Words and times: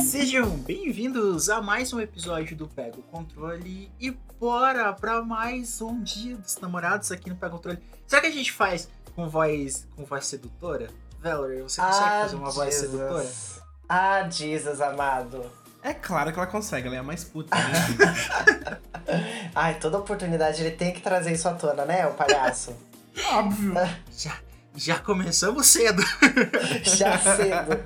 Sejam 0.00 0.48
bem-vindos 0.60 1.50
a 1.50 1.60
mais 1.60 1.92
um 1.92 2.00
episódio 2.00 2.56
do 2.56 2.66
Pega 2.66 2.98
o 2.98 3.02
Controle 3.02 3.92
e 4.00 4.10
bora 4.40 4.90
pra 4.94 5.20
mais 5.22 5.82
um 5.82 6.02
dia 6.02 6.38
dos 6.38 6.56
namorados 6.56 7.12
aqui 7.12 7.28
no 7.28 7.36
Pega 7.36 7.52
o 7.54 7.58
Controle. 7.58 7.78
Será 8.06 8.22
que 8.22 8.28
a 8.28 8.32
gente 8.32 8.50
faz 8.50 8.88
com 9.14 9.28
voz, 9.28 9.86
com 9.94 10.06
voz 10.06 10.24
sedutora? 10.24 10.88
Valerie, 11.20 11.60
você 11.60 11.82
consegue 11.82 12.08
fazer 12.08 12.36
uma 12.36 12.50
voz 12.50 12.74
Jesus. 12.74 12.90
sedutora? 12.90 13.57
Ah, 13.88 14.28
Jesus, 14.28 14.80
amado. 14.80 15.50
É 15.82 15.94
claro 15.94 16.32
que 16.32 16.38
ela 16.38 16.46
consegue, 16.46 16.86
ela 16.88 16.96
é 16.96 16.98
a 16.98 17.02
mais 17.02 17.24
puta. 17.24 17.56
Né? 17.56 18.80
Ai, 19.54 19.78
toda 19.78 19.98
oportunidade 19.98 20.60
ele 20.62 20.72
tem 20.76 20.92
que 20.92 21.00
trazer 21.00 21.32
isso 21.32 21.48
à 21.48 21.54
tona, 21.54 21.84
né, 21.84 22.06
o 22.06 22.12
palhaço? 22.12 22.76
Óbvio. 23.32 23.72
Já, 24.12 24.36
já 24.76 24.98
começamos 24.98 25.66
cedo. 25.66 26.02
Já 26.84 27.18
cedo. 27.18 27.82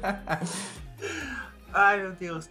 Ai, 1.72 2.00
meu 2.02 2.12
Deus. 2.12 2.50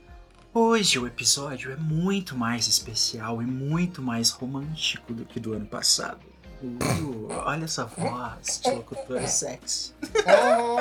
Hoje 0.54 1.00
o 1.00 1.08
episódio 1.08 1.72
é 1.72 1.76
muito 1.76 2.36
mais 2.36 2.68
especial 2.68 3.42
e 3.42 3.46
muito 3.46 4.02
mais 4.02 4.30
romântico 4.32 5.14
do 5.14 5.26
que 5.26 5.40
do 5.40 5.54
ano 5.54 5.66
passado. 5.66 6.31
Uh, 6.64 7.28
olha 7.44 7.66
essa 7.66 7.86
voz 7.86 8.62
de 8.64 8.70
locutora 8.70 9.28
sexy. 9.28 9.96
Uhum. 10.04 10.78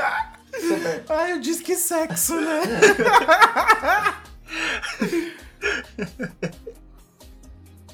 Super. 0.60 1.04
Ai, 1.08 1.32
eu 1.32 1.40
disse 1.40 1.62
que 1.62 1.74
sexo, 1.74 2.38
né? 2.38 2.60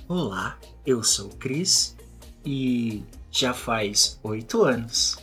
Olá, 0.09 0.59
eu 0.85 1.05
sou 1.05 1.27
o 1.27 1.37
Cris 1.37 1.95
e 2.45 3.05
já 3.31 3.55
faz 3.55 4.19
oito 4.25 4.65
anos. 4.65 5.19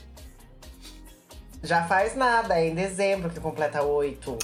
Já 1.61 1.85
faz 1.85 2.15
nada, 2.15 2.57
é 2.57 2.69
em 2.69 2.75
dezembro 2.75 3.29
que 3.29 3.41
completa 3.41 3.83
oito. 3.83 4.39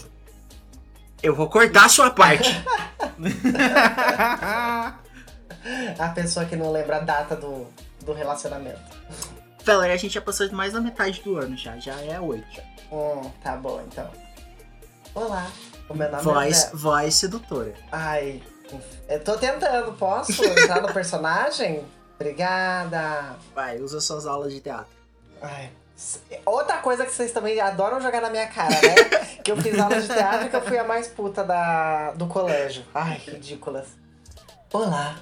Eu 1.24 1.34
vou 1.36 1.50
cortar 1.50 1.86
a 1.86 1.90
sua 1.90 2.10
parte. 2.10 2.50
A 6.00 6.10
pessoa 6.10 6.46
que 6.46 6.56
não 6.56 6.72
lembra 6.72 6.98
a 6.98 7.02
data 7.02 7.36
do, 7.36 7.68
do 8.10 8.14
relacionamento. 8.14 8.98
Valerie, 9.64 9.94
a 9.94 9.98
gente 9.98 10.14
já 10.14 10.22
passou 10.22 10.52
mais 10.52 10.74
da 10.74 10.82
metade 10.82 11.22
do 11.22 11.38
ano 11.38 11.56
já. 11.56 11.78
Já 11.78 11.96
é 12.02 12.20
oito. 12.20 12.62
Hum, 12.92 13.30
tá 13.44 13.56
bom, 13.56 13.82
então. 13.86 14.10
Olá, 15.14 15.48
o 15.88 15.94
meu 15.94 16.10
nome 16.10 16.22
é... 16.22 16.24
Voz, 16.24 16.58
Zé. 16.58 16.70
voz 16.74 17.16
sedutora. 17.16 17.74
Ai, 17.92 18.42
eu 19.08 19.24
tô 19.24 19.38
tentando, 19.38 19.94
posso 19.94 20.44
entrar 20.44 20.82
no 20.82 20.92
personagem? 20.92 21.86
Obrigada. 22.16 23.36
Vai, 23.54 23.80
usa 23.80 24.02
suas 24.02 24.26
aulas 24.26 24.52
de 24.52 24.60
teatro. 24.60 24.92
Ai, 25.42 25.72
outra 26.46 26.78
coisa 26.78 27.06
que 27.06 27.12
vocês 27.12 27.32
também 27.32 27.60
adoram 27.60 28.02
jogar 28.02 28.22
na 28.22 28.30
minha 28.30 28.48
cara, 28.48 28.70
né? 28.70 29.20
que 29.44 29.52
eu 29.52 29.58
fiz 29.58 29.78
aula 29.78 30.02
de 30.02 30.08
teatro 30.08 30.48
e 30.48 30.50
que 30.50 30.56
eu 30.56 30.62
fui 30.62 30.78
a 30.78 30.84
mais 30.84 31.08
puta 31.08 31.44
da, 31.44 32.12
do 32.12 32.26
colégio. 32.28 32.84
Ai, 32.94 33.18
ridículas. 33.18 33.88
Olá, 34.74 35.16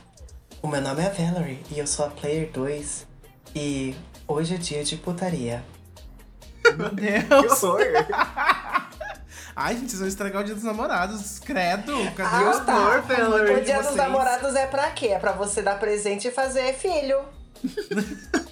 o 0.62 0.68
meu 0.68 0.82
nome 0.82 1.02
é 1.02 1.10
Valerie 1.10 1.64
e 1.72 1.80
eu 1.80 1.88
sou 1.88 2.06
a 2.06 2.10
Player 2.10 2.52
2. 2.52 3.08
E 3.56 3.96
hoje 4.28 4.56
é 4.56 4.58
dia 4.58 4.84
de 4.84 4.96
putaria. 4.98 5.64
Meu 6.76 6.90
Deus. 6.94 7.62
Ai, 9.56 9.74
gente, 9.76 9.88
vocês 9.90 10.00
vão 10.00 10.08
estragar 10.08 10.42
o 10.42 10.46
dia 10.46 10.54
dos 10.54 10.64
namorados. 10.64 11.40
Credo. 11.40 11.94
Cadê 12.16 12.46
Ah, 12.46 12.52
os 12.52 12.66
tá. 12.66 12.76
amor, 12.76 13.02
Valerie, 13.02 13.54
O 13.56 13.60
de 13.60 13.66
dia 13.66 13.78
dos 13.78 13.86
vocês? 13.88 13.96
namorados 13.98 14.54
é 14.56 14.68
pra 14.68 14.92
quê? 14.92 15.08
É 15.08 15.18
pra 15.20 15.32
você 15.32 15.62
dar 15.64 15.80
presente 15.80 16.28
e 16.28 16.32
fazer 16.32 16.74
filho. 16.74 17.20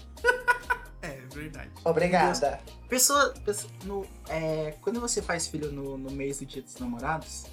É, 1.04 1.20
verdade. 1.32 1.70
Obrigada. 1.84 2.60
Pessoa, 2.90 3.32
pessoa- 3.46 3.72
no, 3.84 4.04
é, 4.28 4.74
quando 4.82 5.00
você 5.00 5.22
faz 5.22 5.46
filho 5.46 5.72
no, 5.72 5.96
no 6.00 6.10
mês 6.10 6.40
do 6.40 6.48
dia 6.48 6.64
dos 6.64 6.76
namorados, 6.80 7.46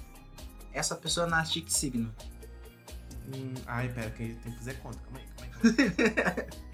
essa 0.73 0.95
pessoa 0.95 1.27
nasce 1.27 1.53
de 1.53 1.61
que 1.61 1.71
signo? 1.71 2.11
Hum, 3.27 3.53
ai, 3.65 3.89
pera, 3.89 4.09
que 4.11 4.33
tem 4.35 4.51
que 4.51 4.57
fazer 4.57 4.73
conta. 4.79 4.99
Calma 4.99 5.19
aí, 5.19 5.25
calma 5.35 6.35
aí. 6.41 6.63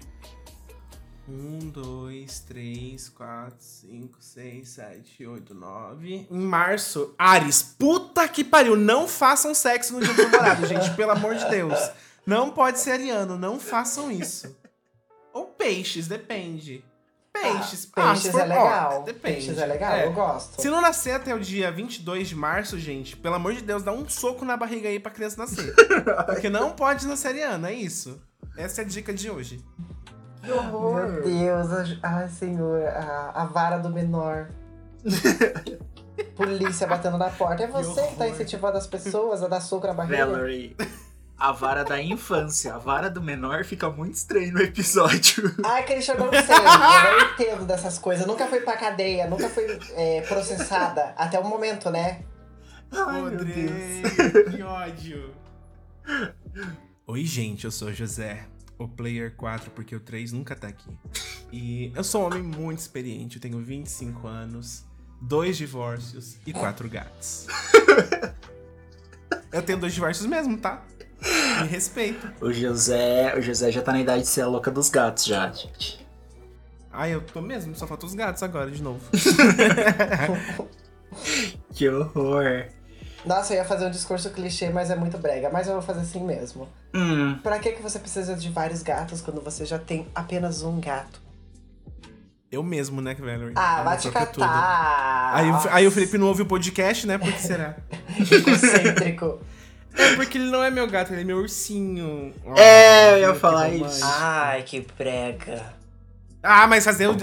Um, 1.32 1.70
dois, 1.70 2.40
três, 2.40 3.08
quatro, 3.08 3.56
cinco, 3.60 4.16
seis, 4.18 4.70
sete, 4.70 5.24
oito, 5.24 5.54
nove. 5.54 6.26
Em 6.28 6.40
março, 6.40 7.14
Ares. 7.16 7.62
Puta 7.62 8.26
que 8.26 8.42
pariu. 8.42 8.74
Não 8.74 9.06
façam 9.06 9.54
sexo 9.54 9.92
no 9.92 10.00
dia 10.00 10.12
do 10.12 10.22
namorado, 10.24 10.66
gente. 10.66 10.92
Pelo 10.96 11.12
amor 11.12 11.36
de 11.36 11.48
Deus. 11.48 11.78
Não 12.26 12.50
pode 12.50 12.80
ser 12.80 12.92
ariano. 12.92 13.38
Não 13.38 13.60
façam 13.60 14.10
isso. 14.10 14.56
Ou 15.32 15.46
peixes, 15.46 16.08
depende. 16.08 16.84
Peixes. 17.42 17.90
Ah, 17.96 18.02
peixes 18.12 18.34
é 18.34 18.44
legal. 18.44 19.02
depende. 19.02 19.34
Peixes 19.36 19.58
é 19.58 19.66
legal, 19.66 19.92
É. 19.94 20.06
eu 20.06 20.12
gosto. 20.12 20.60
Se 20.60 20.68
não 20.68 20.80
nascer 20.80 21.12
até 21.12 21.34
o 21.34 21.40
dia 21.40 21.70
22 21.72 22.28
de 22.28 22.34
março, 22.36 22.78
gente, 22.78 23.16
pelo 23.16 23.34
amor 23.34 23.54
de 23.54 23.62
Deus, 23.62 23.82
dá 23.82 23.92
um 23.92 24.08
soco 24.08 24.44
na 24.44 24.56
barriga 24.56 24.88
aí 24.88 24.98
pra 25.00 25.10
criança 25.10 25.36
nascer. 25.38 25.74
Porque 26.26 26.48
não 26.50 26.72
pode 26.72 27.06
nascer 27.06 27.28
ariano, 27.28 27.66
é 27.66 27.72
isso. 27.72 28.20
Essa 28.56 28.82
é 28.82 28.84
a 28.84 28.88
dica 28.88 29.12
de 29.14 29.30
hoje. 29.30 29.64
Que 30.42 30.48
Meu 30.48 31.22
Deus, 31.22 31.70
a- 31.72 31.98
ai 32.02 32.28
senhor, 32.28 32.82
a, 32.88 33.32
a 33.34 33.44
vara 33.44 33.78
do 33.78 33.90
menor. 33.90 34.48
Polícia 36.36 36.86
batendo 36.86 37.16
na 37.18 37.30
porta. 37.30 37.62
É 37.62 37.66
você 37.66 38.02
que 38.02 38.14
tá 38.16 38.24
horror. 38.24 38.34
incentivando 38.34 38.76
as 38.78 38.86
pessoas 38.86 39.42
a 39.42 39.48
dar 39.48 39.60
soco 39.60 39.86
na 39.86 39.94
barriga? 39.94 40.26
Valerie, 40.26 40.76
a 41.40 41.52
vara 41.52 41.82
da 41.82 42.00
infância, 42.02 42.74
a 42.74 42.78
vara 42.78 43.08
do 43.08 43.22
menor 43.22 43.64
fica 43.64 43.88
muito 43.88 44.14
estranho 44.14 44.52
no 44.52 44.60
episódio. 44.60 45.54
Ai, 45.64 45.84
Christian, 45.86 46.14
eu 46.14 46.26
não 46.26 46.30
sei. 46.44 46.54
Eu 46.54 46.62
não 46.62 47.32
entendo 47.32 47.64
dessas 47.64 47.98
coisas. 47.98 48.26
Nunca 48.26 48.46
fui 48.46 48.60
pra 48.60 48.76
cadeia, 48.76 49.26
nunca 49.26 49.48
fui 49.48 49.64
é, 49.94 50.20
processada. 50.22 51.14
Até 51.16 51.38
o 51.40 51.44
momento, 51.44 51.90
né? 51.90 52.22
Ai, 52.92 53.22
meu 53.22 53.30
Podre, 53.38 53.52
Deus. 53.54 54.54
que 54.54 54.62
ódio. 54.62 55.34
Oi, 57.06 57.24
gente, 57.24 57.64
eu 57.64 57.70
sou 57.70 57.88
o 57.88 57.94
José, 57.94 58.46
o 58.76 58.86
Player 58.86 59.34
4, 59.34 59.70
porque 59.70 59.96
o 59.96 60.00
3 60.00 60.32
nunca 60.32 60.54
tá 60.54 60.68
aqui. 60.68 60.90
E 61.50 61.90
eu 61.94 62.04
sou 62.04 62.22
um 62.22 62.26
homem 62.26 62.42
muito 62.42 62.80
experiente, 62.80 63.36
eu 63.36 63.40
tenho 63.42 63.58
25 63.60 64.26
anos, 64.26 64.84
dois 65.22 65.56
divórcios 65.56 66.36
e 66.46 66.52
quatro 66.52 66.86
gatos. 66.88 67.46
Eu 69.52 69.62
tenho 69.62 69.80
dois 69.80 69.92
divórcios 69.92 70.26
mesmo, 70.28 70.56
tá? 70.56 70.84
Me 71.62 71.66
respeita. 71.68 72.32
O 72.40 72.52
José, 72.52 73.34
o 73.36 73.42
José 73.42 73.70
já 73.70 73.82
tá 73.82 73.92
na 73.92 74.00
idade 74.00 74.22
de 74.22 74.28
ser 74.28 74.42
a 74.42 74.46
louca 74.46 74.70
dos 74.70 74.88
gatos 74.88 75.24
já, 75.24 75.50
gente. 75.50 76.06
Ai, 76.92 77.14
eu 77.14 77.20
tô 77.20 77.40
mesmo, 77.40 77.74
só 77.76 77.86
falta 77.86 78.06
os 78.06 78.14
gatos 78.14 78.42
agora 78.42 78.70
de 78.70 78.82
novo. 78.82 79.00
Que 81.74 81.88
horror. 81.88 82.66
Nossa, 83.24 83.52
eu 83.52 83.58
ia 83.58 83.64
fazer 83.64 83.86
um 83.86 83.90
discurso 83.90 84.30
clichê, 84.30 84.70
mas 84.70 84.90
é 84.90 84.96
muito 84.96 85.18
brega. 85.18 85.50
Mas 85.50 85.66
eu 85.66 85.74
vou 85.74 85.82
fazer 85.82 86.00
assim 86.00 86.22
mesmo. 86.24 86.68
Hum, 86.94 87.38
Pra 87.42 87.58
que, 87.58 87.72
que 87.72 87.82
você 87.82 87.98
precisa 87.98 88.34
de 88.34 88.48
vários 88.50 88.82
gatos 88.82 89.20
quando 89.20 89.40
você 89.42 89.64
já 89.64 89.78
tem 89.78 90.06
apenas 90.14 90.62
um 90.62 90.80
gato? 90.80 91.20
Eu 92.50 92.62
mesmo, 92.62 93.00
né, 93.00 93.14
Valerie? 93.14 93.52
Ah, 93.54 93.82
vai 93.82 93.94
não 93.94 94.00
te 94.02 94.10
catar! 94.10 95.30
Aí, 95.34 95.50
o- 95.50 95.68
aí 95.70 95.86
o 95.86 95.90
Felipe 95.90 96.18
não 96.18 96.26
ouve 96.28 96.42
o 96.42 96.46
podcast, 96.46 97.06
né? 97.06 97.16
Por 97.18 97.32
que 97.32 97.40
será? 97.40 97.76
Egocêntrico. 98.30 99.40
É 99.94 100.14
porque 100.14 100.38
ele 100.38 100.50
não 100.50 100.62
é 100.62 100.70
meu 100.70 100.86
gato, 100.86 101.12
ele 101.12 101.22
é 101.22 101.24
meu 101.24 101.38
ursinho. 101.38 102.32
É, 102.56 103.12
Oh, 103.12 103.16
eu 103.16 103.18
ia 103.20 103.34
falar 103.34 103.68
isso. 103.70 104.00
Ai, 104.04 104.62
que 104.62 104.80
brega. 104.96 105.74
Ah, 106.42 106.66
mas 106.66 106.84
fazer 106.84 107.06
o. 107.08 107.16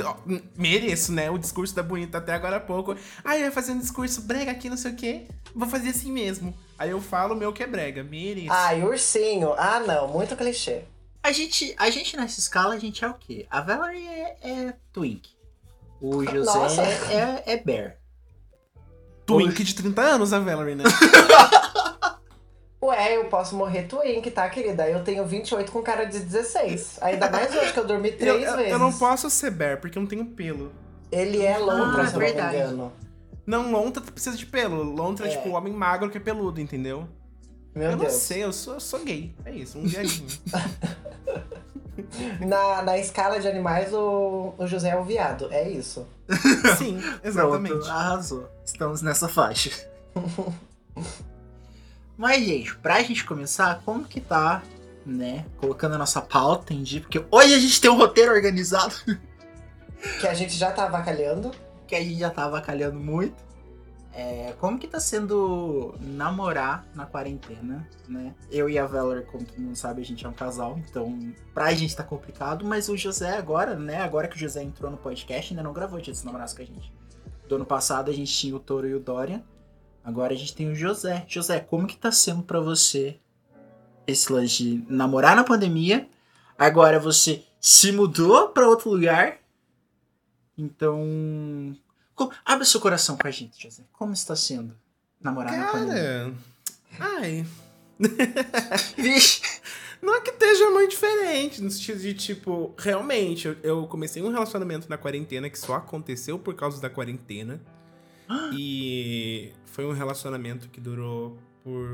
Mereço, 0.55 1.11
né? 1.11 1.29
O 1.31 1.38
discurso 1.39 1.73
da 1.75 1.81
bonita 1.81 2.19
até 2.19 2.33
agora 2.33 2.57
há 2.57 2.59
pouco. 2.59 2.95
Ah, 3.23 3.35
eu 3.38 3.45
ia 3.45 3.51
fazer 3.51 3.72
um 3.72 3.79
discurso 3.79 4.22
brega 4.22 4.51
aqui, 4.51 4.69
não 4.69 4.78
sei 4.78 4.91
o 4.91 4.95
quê. 4.95 5.28
Vou 5.55 5.67
fazer 5.67 5.90
assim 5.90 6.11
mesmo. 6.11 6.53
Aí 6.78 6.91
eu 6.91 7.02
falo 7.02 7.34
o 7.34 7.37
meu 7.37 7.52
que 7.52 7.64
é 7.64 7.67
brega. 7.67 8.03
Mereço. 8.03 8.52
Ai, 8.52 8.84
ursinho. 8.84 9.53
Ah, 9.58 9.79
não, 9.79 10.08
muito 10.09 10.35
clichê. 10.35 10.81
a 11.23 11.31
gente, 11.31 11.73
a 11.79 11.90
gente 11.90 12.16
nessa 12.16 12.40
escala, 12.40 12.75
a 12.75 12.79
gente 12.79 13.03
é 13.03 13.08
o 13.08 13.14
quê? 13.16 13.47
A 13.49 13.61
Valerie 13.61 14.05
é, 14.08 14.37
é 14.43 14.73
Twink. 14.93 15.29
O 15.99 16.23
José 16.23 16.53
Nossa. 16.53 16.81
é, 16.84 17.43
é 17.47 17.58
Bear. 17.58 17.96
Twink 19.25 19.64
de 19.64 19.73
30 19.73 19.99
anos, 20.02 20.31
a 20.31 20.40
Valerie, 20.40 20.75
né? 20.75 20.84
Ué, 22.87 23.17
eu 23.17 23.25
posso 23.25 23.55
morrer 23.55 23.84
twink, 23.84 24.31
tá, 24.31 24.47
querida? 24.49 24.87
Eu 24.89 25.03
tenho 25.03 25.25
28 25.25 25.72
com 25.72 25.81
cara 25.81 26.05
de 26.05 26.19
16. 26.19 26.97
Ainda 27.01 27.29
mais 27.29 27.53
hoje 27.55 27.73
que 27.73 27.79
eu 27.79 27.85
dormi 27.85 28.11
três 28.13 28.43
eu- 28.43 28.55
vezes. 28.55 28.72
eu 28.72 28.79
não 28.79 28.93
posso 28.93 29.29
ser 29.29 29.51
bear, 29.51 29.79
porque 29.81 29.97
eu 29.97 30.01
não 30.01 30.07
tenho 30.09 30.25
pelo. 30.25 30.72
Ele 31.11 31.41
é 31.45 31.57
lontra, 31.57 32.03
Ah, 32.03 32.07
se 32.07 32.13
eu 32.16 32.19
verdade. 32.19 32.57
não 32.57 32.63
me 32.67 32.73
engano. 32.73 32.93
Não, 33.45 33.72
lontra 33.72 34.01
precisa 34.01 34.35
de 34.37 34.45
pelo. 34.45 34.84
Lontra 34.84 35.28
é, 35.28 35.34
É. 35.34 35.35
tipo 35.37 35.49
o 35.49 35.53
homem 35.53 35.73
magro 35.73 36.09
que 36.09 36.17
é 36.17 36.22
peludo, 36.22 36.59
entendeu? 36.61 37.07
Meu 37.75 37.91
eu 37.91 37.97
Deus. 37.97 38.11
não 38.13 38.19
sei, 38.19 38.43
eu 38.43 38.53
sou, 38.53 38.73
eu 38.75 38.79
sou 38.79 38.99
gay. 39.03 39.33
É 39.45 39.51
isso, 39.51 39.78
um 39.78 39.83
viadinho. 39.83 40.28
Na, 42.40 42.83
na 42.83 42.97
escala 42.97 43.40
de 43.40 43.47
animais, 43.47 43.91
o, 43.93 44.53
o 44.57 44.67
José 44.67 44.90
é 44.90 44.95
um 44.97 45.03
viado. 45.03 45.47
É 45.51 45.67
isso. 45.67 46.07
Sim, 46.78 46.99
exatamente. 47.23 47.73
Pronto, 47.75 47.90
arrasou. 47.90 48.47
Estamos 48.63 49.01
nessa 49.01 49.28
faixa. 49.28 49.72
Mas, 52.17 52.43
gente, 52.46 52.75
pra 52.78 53.02
gente 53.03 53.23
começar, 53.23 53.81
como 53.85 54.03
que 54.03 54.19
tá, 54.19 54.64
né? 55.05 55.46
Colocando 55.58 55.96
a 55.96 55.97
nossa 55.97 56.22
pauta 56.22 56.73
em 56.73 56.81
dia, 56.84 57.02
porque 57.02 57.23
hoje 57.31 57.53
a 57.53 57.59
gente 57.59 57.79
tem 57.79 57.90
um 57.91 57.96
roteiro 57.97 58.34
organizado 58.34 58.96
Que 60.19 60.28
a 60.28 60.34
gente 60.34 60.55
já 60.55 60.72
tá 60.72 60.85
avacalhando. 60.85 61.52
que 61.87 61.96
a 61.96 62.02
gente 62.02 62.19
já 62.19 62.29
tá 62.29 62.46
avacalhando 62.46 62.99
muito. 62.99 63.47
É, 64.14 64.55
como 64.59 64.79
que 64.79 64.87
tá 64.87 64.99
sendo 64.99 65.93
namorar 66.02 66.84
na 66.96 67.05
quarentena, 67.05 67.87
né? 68.08 68.34
Eu 68.49 68.67
e 68.67 68.79
a 68.79 68.85
Valor, 68.87 69.22
como 69.31 69.46
todo 69.46 69.59
mundo 69.61 69.75
sabe, 69.75 70.02
a 70.02 70.05
gente 70.05 70.25
é 70.25 70.29
um 70.29 70.34
casal, 70.34 70.79
então 70.90 71.31
pra 71.53 71.72
gente 71.75 71.96
tá 71.96 72.03
complicado, 72.03 72.66
mas 72.66 72.90
o 72.90 72.97
José 72.97 73.37
agora, 73.37 73.75
né? 73.75 74.02
Agora 74.02 74.28
que 74.28 74.35
o 74.35 74.40
José 74.40 74.64
entrou 74.64 74.90
no 74.90 74.97
podcast, 74.97 75.53
ainda 75.53 75.61
não 75.61 75.72
gravou 75.72 76.02
Dia 76.02 76.11
dos 76.14 76.23
Namorados 76.23 76.55
com 76.55 76.64
a 76.64 76.66
gente. 76.66 76.91
Do 77.47 77.58
ano 77.58 77.66
passado 77.66 78.09
a 78.09 78.14
gente 78.14 78.34
tinha 78.34 78.55
o 78.55 78.59
Toro 78.59 78.87
e 78.87 78.96
o 78.96 78.99
Dorian, 78.99 79.43
agora 80.07 80.33
a 80.33 80.37
gente 80.37 80.55
tem 80.55 80.71
o 80.71 80.75
José. 80.75 81.25
José, 81.27 81.59
como 81.59 81.85
que 81.85 81.97
tá 81.97 82.11
sendo 82.11 82.41
pra 82.41 82.61
você 82.61 83.19
esse 84.07 84.31
lance 84.31 84.63
de 84.63 84.85
namorar 84.87 85.35
na 85.35 85.43
pandemia? 85.43 86.07
Agora 86.57 86.97
você 86.97 87.43
se 87.59 87.91
mudou 87.91 88.49
pra 88.49 88.67
outro 88.67 88.89
lugar, 88.89 89.37
então 90.57 91.75
Abre 92.43 92.65
seu 92.65 92.81
coração 92.81 93.15
com 93.15 93.27
a 93.27 93.31
gente, 93.31 93.61
José. 93.61 93.83
Como 93.93 94.13
está 94.13 94.35
sendo 94.35 94.73
namorar 95.21 95.55
na 95.55 95.67
pandemia? 95.67 96.33
Cara, 96.97 97.15
ai, 97.19 97.45
Vixe. 98.97 99.41
não 100.01 100.15
é 100.15 100.21
que 100.21 100.31
esteja 100.31 100.69
muito 100.71 100.91
diferente, 100.91 101.61
no 101.61 101.69
sentido 101.69 101.99
de, 101.99 102.13
tipo, 102.15 102.73
realmente, 102.77 103.47
eu, 103.47 103.57
eu 103.61 103.87
comecei 103.87 104.23
um 104.23 104.31
relacionamento 104.31 104.89
na 104.89 104.97
quarentena 104.97 105.49
que 105.49 105.59
só 105.59 105.75
aconteceu 105.75 106.39
por 106.39 106.55
causa 106.55 106.81
da 106.81 106.89
quarentena. 106.89 107.61
E 108.53 109.52
foi 109.66 109.85
um 109.85 109.94
relacionamento 109.94 110.70
que 110.70 110.79
durou 110.82 111.38
por 111.64 111.88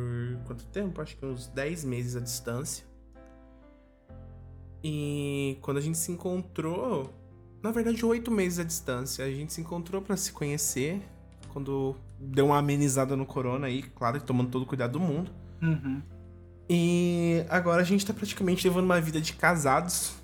quanto 0.45 0.65
tempo? 0.65 1.01
Acho 1.01 1.15
que 1.17 1.25
uns 1.25 1.47
10 1.47 1.83
meses 1.85 2.15
à 2.15 2.19
distância. 2.19 2.85
E 4.83 5.57
quando 5.61 5.77
a 5.77 5.81
gente 5.81 5.97
se 5.97 6.11
encontrou, 6.11 7.13
na 7.61 7.71
verdade, 7.71 8.05
oito 8.05 8.29
meses 8.29 8.59
à 8.59 8.63
distância, 8.63 9.23
a 9.23 9.29
gente 9.31 9.53
se 9.53 9.61
encontrou 9.61 10.01
pra 10.01 10.17
se 10.17 10.31
conhecer. 10.31 11.01
Quando 11.49 11.95
deu 12.19 12.47
uma 12.47 12.57
amenizada 12.57 13.15
no 13.15 13.25
corona 13.25 13.67
aí, 13.67 13.83
claro, 13.83 14.19
tomando 14.21 14.49
todo 14.49 14.63
o 14.63 14.65
cuidado 14.65 14.93
do 14.93 14.99
mundo. 14.99 15.31
Uhum. 15.61 16.01
E 16.69 17.45
agora 17.49 17.81
a 17.81 17.85
gente 17.85 18.05
tá 18.05 18.13
praticamente 18.13 18.67
levando 18.67 18.85
uma 18.85 18.99
vida 18.99 19.21
de 19.21 19.33
casados. 19.33 20.15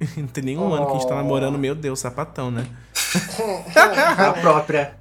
Não 0.16 0.26
tem 0.28 0.44
nenhum 0.44 0.72
ano 0.72 0.86
que 0.86 0.92
a 0.92 0.94
gente 0.98 1.08
tá 1.08 1.14
Oh. 1.14 1.18
namorando, 1.18 1.58
meu 1.58 1.74
Deus, 1.74 1.98
sapatão, 2.00 2.50
né? 2.50 2.66
A 4.18 4.32
própria. 4.32 4.96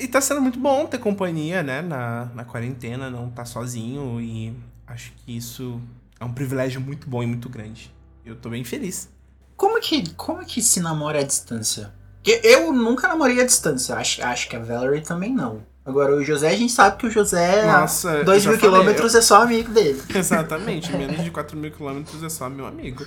E 0.00 0.08
tá 0.08 0.20
sendo 0.20 0.40
muito 0.40 0.58
bom 0.58 0.86
ter 0.86 0.98
companhia, 0.98 1.62
né, 1.62 1.80
na, 1.80 2.26
na 2.34 2.44
quarentena, 2.44 3.10
não 3.10 3.30
tá 3.30 3.44
sozinho. 3.44 4.20
E 4.20 4.54
acho 4.86 5.12
que 5.12 5.36
isso 5.36 5.80
é 6.18 6.24
um 6.24 6.32
privilégio 6.32 6.80
muito 6.80 7.08
bom 7.08 7.22
e 7.22 7.26
muito 7.26 7.48
grande. 7.48 7.94
Eu 8.24 8.36
tô 8.36 8.48
bem 8.48 8.64
feliz. 8.64 9.08
Como 9.56 9.80
que, 9.80 10.12
como 10.14 10.44
que 10.44 10.62
se 10.62 10.80
namora 10.80 11.20
à 11.20 11.22
distância? 11.22 11.94
Porque 12.16 12.40
eu 12.42 12.72
nunca 12.72 13.06
namorei 13.06 13.40
à 13.40 13.44
distância. 13.44 13.94
Acho, 13.96 14.24
acho 14.24 14.48
que 14.48 14.56
a 14.56 14.58
Valerie 14.58 15.02
também 15.02 15.32
não. 15.32 15.62
Agora, 15.86 16.16
o 16.16 16.24
José, 16.24 16.48
a 16.48 16.56
gente 16.56 16.72
sabe 16.72 16.96
que 16.96 17.06
o 17.06 17.10
José, 17.10 17.66
Nossa, 17.66 18.10
a 18.10 18.14
eu 18.16 18.24
2 18.24 18.42
já 18.42 18.50
mil 18.50 18.58
quilômetros, 18.58 19.14
é 19.14 19.20
só 19.20 19.42
amigo 19.42 19.70
dele. 19.70 20.00
Exatamente, 20.14 20.90
menos 20.96 21.22
de 21.22 21.30
4 21.30 21.54
mil 21.58 21.70
quilômetros 21.70 22.22
é 22.22 22.28
só 22.30 22.48
meu 22.48 22.64
amigo. 22.64 23.04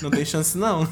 Não 0.00 0.08
tem 0.08 0.24
chance, 0.24 0.56
não. 0.56 0.86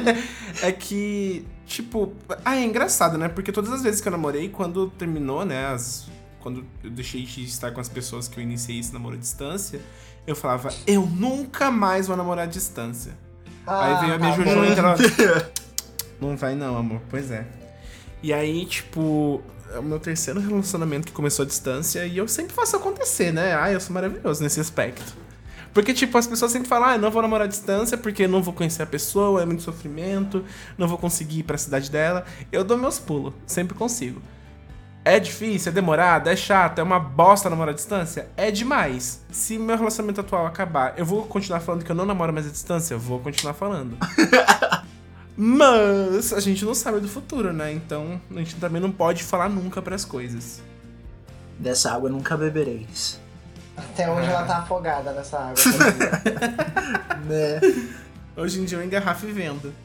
é 0.62 0.72
que, 0.72 1.46
tipo. 1.66 2.14
Ah, 2.42 2.56
é 2.56 2.64
engraçado, 2.64 3.18
né? 3.18 3.28
Porque 3.28 3.52
todas 3.52 3.70
as 3.70 3.82
vezes 3.82 4.00
que 4.00 4.08
eu 4.08 4.12
namorei, 4.12 4.48
quando 4.48 4.88
terminou, 4.88 5.44
né? 5.44 5.66
As, 5.66 6.06
quando 6.40 6.64
eu 6.82 6.90
deixei 6.90 7.24
de 7.24 7.44
estar 7.44 7.72
com 7.72 7.80
as 7.80 7.88
pessoas 7.88 8.26
que 8.26 8.40
eu 8.40 8.42
iniciei 8.42 8.78
esse 8.78 8.92
namoro 8.94 9.16
à 9.16 9.18
distância, 9.18 9.82
eu 10.26 10.34
falava, 10.34 10.70
eu 10.86 11.02
nunca 11.04 11.70
mais 11.70 12.06
vou 12.06 12.16
namorar 12.16 12.44
à 12.44 12.48
distância. 12.48 13.12
Aí 13.66 14.00
veio 14.00 14.14
a 14.14 14.18
minha 14.18 14.32
Jojo 14.32 14.54
bom. 14.54 14.64
e 14.64 14.72
ela. 14.72 14.96
Não 16.18 16.36
vai 16.36 16.54
não, 16.54 16.76
amor. 16.76 17.00
Pois 17.08 17.30
é. 17.30 17.46
E 18.22 18.32
aí, 18.32 18.66
tipo, 18.66 19.42
é 19.74 19.78
o 19.78 19.82
meu 19.82 19.98
terceiro 19.98 20.40
relacionamento 20.40 21.06
que 21.06 21.12
começou 21.12 21.44
à 21.44 21.46
distância 21.46 22.04
e 22.06 22.16
eu 22.16 22.26
sempre 22.26 22.52
faço 22.52 22.76
acontecer, 22.76 23.32
né? 23.32 23.54
Ah, 23.54 23.70
eu 23.70 23.80
sou 23.80 23.92
maravilhoso 23.92 24.42
nesse 24.42 24.60
aspecto. 24.60 25.14
Porque, 25.72 25.94
tipo, 25.94 26.18
as 26.18 26.26
pessoas 26.26 26.50
sempre 26.50 26.68
falam, 26.68 26.88
ah, 26.88 26.98
não 26.98 27.10
vou 27.10 27.22
namorar 27.22 27.46
à 27.46 27.48
distância 27.48 27.96
porque 27.96 28.26
não 28.26 28.42
vou 28.42 28.52
conhecer 28.52 28.82
a 28.82 28.86
pessoa, 28.86 29.42
é 29.42 29.46
muito 29.46 29.62
sofrimento, 29.62 30.44
não 30.76 30.88
vou 30.88 30.98
conseguir 30.98 31.40
ir 31.40 31.42
pra 31.44 31.56
cidade 31.56 31.90
dela. 31.90 32.24
Eu 32.50 32.64
dou 32.64 32.76
meus 32.76 32.98
pulos, 32.98 33.32
sempre 33.46 33.76
consigo. 33.76 34.20
É 35.04 35.18
difícil, 35.18 35.70
é 35.70 35.74
demorado, 35.74 36.28
é 36.28 36.36
chato, 36.36 36.78
é 36.78 36.82
uma 36.82 36.98
bosta 36.98 37.48
namorar 37.48 37.72
à 37.72 37.76
distância? 37.76 38.28
É 38.36 38.50
demais. 38.50 39.24
Se 39.30 39.58
meu 39.58 39.76
relacionamento 39.76 40.20
atual 40.20 40.46
acabar, 40.46 40.94
eu 40.96 41.06
vou 41.06 41.22
continuar 41.24 41.60
falando 41.60 41.84
que 41.84 41.90
eu 41.90 41.96
não 41.96 42.04
namoro 42.04 42.32
mais 42.32 42.46
à 42.46 42.50
distância? 42.50 42.96
Vou 42.98 43.20
continuar 43.20 43.54
falando. 43.54 43.96
Mas 45.42 46.34
a 46.34 46.40
gente 46.40 46.66
não 46.66 46.74
sabe 46.74 47.00
do 47.00 47.08
futuro, 47.08 47.50
né? 47.50 47.72
Então 47.72 48.20
a 48.30 48.34
gente 48.34 48.56
também 48.56 48.78
não 48.78 48.92
pode 48.92 49.24
falar 49.24 49.48
nunca 49.48 49.80
pras 49.80 50.04
coisas. 50.04 50.60
Dessa 51.58 51.92
água 51.92 52.10
nunca 52.10 52.36
bebereis. 52.36 53.18
Até 53.74 54.10
hoje 54.10 54.28
ela 54.28 54.44
tá 54.44 54.58
afogada 54.58 55.12
nessa 55.12 55.38
água. 55.38 55.54
Né? 57.20 57.60
Hoje 58.36 58.60
em 58.60 58.64
dia 58.64 58.78
eu 58.78 58.84
engarrafo 58.84 59.26
e 59.26 59.32
vendo. 59.32 59.72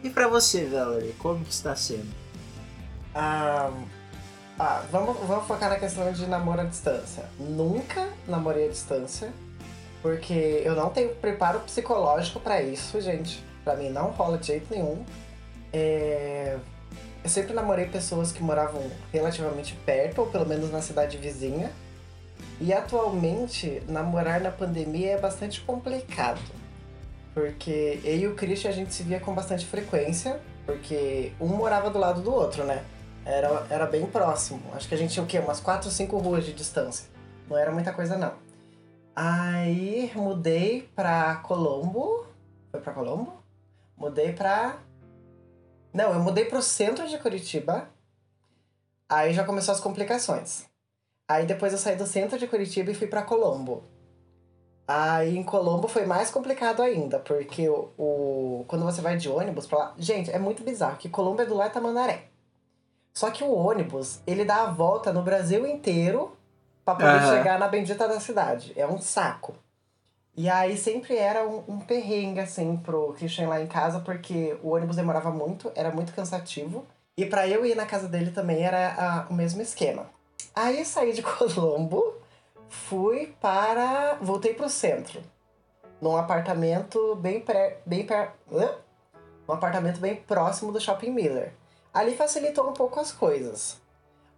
E 0.00 0.10
pra 0.10 0.28
você, 0.28 0.64
Valerie, 0.66 1.12
como 1.18 1.44
que 1.44 1.52
está 1.52 1.74
sendo? 1.74 2.06
Ah, 3.12 3.70
ah, 4.56 4.82
vamos, 4.92 5.16
vamos 5.26 5.44
focar 5.48 5.68
na 5.68 5.76
questão 5.76 6.12
de 6.12 6.24
namoro 6.26 6.60
à 6.60 6.64
distância. 6.64 7.24
Nunca 7.38 8.08
namorei 8.28 8.66
à 8.66 8.68
distância, 8.70 9.32
porque 10.02 10.62
eu 10.64 10.74
não 10.74 10.90
tenho 10.90 11.14
preparo 11.16 11.60
psicológico 11.60 12.40
pra 12.40 12.62
isso, 12.62 13.00
gente. 13.00 13.42
Pra 13.64 13.76
mim 13.76 13.90
não 13.90 14.10
rola 14.10 14.38
de 14.38 14.46
jeito 14.46 14.72
nenhum. 14.72 15.04
É, 15.72 16.56
Eu 17.22 17.28
sempre 17.28 17.52
namorei 17.52 17.86
pessoas 17.86 18.32
que 18.32 18.42
moravam 18.42 18.82
relativamente 19.12 19.74
perto, 19.84 20.20
ou 20.20 20.26
pelo 20.28 20.46
menos 20.46 20.70
na 20.70 20.80
cidade 20.80 21.16
vizinha. 21.18 21.70
E 22.60 22.72
atualmente, 22.72 23.82
namorar 23.88 24.40
na 24.40 24.50
pandemia 24.50 25.12
é 25.12 25.18
bastante 25.18 25.60
complicado. 25.60 26.40
Porque 27.34 28.00
eu 28.04 28.16
e 28.16 28.26
o 28.26 28.34
Christian 28.34 28.70
a 28.70 28.72
gente 28.72 28.94
se 28.94 29.02
via 29.02 29.20
com 29.20 29.34
bastante 29.34 29.66
frequência, 29.66 30.40
porque 30.64 31.32
um 31.40 31.48
morava 31.48 31.90
do 31.90 31.98
lado 31.98 32.20
do 32.20 32.32
outro, 32.32 32.64
né? 32.64 32.82
Era, 33.24 33.66
era 33.68 33.86
bem 33.86 34.06
próximo. 34.06 34.62
Acho 34.74 34.88
que 34.88 34.94
a 34.94 34.98
gente 34.98 35.12
tinha 35.12 35.22
o 35.22 35.26
quê? 35.26 35.38
Umas 35.38 35.60
4 35.60 35.86
ou 35.86 35.92
5 35.92 36.18
ruas 36.18 36.44
de 36.44 36.52
distância. 36.52 37.06
Não 37.48 37.56
era 37.56 37.70
muita 37.70 37.92
coisa, 37.92 38.16
não. 38.16 38.32
Aí 39.20 40.12
mudei 40.14 40.82
pra 40.94 41.34
Colombo. 41.38 42.24
Foi 42.70 42.80
pra 42.80 42.92
Colombo? 42.92 43.32
Mudei 43.96 44.32
pra. 44.32 44.78
Não, 45.92 46.12
eu 46.14 46.20
mudei 46.20 46.44
pro 46.44 46.62
centro 46.62 47.08
de 47.08 47.18
Curitiba. 47.18 47.88
Aí 49.08 49.32
já 49.34 49.42
começou 49.42 49.74
as 49.74 49.80
complicações. 49.80 50.66
Aí 51.28 51.46
depois 51.46 51.72
eu 51.72 51.80
saí 51.80 51.96
do 51.96 52.06
centro 52.06 52.38
de 52.38 52.46
Curitiba 52.46 52.92
e 52.92 52.94
fui 52.94 53.08
pra 53.08 53.24
Colombo. 53.24 53.82
Aí 54.86 55.36
em 55.36 55.42
Colombo 55.42 55.88
foi 55.88 56.06
mais 56.06 56.30
complicado 56.30 56.80
ainda, 56.80 57.18
porque 57.18 57.68
o, 57.68 57.90
o- 57.98 58.64
quando 58.68 58.84
você 58.84 59.00
vai 59.00 59.16
de 59.16 59.28
ônibus 59.28 59.66
pra 59.66 59.78
lá. 59.78 59.94
Gente, 59.98 60.30
é 60.30 60.38
muito 60.38 60.62
bizarro, 60.62 60.96
que 60.96 61.08
Colombo 61.08 61.42
é 61.42 61.44
do 61.46 61.56
lado 61.56 61.68
de 61.70 61.74
Tamandaré. 61.74 62.28
Só 63.12 63.32
que 63.32 63.42
o 63.42 63.52
ônibus, 63.52 64.20
ele 64.28 64.44
dá 64.44 64.62
a 64.62 64.70
volta 64.70 65.12
no 65.12 65.22
Brasil 65.24 65.66
inteiro 65.66 66.37
pra 66.88 66.94
poder 66.94 67.22
Aham. 67.22 67.36
chegar 67.36 67.58
na 67.58 67.68
bendita 67.68 68.08
da 68.08 68.20
cidade. 68.20 68.72
É 68.76 68.86
um 68.86 68.98
saco. 68.98 69.54
E 70.36 70.48
aí 70.48 70.76
sempre 70.76 71.16
era 71.16 71.46
um, 71.46 71.64
um 71.68 71.80
perrengue, 71.80 72.40
assim, 72.40 72.76
pro 72.76 73.12
Christian 73.14 73.48
lá 73.48 73.60
em 73.60 73.66
casa, 73.66 74.00
porque 74.00 74.56
o 74.62 74.70
ônibus 74.70 74.96
demorava 74.96 75.30
muito, 75.30 75.70
era 75.74 75.90
muito 75.90 76.14
cansativo. 76.14 76.86
E 77.16 77.26
pra 77.26 77.48
eu 77.48 77.66
ir 77.66 77.74
na 77.74 77.84
casa 77.84 78.08
dele 78.08 78.30
também 78.30 78.62
era 78.62 78.94
ah, 78.96 79.26
o 79.28 79.34
mesmo 79.34 79.60
esquema. 79.60 80.06
Aí 80.54 80.84
saí 80.84 81.12
de 81.12 81.20
Colombo, 81.22 82.14
fui 82.68 83.34
para. 83.40 84.16
voltei 84.20 84.54
pro 84.54 84.68
centro. 84.68 85.20
Num 86.00 86.16
apartamento 86.16 87.16
bem 87.16 87.40
pré. 87.40 87.78
bem 87.84 88.06
per... 88.06 88.30
Um 89.48 89.52
apartamento 89.52 89.98
bem 89.98 90.14
próximo 90.14 90.70
do 90.70 90.80
Shopping 90.80 91.10
Miller. 91.10 91.52
Ali 91.92 92.14
facilitou 92.14 92.68
um 92.68 92.72
pouco 92.72 93.00
as 93.00 93.10
coisas. 93.10 93.76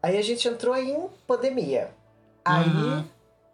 Aí 0.03 0.17
a 0.17 0.23
gente 0.23 0.49
entrou 0.49 0.75
em 0.75 1.11
pandemia. 1.27 1.91
Aí 2.45 2.69
Uhum. 2.69 3.05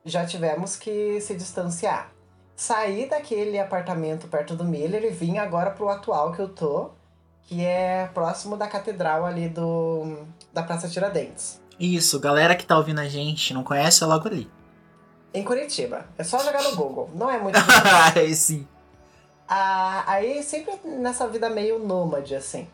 já 0.04 0.24
tivemos 0.26 0.76
que 0.76 1.20
se 1.20 1.34
distanciar. 1.34 2.10
Saí 2.54 3.06
daquele 3.08 3.58
apartamento 3.58 4.28
perto 4.28 4.54
do 4.56 4.64
Miller 4.64 5.04
e 5.04 5.10
vim 5.10 5.38
agora 5.38 5.70
pro 5.70 5.88
atual 5.88 6.32
que 6.32 6.40
eu 6.40 6.48
tô, 6.48 6.90
que 7.42 7.64
é 7.64 8.08
próximo 8.14 8.56
da 8.56 8.66
catedral 8.66 9.26
ali 9.26 9.48
do 9.48 10.24
da 10.52 10.62
Praça 10.62 10.88
Tiradentes. 10.88 11.60
Isso, 11.78 12.18
galera 12.18 12.56
que 12.56 12.64
tá 12.64 12.78
ouvindo 12.78 13.00
a 13.00 13.08
gente, 13.08 13.52
não 13.52 13.62
conhece, 13.62 14.02
é 14.02 14.06
logo 14.06 14.26
ali. 14.28 14.50
Em 15.34 15.44
Curitiba. 15.44 16.06
É 16.16 16.24
só 16.24 16.38
jogar 16.38 16.62
no 16.62 16.74
Google. 16.74 17.10
Não 17.14 17.30
é 17.30 17.38
muito 17.38 17.58
Aí 18.16 18.34
sim. 18.34 18.66
Ah, 19.46 20.02
aí 20.06 20.42
sempre 20.42 20.80
nessa 20.84 21.28
vida 21.28 21.48
meio 21.50 21.78
nômade, 21.78 22.34
assim. 22.34 22.66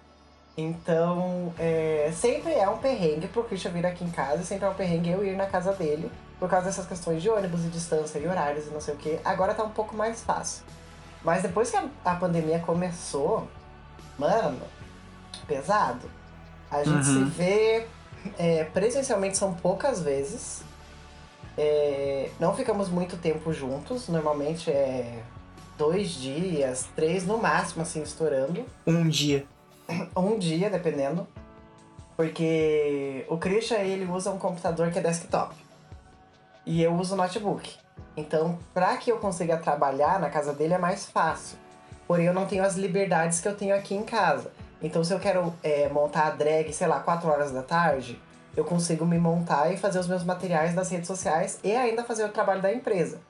Então, 0.56 1.52
é, 1.58 2.10
sempre 2.14 2.52
é 2.52 2.68
um 2.68 2.76
perrengue 2.78 3.26
pro 3.28 3.44
Christian 3.44 3.70
vir 3.70 3.86
aqui 3.86 4.04
em 4.04 4.10
casa, 4.10 4.42
sempre 4.42 4.66
é 4.66 4.68
um 4.68 4.74
perrengue 4.74 5.10
eu 5.10 5.24
ir 5.24 5.34
na 5.36 5.46
casa 5.46 5.72
dele, 5.72 6.10
por 6.38 6.48
causa 6.48 6.66
dessas 6.66 6.86
questões 6.86 7.22
de 7.22 7.30
ônibus 7.30 7.64
e 7.64 7.68
distância 7.68 8.18
e 8.18 8.26
horários 8.26 8.66
e 8.66 8.70
não 8.70 8.80
sei 8.80 8.94
o 8.94 8.96
que. 8.98 9.18
Agora 9.24 9.54
tá 9.54 9.62
um 9.64 9.70
pouco 9.70 9.96
mais 9.96 10.22
fácil. 10.22 10.62
Mas 11.24 11.42
depois 11.42 11.70
que 11.70 11.76
a, 11.76 11.84
a 12.04 12.14
pandemia 12.16 12.58
começou, 12.58 13.48
mano, 14.18 14.60
pesado. 15.46 16.10
A 16.70 16.82
gente 16.84 17.06
Uhum. 17.08 17.24
se 17.24 17.24
vê 17.30 17.86
é, 18.38 18.64
presencialmente 18.64 19.36
são 19.38 19.54
poucas 19.54 20.00
vezes. 20.02 20.62
É, 21.56 22.30
não 22.40 22.54
ficamos 22.54 22.88
muito 22.88 23.16
tempo 23.16 23.52
juntos, 23.52 24.08
normalmente 24.08 24.70
é 24.70 25.22
dois 25.76 26.10
dias, 26.10 26.88
três 26.96 27.24
no 27.26 27.38
máximo, 27.38 27.82
assim, 27.82 28.02
estourando. 28.02 28.64
Um 28.86 29.08
dia. 29.08 29.46
Um 30.16 30.38
dia, 30.38 30.70
dependendo. 30.70 31.26
Porque 32.16 33.24
o 33.28 33.38
Christian, 33.38 33.78
ele 33.78 34.10
usa 34.10 34.30
um 34.30 34.38
computador 34.38 34.90
que 34.90 34.98
é 34.98 35.02
desktop. 35.02 35.54
E 36.64 36.82
eu 36.82 36.94
uso 36.94 37.16
notebook. 37.16 37.76
Então, 38.16 38.58
pra 38.74 38.96
que 38.96 39.10
eu 39.10 39.18
consiga 39.18 39.56
trabalhar 39.56 40.20
na 40.20 40.28
casa 40.28 40.52
dele 40.52 40.74
é 40.74 40.78
mais 40.78 41.06
fácil. 41.06 41.58
Porém, 42.06 42.26
eu 42.26 42.34
não 42.34 42.46
tenho 42.46 42.62
as 42.62 42.76
liberdades 42.76 43.40
que 43.40 43.48
eu 43.48 43.56
tenho 43.56 43.74
aqui 43.74 43.94
em 43.94 44.04
casa. 44.04 44.52
Então, 44.82 45.02
se 45.02 45.12
eu 45.12 45.18
quero 45.18 45.52
é, 45.62 45.88
montar 45.88 46.26
a 46.26 46.30
drag, 46.30 46.72
sei 46.72 46.86
lá, 46.86 47.00
4 47.00 47.28
horas 47.28 47.52
da 47.52 47.62
tarde, 47.62 48.20
eu 48.56 48.64
consigo 48.64 49.06
me 49.06 49.18
montar 49.18 49.72
e 49.72 49.76
fazer 49.76 49.98
os 49.98 50.06
meus 50.06 50.24
materiais 50.24 50.74
das 50.74 50.90
redes 50.90 51.06
sociais 51.06 51.58
e 51.64 51.74
ainda 51.74 52.04
fazer 52.04 52.24
o 52.24 52.28
trabalho 52.28 52.60
da 52.60 52.72
empresa. 52.72 53.20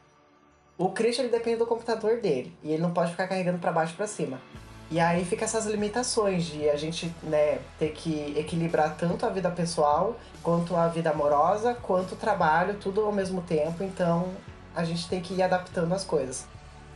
O 0.77 0.91
Christian, 0.91 1.25
ele 1.25 1.33
depende 1.33 1.59
do 1.59 1.67
computador 1.67 2.21
dele. 2.21 2.57
E 2.63 2.73
ele 2.73 2.83
não 2.83 2.93
pode 2.93 3.13
ficar 3.13 3.29
carregando 3.29 3.59
pra 3.59 3.71
baixo 3.71 3.93
e 3.93 3.97
pra 3.97 4.07
cima. 4.07 4.41
E 4.93 5.01
aí 5.01 5.25
fica 5.25 5.47
essas 5.47 5.65
limitações 5.65 6.45
de 6.45 6.69
a 6.69 6.77
gente, 6.77 7.11
né, 7.23 7.61
ter 7.79 7.93
que 7.93 8.35
equilibrar 8.37 8.95
tanto 8.95 9.25
a 9.25 9.31
vida 9.31 9.51
pessoal, 9.51 10.17
quanto 10.43 10.77
a 10.77 10.87
vida 10.87 11.09
amorosa, 11.09 11.73
quanto 11.73 12.13
o 12.13 12.17
trabalho, 12.17 12.75
tudo 12.75 13.01
ao 13.01 13.11
mesmo 13.11 13.41
tempo. 13.41 13.83
Então, 13.83 14.29
a 14.77 14.85
gente 14.85 15.09
tem 15.09 15.23
que 15.23 15.33
ir 15.33 15.43
adaptando 15.43 15.95
as 15.95 16.05
coisas. 16.05 16.47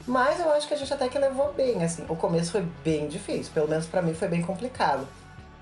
Mas 0.07 0.39
eu 0.39 0.53
acho 0.53 0.69
que 0.69 0.75
a 0.75 0.77
gente 0.77 0.93
até 0.93 1.09
que 1.09 1.19
levou 1.19 1.55
bem, 1.55 1.83
assim. 1.83 2.05
O 2.07 2.15
começo 2.15 2.53
foi 2.53 2.67
bem 2.85 3.09
difícil, 3.09 3.51
pelo 3.55 3.67
menos 3.67 3.87
pra 3.87 4.03
mim 4.03 4.13
foi 4.13 4.29
bem 4.29 4.43
complicado. 4.43 5.09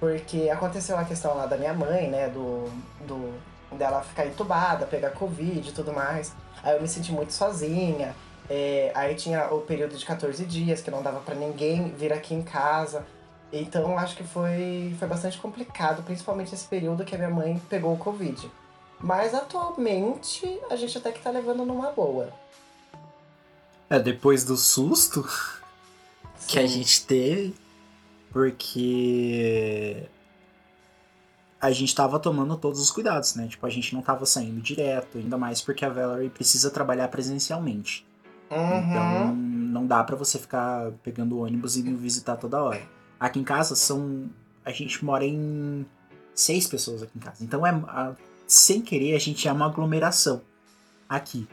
Porque 0.00 0.50
aconteceu 0.50 0.98
a 0.98 1.04
questão 1.04 1.36
lá 1.36 1.46
da 1.46 1.56
minha 1.56 1.72
mãe, 1.72 2.10
né, 2.10 2.28
do, 2.30 2.64
do 3.06 3.32
dela 3.78 4.02
ficar 4.02 4.26
entubada, 4.26 4.86
pegar 4.86 5.10
covid 5.10 5.68
e 5.68 5.72
tudo 5.72 5.92
mais. 5.92 6.32
Aí 6.64 6.74
eu 6.74 6.82
me 6.82 6.88
senti 6.88 7.12
muito 7.12 7.32
sozinha. 7.32 8.12
É, 8.48 8.92
aí 8.94 9.14
tinha 9.14 9.52
o 9.52 9.60
período 9.60 9.96
de 9.96 10.04
14 10.04 10.44
dias 10.44 10.80
que 10.80 10.90
não 10.90 11.02
dava 11.02 11.20
pra 11.20 11.34
ninguém 11.34 11.90
vir 11.90 12.12
aqui 12.12 12.34
em 12.34 12.42
casa. 12.42 13.06
Então 13.52 13.96
acho 13.98 14.16
que 14.16 14.24
foi, 14.24 14.94
foi 14.98 15.08
bastante 15.08 15.38
complicado, 15.38 16.02
principalmente 16.02 16.54
esse 16.54 16.66
período 16.66 17.04
que 17.04 17.14
a 17.14 17.18
minha 17.18 17.30
mãe 17.30 17.60
pegou 17.68 17.94
o 17.94 17.98
Covid. 17.98 18.50
Mas 19.00 19.34
atualmente 19.34 20.60
a 20.70 20.76
gente 20.76 20.96
até 20.98 21.12
que 21.12 21.20
tá 21.20 21.30
levando 21.30 21.64
numa 21.64 21.90
boa. 21.90 22.32
É, 23.88 23.98
depois 23.98 24.44
do 24.44 24.56
susto 24.56 25.24
que 26.48 26.58
a 26.58 26.62
Sim. 26.62 26.68
gente 26.68 27.06
teve, 27.06 27.54
porque 28.30 30.08
a 31.60 31.70
gente 31.70 31.94
tava 31.94 32.18
tomando 32.18 32.56
todos 32.56 32.80
os 32.80 32.90
cuidados, 32.90 33.34
né? 33.36 33.46
Tipo, 33.46 33.66
a 33.66 33.70
gente 33.70 33.94
não 33.94 34.02
tava 34.02 34.26
saindo 34.26 34.60
direto, 34.60 35.16
ainda 35.16 35.38
mais 35.38 35.62
porque 35.62 35.84
a 35.84 35.88
Valerie 35.88 36.28
precisa 36.28 36.70
trabalhar 36.70 37.08
presencialmente. 37.08 38.06
Então 38.54 39.26
Uhum. 39.28 39.34
não 39.34 39.86
dá 39.86 40.02
pra 40.04 40.14
você 40.16 40.38
ficar 40.38 40.92
pegando 41.02 41.38
ônibus 41.40 41.76
e 41.76 41.82
visitar 41.82 42.36
toda 42.36 42.62
hora. 42.62 42.82
Aqui 43.18 43.38
em 43.40 43.44
casa 43.44 43.74
são. 43.74 44.30
A 44.64 44.70
gente 44.70 45.04
mora 45.04 45.24
em 45.24 45.84
seis 46.34 46.66
pessoas 46.66 47.02
aqui 47.02 47.12
em 47.16 47.20
casa. 47.20 47.42
Então 47.44 47.66
é. 47.66 47.70
a- 47.70 48.12
sem 48.46 48.80
querer, 48.82 49.14
a 49.14 49.18
gente 49.18 49.48
é 49.48 49.52
uma 49.52 49.66
aglomeração 49.66 50.42
aqui. 51.08 51.48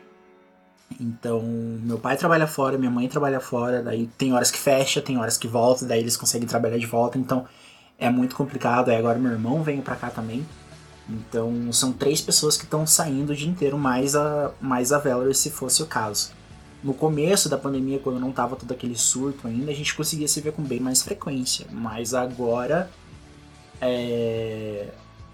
Então, 0.99 1.41
meu 1.41 1.97
pai 1.97 2.17
trabalha 2.17 2.45
fora, 2.45 2.77
minha 2.77 2.91
mãe 2.91 3.07
trabalha 3.07 3.39
fora, 3.39 3.81
daí 3.81 4.07
tem 4.17 4.33
horas 4.33 4.51
que 4.51 4.57
fecha, 4.59 5.01
tem 5.01 5.17
horas 5.17 5.37
que 5.37 5.47
volta, 5.47 5.85
daí 5.85 5.99
eles 6.01 6.17
conseguem 6.17 6.47
trabalhar 6.47 6.77
de 6.77 6.85
volta, 6.85 7.17
então 7.17 7.45
é 7.97 8.09
muito 8.09 8.35
complicado. 8.35 8.89
Aí 8.89 8.97
agora 8.97 9.17
meu 9.17 9.31
irmão 9.31 9.63
veio 9.63 9.81
pra 9.81 9.95
cá 9.95 10.09
também. 10.09 10.45
Então 11.09 11.71
são 11.71 11.93
três 11.93 12.21
pessoas 12.21 12.57
que 12.57 12.65
estão 12.65 12.85
saindo 12.85 13.31
o 13.31 13.35
dia 13.35 13.49
inteiro, 13.49 13.77
mais 13.77 14.15
a, 14.15 14.51
mais 14.59 14.91
a 14.91 14.99
Valerie 14.99 15.33
se 15.33 15.49
fosse 15.49 15.81
o 15.81 15.87
caso. 15.87 16.31
No 16.83 16.93
começo 16.93 17.47
da 17.47 17.57
pandemia, 17.57 17.99
quando 17.99 18.19
não 18.19 18.31
tava 18.31 18.55
todo 18.55 18.71
aquele 18.71 18.97
surto 18.97 19.47
ainda, 19.47 19.71
a 19.71 19.75
gente 19.75 19.93
conseguia 19.93 20.27
se 20.27 20.41
ver 20.41 20.53
com 20.53 20.63
bem 20.63 20.79
mais 20.79 21.03
frequência. 21.03 21.67
Mas 21.71 22.13
agora, 22.13 22.89
é, 23.79 24.89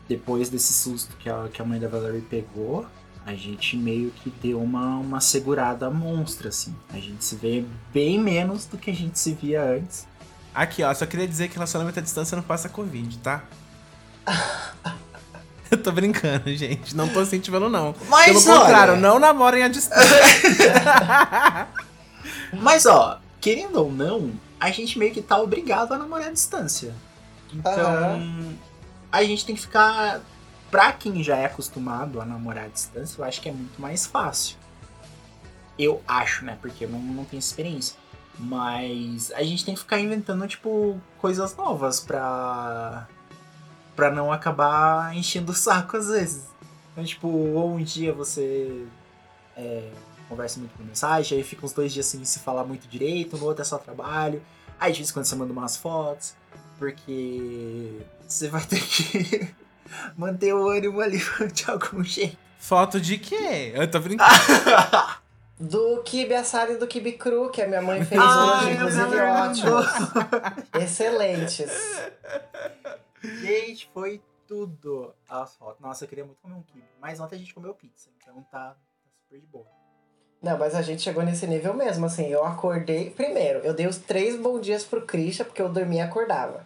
depois 0.09 0.49
desse 0.49 0.73
susto 0.73 1.15
que 1.17 1.29
a, 1.29 1.47
que 1.51 1.61
a 1.61 1.65
mãe 1.65 1.79
da 1.79 1.87
Valerie 1.87 2.21
pegou, 2.21 2.85
a 3.25 3.33
gente 3.33 3.75
meio 3.75 4.11
que 4.11 4.29
deu 4.29 4.61
uma, 4.61 4.97
uma 4.97 5.21
segurada 5.21 5.89
monstra, 5.89 6.49
assim. 6.49 6.75
A 6.89 6.97
gente 6.97 7.23
se 7.23 7.35
vê 7.35 7.65
bem 7.93 8.19
menos 8.19 8.65
do 8.65 8.77
que 8.77 8.89
a 8.89 8.93
gente 8.93 9.19
se 9.19 9.33
via 9.33 9.63
antes. 9.63 10.07
Aqui, 10.55 10.81
ó, 10.81 10.93
só 10.93 11.05
queria 11.05 11.27
dizer 11.27 11.49
que 11.49 11.55
relacionamento 11.55 11.99
à 11.99 12.01
distância 12.01 12.35
não 12.35 12.43
passa 12.43 12.69
Covid, 12.69 13.17
tá? 13.19 13.45
Eu 15.71 15.81
tô 15.81 15.91
brincando, 15.91 16.53
gente. 16.55 16.95
Não 16.95 17.07
tô 17.09 17.21
incentivando, 17.21 17.69
não. 17.69 17.93
Mas 18.09 18.43
Pelo 18.43 18.55
olha- 18.55 18.61
contrário, 18.61 18.95
não 18.97 19.19
namorem 19.19 19.63
à 19.63 19.67
distância. 19.67 20.07
Mas 22.53 22.85
ó, 22.85 23.19
querendo 23.41 23.77
ou 23.77 23.91
não, 23.91 24.31
a 24.59 24.71
gente 24.71 24.97
meio 24.97 25.13
que 25.13 25.21
tá 25.21 25.37
obrigado 25.39 25.93
a 25.93 25.97
namorar 25.97 26.27
à 26.27 26.31
distância. 26.31 26.93
Então, 27.53 27.71
Aham. 27.73 28.53
a 29.11 29.23
gente 29.23 29.45
tem 29.45 29.55
que 29.55 29.61
ficar. 29.61 30.21
Pra 30.69 30.91
quem 30.91 31.23
já 31.23 31.37
é 31.37 31.45
acostumado 31.45 32.19
a 32.19 32.25
namorar 32.25 32.65
à 32.65 32.67
distância, 32.67 33.21
eu 33.21 33.25
acho 33.25 33.39
que 33.39 33.47
é 33.47 33.53
muito 33.53 33.81
mais 33.81 34.05
fácil. 34.05 34.57
Eu 35.79 36.01
acho, 36.07 36.43
né? 36.43 36.57
Porque 36.61 36.83
eu 36.83 36.89
não, 36.89 36.99
não 36.99 37.23
tenho 37.23 37.39
experiência. 37.39 37.95
Mas 38.37 39.31
a 39.33 39.41
gente 39.43 39.63
tem 39.63 39.73
que 39.73 39.79
ficar 39.79 39.99
inventando, 39.99 40.45
tipo, 40.47 40.99
coisas 41.19 41.55
novas 41.55 41.99
pra. 42.01 43.07
Pra 43.97 44.11
não 44.11 44.31
acabar 44.31 45.13
enchendo 45.17 45.51
o 45.51 45.55
saco 45.55 45.97
às 45.97 46.07
vezes. 46.07 46.45
Então, 46.91 47.03
tipo, 47.03 47.27
ou 47.27 47.73
um 47.73 47.83
dia 47.83 48.13
você 48.13 48.85
é, 49.57 49.89
conversa 50.29 50.59
muito 50.59 50.77
por 50.77 50.85
mensagem, 50.85 51.37
aí 51.37 51.43
fica 51.43 51.65
uns 51.65 51.73
dois 51.73 51.91
dias 51.91 52.05
sem 52.05 52.23
se 52.23 52.39
falar 52.39 52.63
muito 52.63 52.87
direito, 52.87 53.35
no 53.35 53.45
outro 53.45 53.63
é 53.63 53.65
só 53.65 53.77
trabalho. 53.79 54.41
Aí 54.79 54.91
de 54.91 54.99
vez 54.99 55.09
em 55.09 55.13
quando 55.13 55.25
você 55.25 55.35
manda 55.35 55.51
umas 55.51 55.75
fotos, 55.75 56.35
porque 56.77 57.99
você 58.27 58.47
vai 58.47 58.63
ter 58.63 58.79
que 58.79 59.49
manter 60.15 60.53
o 60.53 60.69
ânimo 60.69 61.01
ali 61.01 61.19
de 61.51 61.69
algum 61.69 62.03
jeito. 62.03 62.37
Foto 62.59 63.01
de 63.01 63.17
quê? 63.17 63.71
Eu 63.73 63.89
tô 63.89 63.99
brincando. 63.99 64.29
Do 65.59 66.03
kibe 66.03 66.35
assado 66.35 66.73
e 66.73 66.77
do 66.77 66.85
kibe 66.85 67.13
cru, 67.13 67.49
que 67.49 67.63
a 67.63 67.67
minha 67.67 67.81
mãe 67.81 68.05
fez 68.05 68.21
Ai, 68.21 68.59
hoje, 68.59 68.67
a 68.67 68.73
inclusive 68.73 69.17
ótimos. 69.17 69.85
Excelentes. 70.79 71.71
Gente, 73.23 73.89
foi 73.93 74.21
tudo 74.47 75.13
as 75.29 75.55
fotos. 75.55 75.79
Nossa, 75.81 76.05
eu 76.05 76.07
queria 76.07 76.25
muito 76.25 76.41
comer 76.41 76.55
um 76.55 76.63
kibe. 76.63 76.85
Mas 76.99 77.19
ontem 77.19 77.35
a 77.35 77.39
gente 77.39 77.53
comeu 77.53 77.73
pizza, 77.73 78.09
então 78.21 78.41
tá, 78.43 78.69
tá 78.69 79.09
super 79.21 79.39
de 79.39 79.45
boa. 79.47 79.65
Não, 80.41 80.57
mas 80.57 80.75
a 80.75 80.81
gente 80.81 81.01
chegou 81.01 81.23
nesse 81.23 81.47
nível 81.47 81.73
mesmo, 81.73 82.05
assim. 82.05 82.27
Eu 82.27 82.45
acordei. 82.45 83.09
Primeiro, 83.09 83.59
eu 83.59 83.73
dei 83.73 83.87
os 83.87 83.97
três 83.97 84.39
bons 84.39 84.61
dias 84.61 84.83
pro 84.83 85.05
Christian, 85.05 85.45
porque 85.45 85.61
eu 85.61 85.69
dormia 85.69 86.03
e 86.03 86.05
acordava. 86.07 86.65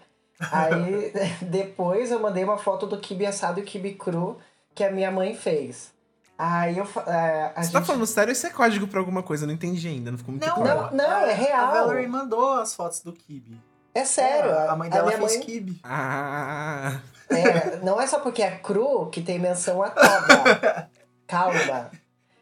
Aí, 0.51 1.13
depois 1.41 2.11
eu 2.11 2.19
mandei 2.19 2.43
uma 2.43 2.57
foto 2.57 2.85
do 2.85 2.99
kibe 2.99 3.25
assado 3.25 3.59
e 3.59 3.63
kibe 3.63 3.93
cru 3.93 4.37
que 4.75 4.83
a 4.83 4.91
minha 4.91 5.11
mãe 5.11 5.35
fez. 5.35 5.93
Aí 6.37 6.77
eu. 6.77 6.85
é, 7.05 7.53
a 7.55 7.61
Você 7.61 7.63
gente... 7.65 7.73
tá 7.73 7.81
falando 7.83 8.05
sério? 8.05 8.31
Isso 8.31 8.47
é 8.47 8.49
código 8.49 8.87
pra 8.87 8.99
alguma 8.99 9.21
coisa? 9.21 9.43
Eu 9.43 9.47
não 9.47 9.53
entendi 9.53 9.87
ainda, 9.87 10.11
não 10.11 10.17
ficou 10.17 10.33
muito 10.33 10.45
Não, 10.45 10.55
claro. 10.55 10.95
não, 10.95 11.07
não, 11.07 11.17
é 11.21 11.33
real. 11.33 11.67
A 11.67 11.71
Valerie 11.71 12.07
mandou 12.07 12.53
as 12.53 12.75
fotos 12.75 13.01
do 13.01 13.13
kibe. 13.13 13.61
É 13.93 14.05
sério. 14.05 14.51
É, 14.51 14.67
a 14.69 14.75
mãe 14.75 14.89
dela 14.89 15.07
minha 15.07 15.17
fez 15.17 15.37
mãe- 15.37 15.45
kibe. 15.45 15.79
Ah, 15.83 16.99
É, 17.29 17.77
não 17.83 17.99
é 18.01 18.07
só 18.07 18.19
porque 18.19 18.41
é 18.41 18.51
cru 18.51 19.09
que 19.09 19.21
tem 19.21 19.39
menção 19.39 19.81
a 19.83 19.89
toba. 19.89 20.89
calma. 21.27 21.91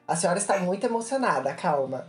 A 0.07 0.15
senhora 0.15 0.39
está 0.39 0.57
muito 0.59 0.83
emocionada, 0.85 1.53
calma. 1.53 2.07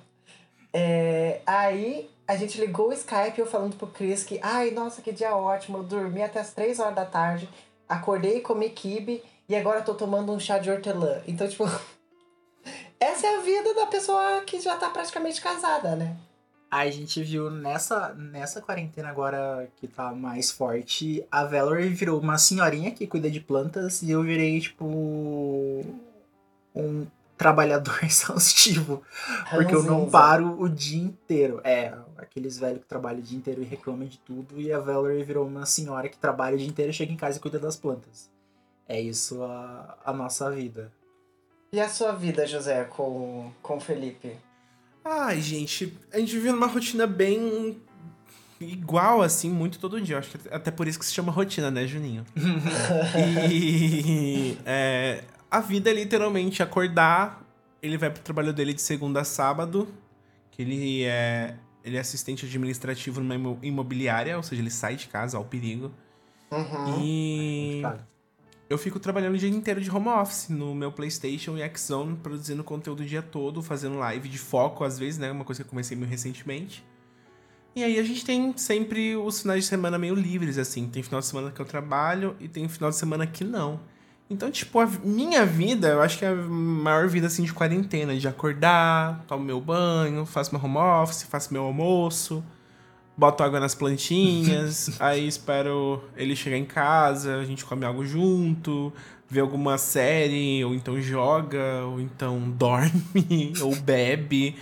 É, 0.73 1.41
aí 1.47 2.09
a 2.27 2.37
gente 2.37 2.59
ligou 2.61 2.89
o 2.89 2.93
Skype 2.93 3.39
eu 3.39 3.47
falando 3.47 3.77
pro 3.77 3.87
Cris 3.89 4.23
que, 4.25 4.39
ai, 4.43 4.71
nossa, 4.71 5.03
que 5.03 5.13
dia 5.13 5.35
ótimo. 5.37 5.79
Eu 5.79 5.83
dormi 5.83 6.23
até 6.23 6.41
as 6.41 6.53
3 6.53 6.79
horas 6.79 6.95
da 6.95 7.05
tarde, 7.05 7.49
acordei 7.89 8.39
e 8.39 8.41
comi 8.41 8.71
kibe 8.71 9.23
e 9.49 9.57
agora 9.57 9.83
tô 9.83 9.95
tomando 9.95 10.33
um 10.33 10.39
chá 10.41 10.59
de 10.59 10.71
hortelã. 10.71 11.21
Então, 11.27 11.47
tipo, 11.49 11.65
essa 13.01 13.27
é 13.27 13.37
a 13.37 13.41
vida 13.41 13.75
da 13.75 13.87
pessoa 13.87 14.43
que 14.47 14.61
já 14.61 14.77
tá 14.77 14.89
praticamente 14.91 15.41
casada, 15.41 15.97
né? 15.97 16.17
A 16.71 16.89
gente 16.89 17.23
viu 17.23 17.51
nessa, 17.51 18.15
nessa 18.15 18.61
quarentena 18.61 19.09
agora 19.09 19.69
que 19.77 19.89
tá 19.89 20.13
mais 20.13 20.53
forte, 20.53 21.27
a 21.31 21.45
Valerie 21.45 21.89
virou 21.89 22.21
uma 22.21 22.39
senhorinha 22.39 22.93
que 22.93 23.07
cuida 23.07 23.29
de 23.29 23.41
plantas 23.41 24.03
e 24.03 24.11
eu 24.11 24.23
virei, 24.23 24.61
tipo. 24.61 24.85
um 26.75 27.07
trabalhador 27.41 27.99
exaustivo. 28.05 29.03
Porque 29.51 29.75
eu 29.75 29.83
não 29.83 30.11
paro 30.11 30.61
o 30.61 30.69
dia 30.69 31.03
inteiro. 31.03 31.61
É, 31.65 31.95
aqueles 32.19 32.59
velhos 32.59 32.83
que 32.83 32.87
trabalham 32.87 33.19
o 33.19 33.23
dia 33.23 33.39
inteiro 33.39 33.63
e 33.63 33.65
reclamam 33.65 34.07
de 34.07 34.19
tudo. 34.19 34.61
E 34.61 34.71
a 34.71 34.79
Valerie 34.79 35.25
virou 35.25 35.47
uma 35.47 35.65
senhora 35.65 36.07
que 36.09 36.19
trabalha 36.19 36.55
o 36.55 36.59
dia 36.59 36.69
inteiro, 36.69 36.93
chega 36.93 37.11
em 37.11 37.17
casa 37.17 37.39
e 37.39 37.41
cuida 37.41 37.59
das 37.59 37.77
plantas. 37.77 38.31
É 38.87 39.01
isso 39.01 39.43
a, 39.43 39.99
a 40.05 40.13
nossa 40.13 40.51
vida. 40.51 40.93
E 41.73 41.81
a 41.81 41.89
sua 41.89 42.13
vida, 42.13 42.47
José, 42.47 42.85
com, 42.85 43.51
com 43.63 43.77
o 43.79 43.81
Felipe? 43.81 44.37
Ai, 45.05 45.41
gente, 45.41 45.97
a 46.13 46.19
gente 46.19 46.33
vive 46.35 46.51
numa 46.53 46.67
rotina 46.67 47.07
bem 47.07 47.81
igual, 48.61 49.23
assim, 49.23 49.51
muito 49.51 49.79
todo 49.79 50.01
dia. 50.01 50.19
Acho 50.19 50.39
que 50.39 50.49
até 50.51 50.71
por 50.71 50.87
isso 50.87 50.99
que 50.99 51.05
se 51.07 51.13
chama 51.15 51.33
rotina, 51.33 51.71
né, 51.71 51.87
Juninho? 51.87 52.25
e 53.51 54.57
é, 54.67 55.25
a 55.51 55.61
vida 55.61 55.91
é 55.91 55.95
literalmente 55.95 56.63
acordar, 56.63 57.43
ele 57.83 57.97
vai 57.97 58.11
pro 58.11 58.23
trabalho 58.23 58.53
dele 58.53 58.75
de 58.75 58.83
segunda 58.83 59.21
a 59.23 59.25
sábado, 59.25 59.89
que 60.51 60.63
ele 60.63 61.05
é, 61.05 61.57
ele 61.83 61.97
é 61.97 62.01
assistente 62.01 62.45
administrativo 62.45 63.21
numa 63.21 63.35
imo- 63.35 63.59
imobiliária, 63.63 64.37
ou 64.37 64.43
seja, 64.43 64.61
ele 64.61 64.71
sai 64.71 64.97
de 64.97 65.09
casa 65.09 65.39
ao 65.39 65.45
perigo. 65.45 65.91
Uhum. 66.51 67.03
E. 67.03 67.83
eu 68.71 68.79
fico 68.79 69.01
trabalhando 69.01 69.35
o 69.35 69.39
dia 69.39 69.51
inteiro 69.51 69.81
de 69.81 69.91
home 69.91 70.07
office 70.07 70.49
no 70.49 70.73
meu 70.77 70.93
PlayStation 70.93 71.59
e 71.59 71.77
Xzone, 71.77 72.17
produzindo 72.17 72.63
conteúdo 72.63 73.01
o 73.01 73.05
dia 73.05 73.21
todo, 73.21 73.61
fazendo 73.61 73.99
live 73.99 74.29
de 74.29 74.39
foco 74.39 74.85
às 74.85 74.97
vezes, 74.97 75.19
né? 75.19 75.29
Uma 75.33 75.45
coisa 75.45 75.61
que 75.61 75.67
eu 75.67 75.71
comecei 75.71 75.97
meio 75.97 76.09
recentemente. 76.09 76.87
E 77.75 77.83
aí 77.83 77.99
a 77.99 78.03
gente 78.05 78.25
tem 78.25 78.57
sempre 78.57 79.17
os 79.17 79.43
finais 79.43 79.65
de 79.65 79.69
semana 79.69 79.99
meio 79.99 80.15
livres, 80.15 80.57
assim. 80.57 80.87
Tem 80.87 81.03
final 81.03 81.19
de 81.21 81.27
semana 81.27 81.51
que 81.51 81.61
eu 81.61 81.67
trabalho 81.67 82.37
e 82.39 82.47
tem 82.47 82.69
final 82.69 82.91
de 82.91 82.97
semana 82.97 83.27
que 83.27 83.43
não. 83.43 83.81
Então, 84.29 84.49
tipo, 84.53 84.79
a 84.79 84.87
minha 84.87 85.45
vida, 85.45 85.89
eu 85.89 86.01
acho 86.01 86.17
que 86.17 86.25
é 86.25 86.29
a 86.29 86.35
maior 86.37 87.09
vida, 87.09 87.27
assim, 87.27 87.43
de 87.43 87.53
quarentena. 87.53 88.17
De 88.17 88.29
acordar, 88.29 89.25
tomo 89.27 89.45
meu 89.45 89.61
banho, 89.61 90.25
faço 90.25 90.55
meu 90.55 90.65
home 90.65 90.77
office, 90.77 91.25
faço 91.25 91.53
meu 91.53 91.65
almoço, 91.65 92.45
boto 93.21 93.43
água 93.43 93.61
nas 93.61 93.75
plantinhas, 93.75 94.97
aí 94.99 95.29
espero 95.29 96.03
ele 96.17 96.35
chegar 96.35 96.57
em 96.57 96.65
casa, 96.65 97.37
a 97.37 97.45
gente 97.45 97.67
come 97.67 97.85
algo 97.85 98.05
junto, 98.07 98.91
vê 99.29 99.41
alguma 99.41 99.77
série, 99.77 100.65
ou 100.65 100.75
então 100.75 100.99
joga, 101.01 101.85
ou 101.85 102.01
então 102.01 102.49
dorme, 102.57 103.53
ou 103.61 103.77
bebe. 103.77 104.57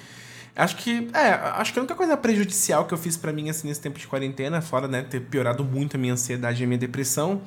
Acho 0.57 0.77
que, 0.77 1.09
é, 1.15 1.29
acho 1.55 1.73
que 1.73 1.79
a 1.79 1.83
única 1.83 1.95
coisa 1.95 2.17
prejudicial 2.17 2.85
que 2.85 2.93
eu 2.93 2.99
fiz 2.99 3.17
pra 3.17 3.33
mim, 3.33 3.49
assim, 3.49 3.69
nesse 3.69 3.81
tempo 3.81 3.97
de 3.97 4.09
quarentena, 4.09 4.61
fora, 4.61 4.88
né, 4.88 5.03
ter 5.03 5.21
piorado 5.21 5.65
muito 5.65 5.97
a 5.97 5.99
minha 6.00 6.15
ansiedade 6.15 6.61
e 6.61 6.65
a 6.65 6.67
minha 6.67 6.79
depressão, 6.79 7.41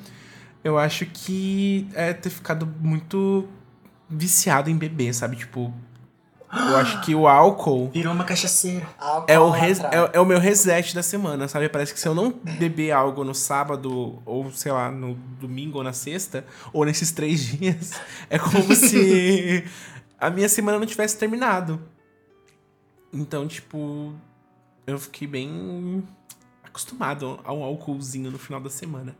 eu 0.64 0.78
acho 0.78 1.04
que 1.04 1.86
é 1.92 2.14
ter 2.14 2.30
ficado 2.30 2.66
muito 2.80 3.46
viciado 4.08 4.70
em 4.70 4.76
beber, 4.76 5.12
sabe? 5.14 5.36
Tipo, 5.36 5.74
eu 6.54 6.76
acho 6.76 7.00
que 7.00 7.14
o 7.14 7.26
álcool 7.26 7.90
Virou 7.90 8.12
uma 8.12 8.24
cachaceira. 8.24 8.86
é 9.26 9.38
o, 9.38 9.48
res- 9.50 9.80
é, 9.80 10.10
é 10.12 10.20
o 10.20 10.26
meu 10.26 10.38
reset 10.38 10.94
da 10.94 11.02
semana, 11.02 11.48
sabe? 11.48 11.68
Parece 11.68 11.94
que 11.94 12.00
se 12.00 12.06
eu 12.06 12.14
não 12.14 12.30
beber 12.30 12.92
algo 12.92 13.24
no 13.24 13.34
sábado, 13.34 14.20
ou 14.26 14.52
sei 14.52 14.70
lá, 14.70 14.90
no 14.90 15.14
domingo 15.40 15.78
ou 15.78 15.84
na 15.84 15.92
sexta, 15.92 16.44
ou 16.72 16.84
nesses 16.84 17.10
três 17.10 17.40
dias, 17.46 17.92
é 18.28 18.38
como 18.38 18.74
se 18.74 19.64
a 20.20 20.28
minha 20.30 20.48
semana 20.48 20.78
não 20.78 20.86
tivesse 20.86 21.16
terminado. 21.16 21.80
Então, 23.12 23.46
tipo, 23.48 24.12
eu 24.86 24.98
fiquei 24.98 25.26
bem 25.28 26.02
acostumado 26.64 27.40
a 27.44 27.52
um 27.52 27.62
álcoolzinho 27.62 28.30
no 28.30 28.38
final 28.38 28.60
da 28.60 28.70
semana. 28.70 29.14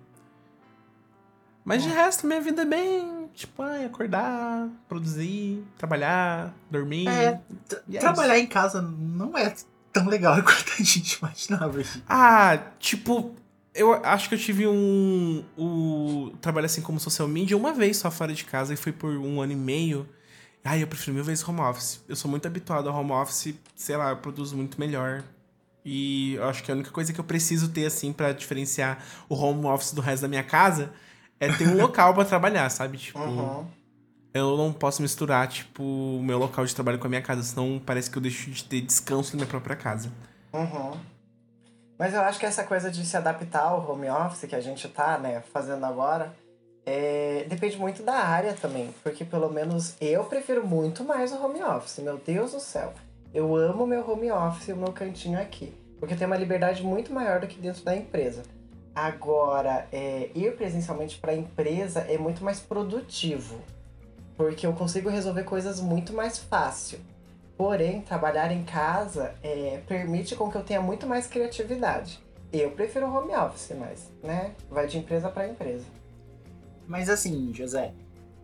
Mas 1.64 1.82
de 1.82 1.88
resto, 1.88 2.26
minha 2.26 2.40
vida 2.40 2.62
é 2.62 2.64
bem, 2.64 3.21
tipo, 3.34 3.62
ai, 3.62 3.84
acordar, 3.84 4.68
produzir, 4.88 5.62
trabalhar, 5.76 6.54
dormir. 6.70 7.08
É, 7.08 7.40
é 7.92 7.98
trabalhar 7.98 8.38
em 8.38 8.46
casa 8.46 8.80
não 8.82 9.36
é 9.36 9.54
tão 9.92 10.06
legal 10.08 10.34
quanto 10.42 10.72
a 10.78 10.82
gente 10.82 11.18
imaginava. 11.18 11.82
gente. 11.82 12.02
Ah, 12.08 12.58
tipo, 12.78 13.34
eu 13.74 13.92
acho 14.04 14.28
que 14.28 14.34
eu 14.34 14.38
tive 14.38 14.66
um. 14.66 15.44
O 15.56 16.32
trabalho 16.40 16.66
assim 16.66 16.82
como 16.82 17.00
social 17.00 17.28
media 17.28 17.56
uma 17.56 17.72
vez 17.72 17.96
só 17.96 18.10
fora 18.10 18.32
de 18.32 18.44
casa 18.44 18.74
e 18.74 18.76
foi 18.76 18.92
por 18.92 19.10
um 19.10 19.40
ano 19.40 19.52
e 19.52 19.56
meio. 19.56 20.08
Ai, 20.64 20.82
eu 20.82 20.86
prefiro 20.86 21.12
mil 21.14 21.24
vezes 21.24 21.46
home 21.46 21.60
office. 21.60 22.00
Eu 22.08 22.14
sou 22.14 22.30
muito 22.30 22.46
habituado 22.46 22.88
ao 22.88 22.94
home 22.94 23.10
office, 23.10 23.54
sei 23.74 23.96
lá, 23.96 24.10
eu 24.10 24.16
produzo 24.18 24.56
muito 24.56 24.78
melhor. 24.78 25.24
E 25.84 26.34
eu 26.34 26.48
acho 26.48 26.62
que 26.62 26.70
a 26.70 26.74
única 26.74 26.90
coisa 26.92 27.12
que 27.12 27.18
eu 27.18 27.24
preciso 27.24 27.68
ter, 27.68 27.84
assim, 27.86 28.12
pra 28.12 28.32
diferenciar 28.32 29.04
o 29.28 29.34
home 29.34 29.66
office 29.66 29.92
do 29.92 30.00
resto 30.00 30.22
da 30.22 30.28
minha 30.28 30.44
casa 30.44 30.92
é 31.44 31.52
ter 31.52 31.68
um 31.68 31.76
local 31.76 32.14
pra 32.14 32.24
trabalhar, 32.24 32.68
sabe? 32.70 32.98
Tipo, 32.98 33.18
Uhum. 33.18 33.66
eu 34.32 34.56
não 34.56 34.72
posso 34.72 35.02
misturar, 35.02 35.46
tipo, 35.48 35.82
o 35.82 36.22
meu 36.22 36.38
local 36.38 36.64
de 36.64 36.74
trabalho 36.74 36.98
com 36.98 37.06
a 37.06 37.10
minha 37.10 37.22
casa, 37.22 37.42
senão 37.42 37.80
parece 37.84 38.10
que 38.10 38.16
eu 38.16 38.22
deixo 38.22 38.50
de 38.50 38.64
ter 38.64 38.80
descanso 38.80 39.32
na 39.32 39.38
minha 39.42 39.48
própria 39.48 39.76
casa. 39.76 40.10
Uhum. 40.52 40.92
Mas 41.98 42.14
eu 42.14 42.20
acho 42.22 42.38
que 42.38 42.46
essa 42.46 42.64
coisa 42.64 42.90
de 42.90 43.04
se 43.04 43.16
adaptar 43.16 43.62
ao 43.62 43.90
home 43.90 44.08
office 44.08 44.48
que 44.48 44.54
a 44.56 44.60
gente 44.60 44.88
tá, 44.88 45.18
né, 45.18 45.42
fazendo 45.52 45.84
agora, 45.84 46.34
é, 46.84 47.44
depende 47.48 47.76
muito 47.78 48.02
da 48.02 48.14
área 48.14 48.54
também. 48.54 48.92
Porque 49.04 49.24
pelo 49.24 49.48
menos 49.50 49.94
eu 50.00 50.24
prefiro 50.24 50.66
muito 50.66 51.04
mais 51.04 51.32
o 51.32 51.44
home 51.44 51.62
office. 51.62 51.98
Meu 51.98 52.18
Deus 52.18 52.52
do 52.52 52.60
céu. 52.60 52.92
Eu 53.32 53.54
amo 53.54 53.86
meu 53.86 54.08
home 54.10 54.30
office 54.32 54.68
e 54.68 54.72
o 54.72 54.76
meu 54.76 54.92
cantinho 54.92 55.40
aqui. 55.40 55.72
Porque 56.00 56.16
tem 56.16 56.26
uma 56.26 56.36
liberdade 56.36 56.82
muito 56.82 57.12
maior 57.12 57.40
do 57.40 57.46
que 57.46 57.60
dentro 57.60 57.84
da 57.84 57.94
empresa. 57.94 58.42
Agora, 58.94 59.86
é, 59.90 60.30
ir 60.34 60.54
presencialmente 60.56 61.18
para 61.18 61.32
a 61.32 61.36
empresa 61.36 62.00
é 62.00 62.18
muito 62.18 62.44
mais 62.44 62.60
produtivo. 62.60 63.58
Porque 64.36 64.66
eu 64.66 64.72
consigo 64.72 65.08
resolver 65.08 65.44
coisas 65.44 65.80
muito 65.80 66.12
mais 66.12 66.38
fácil. 66.38 66.98
Porém, 67.56 68.00
trabalhar 68.02 68.50
em 68.50 68.64
casa 68.64 69.34
é, 69.42 69.80
permite 69.86 70.34
com 70.34 70.50
que 70.50 70.56
eu 70.56 70.64
tenha 70.64 70.80
muito 70.80 71.06
mais 71.06 71.26
criatividade. 71.26 72.20
Eu 72.52 72.70
prefiro 72.72 73.06
home 73.06 73.34
office, 73.34 73.72
mas, 73.78 74.10
né? 74.22 74.52
Vai 74.70 74.86
de 74.86 74.98
empresa 74.98 75.28
para 75.30 75.48
empresa. 75.48 75.86
Mas 76.86 77.08
assim, 77.08 77.52
José, 77.54 77.92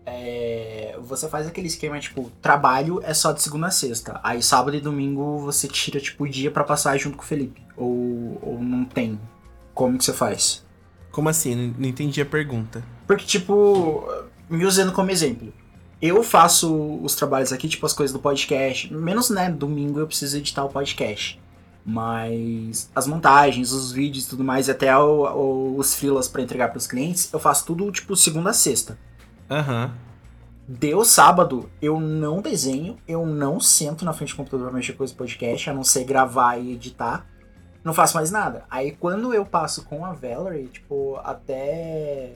é, 0.07 0.97
você 1.01 1.29
faz 1.29 1.47
aquele 1.47 1.67
esquema, 1.67 1.99
tipo, 2.01 2.31
trabalho 2.41 3.01
é 3.03 3.13
só 3.13 3.33
de 3.33 3.43
segunda 3.43 3.67
a 3.67 3.71
sexta. 3.71 4.19
Aí 4.23 4.43
sábado 4.43 4.77
e 4.77 4.81
domingo 4.81 5.39
você 5.39 5.69
tira, 5.69 6.01
tipo, 6.01 6.25
o 6.25 6.29
dia 6.29 6.51
pra 6.51 6.65
passar 6.65 6.97
junto 6.97 7.19
com 7.19 7.23
o 7.23 7.27
Felipe. 7.27 7.63
Ou, 7.77 8.39
ou 8.41 8.59
não 8.59 8.85
tem. 8.85 9.21
Como 9.79 9.97
que 9.97 10.05
você 10.05 10.13
faz? 10.13 10.65
Como 11.13 11.29
assim? 11.29 11.73
Não- 11.79 11.89
entendi 11.89 12.21
a 12.21 12.27
pergunta. 12.27 12.83
Porque, 13.07 13.25
tipo, 13.25 14.05
me 14.51 14.65
usando 14.65 14.91
como 14.91 15.09
exemplo. 15.13 15.53
Eu 16.03 16.21
faço 16.25 16.99
os 17.01 17.15
trabalhos 17.15 17.53
aqui, 17.53 17.69
tipo, 17.69 17.87
as 17.87 17.93
coisas 17.93 18.13
do 18.13 18.19
podcast. 18.19 18.93
Menos, 18.93 19.31
né, 19.31 19.49
domingo 19.49 20.01
eu 20.01 20.07
preciso 20.09 20.37
editar 20.37 20.65
o 20.65 20.69
podcast. 20.69 21.41
Mas 21.87 22.91
as 22.93 23.07
montagens, 23.07 23.71
os 23.71 23.93
vídeos 23.93 24.27
e 24.27 24.31
tudo 24.31 24.43
mais, 24.43 24.67
e 24.67 24.73
até 24.73 24.97
o- 24.99 25.23
o- 25.33 25.79
os 25.79 25.95
freelas 25.95 26.27
pra 26.27 26.43
entregar 26.43 26.71
pros 26.73 26.89
clientes, 26.89 27.33
eu 27.33 27.39
faço 27.39 27.65
tudo, 27.65 27.89
tipo, 27.93 28.17
segunda 28.17 28.51
a 28.51 28.53
sexta. 28.53 28.99
Aham. 29.49 29.93
Deu 30.67 31.05
sábado, 31.05 31.71
eu 31.81 32.01
não 32.01 32.43
desenho, 32.43 32.99
eu 33.07 33.25
não 33.25 33.61
sento 33.61 34.05
na 34.05 34.13
frente 34.13 34.33
do 34.35 34.37
computador 34.39 34.67
pra 34.71 34.77
mexer 34.77 34.95
com 34.95 35.05
esse 35.05 35.15
podcast, 35.15 35.71
a 35.71 35.73
não 35.73 35.85
ser 35.85 36.03
gravar 36.05 36.57
e 36.59 36.73
editar. 36.73 37.25
Não 37.89 37.95
faço 37.95 38.17
mais 38.17 38.31
nada. 38.31 38.67
Aí 38.69 38.93
quando 38.93 39.33
eu 39.33 39.47
passo 39.47 39.83
com 39.87 40.05
a 40.05 40.13
Valerie, 40.13 40.67
tipo, 40.67 41.19
até 41.25 42.35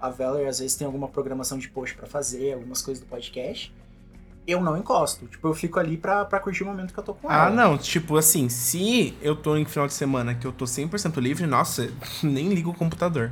a 0.00 0.10
Valerie 0.10 0.48
às 0.48 0.58
vezes 0.58 0.76
tem 0.76 0.84
alguma 0.84 1.06
programação 1.06 1.58
de 1.58 1.68
post 1.68 1.96
pra 1.96 2.08
fazer, 2.08 2.54
algumas 2.54 2.82
coisas 2.82 3.00
do 3.00 3.08
podcast, 3.08 3.72
eu 4.48 4.60
não 4.60 4.76
encosto. 4.76 5.28
Tipo, 5.28 5.46
eu 5.46 5.54
fico 5.54 5.78
ali 5.78 5.96
pra, 5.96 6.24
pra 6.24 6.40
curtir 6.40 6.64
o 6.64 6.66
momento 6.66 6.92
que 6.92 6.98
eu 6.98 7.04
tô 7.04 7.14
com 7.14 7.30
ela. 7.30 7.46
Ah, 7.46 7.50
não. 7.50 7.78
Tipo 7.78 8.16
assim, 8.16 8.48
se 8.48 9.16
eu 9.22 9.36
tô 9.36 9.56
em 9.56 9.64
final 9.64 9.86
de 9.86 9.94
semana 9.94 10.34
que 10.34 10.44
eu 10.44 10.50
tô 10.50 10.64
100% 10.64 11.20
livre, 11.20 11.46
nossa, 11.46 11.88
nem 12.20 12.48
ligo 12.48 12.70
o 12.70 12.74
computador. 12.74 13.30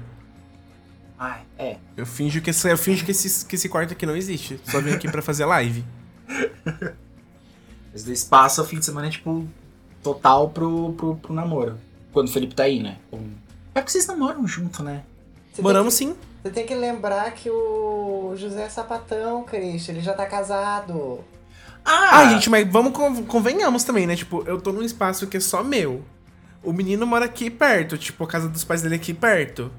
Ai, 1.18 1.40
é. 1.58 1.78
Eu 1.96 2.06
finjo 2.06 2.40
que 2.40 2.50
esse, 2.50 2.70
eu 2.70 2.78
finjo 2.78 3.04
que 3.04 3.10
esse, 3.10 3.44
que 3.44 3.56
esse 3.56 3.68
quarto 3.68 3.94
aqui 3.94 4.06
não 4.06 4.14
existe. 4.14 4.60
Só 4.62 4.80
vim 4.80 4.92
aqui 4.92 5.10
pra 5.10 5.22
fazer 5.22 5.44
live. 5.44 5.84
Às 7.92 8.04
vezes 8.04 8.22
passa 8.22 8.62
o 8.62 8.64
fim 8.64 8.78
de 8.78 8.84
semana, 8.84 9.10
tipo, 9.10 9.44
total 10.02 10.50
pro, 10.50 10.92
pro, 10.94 11.16
pro 11.16 11.34
namoro. 11.34 11.78
Quando 12.12 12.28
o 12.28 12.32
Felipe 12.32 12.54
tá 12.54 12.64
aí, 12.64 12.82
né? 12.82 12.96
Com- 13.10 13.18
É 13.74 13.80
porque 13.80 13.92
vocês 13.92 14.06
namoram 14.06 14.46
junto, 14.46 14.82
né? 14.82 15.02
Você 15.52 15.62
Moramos 15.62 15.94
sim. 15.94 16.06
Tem 16.08 16.14
que, 16.14 16.26
você 16.42 16.50
tem 16.50 16.66
que 16.66 16.74
lembrar 16.74 17.30
que 17.32 17.50
o 17.50 18.32
José 18.36 18.62
é 18.64 18.68
sapatão, 18.68 19.42
Cristian. 19.44 19.94
Ele 19.94 20.00
já 20.02 20.12
tá 20.14 20.26
casado. 20.26 21.20
Ah, 21.84 22.20
Ah, 22.20 22.28
gente, 22.30 22.50
mas 22.50 22.66
vamos 22.70 22.92
con- 22.92 23.24
convenhamos 23.24 23.84
também, 23.84 24.06
né? 24.06 24.14
Tipo, 24.16 24.42
eu 24.46 24.60
tô 24.60 24.72
num 24.72 24.82
espaço 24.82 25.26
que 25.26 25.36
é 25.36 25.40
só 25.40 25.62
meu. 25.62 26.02
O 26.62 26.72
menino 26.72 27.06
mora 27.06 27.24
aqui 27.24 27.48
perto, 27.50 27.96
tipo, 27.96 28.24
a 28.24 28.26
casa 28.26 28.48
dos 28.48 28.64
pais 28.64 28.82
dele 28.82 28.96
é 28.96 28.98
aqui 28.98 29.14
perto. 29.14 29.70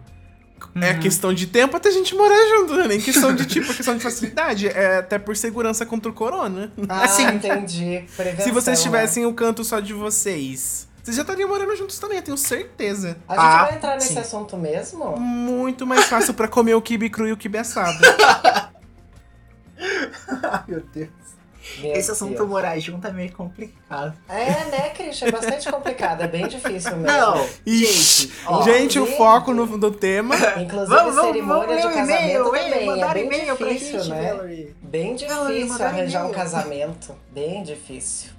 É 0.81 0.91
Uhum. 0.93 0.99
questão 0.99 1.33
de 1.33 1.47
tempo 1.47 1.75
até 1.77 1.89
a 1.89 1.91
gente 1.91 2.13
morar 2.15 2.37
junto, 2.57 2.75
né? 2.75 2.87
Nem 2.87 2.99
questão 3.01 3.33
de 3.35 3.45
tipo, 3.45 3.71
é 3.71 3.75
questão 3.75 3.95
de 3.95 4.01
facilidade. 4.03 4.67
É 4.67 4.97
até 4.97 5.17
por 5.19 5.35
segurança 5.35 5.85
contra 5.85 6.11
o 6.11 6.13
corona. 6.13 6.71
Ah, 6.87 7.03
Assim, 7.05 7.25
entendi. 7.27 8.05
Prevenção, 8.15 8.45
Se 8.45 8.51
vocês 8.51 8.77
né? 8.79 8.83
tivessem 8.83 9.25
o 9.25 9.33
canto 9.33 9.63
só 9.63 9.79
de 9.79 9.93
vocês, 9.93 10.87
vocês 11.03 11.15
já 11.15 11.21
estariam 11.23 11.49
morando 11.49 11.75
juntos 11.75 11.97
também, 11.99 12.17
eu 12.17 12.23
tenho 12.23 12.37
certeza. 12.37 13.17
A 13.27 13.33
gente 13.33 13.43
Ah, 13.45 13.63
vai 13.65 13.75
entrar 13.75 13.93
nesse 13.95 14.13
sim. 14.13 14.19
assunto 14.19 14.57
mesmo? 14.57 15.17
Muito 15.17 15.87
mais 15.87 16.05
fácil 16.05 16.33
pra 16.33 16.47
comer 16.47 16.75
o 16.75 16.81
kibe 16.81 17.09
cru 17.09 17.27
e 17.27 17.31
o 17.31 17.37
kibe 17.37 17.57
assado. 17.57 17.97
Ai, 20.43 20.63
meu 20.67 20.81
Deus. 20.93 21.09
Meu 21.79 21.93
Esse 21.93 22.11
assunto 22.11 22.35
Deus. 22.35 22.49
morar 22.49 22.79
junto 22.79 23.05
é 23.07 23.11
meio 23.11 23.31
complicado. 23.31 24.17
É, 24.27 24.65
né, 24.65 24.89
Christian? 24.89 25.27
É 25.27 25.31
bastante 25.31 25.71
complicado, 25.71 26.21
é 26.21 26.27
bem 26.27 26.47
difícil 26.47 26.95
mesmo. 26.97 27.05
Não, 27.07 27.45
Ixi. 27.65 28.27
gente, 28.27 28.33
ó, 28.45 28.61
Gente, 28.63 28.99
o 28.99 29.05
foco 29.05 29.53
no, 29.53 29.77
do 29.77 29.91
tema. 29.91 30.35
Inclusive, 30.57 30.87
vamos, 30.87 31.15
vamos, 31.15 31.31
cerimônia 31.31 31.67
vamos 31.67 31.67
ler 31.67 31.81
de 31.81 31.87
um 31.87 31.93
casamento 31.93 32.23
e-mail, 32.23 32.43
também. 32.45 32.85
Mandar 32.85 33.09
é 33.09 33.13
bem 33.13 33.25
e-mail 33.25 33.57
pra 33.57 33.67
difícil, 33.67 33.99
gente, 33.99 34.09
né? 34.09 34.33
Valerie. 34.33 34.75
Bem 34.81 35.15
Valerie, 35.15 35.27
difícil 35.27 35.67
mandaram 35.67 35.97
arranjar 35.97 36.25
um 36.25 36.31
casamento. 36.31 37.15
Bem 37.31 37.63
difícil. 37.63 38.31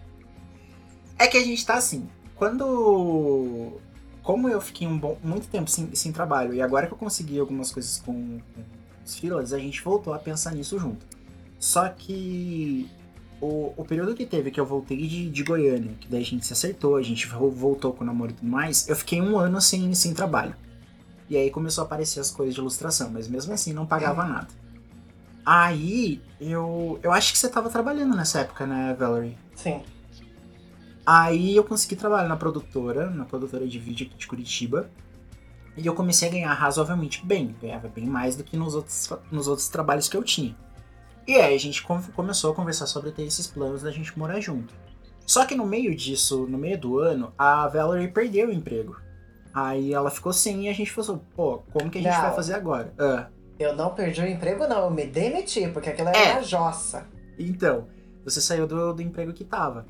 É 1.19 1.27
que 1.27 1.37
a 1.37 1.45
gente 1.45 1.65
tá 1.65 1.75
assim, 1.75 2.09
quando. 2.37 3.79
Como 4.23 4.49
eu 4.49 4.61
fiquei 4.61 4.87
um 4.87 4.99
bom, 4.99 5.17
muito 5.23 5.49
tempo 5.49 5.71
sem, 5.71 5.95
sem 5.95 6.13
trabalho, 6.13 6.55
e 6.55 6.61
agora 6.61 6.87
que 6.87 6.93
eu 6.93 6.99
consegui 6.99 7.39
algumas 7.39 7.73
coisas 7.73 7.99
com, 7.99 8.39
com 8.39 8.63
os 9.05 9.17
filas, 9.17 9.53
a 9.53 9.59
gente 9.59 9.83
voltou 9.83 10.13
a 10.13 10.19
pensar 10.19 10.53
nisso 10.53 10.79
junto. 10.79 11.07
Só 11.59 11.89
que 11.89 12.89
o, 13.41 13.73
o 13.77 13.85
período 13.85 14.15
que 14.15 14.27
teve 14.27 14.51
que 14.51 14.61
eu 14.61 14.67
voltei 14.67 15.07
de, 15.07 15.31
de 15.31 15.43
Goiânia, 15.43 15.95
que 15.99 16.09
daí 16.09 16.23
a 16.23 16.25
gente 16.25 16.47
se 16.47 16.53
acertou, 16.53 16.97
a 16.97 17.03
gente 17.03 17.27
vo- 17.27 17.51
voltou 17.51 17.93
com 17.93 18.05
o 18.05 18.07
namoro 18.07 18.33
e 18.33 18.35
tudo 18.35 18.49
mais, 18.49 18.89
eu 18.89 18.97
fiquei 18.97 19.21
um 19.21 19.39
ano 19.39 19.61
sem, 19.61 19.95
sem 19.95 20.13
trabalho. 20.15 20.55
E 21.29 21.37
aí 21.37 21.51
começou 21.51 21.83
a 21.83 21.85
aparecer 21.87 22.21
as 22.21 22.31
coisas 22.31 22.55
de 22.55 22.61
ilustração, 22.61 23.11
mas 23.11 23.29
mesmo 23.29 23.53
assim 23.53 23.73
não 23.73 23.87
pagava 23.87 24.25
nada. 24.25 24.49
Aí 25.47 26.21
eu. 26.41 26.99
Eu 27.03 27.13
acho 27.13 27.33
que 27.33 27.39
você 27.39 27.49
tava 27.49 27.71
trabalhando 27.71 28.17
nessa 28.17 28.41
época, 28.41 28.67
né, 28.67 28.95
Valerie? 28.99 29.39
Sim. 29.55 29.81
Aí 31.07 31.57
eu 31.57 31.65
consegui 31.65 31.97
trabalhar 31.97 32.29
na 32.29 32.37
produtora, 32.37 33.11
na 33.11 33.25
produtora 33.25 33.67
de 33.67 33.79
vídeo 33.79 34.07
aqui 34.07 34.17
de 34.17 34.27
Curitiba. 34.27 34.91
E 35.77 35.87
eu 35.87 35.95
comecei 35.95 36.29
a 36.29 36.33
ganhar 36.33 36.53
razoavelmente 36.53 37.25
bem. 37.25 37.55
Ganhava 37.61 37.89
bem 37.89 38.07
mais 38.07 38.37
do 38.37 38.45
que 38.45 38.57
nos 38.57 38.75
outros, 38.75 39.09
nos 39.31 39.49
outros 39.49 39.69
trabalhos 39.69 40.09
que 40.09 40.17
eu 40.17 40.23
tinha. 40.23 40.55
E 41.31 41.37
aí 41.37 41.55
a 41.55 41.59
gente 41.59 41.81
com- 41.85 42.03
começou 42.03 42.51
a 42.51 42.55
conversar 42.57 42.89
sobre 42.89 43.13
ter 43.13 43.23
esses 43.23 43.47
planos 43.47 43.83
da 43.83 43.91
gente 43.93 44.19
morar 44.19 44.41
junto. 44.41 44.75
Só 45.25 45.45
que 45.47 45.55
no 45.55 45.65
meio 45.65 45.95
disso, 45.95 46.45
no 46.49 46.59
meio 46.59 46.77
do 46.77 46.99
ano, 46.99 47.33
a 47.39 47.69
Valerie 47.69 48.09
perdeu 48.09 48.49
o 48.49 48.53
emprego. 48.53 48.97
Aí 49.55 49.95
ela 49.95 50.11
ficou 50.11 50.33
sem 50.33 50.67
e 50.67 50.69
a 50.69 50.73
gente 50.73 50.91
falou, 50.91 51.23
pô, 51.37 51.59
como 51.73 51.89
que 51.89 51.99
a 51.99 52.03
gente 52.03 52.13
Não. 52.13 52.21
vai 52.23 52.35
fazer 52.35 52.55
agora? 52.55 52.93
Ah, 52.99 53.29
Eu 53.61 53.77
não 53.77 53.95
perdi 53.95 54.21
o 54.23 54.27
emprego, 54.27 54.67
não. 54.67 54.87
Eu 54.87 54.91
me 54.91 55.07
demiti, 55.07 55.69
porque 55.69 55.91
aquilo 55.91 56.09
era 56.09 56.19
É. 56.19 56.33
uma 56.33 56.43
jossa. 56.43 57.07
então, 57.39 57.87
você 58.25 58.41
saiu 58.41 58.67
do, 58.67 58.93
do 58.93 59.01
emprego 59.03 59.33
que 59.33 59.45
tava. 59.45 59.87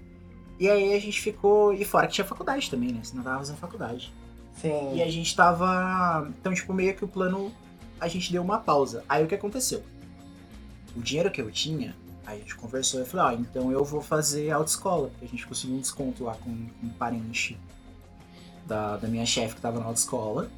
E 0.58 0.68
aí 0.68 0.92
a 0.92 0.98
gente 1.00 1.18
ficou. 1.22 1.72
E 1.72 1.86
fora 1.86 2.06
que 2.06 2.12
tinha 2.12 2.24
faculdade 2.26 2.68
também, 2.70 2.92
né? 2.92 3.00
Você 3.02 3.16
não 3.16 3.22
tava 3.22 3.38
fazendo 3.38 3.56
faculdade. 3.56 4.12
Sim. 4.52 4.94
E 4.94 5.02
a 5.02 5.08
gente 5.10 5.34
tava. 5.34 6.28
Então, 6.38 6.52
tipo, 6.52 6.74
meio 6.74 6.94
que 6.94 7.02
o 7.02 7.08
plano. 7.08 7.50
A 7.98 8.08
gente 8.08 8.30
deu 8.30 8.42
uma 8.42 8.58
pausa. 8.58 9.02
Aí 9.08 9.24
o 9.24 9.26
que 9.26 9.34
aconteceu? 9.34 9.82
O 10.96 11.00
dinheiro 11.00 11.30
que 11.30 11.40
eu 11.40 11.50
tinha, 11.50 11.94
a 12.26 12.34
gente 12.34 12.54
conversou 12.54 13.00
e 13.00 13.04
falou: 13.04 13.26
Ó, 13.26 13.32
então 13.32 13.72
eu 13.72 13.84
vou 13.84 14.00
fazer 14.00 14.50
autoescola. 14.50 15.08
Porque 15.08 15.24
a 15.24 15.28
gente 15.28 15.46
conseguiu 15.46 15.76
um 15.76 15.80
desconto 15.80 16.24
lá 16.24 16.34
com, 16.34 16.50
um 16.50 16.88
parente 16.98 17.58
da, 18.66 18.96
da 18.96 19.08
minha 19.08 19.26
chefe 19.26 19.56
que 19.56 19.60
tava 19.60 19.78
na 19.78 19.86
autoescola. 19.86 20.50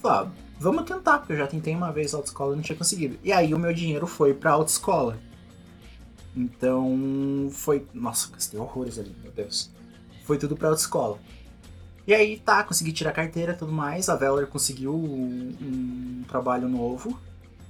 Falei: 0.00 0.28
ah, 0.28 0.30
vamos 0.58 0.84
tentar, 0.84 1.18
porque 1.18 1.32
eu 1.32 1.38
já 1.38 1.46
tentei 1.46 1.74
uma 1.74 1.92
vez 1.92 2.14
autoescola 2.14 2.52
e 2.52 2.56
não 2.56 2.62
tinha 2.62 2.76
conseguido. 2.76 3.18
E 3.22 3.32
aí 3.32 3.54
o 3.54 3.58
meu 3.58 3.72
dinheiro 3.72 4.06
foi 4.06 4.34
pra 4.34 4.52
autoescola. 4.52 5.18
Então 6.36 7.48
foi. 7.52 7.86
Nossa, 7.94 8.30
gastei 8.30 8.58
horrores 8.58 8.98
ali, 8.98 9.14
meu 9.22 9.32
Deus. 9.32 9.70
Foi 10.24 10.38
tudo 10.38 10.56
pra 10.56 10.68
autoescola. 10.68 11.18
E 12.06 12.12
aí, 12.12 12.38
tá, 12.38 12.62
consegui 12.62 12.92
tirar 12.92 13.12
carteira 13.12 13.52
e 13.52 13.56
tudo 13.56 13.72
mais. 13.72 14.10
A 14.10 14.16
Valor 14.16 14.46
conseguiu 14.46 14.94
um, 14.94 15.54
um 15.60 16.22
trabalho 16.28 16.68
novo. 16.68 17.18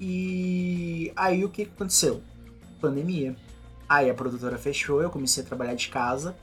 E 0.01 1.13
aí 1.15 1.45
o 1.45 1.49
que 1.49 1.63
aconteceu? 1.63 2.23
Pandemia. 2.81 3.37
Aí 3.89 4.11
a 4.11 4.15
produtora 4.15 4.59
fechou, 4.59 5.03
eu 5.03 5.11
comecei 5.11 5.43
a 5.43 5.47
trabalhar 5.47 5.75
de 5.75 5.89
casa. 5.89 6.37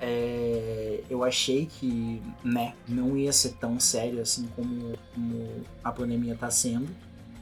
É, 0.00 1.02
eu 1.10 1.22
achei 1.22 1.66
que, 1.66 2.22
né, 2.42 2.74
não 2.88 3.16
ia 3.16 3.32
ser 3.32 3.50
tão 3.60 3.78
sério 3.78 4.20
assim 4.20 4.48
como, 4.56 4.94
como 5.14 5.64
a 5.84 5.92
pandemia 5.92 6.34
tá 6.34 6.50
sendo. 6.50 6.88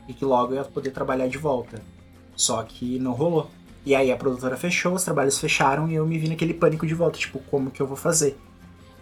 E 0.09 0.15
que 0.15 0.25
logo 0.25 0.53
eu 0.53 0.57
ia 0.57 0.65
poder 0.65 0.91
trabalhar 0.91 1.29
de 1.29 1.39
volta. 1.39 1.81
Só 2.35 2.63
que 2.63 2.99
não 2.99 3.13
rolou. 3.13 3.51
E 3.85 3.95
aí 3.95 4.13
a 4.13 4.17
produtora 4.17 4.57
fechou, 4.57 4.95
os 4.95 5.05
trabalhos 5.05 5.39
fecharam 5.39 5.89
e 5.89 5.95
eu 5.95 6.07
me 6.07 6.19
vi 6.19 6.29
naquele 6.29 6.53
pânico 6.53 6.87
de 6.87 6.95
volta, 6.95 7.19
tipo, 7.19 7.39
como 7.51 7.71
que 7.71 7.81
eu 7.81 7.87
vou 7.87 7.97
fazer? 7.97 8.37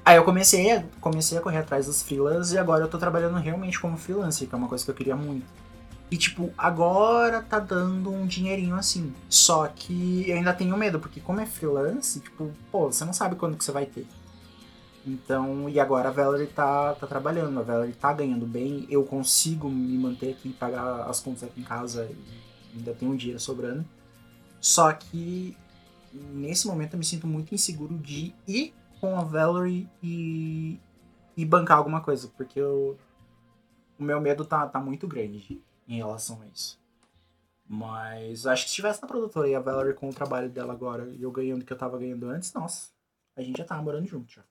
Aí 0.05 0.17
eu 0.17 0.23
comecei 0.23 0.85
comecei 1.01 1.37
a 1.37 1.41
correr 1.41 1.59
atrás 1.59 1.87
dos 1.87 2.03
freelas 2.03 2.53
e 2.53 2.59
agora 2.59 2.85
eu 2.85 2.89
tô 2.89 2.97
trabalhando 2.97 3.37
realmente 3.39 3.81
como 3.81 3.97
freelancer, 3.97 4.49
que 4.49 4.55
é 4.55 4.59
uma 4.59 4.69
coisa 4.69 4.85
que 4.85 4.91
eu 4.91 4.95
queria 4.95 5.17
muito. 5.17 5.45
E 6.11 6.17
tipo, 6.17 6.53
agora 6.57 7.43
tá 7.43 7.59
dando 7.59 8.13
um 8.13 8.27
dinheirinho 8.27 8.77
assim. 8.77 9.13
Só 9.29 9.67
que 9.67 10.29
eu 10.29 10.37
ainda 10.37 10.53
tenho 10.53 10.77
medo, 10.77 11.01
porque 11.01 11.21
como 11.21 11.41
é 11.41 11.47
freelance, 11.47 12.21
tipo, 12.21 12.53
pô, 12.71 12.93
você 12.93 13.05
não 13.05 13.13
sabe 13.13 13.35
quando 13.35 13.57
que 13.57 13.65
você 13.65 13.73
vai 13.73 13.87
ter. 13.87 14.07
Então, 15.05 15.69
e 15.69 15.79
agora 15.79 16.09
a 16.09 16.13
Valerie 16.13 16.49
tá, 16.49 16.95
tá 16.95 17.07
trabalhando, 17.07 17.59
a 17.61 17.63
Valerie 17.63 17.95
tá 17.95 18.13
ganhando 18.13 18.45
bem, 18.45 18.87
eu 18.91 19.05
consigo 19.05 19.69
me 19.69 19.97
manter 19.97 20.31
aqui, 20.33 20.53
pagar 20.53 21.09
as 21.09 21.21
contas 21.21 21.45
aqui 21.45 21.61
em 21.61 21.65
casa 21.65 22.09
ainda 22.75 22.93
tenho 22.93 23.13
um 23.13 23.17
dinheiro 23.17 23.41
sobrando. 23.41 23.85
Só 24.61 24.93
que 24.93 25.57
nesse 26.13 26.67
momento 26.67 26.95
eu 26.95 26.99
me 26.99 27.05
sinto 27.05 27.27
muito 27.27 27.55
inseguro 27.55 27.97
de 27.99 28.35
ir 28.47 28.75
com 29.01 29.17
a 29.17 29.23
Valerie 29.23 29.89
e, 30.03 30.79
e 31.37 31.45
bancar 31.45 31.79
alguma 31.79 32.01
coisa, 32.01 32.29
porque 32.37 32.59
eu, 32.59 32.99
o 33.99 34.03
meu 34.03 34.21
medo 34.21 34.45
tá, 34.45 34.67
tá 34.67 34.81
muito 34.81 35.07
grande 35.07 35.63
em 35.87 35.97
relação 35.97 36.41
a 36.43 36.47
isso. 36.47 36.79
Mas 37.69 38.47
acho 38.47 38.65
que 38.65 38.69
se 38.69 38.75
estivesse 38.75 39.03
na 39.03 39.09
produtora 39.09 39.49
e 39.49 39.55
a 39.55 39.61
Valerie 39.61 39.95
com 39.95 40.09
o 40.09 40.15
trabalho 40.15 40.49
dela 40.49 40.73
agora 40.73 41.09
e 41.11 41.23
eu 41.23 41.31
ganhando 41.31 41.63
o 41.63 41.65
que 41.65 41.73
eu 41.73 41.79
tava 41.79 41.99
ganhando 41.99 42.29
antes, 42.29 42.53
nossa, 42.53 42.89
a 43.37 43.43
gente 43.43 43.59
já 43.59 43.65
tava 43.65 43.83
morando 43.83 44.07
junto 44.07 44.33
já. 44.33 44.43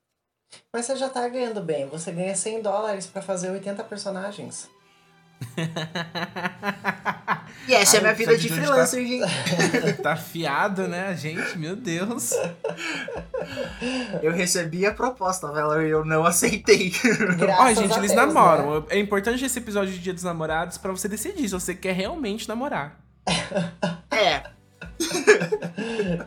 Mas 0.72 0.86
você 0.86 0.96
já 0.96 1.10
tá 1.10 1.28
ganhando 1.28 1.62
bem. 1.62 1.88
Você 1.88 2.12
ganha 2.12 2.36
100 2.36 2.62
dólares 2.62 3.08
pra 3.08 3.22
fazer 3.22 3.50
80 3.50 3.84
personagens. 3.86 4.70
E 7.68 7.74
essa 7.74 7.98
é 7.98 8.00
a 8.00 8.02
Ai, 8.02 8.04
minha 8.04 8.14
vida 8.14 8.38
de 8.38 8.48
freelancer, 8.50 9.04
gente. 9.06 9.94
tá 10.04 10.14
afiado, 10.14 10.88
né, 10.88 11.16
gente? 11.16 11.58
Meu 11.58 11.76
Deus. 11.76 12.32
Eu 14.22 14.32
recebi 14.32 14.86
a 14.86 14.94
proposta, 14.94 15.48
Valerie, 15.52 15.88
e 15.88 15.92
eu 15.92 16.06
não 16.06 16.24
aceitei. 16.26 16.92
Graças 17.38 17.78
Ó, 17.78 17.82
gente, 17.82 17.94
a 17.94 17.98
eles 17.98 18.12
Deus, 18.12 18.16
né? 18.16 18.16
namoram. 18.34 18.86
É 18.90 19.00
importante 19.00 19.44
esse 19.44 19.58
episódio 19.60 19.94
de 19.94 20.00
Dia 20.00 20.14
dos 20.14 20.24
Namorados 20.24 20.78
pra 20.78 20.92
você 20.92 21.08
decidir 21.08 21.48
se 21.50 21.54
você 21.54 21.74
quer 21.74 21.94
realmente 21.94 22.48
namorar. 22.48 23.00
é, 24.12 24.44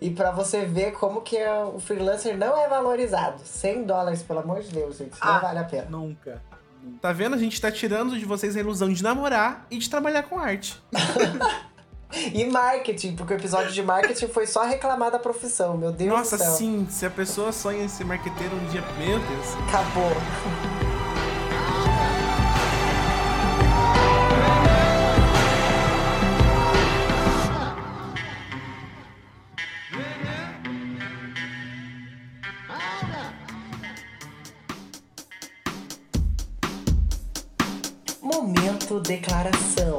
E 0.00 0.10
pra 0.10 0.30
você 0.30 0.64
ver 0.64 0.92
como 0.92 1.22
que 1.22 1.36
é- 1.36 1.52
o 1.64 1.80
freelancer 1.80 2.38
não 2.38 2.56
é 2.56 2.68
valorizado. 2.68 3.40
100 3.44 3.82
dólares, 3.82 4.22
pelo 4.22 4.38
amor 4.38 4.60
de 4.62 4.70
Deus, 4.70 4.96
gente. 4.96 5.12
Isso 5.14 5.20
Ah. 5.24 5.32
não 5.34 5.40
vale 5.40 5.58
a 5.58 5.64
pena. 5.64 5.86
nunca. 5.90 6.40
Tá 7.00 7.12
vendo? 7.12 7.34
A 7.34 7.38
gente 7.38 7.60
tá 7.60 7.70
tirando 7.70 8.18
de 8.18 8.24
vocês 8.24 8.56
a 8.56 8.60
ilusão 8.60 8.92
de 8.92 9.02
namorar 9.02 9.66
e 9.70 9.78
de 9.78 9.88
trabalhar 9.88 10.24
com 10.24 10.38
arte. 10.38 10.80
E 12.32 12.46
marketing, 12.46 13.16
porque 13.16 13.34
o 13.34 13.36
episódio 13.36 13.70
de 13.70 13.82
marketing 13.82 14.28
foi 14.28 14.46
só 14.46 14.64
reclamar 14.64 15.10
da 15.10 15.18
profissão. 15.18 15.76
Meu 15.76 15.92
Deus 15.92 16.10
Nossa, 16.10 16.38
do 16.38 16.42
céu. 16.42 16.52
sim, 16.52 16.86
se 16.88 17.04
a 17.04 17.10
pessoa 17.10 17.52
sonha 17.52 17.84
em 17.84 17.88
ser 17.88 18.04
marqueteiro 18.04 18.56
um 18.56 18.66
dia. 18.70 18.82
Meu 18.98 19.18
Deus. 19.18 19.46
Acabou. 19.68 20.77
Declaração. 39.18 39.98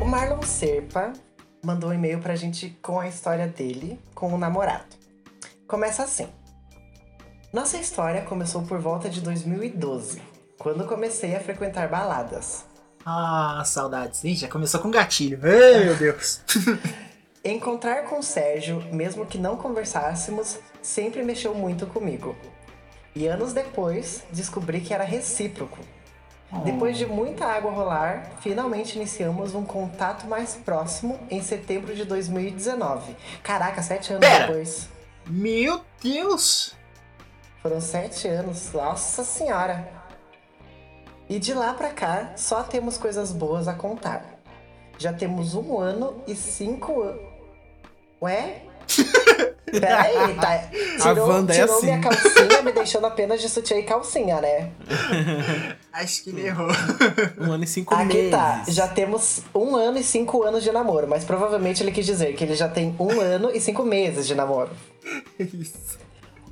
O 0.00 0.04
Marlon 0.06 0.42
Serpa 0.42 1.12
mandou 1.62 1.90
um 1.90 1.92
e-mail 1.92 2.20
pra 2.20 2.36
gente 2.36 2.70
com 2.80 2.98
a 2.98 3.06
história 3.06 3.46
dele 3.46 4.00
com 4.14 4.32
o 4.32 4.38
namorado. 4.38 4.96
Começa 5.68 6.04
assim. 6.04 6.28
Nossa 7.52 7.76
história 7.76 8.22
começou 8.22 8.62
por 8.62 8.78
volta 8.78 9.10
de 9.10 9.20
2012, 9.20 10.22
quando 10.58 10.86
comecei 10.86 11.36
a 11.36 11.40
frequentar 11.40 11.88
baladas. 11.88 12.64
Ah, 13.04 13.62
saudades. 13.64 14.24
Ih, 14.24 14.34
já 14.34 14.48
começou 14.48 14.80
com 14.80 14.90
gatilho. 14.90 15.38
Meu 15.38 15.94
Deus. 15.96 16.40
Encontrar 17.44 18.04
com 18.04 18.18
o 18.18 18.22
Sérgio, 18.22 18.82
mesmo 18.92 19.24
que 19.24 19.38
não 19.38 19.56
conversássemos, 19.56 20.58
sempre 20.86 21.22
mexeu 21.22 21.52
muito 21.52 21.86
comigo. 21.86 22.36
E 23.14 23.26
anos 23.26 23.52
depois, 23.52 24.22
descobri 24.30 24.80
que 24.80 24.94
era 24.94 25.04
recíproco. 25.04 25.78
Depois 26.64 26.96
de 26.96 27.04
muita 27.04 27.44
água 27.44 27.72
rolar, 27.72 28.30
finalmente 28.40 28.94
iniciamos 28.94 29.54
um 29.54 29.64
contato 29.64 30.26
mais 30.26 30.54
próximo 30.54 31.18
em 31.28 31.42
setembro 31.42 31.94
de 31.94 32.04
2019. 32.04 33.16
Caraca, 33.42 33.82
sete 33.82 34.12
anos 34.12 34.28
Pera. 34.28 34.46
depois. 34.46 34.88
Meu 35.26 35.80
Deus. 36.00 36.76
Foram 37.60 37.80
sete 37.80 38.28
anos, 38.28 38.72
nossa 38.72 39.24
senhora. 39.24 39.90
E 41.28 41.40
de 41.40 41.52
lá 41.52 41.74
pra 41.74 41.90
cá, 41.90 42.32
só 42.36 42.62
temos 42.62 42.96
coisas 42.96 43.32
boas 43.32 43.66
a 43.66 43.74
contar. 43.74 44.38
Já 44.98 45.12
temos 45.12 45.54
um 45.54 45.78
ano 45.80 46.22
e 46.28 46.36
cinco 46.36 47.02
anos. 47.02 47.26
Ué? 48.22 48.62
Peraí, 49.70 50.34
tá. 50.40 50.70
Tirou, 51.02 51.28
Wanda 51.28 51.52
é 51.54 51.60
tirou 51.60 51.76
assim. 51.76 51.86
minha 51.86 52.00
calcinha, 52.00 52.62
me 52.62 52.72
deixando 52.72 53.06
apenas 53.06 53.40
de 53.40 53.48
sutiã 53.48 53.76
e 53.78 53.82
calcinha, 53.82 54.40
né? 54.40 54.70
Acho 55.92 56.24
que 56.24 56.30
ele 56.30 56.46
errou. 56.46 56.68
Um 57.38 57.52
ano 57.52 57.64
e 57.64 57.66
cinco 57.66 57.94
Aqui 57.94 58.14
meses. 58.14 58.30
tá, 58.30 58.64
já 58.68 58.88
temos 58.88 59.42
um 59.54 59.76
ano 59.76 59.98
e 59.98 60.02
cinco 60.04 60.42
anos 60.42 60.62
de 60.62 60.70
namoro, 60.72 61.06
mas 61.08 61.24
provavelmente 61.24 61.82
ele 61.82 61.92
quis 61.92 62.06
dizer 62.06 62.34
que 62.34 62.44
ele 62.44 62.54
já 62.54 62.68
tem 62.68 62.94
um 62.98 63.20
ano 63.20 63.50
e 63.52 63.60
cinco 63.60 63.82
meses 63.82 64.26
de 64.26 64.34
namoro. 64.34 64.70
Isso. 65.38 65.98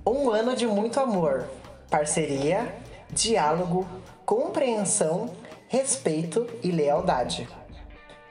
Um 0.06 0.30
ano 0.30 0.54
de 0.54 0.66
muito 0.66 1.00
amor, 1.00 1.46
parceria, 1.90 2.74
diálogo, 3.10 3.88
compreensão, 4.26 5.30
respeito 5.68 6.46
e 6.62 6.70
lealdade. 6.70 7.48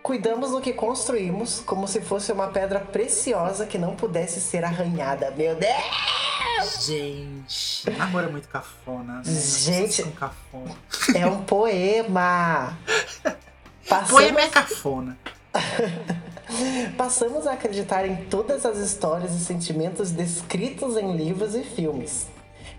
Cuidamos 0.03 0.51
do 0.51 0.59
que 0.59 0.73
construímos 0.73 1.61
como 1.61 1.87
se 1.87 2.01
fosse 2.01 2.29
uma 2.33 2.49
pedra 2.49 2.81
preciosa 2.81 3.65
que 3.65 3.77
não 3.77 3.95
pudesse 3.95 4.41
ser 4.41 4.65
arranhada. 4.65 5.31
Meu 5.31 5.55
Deus! 5.55 6.85
Gente, 6.85 7.89
namoro 7.97 8.27
é 8.27 8.29
muito 8.29 8.49
cafona. 8.49 9.19
Né? 9.19 9.23
Gente. 9.23 10.03
Cafona. 10.11 10.75
É 11.15 11.25
um 11.25 11.45
poema! 11.45 12.77
Passamos, 13.87 14.11
Poema 14.11 14.41
é 14.41 14.49
cafona. 14.49 15.17
passamos 16.97 17.47
a 17.47 17.53
acreditar 17.53 18.05
em 18.05 18.15
todas 18.25 18.65
as 18.65 18.77
histórias 18.77 19.33
e 19.33 19.39
sentimentos 19.39 20.11
descritos 20.11 20.97
em 20.97 21.15
livros 21.15 21.55
e 21.55 21.63
filmes. 21.63 22.27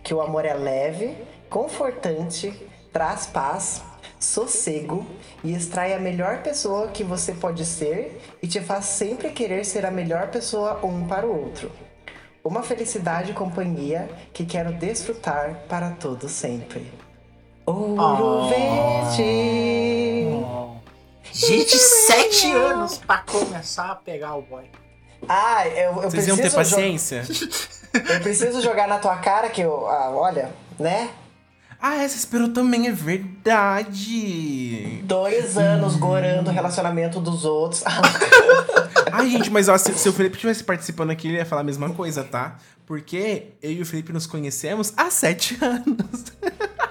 Que 0.03 0.13
o 0.13 0.21
amor 0.21 0.45
é 0.45 0.55
leve, 0.55 1.17
confortante, 1.49 2.53
traz 2.93 3.27
paz, 3.27 3.83
sossego 4.19 5.07
e 5.43 5.55
extrai 5.55 5.93
a 5.95 5.99
melhor 5.99 6.43
pessoa 6.43 6.89
que 6.89 7.03
você 7.05 7.33
pode 7.33 7.65
ser 7.67 8.21
e 8.43 8.47
te 8.49 8.61
faz 8.61 8.85
sempre 8.87 9.31
querer 9.31 9.65
ser 9.65 9.85
a 9.85 9.91
melhor 9.91 10.29
pessoa 10.29 10.81
um 10.85 11.07
para 11.07 11.27
o 11.27 11.45
outro. 11.45 11.71
Uma 12.43 12.63
felicidade 12.63 13.31
e 13.31 13.35
companhia 13.35 14.09
que 14.33 14.45
quero 14.45 14.73
desfrutar 14.73 15.61
para 15.69 15.91
todo 15.93 16.29
sempre. 16.29 16.93
Ouro 17.67 18.45
Oh. 18.45 18.49
verde. 18.49 20.45
Gente, 21.33 21.77
sete 21.79 22.51
anos 22.53 22.99
pra 22.99 23.19
começar 23.19 23.91
a 23.91 23.95
pegar 23.97 24.35
o 24.37 24.43
boy. 24.43 24.65
Ah, 25.29 25.67
eu, 25.67 26.03
eu 26.03 26.11
Vocês 26.11 26.29
iam 26.29 26.37
ter 26.37 26.43
preciso 26.53 26.71
jo- 26.71 26.77
paciência? 26.77 27.25
Eu 27.95 28.21
preciso 28.21 28.61
jogar 28.61 28.87
na 28.87 28.99
tua 28.99 29.17
cara 29.17 29.49
que 29.49 29.61
eu. 29.63 29.89
Ah, 29.89 30.11
olha, 30.11 30.51
né? 30.79 31.09
Ah, 31.87 31.97
essa 32.03 32.17
esperou 32.17 32.49
também, 32.49 32.89
é 32.89 32.93
verdade. 32.93 33.83
Dois 35.05 35.59
anos 35.59 35.97
gorando 35.97 36.49
o 36.49 36.53
relacionamento 36.53 37.21
dos 37.21 37.45
outros. 37.45 37.85
Ai, 39.13 39.29
gente, 39.29 39.51
mas 39.51 39.69
ó, 39.69 39.77
se, 39.77 39.93
se 39.93 40.09
o 40.09 40.13
Felipe 40.15 40.37
estivesse 40.37 40.65
participando 40.65 41.11
aqui, 41.11 41.29
ele 41.29 41.37
ia 41.37 41.45
falar 41.45 41.61
a 41.61 41.65
mesma 41.65 41.91
coisa, 41.91 42.25
tá? 42.25 42.57
Porque 42.87 43.49
eu 43.63 43.71
e 43.71 43.83
o 43.83 43.85
Felipe 43.87 44.15
nos 44.15 44.27
conhecemos 44.27 44.95
há 44.97 45.11
sete 45.11 45.59
anos. 45.63 46.25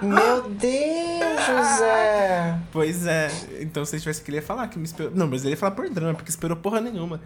Meu 0.00 0.48
Deus, 0.48 1.44
José! 1.44 2.56
Pois 2.70 3.04
é. 3.04 3.32
Então 3.60 3.84
se 3.84 3.96
ele 3.96 4.00
tivesse 4.00 4.22
aqui, 4.22 4.30
ele 4.30 4.36
ia 4.36 4.42
falar 4.42 4.68
que 4.68 4.78
me 4.78 4.84
esperou. 4.84 5.10
Não, 5.12 5.26
mas 5.26 5.42
ele 5.42 5.54
ia 5.54 5.56
falar 5.56 5.72
por 5.72 5.90
drama, 5.90 6.14
porque 6.14 6.30
esperou 6.30 6.56
porra 6.56 6.80
nenhuma. 6.80 7.20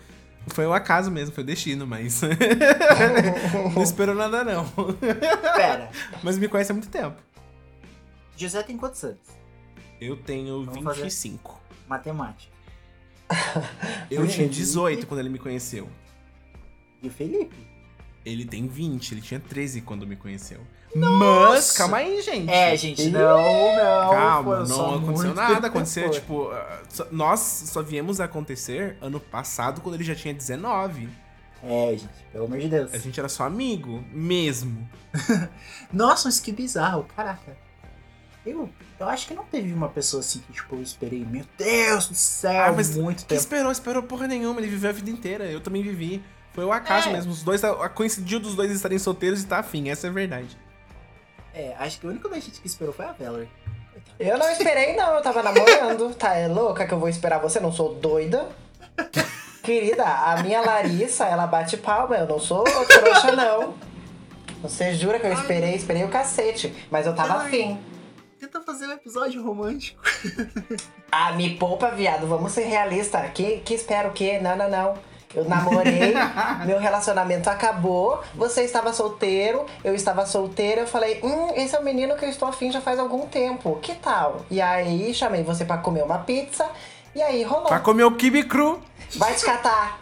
Foi 0.47 0.67
o 0.67 0.73
acaso 0.73 1.11
mesmo, 1.11 1.35
foi 1.35 1.45
o 1.45 1.47
destino, 1.47 1.87
mas. 1.87 2.23
não 3.77 3.83
esperou 3.83 4.15
nada, 4.15 4.43
não. 4.43 4.65
Pera, 5.55 5.91
Mas 6.23 6.39
me 6.39 6.49
conhece 6.49 6.73
há 6.73 6.75
muito 6.75 6.89
tempo. 6.89 7.28
José 8.39 8.63
tem 8.63 8.77
quantos 8.77 9.03
anos? 9.05 9.19
Eu 10.01 10.17
tenho 10.17 10.65
Vamos 10.65 10.85
fazer. 10.85 11.03
25. 11.03 11.61
Matemática. 11.89 12.53
Eu 14.11 14.23
tinha 14.23 14.47
Felipe. 14.49 14.55
18 14.55 15.07
quando 15.07 15.21
ele 15.21 15.29
me 15.29 15.39
conheceu. 15.39 15.89
E 17.03 17.09
o 17.09 17.11
Felipe? 17.11 17.57
Ele 18.25 18.45
tem 18.45 18.67
20, 18.67 19.13
ele 19.13 19.21
tinha 19.21 19.41
13 19.41 19.81
quando 19.83 20.07
me 20.07 20.17
conheceu. 20.17 20.61
Mas, 20.95 21.73
calma 21.73 21.99
aí, 21.99 22.21
gente. 22.23 22.51
É, 22.51 22.77
gente, 22.77 23.11
não, 23.11 23.77
não. 23.77 24.11
Calma, 24.11 24.65
não 24.65 24.95
aconteceu 24.97 25.35
nada. 25.35 25.67
Aconteceu, 25.67 26.11
tipo, 26.11 26.51
ah, 26.51 26.83
nós 27.11 27.41
só 27.41 27.83
viemos 27.83 28.21
a 28.21 28.25
acontecer 28.25 28.97
ano 29.01 29.21
passado 29.21 29.81
quando 29.81 29.97
ele 29.97 30.05
já 30.05 30.15
tinha 30.15 30.33
19. 30.33 31.09
É, 31.63 31.91
gente, 31.91 32.09
pelo 32.33 32.47
amor 32.47 32.59
de 32.59 32.69
Deus. 32.69 32.95
A 32.95 32.99
gente 32.99 33.19
era 33.19 33.29
só 33.29 33.45
amigo, 33.45 34.03
mesmo. 34.13 34.89
Nossa, 35.93 36.29
mas 36.29 36.41
que 36.41 36.53
bizarro, 36.53 37.05
caraca. 37.15 37.57
Eu, 38.51 38.69
eu 38.99 39.09
acho 39.09 39.27
que 39.29 39.35
não 39.35 39.45
teve 39.45 39.73
uma 39.73 39.89
pessoa 39.89 40.21
assim 40.21 40.41
que, 40.41 40.53
tipo, 40.53 40.75
eu 40.77 40.83
esperei, 40.83 41.25
meu 41.25 41.45
Deus 41.57 42.09
do 42.09 42.15
céu, 42.15 42.65
Ah, 42.67 42.73
mas 42.73 42.97
muito 42.97 43.19
Que 43.23 43.27
tempo. 43.29 43.41
esperou, 43.41 43.71
esperou 43.73 44.03
porra 44.03 44.27
nenhuma. 44.27 44.61
Ele 44.61 44.69
viveu 44.69 44.91
a 44.91 44.93
vida 44.93 45.11
inteira. 45.11 45.45
Eu 45.45 45.61
também 45.61 45.83
vivi. 45.83 46.23
Foi 46.53 46.65
o 46.65 46.73
acaso 46.73 47.09
É. 47.09 47.13
mesmo. 47.13 47.31
Os 47.33 47.43
dois, 47.43 47.63
a- 47.63 47.89
coincidiu 47.89 48.41
dos 48.41 48.55
dois 48.55 48.71
estarem 48.71 48.99
solteiros 48.99 49.43
e 49.43 49.47
tá 49.47 49.59
afim. 49.59 49.89
Essa 49.91 50.07
é 50.09 50.11
a 50.11 50.13
verdade. 50.13 50.57
É, 51.55 51.75
acho 51.79 52.01
que 52.01 52.07
a 52.07 52.11
única 52.11 52.29
gente 52.35 52.61
que 52.61 52.67
esperou 52.67 52.93
foi 52.95 53.05
a 53.07 53.13
Valerie. 53.13 53.49
Eu 54.19 54.37
não 54.39 54.51
esperei, 54.51 54.97
não, 54.97 55.15
eu 55.15 55.23
tava 55.23 55.43
namorando. 55.43 56.15
Tá, 56.15 56.35
é 56.35 56.49
louca 56.49 56.87
que 56.87 56.93
eu 56.95 56.99
vou 56.99 57.09
esperar 57.09 57.39
você? 57.39 57.61
Não 57.61 57.73
sou 57.73 57.95
doida. 57.95 58.49
Querida, 59.63 60.05
a 60.05 60.43
minha 60.43 60.61
Larissa, 60.61 61.25
ela 61.27 61.47
bate 61.47 61.77
palma, 61.77 62.17
eu 62.17 62.27
não 62.27 62.39
sou 62.39 62.65
trouxa, 62.65 63.33
não. 63.33 63.75
Você 64.63 64.95
jura 64.95 65.21
que 65.21 65.27
eu 65.27 65.33
esperei? 65.33 65.75
Esperei 65.75 66.05
o 66.05 66.09
cacete. 66.09 66.75
Mas 66.91 67.07
eu 67.07 67.15
tava 67.15 67.35
Ai. 67.35 67.47
afim. 67.47 67.79
Tenta 68.39 68.61
fazer 68.61 68.87
um 68.87 68.93
episódio 68.93 69.43
romântico. 69.43 70.01
Ah, 71.11 71.33
me 71.33 71.57
poupa, 71.57 71.91
viado. 71.91 72.27
Vamos 72.27 72.53
ser 72.53 72.65
realistas. 72.65 73.31
Que, 73.33 73.61
que 73.61 73.73
espera 73.73 74.09
o 74.09 74.13
quê? 74.13 74.39
Não, 74.39 74.55
não, 74.55 74.69
não. 74.69 74.95
Eu 75.35 75.47
namorei, 75.47 76.13
meu 76.67 76.79
relacionamento 76.79 77.49
acabou, 77.49 78.23
você 78.35 78.63
estava 78.63 78.93
solteiro, 78.93 79.65
eu 79.83 79.95
estava 79.95 80.27
solteira, 80.27 80.83
eu 80.83 80.87
falei, 80.87 81.19
hum, 81.23 81.53
esse 81.55 81.75
é 81.75 81.79
o 81.79 81.85
menino 81.85 82.15
que 82.17 82.27
eu 82.27 82.29
estou 82.29 82.49
afim 82.49 82.71
já 82.71 82.81
faz 82.81 82.99
algum 82.99 83.27
tempo, 83.27 83.79
que 83.81 83.95
tal? 83.95 84.45
E 84.51 84.61
aí 84.61 85.13
chamei 85.15 85.43
você 85.43 85.65
pra 85.65 85.79
comer 85.79 86.03
uma 86.03 86.19
pizza, 86.19 86.67
e 87.15 87.23
aí 87.23 87.43
rolou. 87.43 87.69
Pra 87.69 87.81
comer 87.81 88.05
o 88.05 88.17
kibe 88.17 88.45
cru. 88.45 88.83
Vai 89.17 89.35
te 89.35 89.45
catar! 89.45 89.99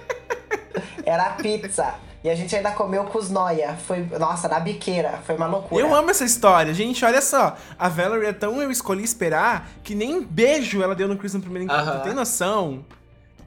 Era 1.04 1.24
a 1.26 1.30
pizza. 1.32 1.94
E 2.22 2.28
a 2.28 2.34
gente 2.34 2.54
ainda 2.54 2.70
comeu 2.72 3.04
com 3.04 3.18
os 3.18 3.30
noia. 3.30 3.76
Foi, 3.86 4.06
nossa, 4.18 4.46
na 4.48 4.60
biqueira. 4.60 5.20
Foi 5.26 5.36
uma 5.36 5.46
loucura. 5.46 5.80
Eu 5.82 5.94
amo 5.94 6.10
essa 6.10 6.24
história. 6.24 6.74
Gente, 6.74 7.02
olha 7.04 7.22
só. 7.22 7.56
A 7.78 7.88
Valerie 7.88 8.26
é 8.28 8.32
tão 8.32 8.60
eu 8.60 8.70
escolhi 8.70 9.02
esperar 9.02 9.68
que 9.82 9.94
nem 9.94 10.22
beijo 10.22 10.82
ela 10.82 10.94
deu 10.94 11.08
no 11.08 11.16
Chris 11.16 11.32
no 11.32 11.40
primeiro 11.40 11.64
encontro. 11.64 11.90
Aham. 11.92 12.00
Tem 12.00 12.12
noção? 12.12 12.84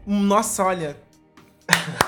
Nossa, 0.07 0.63
olha. 0.63 0.97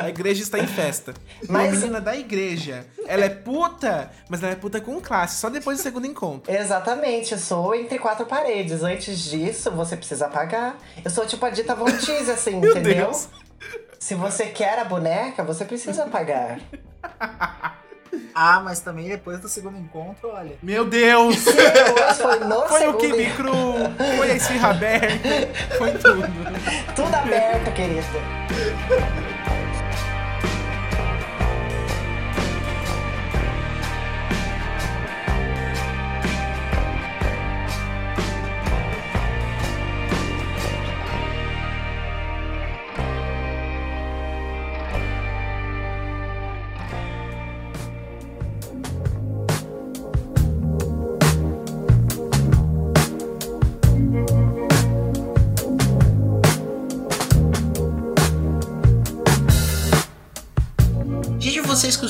A 0.00 0.08
igreja 0.08 0.42
está 0.42 0.58
em 0.58 0.66
festa. 0.66 1.12
Uma 1.48 1.58
Mas- 1.58 1.72
menina 1.78 2.00
da 2.00 2.16
igreja. 2.16 2.86
Ela 3.06 3.24
é 3.26 3.28
puta, 3.28 4.10
mas 4.28 4.42
ela 4.42 4.52
é 4.52 4.56
puta 4.56 4.80
com 4.80 5.00
classe. 5.00 5.38
Só 5.38 5.50
depois 5.50 5.78
do 5.78 5.82
segundo 5.82 6.06
encontro. 6.06 6.50
Exatamente, 6.52 7.32
eu 7.32 7.38
sou 7.38 7.74
entre 7.74 7.98
quatro 7.98 8.24
paredes. 8.26 8.82
Antes 8.82 9.18
disso, 9.18 9.70
você 9.72 9.96
precisa 9.96 10.28
pagar. 10.28 10.78
Eu 11.04 11.10
sou 11.10 11.26
tipo 11.26 11.44
a 11.44 11.50
Dita 11.50 11.74
Von 11.74 11.84
Teese, 11.86 12.30
assim, 12.30 12.56
Meu 12.60 12.70
entendeu? 12.70 13.06
Deus. 13.06 13.28
Se 14.06 14.14
você 14.14 14.46
quer 14.46 14.78
a 14.78 14.84
boneca, 14.84 15.42
você 15.42 15.64
precisa 15.64 16.06
pagar. 16.06 16.60
Ah, 18.38 18.60
mas 18.60 18.80
também 18.80 19.08
depois 19.08 19.40
do 19.40 19.48
segundo 19.48 19.78
encontro, 19.78 20.28
olha. 20.28 20.56
Meu 20.62 20.84
Deus! 20.84 21.44
Foi 22.16 22.38
no 22.40 22.68
Foi 22.68 22.86
o 22.86 22.94
kibe 22.94 23.30
cru, 23.34 23.52
foi 24.16 24.30
a 24.30 24.34
esfirra 24.34 24.70
aberta, 24.70 25.28
foi 25.76 25.92
tudo. 25.92 26.22
Tudo 26.94 27.14
aberto, 27.14 27.72
querido. 27.72 28.06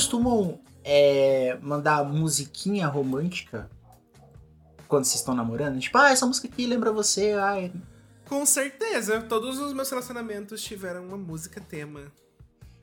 Costumam 0.07 0.59
é, 0.85 1.57
mandar 1.61 2.03
musiquinha 2.05 2.87
romântica 2.87 3.69
quando 4.87 5.03
vocês 5.03 5.19
estão 5.19 5.35
namorando? 5.35 5.79
Tipo, 5.79 5.97
ah, 5.97 6.11
essa 6.11 6.25
música 6.25 6.47
aqui 6.47 6.65
lembra 6.65 6.91
você, 6.93 7.33
ai. 7.33 7.73
Com 8.25 8.45
certeza, 8.45 9.21
todos 9.21 9.59
os 9.59 9.73
meus 9.73 9.89
relacionamentos 9.89 10.61
tiveram 10.63 11.05
uma 11.05 11.17
música 11.17 11.59
tema. 11.59 12.03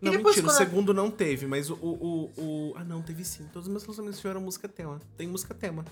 Não, 0.02 0.12
depois 0.12 0.36
mentira, 0.36 0.52
o 0.52 0.56
segundo 0.56 0.92
não 0.92 1.10
teve, 1.10 1.46
mas 1.46 1.70
o, 1.70 1.74
o, 1.76 2.30
o- 2.36 2.74
Ah, 2.76 2.84
não, 2.84 3.00
teve 3.00 3.24
sim. 3.24 3.44
Todos 3.52 3.66
os 3.68 3.72
meus 3.72 3.82
relacionamentos 3.82 4.20
tiveram 4.20 4.40
música 4.42 4.68
tema. 4.68 5.00
Tem 5.16 5.26
música 5.26 5.54
tema. 5.54 5.82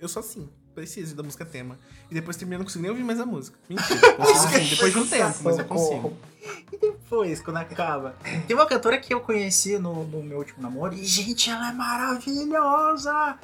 Eu 0.00 0.08
sou 0.08 0.20
assim. 0.20 0.48
Preciso 0.74 1.16
da 1.16 1.24
música 1.24 1.44
tema. 1.44 1.76
E 2.08 2.14
depois 2.14 2.36
termina, 2.36 2.58
não 2.58 2.64
consigo 2.64 2.82
nem 2.82 2.90
ouvir 2.90 3.02
mais 3.02 3.18
a 3.18 3.26
música. 3.26 3.58
Mentira. 3.68 3.98
Consigo 4.14 4.52
sim, 4.52 4.70
depois 4.70 4.92
de 4.92 4.98
um 5.00 5.06
tempo, 5.06 5.38
mas 5.42 5.58
eu 5.58 5.64
consigo. 5.64 6.16
E 6.72 6.78
depois, 6.78 7.40
quando 7.40 7.56
acaba? 7.56 8.14
Tem 8.46 8.54
uma 8.54 8.64
cantora 8.64 8.96
que 8.98 9.12
eu 9.12 9.20
conheci 9.20 9.76
no, 9.76 10.04
no 10.04 10.22
meu 10.22 10.38
último 10.38 10.62
namoro 10.62 10.94
e, 10.94 11.04
gente, 11.04 11.50
ela 11.50 11.70
é 11.70 11.72
maravilhosa! 11.72 13.38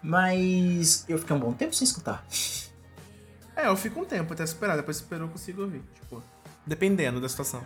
Mas 0.00 1.04
eu 1.08 1.18
fiquei 1.18 1.34
um 1.34 1.40
bom 1.40 1.52
tempo 1.52 1.74
sem 1.74 1.84
escutar. 1.84 2.24
É, 3.56 3.66
eu 3.66 3.76
fico 3.76 3.98
um 4.00 4.04
tempo 4.04 4.32
até 4.32 4.46
superar, 4.46 4.76
depois 4.76 4.98
superou 4.98 5.26
eu 5.26 5.32
consigo 5.32 5.62
ouvir. 5.62 5.82
Tipo, 5.94 6.22
dependendo 6.64 7.20
da 7.20 7.28
situação. 7.28 7.64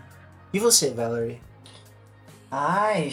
E 0.50 0.59
você, 0.59 0.90
Valerie? 0.90 1.42
Ai, 2.50 3.12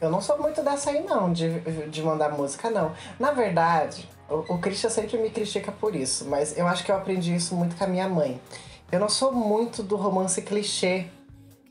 eu 0.00 0.10
não 0.10 0.20
sou 0.20 0.36
muito 0.38 0.62
dessa 0.64 0.90
aí 0.90 1.04
não, 1.04 1.32
de, 1.32 1.60
de 1.88 2.02
mandar 2.02 2.30
música 2.30 2.70
não. 2.70 2.92
Na 3.20 3.30
verdade, 3.30 4.08
o, 4.28 4.54
o 4.54 4.58
Christian 4.58 4.90
sempre 4.90 5.18
me 5.18 5.30
critica 5.30 5.72
por 5.72 5.94
isso, 5.94 6.26
mas 6.26 6.56
eu 6.56 6.66
acho 6.66 6.84
que 6.84 6.90
eu 6.90 6.96
aprendi 6.96 7.34
isso 7.34 7.54
muito 7.54 7.76
com 7.76 7.84
a 7.84 7.86
minha 7.86 8.08
mãe. 8.08 8.40
Eu 8.90 9.00
não 9.00 9.08
sou 9.08 9.32
muito 9.32 9.82
do 9.82 9.96
romance 9.96 10.40
clichê, 10.42 11.06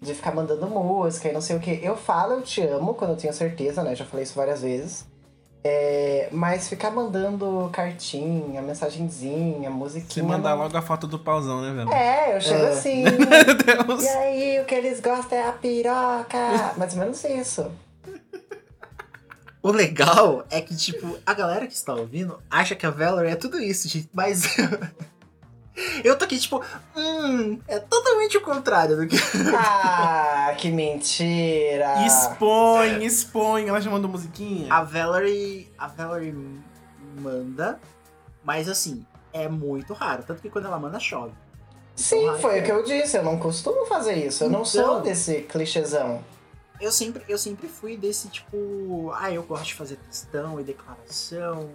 de 0.01 0.13
ficar 0.13 0.33
mandando 0.33 0.67
música 0.67 1.29
e 1.29 1.31
não 1.33 1.41
sei 1.41 1.55
o 1.55 1.59
que. 1.59 1.79
Eu 1.83 1.97
falo 1.97 2.33
eu 2.33 2.41
te 2.41 2.61
amo 2.61 2.93
quando 2.93 3.11
eu 3.11 3.17
tenho 3.17 3.33
certeza, 3.33 3.83
né? 3.83 3.95
Já 3.95 4.05
falei 4.05 4.23
isso 4.23 4.35
várias 4.35 4.61
vezes. 4.61 5.05
É, 5.63 6.29
mas 6.31 6.69
ficar 6.69 6.91
mandando 6.91 7.69
cartinha, 7.73 8.61
mensagenzinha, 8.61 9.69
musiquinha. 9.69 10.23
Você 10.23 10.31
mandar 10.31 10.51
não... 10.51 10.63
logo 10.63 10.77
a 10.77 10.81
foto 10.81 11.07
do 11.07 11.19
pauzão, 11.19 11.61
né, 11.61 11.73
velho? 11.73 11.91
É, 11.91 12.35
eu 12.37 12.41
chego 12.41 12.65
É. 12.65 12.69
assim. 12.69 13.03
Meu 13.03 13.85
Deus. 13.85 14.03
E 14.03 14.07
aí, 14.07 14.61
o 14.61 14.65
que 14.65 14.75
eles 14.75 15.01
gostam 15.01 15.37
é 15.37 15.47
a 15.47 15.51
piroca. 15.51 16.73
Mais 16.77 16.93
ou 16.93 16.99
menos 16.99 17.23
isso. 17.23 17.69
O 19.67 19.71
legal 19.71 20.45
é 20.49 20.61
que, 20.61 20.73
tipo, 20.75 21.17
a 21.25 21.33
galera 21.33 21.67
que 21.67 21.73
está 21.73 21.93
ouvindo 21.93 22.39
acha 22.49 22.73
que 22.73 22.85
a 22.85 22.89
Valerie 22.89 23.31
é 23.31 23.35
tudo 23.35 23.59
isso, 23.59 23.89
gente. 23.89 24.09
Mas 24.13 24.43
eu 26.03 26.17
tô 26.17 26.23
aqui, 26.23 26.39
tipo, 26.39 26.63
hum, 26.95 27.59
é 27.67 27.77
totalmente 27.79 28.37
o 28.37 28.41
contrário 28.41 28.95
do 28.95 29.05
que. 29.07 29.17
Ah, 29.59 30.53
que 30.57 30.71
mentira. 30.71 32.05
Expõe, 32.05 33.03
expõe. 33.05 33.67
Ela 33.67 33.81
já 33.81 33.91
mandou 33.91 34.09
musiquinha? 34.09 34.71
A 34.73 34.83
Valerie. 34.83 35.69
A 35.77 35.87
Valerie 35.87 36.33
manda, 37.19 37.77
mas 38.45 38.69
assim, 38.69 39.05
é 39.33 39.49
muito 39.49 39.93
raro. 39.93 40.23
Tanto 40.25 40.41
que 40.41 40.49
quando 40.49 40.65
ela 40.67 40.79
manda, 40.79 40.97
chove. 40.99 41.33
Sim, 41.93 42.21
Então, 42.23 42.39
foi 42.39 42.59
é. 42.59 42.61
o 42.61 42.63
que 42.63 42.71
eu 42.71 42.83
disse. 42.83 43.17
Eu 43.17 43.23
não 43.23 43.37
costumo 43.37 43.85
fazer 43.85 44.13
isso. 44.15 44.45
Eu 44.45 44.49
não 44.49 44.63
sou 44.63 44.81
Então- 44.81 45.01
desse 45.01 45.41
clichêzão. 45.41 46.23
Eu 46.79 46.91
sempre, 46.91 47.23
eu 47.27 47.37
sempre 47.37 47.67
fui 47.67 47.97
desse 47.97 48.27
tipo. 48.29 49.11
Ah, 49.15 49.31
eu 49.31 49.43
gosto 49.43 49.65
de 49.65 49.73
fazer 49.73 49.95
textão 49.97 50.59
e 50.59 50.63
declaração. 50.63 51.69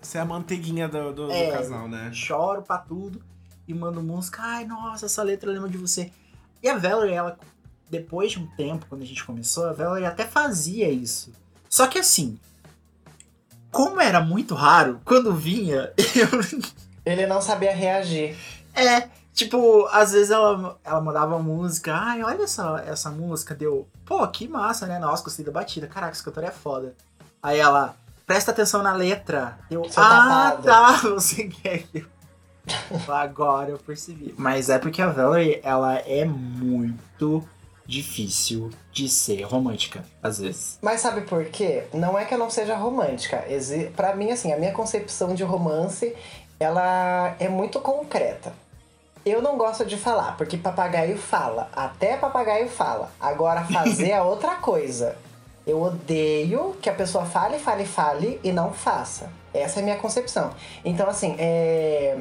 Você 0.00 0.16
é 0.16 0.20
a 0.20 0.24
manteiguinha 0.24 0.88
do, 0.88 1.12
do, 1.12 1.26
do 1.26 1.32
É. 1.32 1.50
casal, 1.50 1.86
né? 1.88 2.10
choro 2.12 2.62
pra 2.62 2.78
tudo 2.78 3.22
e 3.68 3.74
mando 3.74 4.02
música. 4.02 4.40
Ai, 4.42 4.64
nossa, 4.64 5.06
essa 5.06 5.22
letra 5.22 5.50
lembra 5.50 5.68
de 5.68 5.76
você. 5.76 6.10
E 6.62 6.68
a 6.68 6.76
Valerie, 6.78 7.14
ela, 7.14 7.38
depois 7.90 8.32
de 8.32 8.38
um 8.38 8.46
tempo, 8.56 8.86
quando 8.88 9.02
a 9.02 9.06
gente 9.06 9.22
começou, 9.24 9.66
a 9.66 9.72
Valerie 9.72 10.06
até 10.06 10.24
fazia 10.24 10.88
isso. 10.90 11.32
Só 11.68 11.86
que 11.86 11.98
assim, 11.98 12.38
como 13.70 14.00
era 14.00 14.20
muito 14.20 14.54
raro, 14.54 15.00
quando 15.04 15.34
vinha, 15.34 15.92
eu. 15.96 16.60
Ele 17.04 17.26
não 17.26 17.40
sabia 17.40 17.74
reagir. 17.74 18.36
É, 18.74 19.08
tipo, 19.34 19.86
às 19.86 20.12
vezes 20.12 20.30
ela, 20.30 20.78
ela 20.84 21.00
mandava 21.00 21.38
música. 21.38 21.94
Ai, 21.94 22.22
olha 22.22 22.42
essa, 22.44 22.82
essa 22.86 23.10
música, 23.10 23.54
deu. 23.54 23.88
Pô, 24.10 24.26
que 24.26 24.48
massa, 24.48 24.86
né? 24.86 24.98
Nossa, 24.98 25.22
gostei 25.22 25.44
da 25.44 25.52
batida. 25.52 25.86
Caraca, 25.86 26.10
essa 26.10 26.24
cantora 26.24 26.48
é 26.48 26.50
foda. 26.50 26.96
Aí 27.40 27.60
ela, 27.60 27.94
presta 28.26 28.50
atenção 28.50 28.82
na 28.82 28.92
letra. 28.92 29.56
Eu, 29.70 29.84
Seu 29.88 30.02
ah, 30.02 30.50
tapado." 30.56 30.62
tá, 30.64 30.96
você 31.14 31.44
quer 31.44 31.84
que 31.84 31.98
eu... 31.98 33.14
Agora 33.14 33.70
eu 33.70 33.78
percebi. 33.78 34.34
Mas 34.36 34.68
é 34.68 34.80
porque 34.80 35.00
a 35.00 35.10
Valerie, 35.10 35.60
ela 35.62 35.94
é 35.98 36.24
muito 36.24 37.46
difícil 37.86 38.70
de 38.92 39.08
ser 39.08 39.42
romântica, 39.42 40.04
às 40.20 40.40
vezes. 40.40 40.80
Mas 40.82 41.00
sabe 41.00 41.20
por 41.20 41.44
quê? 41.44 41.84
Não 41.94 42.18
é 42.18 42.24
que 42.24 42.34
eu 42.34 42.38
não 42.38 42.50
seja 42.50 42.74
romântica. 42.74 43.44
Pra 43.94 44.16
mim, 44.16 44.32
assim, 44.32 44.52
a 44.52 44.56
minha 44.56 44.72
concepção 44.72 45.36
de 45.36 45.44
romance, 45.44 46.16
ela 46.58 47.36
é 47.38 47.48
muito 47.48 47.78
concreta. 47.78 48.52
Eu 49.24 49.42
não 49.42 49.58
gosto 49.58 49.84
de 49.84 49.96
falar, 49.96 50.36
porque 50.36 50.56
papagaio 50.56 51.18
fala. 51.18 51.68
Até 51.74 52.16
papagaio 52.16 52.68
fala. 52.68 53.10
Agora, 53.20 53.64
fazer 53.64 54.10
é 54.10 54.20
outra 54.22 54.56
coisa. 54.56 55.16
Eu 55.66 55.82
odeio 55.82 56.76
que 56.80 56.88
a 56.88 56.94
pessoa 56.94 57.26
fale, 57.26 57.58
fale, 57.58 57.84
fale 57.84 58.40
e 58.42 58.50
não 58.50 58.72
faça. 58.72 59.30
Essa 59.52 59.78
é 59.78 59.82
a 59.82 59.84
minha 59.84 59.96
concepção. 59.96 60.52
Então, 60.84 61.08
assim, 61.08 61.36
é... 61.38 62.16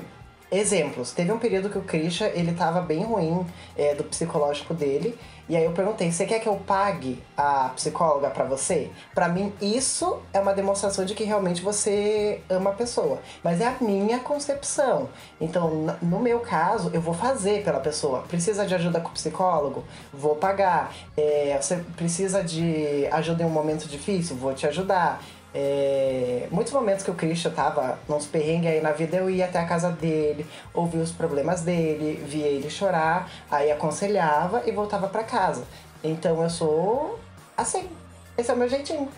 Exemplos. 0.51 1.11
Teve 1.11 1.31
um 1.31 1.37
período 1.37 1.69
que 1.69 1.77
o 1.77 1.83
Christian, 1.83 2.27
ele 2.27 2.53
tava 2.53 2.81
bem 2.81 3.03
ruim 3.03 3.45
é, 3.77 3.93
do 3.93 4.03
psicológico 4.03 4.73
dele. 4.73 5.17
E 5.47 5.57
aí 5.57 5.65
eu 5.65 5.71
perguntei, 5.71 6.11
você 6.11 6.27
quer 6.27 6.39
que 6.39 6.47
eu 6.47 6.55
pague 6.57 7.21
a 7.35 7.69
psicóloga 7.75 8.29
pra 8.29 8.45
você? 8.45 8.91
Pra 9.15 9.27
mim, 9.27 9.51
isso 9.59 10.19
é 10.31 10.39
uma 10.39 10.53
demonstração 10.53 11.05
de 11.05 11.15
que 11.15 11.23
realmente 11.23 11.61
você 11.63 12.41
ama 12.47 12.69
a 12.69 12.73
pessoa. 12.73 13.19
Mas 13.43 13.59
é 13.59 13.67
a 13.67 13.75
minha 13.81 14.19
concepção. 14.19 15.09
Então, 15.41 15.97
no 16.03 16.19
meu 16.19 16.39
caso, 16.39 16.91
eu 16.93 17.01
vou 17.01 17.15
fazer 17.15 17.63
pela 17.63 17.79
pessoa. 17.79 18.21
Precisa 18.27 18.63
de 18.63 18.75
ajuda 18.75 19.01
com 19.01 19.09
o 19.09 19.13
psicólogo? 19.13 19.83
Vou 20.13 20.35
pagar. 20.35 20.93
É, 21.17 21.57
você 21.59 21.77
precisa 21.95 22.43
de 22.43 23.07
ajuda 23.11 23.41
em 23.41 23.45
um 23.47 23.49
momento 23.49 23.87
difícil? 23.87 24.35
Vou 24.35 24.53
te 24.53 24.67
ajudar. 24.67 25.19
É, 25.53 26.47
muitos 26.51 26.71
momentos 26.71 27.03
que 27.03 27.11
o 27.11 27.15
Christian 27.15 27.51
tava 27.51 27.97
nos 28.07 28.25
perrengues 28.27 28.69
aí 28.69 28.81
na 28.81 28.91
vida, 28.91 29.17
eu 29.17 29.29
ia 29.29 29.45
até 29.45 29.59
a 29.59 29.65
casa 29.65 29.91
dele, 29.91 30.45
ouvia 30.73 31.01
os 31.01 31.11
problemas 31.11 31.61
dele, 31.61 32.23
via 32.27 32.47
ele 32.47 32.69
chorar, 32.69 33.29
aí 33.49 33.71
aconselhava 33.71 34.63
e 34.65 34.71
voltava 34.71 35.07
pra 35.07 35.23
casa. 35.23 35.63
Então 36.03 36.41
eu 36.41 36.49
sou 36.49 37.19
assim. 37.57 37.89
Esse 38.37 38.51
é 38.51 38.53
o 38.53 38.57
meu 38.57 38.69
jeitinho. 38.69 39.09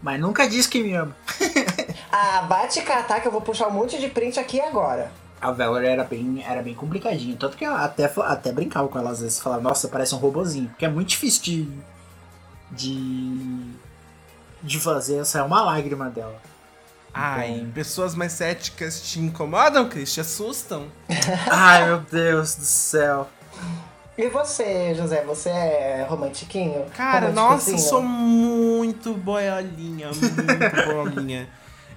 Mas 0.00 0.20
nunca 0.20 0.48
disse 0.48 0.68
que 0.68 0.82
me 0.82 0.94
ama. 0.94 1.16
Ah, 2.14 2.42
bate 2.42 2.82
catar 2.82 3.22
que 3.22 3.26
eu 3.26 3.32
vou 3.32 3.40
puxar 3.40 3.68
um 3.68 3.70
monte 3.70 3.98
de 3.98 4.06
print 4.06 4.38
aqui 4.38 4.60
agora. 4.60 5.10
A 5.40 5.50
Valerie 5.50 5.88
era 5.88 6.04
bem, 6.04 6.44
era 6.46 6.62
bem 6.62 6.74
complicadinha. 6.74 7.34
Tanto 7.38 7.56
que 7.56 7.64
eu 7.64 7.74
até, 7.74 8.04
até 8.04 8.52
brincava 8.52 8.86
com 8.86 8.98
ela 8.98 9.10
às 9.10 9.20
vezes. 9.20 9.40
Falava, 9.40 9.62
nossa, 9.62 9.88
parece 9.88 10.14
um 10.14 10.18
robozinho. 10.18 10.68
Porque 10.68 10.84
é 10.84 10.90
muito 10.90 11.08
difícil 11.08 11.42
de. 11.42 11.68
de. 12.70 13.72
De 14.62 14.78
fazer 14.80 15.18
essa 15.18 15.38
é 15.38 15.42
uma 15.42 15.62
lágrima 15.62 16.08
dela. 16.08 16.36
Ai, 17.14 17.56
Então- 17.58 17.72
pessoas 17.72 18.14
mais 18.14 18.32
céticas 18.32 19.02
te 19.02 19.20
incomodam, 19.20 19.88
Cris? 19.88 20.12
Te 20.14 20.20
assustam? 20.20 20.86
Ai, 21.50 21.86
meu 21.86 22.00
Deus 22.00 22.54
do 22.54 22.64
céu. 22.64 23.28
E 24.16 24.28
você, 24.28 24.94
José, 24.94 25.22
você 25.24 25.48
é 25.48 26.06
romantiquinho? 26.08 26.84
Cara, 26.96 27.30
nossa, 27.30 27.70
eu 27.70 27.78
sou 27.78 28.02
muito 28.02 29.14
boiolinha, 29.14 30.08
muito 30.08 30.86
boiolinha. 30.86 31.48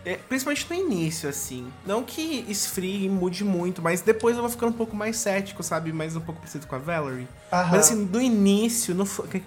É, 0.06 0.18
principalmente 0.30 0.68
no 0.70 0.76
início, 0.76 1.28
assim. 1.28 1.68
Não 1.86 2.04
que 2.04 2.46
esfrie 2.48 3.06
e 3.06 3.10
mude 3.10 3.44
muito, 3.44 3.82
mas 3.82 4.02
depois 4.02 4.36
eu 4.36 4.42
vou 4.44 4.52
ficando 4.52 4.70
um 4.70 4.78
pouco 4.78 4.96
mais 4.96 5.18
cético, 5.18 5.64
sabe? 5.64 5.92
Mais 5.92 6.16
um 6.16 6.22
pouco 6.22 6.40
parecido 6.42 6.68
com 6.68 6.76
a 6.76 6.78
Valerie. 6.78 7.28
Aham. 7.52 7.72
Mas 7.72 7.80
assim, 7.88 7.96
no 8.06 8.22
início, 8.22 8.94
no 8.94 9.04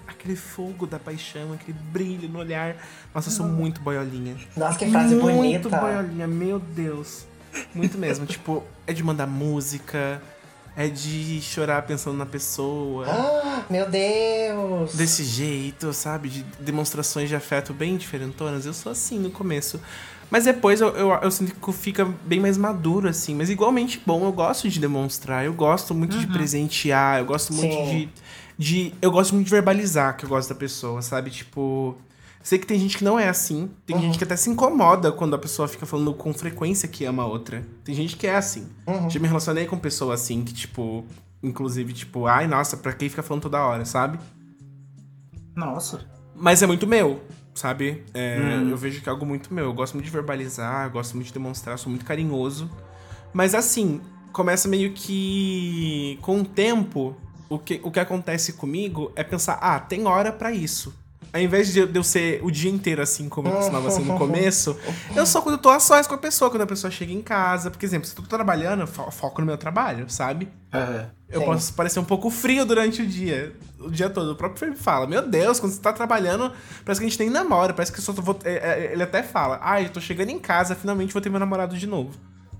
aquele- 0.07 0.35
fogo 0.35 0.85
da 0.85 0.99
paixão, 0.99 1.53
aquele 1.53 1.77
brilho 1.91 2.27
no 2.27 2.39
olhar. 2.39 2.75
Nossa, 3.15 3.29
eu 3.29 3.33
sou 3.33 3.45
muito 3.45 3.79
boiolinha. 3.81 4.35
Nossa, 4.57 4.77
que 4.77 4.89
frase 4.91 5.15
muito 5.15 5.37
bonita. 5.37 5.69
boiolinha, 5.69 6.27
meu 6.27 6.59
Deus. 6.59 7.25
Muito 7.73 7.97
mesmo. 7.97 8.25
tipo, 8.27 8.61
é 8.85 8.91
de 8.93 9.01
mandar 9.01 9.27
música, 9.27 10.21
é 10.75 10.87
de 10.87 11.39
chorar 11.41 11.81
pensando 11.83 12.17
na 12.17 12.25
pessoa. 12.25 13.05
Ah, 13.07 13.63
meu 13.69 13.89
Deus! 13.89 14.93
Desse 14.93 15.23
jeito, 15.23 15.91
sabe? 15.93 16.29
De 16.29 16.43
demonstrações 16.59 17.29
de 17.29 17.35
afeto 17.35 17.73
bem 17.73 17.95
diferentonas. 17.97 18.65
Eu 18.65 18.73
sou 18.73 18.91
assim 18.91 19.17
no 19.19 19.31
começo. 19.31 19.79
Mas 20.31 20.45
depois 20.45 20.79
eu, 20.79 20.89
eu, 20.89 21.09
eu 21.09 21.31
sinto 21.31 21.55
que 21.55 21.73
fica 21.73 22.05
bem 22.25 22.39
mais 22.39 22.57
maduro, 22.57 23.07
assim. 23.09 23.33
Mas 23.35 23.49
igualmente 23.49 24.01
bom, 24.05 24.23
eu 24.25 24.31
gosto 24.31 24.69
de 24.69 24.79
demonstrar. 24.79 25.43
Eu 25.45 25.53
gosto 25.53 25.93
muito 25.95 26.17
de 26.17 26.27
presentear. 26.27 27.19
Eu 27.19 27.25
gosto 27.25 27.51
muito 27.53 27.73
Sim. 27.73 28.09
de, 28.57 28.89
de. 28.89 28.93
Eu 29.01 29.11
gosto 29.11 29.33
muito 29.33 29.45
de 29.45 29.51
verbalizar 29.51 30.15
que 30.15 30.25
eu 30.25 30.29
gosto 30.29 30.49
da 30.49 30.55
pessoa, 30.55 31.01
sabe? 31.01 31.31
Tipo. 31.31 31.95
Sei 32.41 32.57
que 32.57 32.65
tem 32.65 32.79
gente 32.79 32.97
que 32.97 33.03
não 33.03 33.19
é 33.19 33.27
assim. 33.27 33.69
Tem 33.85 33.95
Uhum. 33.95 34.01
gente 34.03 34.17
que 34.17 34.23
até 34.23 34.35
se 34.35 34.49
incomoda 34.49 35.11
quando 35.11 35.33
a 35.33 35.37
pessoa 35.37 35.67
fica 35.67 35.85
falando 35.85 36.13
com 36.13 36.33
frequência 36.33 36.87
que 36.87 37.03
ama 37.05 37.23
a 37.23 37.25
outra. 37.25 37.65
Tem 37.83 37.93
gente 37.93 38.15
que 38.15 38.25
é 38.27 38.35
assim. 38.35 38.67
Uhum. 38.87 39.09
Já 39.09 39.19
me 39.19 39.27
relacionei 39.27 39.65
com 39.65 39.77
pessoas 39.77 40.21
assim 40.21 40.43
que, 40.43 40.53
tipo. 40.53 41.03
Inclusive, 41.41 41.91
tipo, 41.93 42.27
ai, 42.27 42.47
nossa, 42.47 42.77
pra 42.77 42.91
quem 42.93 43.09
fica 43.09 43.23
falando 43.23 43.43
toda 43.43 43.61
hora, 43.65 43.83
sabe? 43.85 44.19
Nossa. 45.55 46.01
Mas 46.35 46.61
é 46.61 46.67
muito 46.67 46.87
meu, 46.87 47.21
sabe? 47.53 48.03
É, 48.13 48.39
Hum. 48.39 48.69
Eu 48.69 48.77
vejo 48.77 49.01
que 49.01 49.09
é 49.09 49.11
algo 49.11 49.25
muito 49.25 49.53
meu. 49.53 49.65
Eu 49.65 49.73
gosto 49.73 49.93
muito 49.93 50.05
de 50.05 50.11
verbalizar, 50.11 50.89
gosto 50.89 51.15
muito 51.15 51.27
de 51.27 51.33
demonstrar, 51.33 51.77
sou 51.77 51.89
muito 51.89 52.05
carinhoso. 52.05 52.69
Mas 53.33 53.53
assim, 53.53 54.01
começa 54.31 54.67
meio 54.67 54.91
que. 54.93 56.17
Com 56.21 56.41
o 56.41 56.45
tempo, 56.45 57.15
o 57.49 57.57
que, 57.59 57.79
o 57.83 57.91
que 57.91 57.99
acontece 57.99 58.53
comigo 58.53 59.11
é 59.15 59.23
pensar, 59.23 59.53
ah, 59.61 59.79
tem 59.79 60.05
hora 60.05 60.31
pra 60.31 60.51
isso. 60.51 60.93
Ao 61.31 61.39
invés 61.39 61.71
de 61.71 61.79
eu 61.79 62.03
ser 62.03 62.39
o 62.43 62.49
dia 62.49 62.71
inteiro 62.71 63.03
assim, 63.03 63.29
como 63.29 63.49
eu 63.49 63.53
costumava 63.53 63.91
ser 63.91 64.01
no 64.01 64.17
começo, 64.17 64.75
eu 65.15 65.27
sou 65.27 65.43
quando 65.43 65.55
eu 65.55 65.61
tô 65.61 65.69
a 65.69 65.79
sós 65.79 66.07
com 66.07 66.15
a 66.15 66.17
pessoa, 66.17 66.49
quando 66.49 66.63
a 66.63 66.65
pessoa 66.65 66.89
chega 66.89 67.13
em 67.13 67.21
casa. 67.21 67.69
Porque, 67.69 67.85
exemplo, 67.85 68.07
se 68.07 68.17
eu 68.17 68.23
tô 68.23 68.27
trabalhando, 68.27 68.79
eu 68.81 68.87
fo- 68.87 69.11
foco 69.11 69.39
no 69.41 69.45
meu 69.45 69.55
trabalho, 69.57 70.09
sabe? 70.09 70.49
Eu 71.29 71.41
Sim. 71.41 71.45
posso 71.45 71.73
parecer 71.73 71.99
um 71.99 72.03
pouco 72.03 72.31
frio 72.31 72.65
durante 72.65 73.03
o 73.03 73.05
dia, 73.05 73.55
o 73.79 73.91
dia 73.91 74.09
todo. 74.09 74.31
O 74.31 74.35
próprio 74.35 74.59
Felipe 74.59 74.79
fala: 74.81 75.05
Meu 75.05 75.21
Deus, 75.27 75.59
quando 75.59 75.71
você 75.73 75.79
tá 75.79 75.93
trabalhando, 75.93 76.51
parece 76.83 76.99
que 76.99 77.05
a 77.05 77.09
gente 77.09 77.19
nem 77.19 77.29
namora. 77.29 77.75
Parece 77.75 77.91
que 77.91 77.99
eu 77.99 78.03
só 78.03 78.11
vou. 78.11 78.39
é, 78.43 78.53
é, 78.87 78.91
Ele 78.93 79.03
até 79.03 79.21
fala: 79.21 79.59
Ai, 79.61 79.85
eu 79.85 79.89
tô 79.89 80.01
chegando 80.01 80.29
em 80.31 80.39
casa, 80.39 80.73
finalmente 80.73 81.13
vou 81.13 81.21
ter 81.21 81.29
meu 81.29 81.39
namorado 81.39 81.77
de 81.77 81.85
novo. 81.85 82.09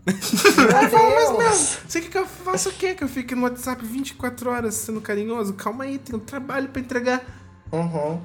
Meu 0.06 0.16
Deus! 1.38 1.78
Você 1.88 2.02
quer 2.02 2.10
que 2.10 2.18
eu 2.20 2.26
faça 2.28 2.70
o 2.70 2.72
quê? 2.72 2.94
Que 2.94 3.04
eu 3.04 3.08
fique 3.10 3.34
no 3.34 3.44
WhatsApp 3.44 3.84
24 3.84 4.50
horas 4.52 4.76
sendo 4.76 5.02
carinhoso? 5.02 5.54
Calma 5.54 5.86
aí, 5.86 5.98
tem 5.98 6.16
um 6.16 6.20
trabalho 6.20 6.70
pra 6.70 6.82
entregar. 6.82 7.22
Uhum. 7.72 8.20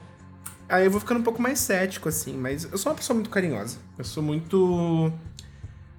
Aí 0.68 0.84
eu 0.86 0.90
vou 0.90 1.00
ficando 1.00 1.20
um 1.20 1.22
pouco 1.22 1.40
mais 1.42 1.58
cético, 1.60 2.08
assim, 2.08 2.34
mas 2.34 2.64
eu 2.70 2.78
sou 2.78 2.90
uma 2.92 2.96
pessoa 2.96 3.14
muito 3.14 3.30
carinhosa. 3.30 3.76
Eu 3.98 4.04
sou 4.04 4.22
muito. 4.22 5.12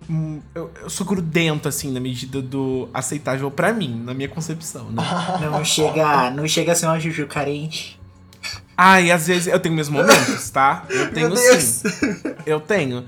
hum, 0.10 0.42
Eu, 0.54 0.72
eu 0.82 0.90
sou 0.90 1.06
grudento, 1.06 1.68
assim, 1.68 1.92
na 1.92 2.00
medida 2.00 2.42
do 2.42 2.90
aceitável 2.94 3.50
pra 3.52 3.72
mim, 3.74 4.02
na 4.04 4.14
minha 4.14 4.30
concepção, 4.30 4.90
né? 4.92 5.04
Não 5.42 5.64
chega, 5.64 6.32
não 6.32 6.48
chega 6.48 6.72
a 6.72 6.76
ser 6.76 6.88
uma 6.88 7.00
Juju 7.00 7.28
carente. 7.28 8.00
Ah, 8.78 9.00
e 9.00 9.12
às 9.12 9.28
vezes 9.28 9.48
eu 9.48 9.60
tenho 9.60 9.74
meus 9.76 9.88
momentos, 9.90 10.50
tá? 10.50 10.86
Eu 10.90 11.12
tenho 11.12 11.36
sim. 11.38 11.82
Eu 12.46 12.60
tenho. 12.60 13.06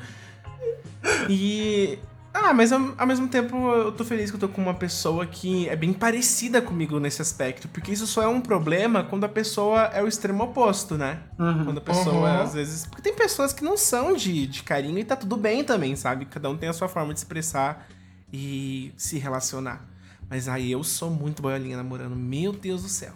E. 1.30 2.00
Ah, 2.40 2.54
mas 2.54 2.72
ao, 2.72 2.80
ao 2.98 3.08
mesmo 3.08 3.28
tempo 3.28 3.56
eu 3.72 3.92
tô 3.92 4.06
feliz 4.06 4.30
que 4.30 4.36
eu 4.36 4.40
tô 4.40 4.48
com 4.48 4.62
uma 4.62 4.74
pessoa 4.76 5.26
que 5.26 5.68
é 5.68 5.76
bem 5.76 5.92
parecida 5.92 6.62
comigo 6.62 7.00
nesse 7.00 7.22
aspecto. 7.22 7.68
Porque 7.68 7.92
isso 7.92 8.06
só 8.06 8.22
é 8.22 8.28
um 8.28 8.40
problema 8.40 9.04
quando 9.04 9.24
a 9.24 9.30
pessoa 9.30 9.86
é 9.86 10.04
o 10.04 10.08
extremo 10.08 10.44
oposto, 10.44 10.98
né? 10.98 11.20
Uhum. 11.40 11.66
Quando 11.66 11.78
a 11.80 11.82
pessoa, 11.82 12.30
Uhum. 12.32 12.42
às 12.44 12.54
vezes. 12.54 12.86
Porque 12.86 13.02
tem 13.02 13.16
pessoas 13.16 13.52
que 13.54 13.64
não 13.64 13.76
são 13.76 14.14
de, 14.16 14.46
de 14.46 14.62
carinho 14.64 15.00
e 15.00 15.04
tá 15.04 15.16
tudo 15.16 15.36
bem 15.36 15.64
também, 15.64 15.96
sabe? 15.96 16.26
Cada 16.26 16.50
um 16.50 16.56
tem 16.58 16.70
a 16.70 16.74
sua 16.74 16.88
forma 16.88 17.12
de 17.14 17.20
expressar 17.20 17.88
e 18.32 18.94
se 18.96 19.18
relacionar. 19.18 19.84
Mas 20.30 20.48
aí 20.48 20.72
eu 20.72 20.84
sou 20.84 21.10
muito 21.10 21.42
boiolinha 21.42 21.76
namorando. 21.78 22.16
Meu 22.16 22.52
Deus 22.54 22.84
do 22.84 22.90
céu. 22.90 23.14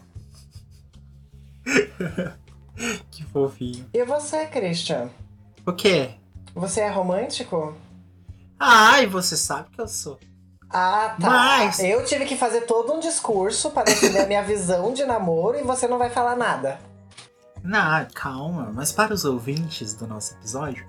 Que 3.11 3.24
fofinho. 3.26 3.86
E 3.93 4.03
você, 4.05 4.45
Christian? 4.47 5.09
O 5.67 5.74
quê? 5.74 6.11
Você 6.55 6.80
é 6.82 6.89
romântico? 6.89 7.76
Ai, 8.64 9.07
você 9.07 9.36
sabe 9.36 9.70
que 9.72 9.82
eu 9.82 9.88
sou. 9.88 10.20
Ah, 10.70 11.16
tá. 11.20 11.28
Mas- 11.30 11.80
Eu 11.80 12.05
tive 12.05 12.26
que 12.26 12.38
fazer 12.38 12.62
todo 12.62 12.93
um 12.93 12.99
discurso 12.99 13.72
pra 13.72 13.84
defender 13.84 14.20
a 14.22 14.28
minha 14.28 14.43
visão 14.43 14.93
de 14.93 15.03
namoro 15.03 15.57
e 15.59 15.64
você 15.64 15.88
não 15.88 15.97
vai 15.97 16.09
falar 16.09 16.36
nada. 16.36 16.80
Não, 17.64 18.07
calma. 18.14 18.72
Mas 18.74 18.91
para 18.91 19.14
os 19.14 19.26
ouvintes 19.26 19.93
do 19.95 20.07
nosso 20.07 20.34
episódio, 20.36 20.86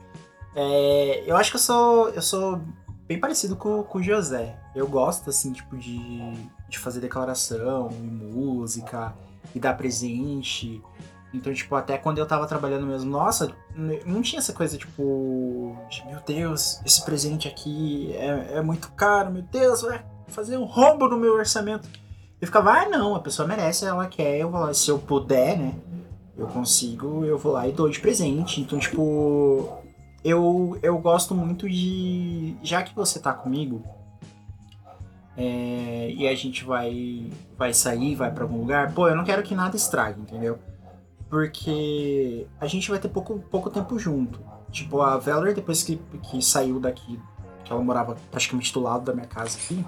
é, 0.55 1.25
eu 1.27 1.37
acho 1.37 1.51
que 1.51 1.57
eu 1.57 1.61
sou, 1.61 2.09
eu 2.11 2.23
sou 2.23 2.61
bem 3.07 3.19
parecido 3.19 3.57
com, 3.57 3.83
com 3.83 3.99
o 3.99 4.03
José. 4.03 4.57
Eu 4.75 4.87
gosto, 4.87 5.31
assim, 5.31 5.53
tipo, 5.53 5.77
de, 5.77 5.99
de 6.69 6.79
fazer 6.79 7.01
declaração 7.01 7.89
e 7.93 7.97
música 8.07 9.15
e 9.55 9.59
dar 9.61 9.75
presente. 9.77 10.81
Então, 11.33 11.53
tipo, 11.53 11.75
até 11.75 11.97
quando 11.97 12.19
eu 12.19 12.27
tava 12.27 12.47
trabalhando 12.47 12.87
mesmo, 12.87 13.11
nossa, 13.11 13.53
não 14.05 14.21
tinha 14.21 14.39
essa 14.39 14.53
coisa, 14.53 14.77
tipo, 14.77 15.77
de, 15.89 16.07
meu 16.07 16.21
Deus, 16.27 16.81
esse 16.85 17.03
presente 17.05 17.49
aqui 17.49 18.13
é, 18.17 18.59
é 18.59 18.63
muito 18.63 18.91
caro, 18.93 19.31
meu 19.31 19.43
Deus, 19.43 19.83
vai 19.83 20.05
fazer 20.29 20.59
um 20.59 20.65
rombo 20.65 21.09
no 21.09 21.17
meu 21.17 21.35
orçamento. 21.35 21.89
Eu 22.41 22.47
ficava, 22.47 22.73
ah, 22.73 22.89
não, 22.89 23.15
a 23.15 23.21
pessoa 23.21 23.49
merece, 23.49 23.87
ela 23.87 24.07
quer, 24.07 24.39
eu 24.39 24.51
vou 24.51 24.61
lá, 24.61 24.75
se 24.75 24.91
eu 24.91 24.99
puder, 24.99 25.57
né? 25.57 25.75
eu 26.37 26.47
consigo, 26.47 27.25
eu 27.25 27.39
vou 27.39 27.53
lá 27.53 27.69
e 27.69 27.73
dou 27.73 27.89
de 27.89 28.01
presente. 28.01 28.61
Então, 28.61 28.79
tipo, 28.79 29.69
eu, 30.25 30.79
eu 30.83 30.99
gosto 30.99 31.35
muito 31.35 31.69
de. 31.69 32.57
Já 32.63 32.83
que 32.83 32.95
você 32.95 33.19
tá 33.21 33.33
comigo 33.33 33.83
é, 35.37 36.13
e 36.15 36.27
a 36.27 36.35
gente 36.35 36.65
vai, 36.65 37.31
vai 37.57 37.73
sair, 37.73 38.15
vai 38.15 38.31
pra 38.31 38.45
algum 38.45 38.59
lugar, 38.59 38.93
pô, 38.93 39.09
eu 39.09 39.17
não 39.17 39.25
quero 39.25 39.43
que 39.43 39.55
nada 39.55 39.77
estrague, 39.77 40.21
entendeu? 40.21 40.59
Porque 41.33 42.47
a 42.61 42.67
gente 42.67 42.91
vai 42.91 42.99
ter 42.99 43.09
pouco, 43.09 43.43
pouco 43.51 43.71
tempo 43.71 43.99
junto. 43.99 44.39
Tipo, 44.71 45.01
a 45.01 45.17
Valor, 45.17 45.55
depois 45.55 45.83
que, 45.83 45.99
que 46.25 46.43
saiu 46.45 46.79
daqui, 46.79 47.19
que 47.65 47.73
ela 47.73 47.83
morava 47.83 48.19
praticamente 48.31 48.71
do 48.71 48.81
lado 48.81 49.03
da 49.07 49.15
minha 49.15 49.27
casa 49.27 49.57
aqui, 49.57 49.83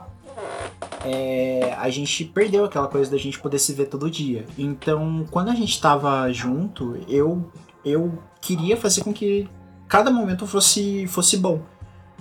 é, 1.04 1.74
a 1.78 1.90
gente 1.90 2.24
perdeu 2.24 2.64
aquela 2.64 2.88
coisa 2.88 3.10
da 3.10 3.18
gente 3.18 3.38
poder 3.38 3.58
se 3.58 3.74
ver 3.74 3.90
todo 3.90 4.10
dia. 4.10 4.46
Então, 4.56 5.26
quando 5.30 5.50
a 5.50 5.54
gente 5.54 5.78
tava 5.78 6.32
junto, 6.32 6.98
eu, 7.06 7.52
eu 7.84 8.18
queria 8.40 8.74
fazer 8.74 9.04
com 9.04 9.12
que 9.12 9.46
cada 9.86 10.10
momento 10.10 10.46
fosse, 10.46 11.06
fosse 11.08 11.36
bom. 11.36 11.60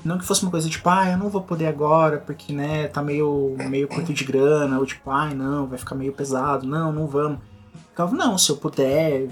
Não 0.04 0.18
que 0.18 0.26
fosse 0.26 0.42
uma 0.42 0.52
coisa 0.52 0.68
tipo, 0.68 0.90
ah, 0.90 1.10
eu 1.10 1.18
não 1.18 1.30
vou 1.30 1.42
poder 1.42 1.68
agora 1.68 2.18
porque, 2.18 2.52
né, 2.52 2.90
tá 2.90 3.02
meio, 3.02 3.56
meio 3.70 3.88
curto 3.88 4.14
de 4.14 4.26
grana, 4.26 4.78
ou 4.78 4.86
tipo, 4.86 5.10
ai, 5.10 5.34
não, 5.34 5.66
vai 5.66 5.78
ficar 5.78 5.96
meio 5.96 6.12
pesado, 6.12 6.68
não, 6.68 6.92
não 6.92 7.08
vamos. 7.08 7.53
Ficava, 7.94 8.16
não, 8.16 8.40
se 8.40 8.50
eu 8.50 8.58
puder 8.58 9.30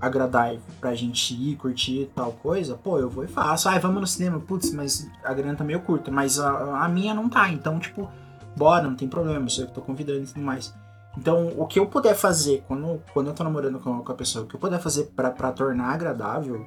agradar 0.00 0.56
pra 0.80 0.94
gente 0.94 1.34
ir, 1.34 1.56
curtir 1.56 2.10
tal 2.14 2.32
coisa, 2.32 2.74
pô, 2.74 2.98
eu 2.98 3.10
vou 3.10 3.22
e 3.22 3.28
faço. 3.28 3.68
Ai, 3.68 3.78
vamos 3.78 4.00
no 4.00 4.06
cinema, 4.06 4.40
putz, 4.40 4.72
mas 4.72 5.06
a 5.22 5.34
grana 5.34 5.54
tá 5.54 5.62
meio 5.62 5.82
curta, 5.82 6.10
mas 6.10 6.40
a, 6.40 6.84
a 6.84 6.88
minha 6.88 7.12
não 7.12 7.28
tá, 7.28 7.50
então, 7.50 7.78
tipo, 7.78 8.10
bora, 8.56 8.88
não 8.88 8.96
tem 8.96 9.06
problema, 9.06 9.46
eu 9.58 9.66
que 9.66 9.74
tô 9.74 9.82
convidando 9.82 10.22
e 10.22 10.26
tudo 10.26 10.40
mais. 10.40 10.74
Então, 11.18 11.52
o 11.58 11.66
que 11.66 11.78
eu 11.78 11.86
puder 11.86 12.14
fazer 12.14 12.64
quando, 12.66 13.02
quando 13.12 13.26
eu 13.26 13.34
tô 13.34 13.44
namorando 13.44 13.78
com, 13.78 14.02
com 14.02 14.12
a 14.12 14.14
pessoa, 14.14 14.46
o 14.46 14.48
que 14.48 14.56
eu 14.56 14.60
puder 14.60 14.80
fazer 14.80 15.12
pra 15.14 15.52
tornar 15.52 15.92
agradável, 15.92 16.66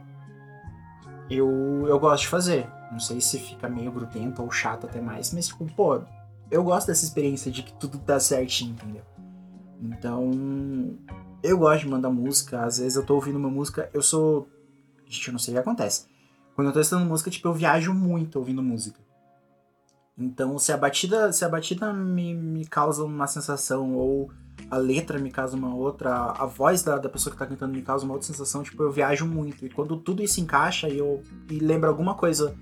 eu, 1.28 1.86
eu 1.88 2.00
gosto 2.00 2.22
de 2.22 2.28
fazer. 2.28 2.70
Não 2.92 3.00
sei 3.00 3.20
se 3.20 3.40
fica 3.40 3.68
meio 3.68 3.92
grudento 3.92 4.44
ou 4.44 4.52
chato 4.52 4.86
até 4.86 5.02
mais, 5.02 5.34
mas, 5.34 5.48
tipo, 5.48 5.66
pô, 5.74 6.02
eu 6.52 6.64
gosto 6.64 6.86
dessa 6.86 7.04
experiência 7.04 7.52
de 7.52 7.64
que 7.64 7.74
tudo 7.74 7.98
dá 7.98 8.20
certinho, 8.20 8.74
entendeu? 8.74 9.02
Então, 9.82 10.98
eu 11.42 11.58
gosto 11.58 11.84
de 11.84 11.90
mandar 11.90 12.10
música. 12.10 12.62
Às 12.64 12.80
vezes 12.80 12.96
eu 12.96 13.06
tô 13.06 13.16
ouvindo 13.16 13.38
uma 13.38 13.50
música, 13.50 13.90
eu 13.94 14.02
sou. 14.02 14.48
Gente, 15.06 15.28
eu 15.28 15.32
não 15.32 15.40
sei 15.40 15.54
o 15.54 15.56
que 15.56 15.62
acontece. 15.62 16.08
Quando 16.56 16.68
eu 16.68 16.74
tô 16.74 16.82
estudando 16.82 17.08
música, 17.08 17.32
tipo, 17.32 17.48
eu 17.48 17.54
viajo 17.54 17.94
muito 17.94 18.38
ouvindo 18.38 18.62
música. 18.62 19.00
Então, 20.18 20.60
se 20.60 20.74
a 20.74 20.78
batida, 20.78 21.32
se 21.32 21.46
a 21.46 21.50
batida 21.50 21.94
me, 21.94 22.34
me 22.34 22.66
causa 22.66 23.06
uma 23.06 23.26
sensação, 23.26 23.96
ou 23.96 24.30
a 24.70 24.76
letra 24.76 25.18
me 25.18 25.32
causa 25.32 25.56
uma 25.56 25.74
outra, 25.74 26.14
a 26.14 26.46
voz 26.46 26.84
da, 26.84 26.98
da 26.98 27.08
pessoa 27.08 27.32
que 27.32 27.40
tá 27.40 27.46
cantando 27.46 27.74
me 27.74 27.82
causa 27.82 28.04
uma 28.04 28.14
outra 28.14 28.28
sensação, 28.28 28.62
tipo, 28.62 28.84
eu 28.84 28.92
viajo 28.92 29.26
muito. 29.26 29.66
E 29.66 29.70
quando 29.70 29.96
tudo 29.96 30.22
isso 30.22 30.42
encaixa 30.42 30.90
e 30.90 30.98
eu 30.98 31.24
e 31.50 31.60
lembra 31.60 31.90
alguma 31.90 32.16
coisa 32.16 32.54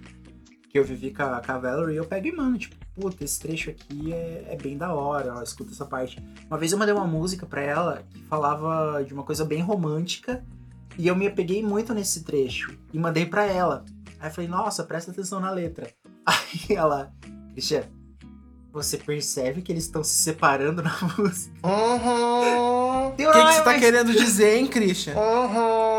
que 0.70 0.78
eu 0.78 0.84
vivi 0.84 1.12
com 1.12 1.24
a, 1.24 1.42
com 1.42 1.52
a 1.52 1.58
Valerie, 1.58 1.96
eu 1.96 2.06
pego 2.06 2.28
e 2.28 2.32
mando, 2.32 2.60
tipo, 2.60 2.76
puta, 3.00 3.24
esse 3.24 3.40
trecho 3.40 3.70
aqui 3.70 4.12
é, 4.12 4.48
é 4.50 4.56
bem 4.56 4.76
da 4.76 4.94
hora, 4.94 5.36
ó, 5.36 5.44
escuta 5.44 5.72
essa 5.72 5.86
parte. 5.86 6.22
Uma 6.50 6.58
vez 6.58 6.72
eu 6.72 6.78
mandei 6.78 6.94
uma 6.94 7.06
música 7.06 7.46
pra 7.46 7.62
ela 7.62 8.04
que 8.10 8.24
falava 8.24 9.04
de 9.04 9.14
uma 9.14 9.24
coisa 9.24 9.46
bem 9.46 9.62
romântica, 9.62 10.44
e 10.98 11.08
eu 11.08 11.16
me 11.16 11.28
apeguei 11.28 11.62
muito 11.64 11.94
nesse 11.94 12.24
trecho, 12.24 12.76
e 12.92 12.98
mandei 12.98 13.26
pra 13.26 13.46
ela. 13.46 13.86
Aí 14.20 14.30
eu 14.30 14.34
falei, 14.34 14.50
nossa, 14.50 14.84
presta 14.84 15.12
atenção 15.12 15.40
na 15.40 15.52
letra. 15.52 15.88
Aí 16.26 16.76
ela, 16.76 17.14
Christian, 17.54 17.84
você 18.74 18.98
percebe 18.98 19.62
que 19.62 19.72
eles 19.72 19.84
estão 19.84 20.04
se 20.04 20.16
separando 20.16 20.82
na 20.82 20.96
música? 21.18 21.54
Uhum. 21.64 23.08
O 23.10 23.12
que, 23.16 23.24
que 23.26 23.54
você 23.54 23.62
tá 23.62 23.80
querendo 23.80 24.12
dizer, 24.12 24.58
hein, 24.58 24.68
Christian? 24.68 25.16
Uhum. 25.16 25.97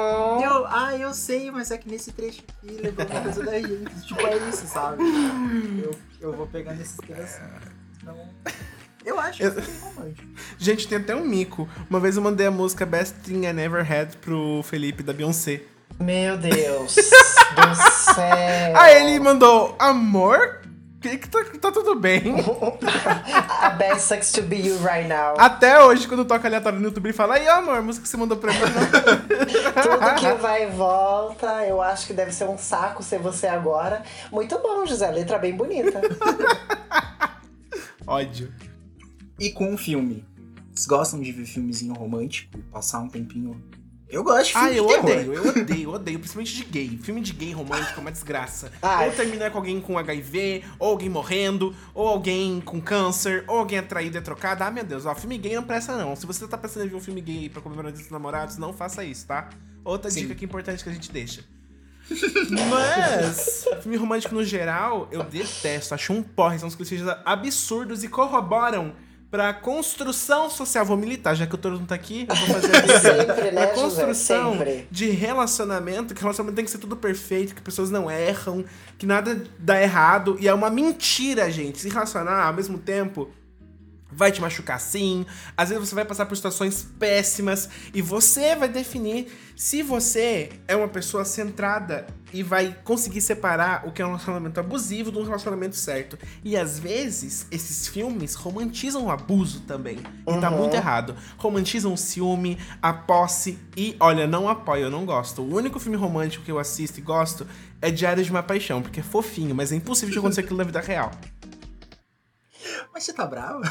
Eu, 0.58 0.66
ah, 0.66 0.96
eu 0.96 1.14
sei, 1.14 1.52
mas 1.52 1.70
é 1.70 1.78
que 1.78 1.88
nesse 1.88 2.10
trecho 2.10 2.42
aqui 2.48 2.80
lembrou 2.82 3.06
uma 3.06 3.20
coisa 3.20 3.44
da 3.44 3.60
gente. 3.60 4.06
Tipo, 4.06 4.26
é 4.26 4.36
isso, 4.48 4.66
sabe? 4.66 5.04
Eu, 5.80 5.94
eu 6.20 6.32
vou 6.32 6.48
pegando 6.48 6.80
esses 6.80 6.96
pedacinhos. 6.96 7.62
Então, 7.96 8.16
eu 9.04 9.20
acho 9.20 9.38
que 9.38 9.44
é 9.44 9.50
bem 9.50 9.64
romântico. 9.80 10.28
Gente, 10.58 10.88
tem 10.88 10.98
até 10.98 11.14
um 11.14 11.24
mico. 11.24 11.68
Uma 11.88 12.00
vez 12.00 12.16
eu 12.16 12.22
mandei 12.22 12.48
a 12.48 12.50
música 12.50 12.84
Best 12.84 13.14
Thing 13.22 13.46
I 13.46 13.52
Never 13.52 13.80
Had 13.80 14.16
pro 14.16 14.60
Felipe 14.64 15.04
da 15.04 15.12
Beyoncé. 15.12 15.62
Meu 16.00 16.36
Deus 16.36 16.96
do 17.54 18.14
céu. 18.14 18.76
Aí 18.76 18.96
ele 18.96 19.20
mandou, 19.20 19.76
amor? 19.78 20.62
Que 21.00 21.16
que 21.16 21.28
tá, 21.28 21.44
tá 21.60 21.70
tudo 21.70 21.94
bem. 21.94 22.22
A 23.60 23.70
best 23.70 24.00
sucks 24.00 24.32
to 24.32 24.42
be 24.42 24.56
you 24.56 24.76
right 24.78 25.08
now. 25.08 25.34
Até 25.38 25.80
hoje, 25.82 26.08
quando 26.08 26.24
toca 26.24 26.48
aleatório 26.48 26.80
no 26.80 26.86
YouTube, 26.86 27.06
ele 27.06 27.12
fala, 27.12 27.34
aí, 27.36 27.46
ó, 27.46 27.58
amor, 27.58 27.78
a 27.78 27.82
música 27.82 28.02
que 28.02 28.08
você 28.08 28.16
mandou 28.16 28.36
pra 28.36 28.52
mim. 28.52 28.58
Tudo 29.80 30.14
que 30.16 30.42
vai 30.42 30.64
e 30.64 30.70
volta, 30.70 31.64
eu 31.66 31.80
acho 31.80 32.06
que 32.06 32.12
deve 32.12 32.32
ser 32.32 32.44
um 32.44 32.58
saco 32.58 33.02
ser 33.02 33.20
você 33.20 33.46
agora. 33.46 34.02
Muito 34.32 34.58
bom, 34.58 34.84
José. 34.86 35.08
Letra 35.10 35.38
bem 35.38 35.54
bonita. 35.54 36.00
Ódio. 38.04 38.52
E 39.38 39.50
com 39.50 39.72
um 39.72 39.78
filme. 39.78 40.26
Vocês 40.74 40.86
gostam 40.86 41.20
de 41.20 41.30
ver 41.30 41.44
filmezinho 41.44 41.94
romântico? 41.94 42.58
Passar 42.72 42.98
um 43.00 43.08
tempinho 43.08 43.62
Eu 44.08 44.24
gosto 44.24 44.46
de 44.46 44.52
filme 44.52 44.68
Ah, 44.68 44.72
eu 44.72 44.86
odeio, 44.86 45.34
eu 45.34 45.48
odeio, 45.48 45.90
odeio. 45.92 46.18
Principalmente 46.18 46.56
de 46.56 46.64
gay. 46.64 46.98
Filme 47.02 47.20
de 47.20 47.32
gay 47.32 47.52
romântico 47.52 47.98
é 47.98 48.00
uma 48.00 48.10
desgraça. 48.10 48.72
Ai. 48.80 49.08
Ou 49.08 49.14
termina 49.14 49.50
com 49.50 49.58
alguém 49.58 49.80
com 49.80 49.98
HIV, 49.98 50.64
ou 50.78 50.90
alguém 50.90 51.10
morrendo, 51.10 51.74
ou 51.94 52.08
alguém 52.08 52.60
com 52.60 52.80
câncer, 52.80 53.44
ou 53.46 53.58
alguém 53.58 53.78
atraído 53.78 54.16
e 54.16 54.20
trocado. 54.20 54.64
Ah, 54.64 54.70
meu 54.70 54.84
Deus, 54.84 55.04
ó, 55.04 55.14
filme 55.14 55.36
gay 55.36 55.54
não 55.54 55.62
presta 55.62 55.96
não. 55.96 56.16
Se 56.16 56.24
você 56.24 56.46
tá 56.48 56.56
pensando 56.56 56.86
em 56.86 56.88
ver 56.88 56.96
um 56.96 57.00
filme 57.00 57.20
gay 57.20 57.48
pra 57.50 57.60
comemorar 57.60 57.92
dos 57.92 58.08
namorados, 58.10 58.56
não 58.56 58.72
faça 58.72 59.04
isso, 59.04 59.26
tá? 59.26 59.50
Outra 59.84 60.10
Sim. 60.10 60.22
dica 60.22 60.34
que 60.34 60.44
é 60.44 60.46
importante 60.46 60.82
que 60.82 60.88
a 60.88 60.92
gente 60.92 61.12
deixa. 61.12 61.44
Mas, 62.70 63.66
filme 63.82 63.98
romântico 63.98 64.34
no 64.34 64.42
geral, 64.42 65.08
eu 65.12 65.22
detesto. 65.22 65.94
Acho 65.94 66.12
um 66.14 66.22
porre. 66.22 66.58
São 66.58 66.68
os 66.68 66.74
clichês 66.74 67.02
absurdos 67.24 68.02
e 68.02 68.08
corroboram 68.08 68.94
pra 69.30 69.52
construção 69.52 70.48
social. 70.50 70.84
Vou 70.84 70.96
militar, 70.96 71.34
já 71.34 71.46
que 71.46 71.54
o 71.54 71.58
Toro 71.58 71.78
não 71.78 71.86
tá 71.86 71.94
aqui, 71.94 72.26
eu 72.28 72.34
vou 72.34 72.46
fazer 72.60 72.76
a. 72.76 73.00
Sempre, 73.00 73.50
né, 73.50 73.68
José? 73.68 73.80
construção 73.80 74.58
de 74.90 75.10
relacionamento, 75.10 76.14
que 76.14 76.20
relacionamento 76.20 76.56
tem 76.56 76.64
que 76.64 76.70
ser 76.70 76.78
tudo 76.78 76.96
perfeito, 76.96 77.54
que 77.54 77.62
pessoas 77.62 77.90
não 77.90 78.10
erram, 78.10 78.64
que 78.96 79.06
nada 79.06 79.42
dá 79.58 79.80
errado. 79.80 80.36
E 80.40 80.48
é 80.48 80.54
uma 80.54 80.70
mentira, 80.70 81.50
gente. 81.50 81.78
Se 81.78 81.88
relacionar 81.88 82.46
ao 82.46 82.52
mesmo 82.52 82.78
tempo 82.78 83.30
vai 84.10 84.32
te 84.32 84.40
machucar 84.40 84.80
sim. 84.80 85.26
Às 85.56 85.68
vezes 85.68 85.88
você 85.88 85.94
vai 85.94 86.04
passar 86.04 86.26
por 86.26 86.34
situações 86.36 86.86
péssimas 86.98 87.68
e 87.92 88.00
você 88.00 88.56
vai 88.56 88.68
definir 88.68 89.26
se 89.54 89.82
você 89.82 90.50
é 90.66 90.74
uma 90.74 90.88
pessoa 90.88 91.24
centrada 91.24 92.06
e 92.32 92.42
vai 92.42 92.76
conseguir 92.84 93.20
separar 93.20 93.86
o 93.86 93.92
que 93.92 94.00
é 94.02 94.04
um 94.04 94.10
relacionamento 94.10 94.60
abusivo 94.60 95.10
de 95.10 95.18
um 95.18 95.24
relacionamento 95.24 95.76
certo. 95.76 96.18
E 96.44 96.56
às 96.56 96.78
vezes 96.78 97.46
esses 97.50 97.88
filmes 97.88 98.34
romantizam 98.34 99.06
o 99.06 99.10
abuso 99.10 99.60
também. 99.60 99.98
E 100.26 100.40
tá 100.40 100.50
Uhum. 100.50 100.58
muito 100.58 100.74
errado. 100.74 101.16
Romantizam 101.36 101.92
o 101.92 101.96
ciúme, 101.98 102.58
a 102.82 102.92
posse 102.92 103.58
e, 103.76 103.96
olha, 103.98 104.26
não 104.26 104.48
apoio, 104.48 104.84
eu 104.84 104.90
não 104.90 105.04
gosto. 105.06 105.42
O 105.42 105.54
único 105.54 105.78
filme 105.80 105.96
romântico 105.96 106.44
que 106.44 106.50
eu 106.52 106.58
assisto 106.58 106.98
e 106.98 107.02
gosto 107.02 107.46
é 107.80 107.90
Diário 107.90 108.22
de 108.22 108.30
uma 108.30 108.42
Paixão, 108.42 108.82
porque 108.82 109.00
é 109.00 109.02
fofinho, 109.02 109.54
mas 109.54 109.72
é 109.72 109.76
impossível 109.76 110.12
de 110.12 110.18
acontecer 110.18 110.40
aquilo 110.42 110.58
na 110.58 110.64
vida 110.64 110.80
real. 110.80 111.10
Mas 112.92 113.04
você 113.04 113.12
tá 113.12 113.26
bravo? 113.26 113.62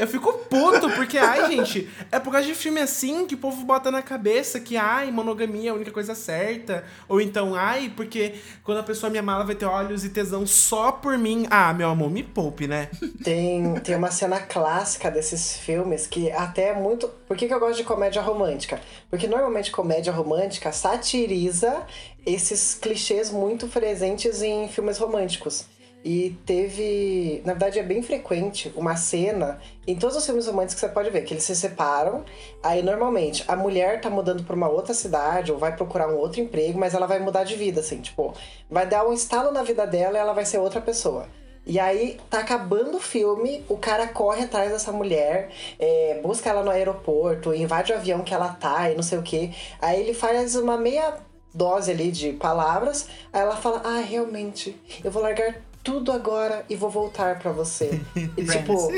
Eu 0.00 0.06
fico 0.06 0.32
puto, 0.32 0.88
porque, 0.96 1.18
ai, 1.18 1.46
gente, 1.54 1.86
é 2.10 2.18
por 2.18 2.32
causa 2.32 2.46
de 2.46 2.54
filme 2.54 2.80
assim 2.80 3.26
que 3.26 3.34
o 3.34 3.38
povo 3.38 3.66
bota 3.66 3.90
na 3.90 4.00
cabeça 4.00 4.58
que, 4.58 4.74
ai, 4.74 5.10
monogamia 5.10 5.68
é 5.68 5.72
a 5.72 5.74
única 5.74 5.90
coisa 5.90 6.14
certa. 6.14 6.84
Ou 7.06 7.20
então, 7.20 7.54
ai, 7.54 7.92
porque 7.94 8.36
quando 8.64 8.78
a 8.78 8.82
pessoa 8.82 9.10
me 9.10 9.18
amar, 9.18 9.36
ela 9.36 9.44
vai 9.44 9.54
ter 9.54 9.66
olhos 9.66 10.02
e 10.02 10.08
tesão 10.08 10.46
só 10.46 10.90
por 10.90 11.18
mim. 11.18 11.46
Ah, 11.50 11.74
meu 11.74 11.90
amor, 11.90 12.10
me 12.10 12.22
poupe, 12.22 12.66
né? 12.66 12.88
Tem, 13.22 13.74
tem 13.80 13.94
uma 13.94 14.10
cena 14.10 14.40
clássica 14.40 15.10
desses 15.10 15.58
filmes 15.58 16.06
que 16.06 16.30
até 16.30 16.68
é 16.68 16.74
muito. 16.74 17.06
Por 17.28 17.36
que, 17.36 17.46
que 17.46 17.52
eu 17.52 17.60
gosto 17.60 17.76
de 17.76 17.84
comédia 17.84 18.22
romântica? 18.22 18.80
Porque 19.10 19.26
normalmente 19.26 19.70
comédia 19.70 20.14
romântica 20.14 20.72
satiriza 20.72 21.84
esses 22.24 22.74
clichês 22.74 23.30
muito 23.30 23.68
presentes 23.68 24.40
em 24.40 24.66
filmes 24.66 24.96
românticos. 24.96 25.66
E 26.02 26.38
teve. 26.46 27.42
Na 27.44 27.52
verdade, 27.52 27.78
é 27.78 27.82
bem 27.82 28.02
frequente 28.02 28.72
uma 28.74 28.96
cena 28.96 29.60
em 29.86 29.94
todos 29.96 30.16
os 30.16 30.24
filmes 30.24 30.46
românticos 30.46 30.74
que 30.74 30.80
você 30.80 30.88
pode 30.88 31.10
ver, 31.10 31.22
que 31.22 31.34
eles 31.34 31.44
se 31.44 31.54
separam. 31.54 32.24
Aí, 32.62 32.82
normalmente, 32.82 33.44
a 33.46 33.54
mulher 33.54 34.00
tá 34.00 34.08
mudando 34.08 34.42
pra 34.42 34.56
uma 34.56 34.68
outra 34.68 34.94
cidade 34.94 35.52
ou 35.52 35.58
vai 35.58 35.76
procurar 35.76 36.08
um 36.08 36.16
outro 36.16 36.40
emprego, 36.40 36.78
mas 36.78 36.94
ela 36.94 37.06
vai 37.06 37.18
mudar 37.18 37.44
de 37.44 37.54
vida, 37.54 37.80
assim, 37.80 38.00
tipo, 38.00 38.34
vai 38.70 38.86
dar 38.86 39.06
um 39.06 39.12
estalo 39.12 39.52
na 39.52 39.62
vida 39.62 39.86
dela 39.86 40.16
e 40.16 40.20
ela 40.20 40.32
vai 40.32 40.46
ser 40.46 40.58
outra 40.58 40.80
pessoa. 40.80 41.28
E 41.66 41.78
aí, 41.78 42.18
tá 42.30 42.40
acabando 42.40 42.96
o 42.96 43.00
filme, 43.00 43.62
o 43.68 43.76
cara 43.76 44.08
corre 44.08 44.44
atrás 44.44 44.72
dessa 44.72 44.90
mulher, 44.90 45.50
é, 45.78 46.18
busca 46.22 46.48
ela 46.48 46.62
no 46.62 46.70
aeroporto, 46.70 47.54
invade 47.54 47.92
o 47.92 47.96
avião 47.96 48.22
que 48.22 48.32
ela 48.32 48.48
tá 48.48 48.90
e 48.90 48.94
não 48.94 49.02
sei 49.02 49.18
o 49.18 49.22
que. 49.22 49.54
Aí 49.80 50.00
ele 50.00 50.14
faz 50.14 50.56
uma 50.56 50.78
meia 50.78 51.18
dose 51.54 51.90
ali 51.90 52.10
de 52.10 52.32
palavras, 52.32 53.06
aí 53.32 53.42
ela 53.42 53.56
fala: 53.56 53.82
Ah, 53.84 54.00
realmente, 54.00 54.74
eu 55.04 55.10
vou 55.10 55.22
largar 55.22 55.54
tudo 55.82 56.12
agora 56.12 56.64
e 56.68 56.76
vou 56.76 56.90
voltar 56.90 57.38
pra 57.38 57.52
você. 57.52 58.00
E 58.36 58.44
tipo. 58.44 58.90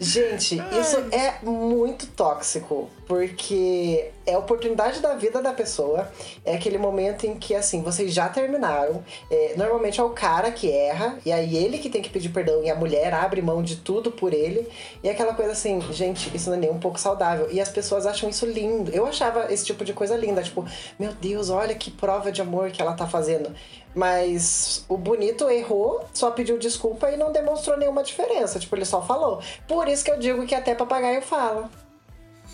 Gente, 0.00 0.54
isso 0.80 0.96
é 1.10 1.44
muito 1.44 2.06
tóxico, 2.06 2.88
porque 3.04 4.12
é 4.24 4.34
a 4.34 4.38
oportunidade 4.38 5.00
da 5.00 5.16
vida 5.16 5.42
da 5.42 5.52
pessoa, 5.52 6.08
é 6.44 6.54
aquele 6.54 6.78
momento 6.78 7.26
em 7.26 7.34
que, 7.34 7.52
assim, 7.52 7.82
vocês 7.82 8.14
já 8.14 8.28
terminaram, 8.28 9.02
é, 9.28 9.54
normalmente 9.56 9.98
é 9.98 10.04
o 10.04 10.10
cara 10.10 10.52
que 10.52 10.70
erra, 10.70 11.18
e 11.26 11.32
aí 11.32 11.56
ele 11.56 11.78
que 11.78 11.90
tem 11.90 12.00
que 12.00 12.10
pedir 12.10 12.28
perdão, 12.28 12.62
e 12.62 12.70
a 12.70 12.76
mulher 12.76 13.12
abre 13.12 13.42
mão 13.42 13.60
de 13.60 13.74
tudo 13.74 14.12
por 14.12 14.32
ele, 14.32 14.68
e 15.02 15.08
é 15.08 15.10
aquela 15.10 15.34
coisa 15.34 15.50
assim, 15.50 15.80
gente, 15.90 16.30
isso 16.32 16.48
não 16.48 16.56
é 16.56 16.60
nem 16.60 16.70
um 16.70 16.78
pouco 16.78 17.00
saudável, 17.00 17.48
e 17.50 17.60
as 17.60 17.68
pessoas 17.68 18.06
acham 18.06 18.30
isso 18.30 18.46
lindo. 18.46 18.92
Eu 18.92 19.04
achava 19.04 19.52
esse 19.52 19.66
tipo 19.66 19.84
de 19.84 19.92
coisa 19.92 20.16
linda, 20.16 20.44
tipo, 20.44 20.64
meu 20.96 21.12
Deus, 21.12 21.50
olha 21.50 21.74
que 21.74 21.90
prova 21.90 22.30
de 22.30 22.40
amor 22.40 22.70
que 22.70 22.80
ela 22.80 22.92
tá 22.92 23.08
fazendo. 23.08 23.52
Mas 23.94 24.84
o 24.88 24.96
bonito 24.96 25.48
errou, 25.48 26.04
só 26.12 26.30
pediu 26.30 26.58
desculpa 26.58 27.10
e 27.10 27.16
não 27.16 27.32
demonstrou 27.32 27.76
nenhuma 27.76 28.02
diferença. 28.02 28.58
Tipo, 28.58 28.76
ele 28.76 28.84
só 28.84 29.02
falou. 29.02 29.40
Por 29.66 29.88
isso 29.88 30.04
que 30.04 30.10
eu 30.10 30.18
digo 30.18 30.46
que 30.46 30.54
até 30.54 30.74
papagaio 30.74 31.22
fala. 31.22 31.70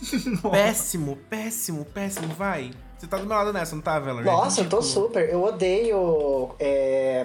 Péssimo, 0.51 1.17
péssimo, 1.29 1.85
péssimo, 1.85 2.29
vai. 2.35 2.73
Você 2.99 3.07
tá 3.07 3.17
do 3.17 3.27
meu 3.27 3.37
lado 3.37 3.53
nessa, 3.53 3.75
não 3.75 3.83
tá, 3.83 3.99
Valerie? 3.99 4.25
Nossa, 4.25 4.61
eu 4.61 4.69
tô 4.69 4.79
Ridículo. 4.79 5.07
super. 5.07 5.29
Eu 5.29 5.43
odeio 5.43 6.55
é, 6.59 7.25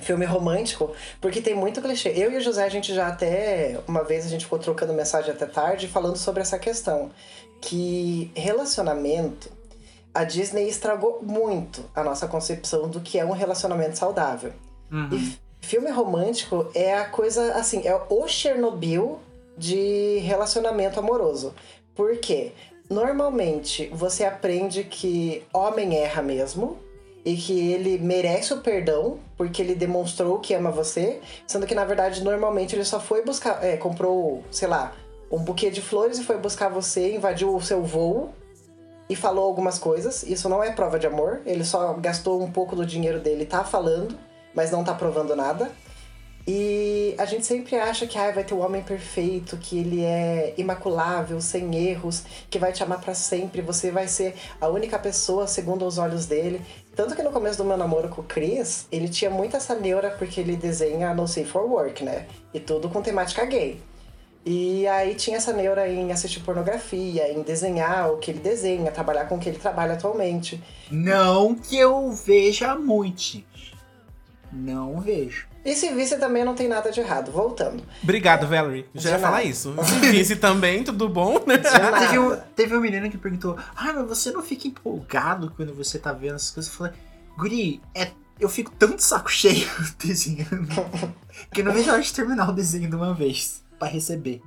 filme 0.00 0.24
romântico, 0.24 0.92
porque 1.20 1.40
tem 1.40 1.54
muito 1.54 1.80
clichê. 1.82 2.10
Eu 2.10 2.32
e 2.32 2.36
o 2.36 2.40
José, 2.40 2.64
a 2.64 2.68
gente 2.68 2.94
já 2.94 3.08
até. 3.08 3.78
Uma 3.86 4.02
vez 4.02 4.24
a 4.24 4.28
gente 4.28 4.44
ficou 4.44 4.58
trocando 4.58 4.92
mensagem 4.92 5.30
até 5.30 5.46
tarde 5.46 5.88
falando 5.88 6.16
sobre 6.16 6.42
essa 6.42 6.58
questão. 6.58 7.10
Que 7.60 8.30
relacionamento. 8.34 9.50
A 10.14 10.24
Disney 10.24 10.68
estragou 10.68 11.20
muito 11.22 11.84
a 11.94 12.04
nossa 12.04 12.26
concepção 12.28 12.88
do 12.88 13.00
que 13.00 13.18
é 13.18 13.24
um 13.24 13.32
relacionamento 13.32 13.98
saudável. 13.98 14.52
Uhum. 14.90 15.08
E 15.12 15.38
filme 15.66 15.90
romântico 15.90 16.66
é 16.74 16.94
a 16.98 17.04
coisa 17.06 17.54
assim, 17.54 17.86
é 17.86 17.98
o 18.10 18.28
Chernobyl 18.28 19.20
de 19.56 20.18
relacionamento 20.18 20.98
amoroso. 20.98 21.54
Por 21.94 22.16
quê? 22.18 22.52
Normalmente 22.90 23.88
você 23.92 24.24
aprende 24.24 24.84
que 24.84 25.42
homem 25.52 25.96
erra 25.96 26.20
mesmo 26.20 26.78
e 27.24 27.36
que 27.36 27.72
ele 27.72 27.98
merece 27.98 28.52
o 28.52 28.60
perdão 28.60 29.18
porque 29.36 29.62
ele 29.62 29.74
demonstrou 29.74 30.40
que 30.40 30.52
ama 30.52 30.70
você, 30.70 31.20
sendo 31.46 31.66
que 31.66 31.74
na 31.74 31.84
verdade 31.84 32.22
normalmente 32.22 32.74
ele 32.74 32.84
só 32.84 33.00
foi 33.00 33.24
buscar, 33.24 33.64
é, 33.64 33.76
comprou, 33.76 34.42
sei 34.50 34.68
lá, 34.68 34.94
um 35.30 35.38
buquê 35.38 35.70
de 35.70 35.80
flores 35.80 36.18
e 36.18 36.24
foi 36.24 36.36
buscar 36.36 36.68
você, 36.68 37.14
invadiu 37.14 37.54
o 37.54 37.62
seu 37.62 37.82
voo 37.82 38.34
e 39.08 39.16
falou 39.16 39.44
algumas 39.44 39.78
coisas. 39.78 40.22
Isso 40.22 40.48
não 40.48 40.62
é 40.62 40.72
prova 40.72 40.98
de 40.98 41.06
amor. 41.06 41.40
Ele 41.44 41.64
só 41.64 41.92
gastou 41.94 42.42
um 42.42 42.50
pouco 42.50 42.74
do 42.76 42.86
dinheiro 42.86 43.20
dele, 43.20 43.44
tá 43.44 43.64
falando, 43.64 44.18
mas 44.54 44.70
não 44.70 44.84
tá 44.84 44.94
provando 44.94 45.36
nada. 45.36 45.70
E 46.46 47.14
a 47.18 47.24
gente 47.24 47.46
sempre 47.46 47.76
acha 47.76 48.04
que 48.04 48.18
ah, 48.18 48.32
vai 48.32 48.42
ter 48.42 48.52
o 48.52 48.58
homem 48.58 48.82
perfeito, 48.82 49.56
que 49.56 49.78
ele 49.78 50.02
é 50.02 50.54
imaculável, 50.56 51.40
sem 51.40 51.72
erros, 51.76 52.24
que 52.50 52.58
vai 52.58 52.72
te 52.72 52.82
amar 52.82 53.00
pra 53.00 53.14
sempre, 53.14 53.62
você 53.62 53.92
vai 53.92 54.08
ser 54.08 54.34
a 54.60 54.66
única 54.66 54.98
pessoa 54.98 55.46
segundo 55.46 55.86
os 55.86 55.98
olhos 55.98 56.26
dele. 56.26 56.60
Tanto 56.96 57.14
que 57.14 57.22
no 57.22 57.30
começo 57.30 57.58
do 57.58 57.64
meu 57.64 57.76
namoro 57.76 58.08
com 58.08 58.22
o 58.22 58.24
Chris, 58.24 58.88
ele 58.90 59.08
tinha 59.08 59.30
muito 59.30 59.56
essa 59.56 59.76
neura 59.76 60.10
porque 60.10 60.40
ele 60.40 60.56
desenha 60.56 61.14
no 61.14 61.28
Safe 61.28 61.44
for 61.44 61.62
Work, 61.62 62.02
né? 62.02 62.26
E 62.52 62.58
tudo 62.58 62.88
com 62.88 63.00
temática 63.00 63.44
gay. 63.44 63.80
E 64.44 64.86
aí 64.88 65.14
tinha 65.14 65.36
essa 65.36 65.52
neura 65.52 65.88
em 65.88 66.10
assistir 66.10 66.40
pornografia, 66.40 67.30
em 67.32 67.42
desenhar 67.42 68.10
o 68.10 68.18
que 68.18 68.30
ele 68.32 68.40
desenha, 68.40 68.90
trabalhar 68.90 69.26
com 69.26 69.36
o 69.36 69.38
que 69.38 69.48
ele 69.48 69.58
trabalha 69.58 69.94
atualmente. 69.94 70.62
Não 70.90 71.54
que 71.54 71.76
eu 71.76 72.10
veja 72.10 72.74
muito. 72.74 73.44
Não 74.52 75.00
vejo. 75.00 75.46
E 75.64 75.76
se 75.76 75.94
visse 75.94 76.18
também 76.18 76.44
não 76.44 76.56
tem 76.56 76.66
nada 76.66 76.90
de 76.90 76.98
errado. 76.98 77.30
Voltando. 77.30 77.84
Obrigado, 78.02 78.48
Valerie. 78.48 78.84
Já 78.94 79.10
ia 79.10 79.16
De 79.16 79.22
falar 79.22 79.36
nada. 79.36 79.48
isso. 79.48 79.74
Se 79.84 80.10
visse 80.10 80.34
também, 80.36 80.82
tudo 80.82 81.08
bom, 81.08 81.40
né? 81.46 81.58
De 81.58 81.70
nada. 81.70 82.00
Teve 82.00 82.18
um, 82.18 82.36
teve 82.56 82.76
um 82.76 82.80
menino 82.80 83.08
que 83.08 83.16
perguntou: 83.16 83.56
Ah, 83.76 83.92
mas 83.92 84.08
você 84.08 84.32
não 84.32 84.42
fica 84.42 84.66
empolgado 84.66 85.52
quando 85.56 85.72
você 85.72 86.00
tá 86.00 86.12
vendo 86.12 86.34
essas 86.34 86.50
coisas? 86.50 86.72
Eu 86.72 86.78
falei: 86.78 86.92
Guri, 87.38 87.80
é, 87.94 88.10
eu 88.40 88.48
fico 88.48 88.72
tão 88.72 88.96
de 88.96 89.04
saco 89.04 89.30
cheio 89.30 89.68
desenhando 90.04 90.68
que 91.54 91.60
eu 91.60 91.64
não 91.64 91.72
vejo 91.72 91.90
a 91.90 91.94
hora 91.94 92.02
de 92.02 92.12
terminar 92.12 92.50
o 92.50 92.52
desenho 92.52 92.90
de 92.90 92.96
uma 92.96 93.14
vez 93.14 93.61
pra 93.82 93.88
receber. 93.88 94.40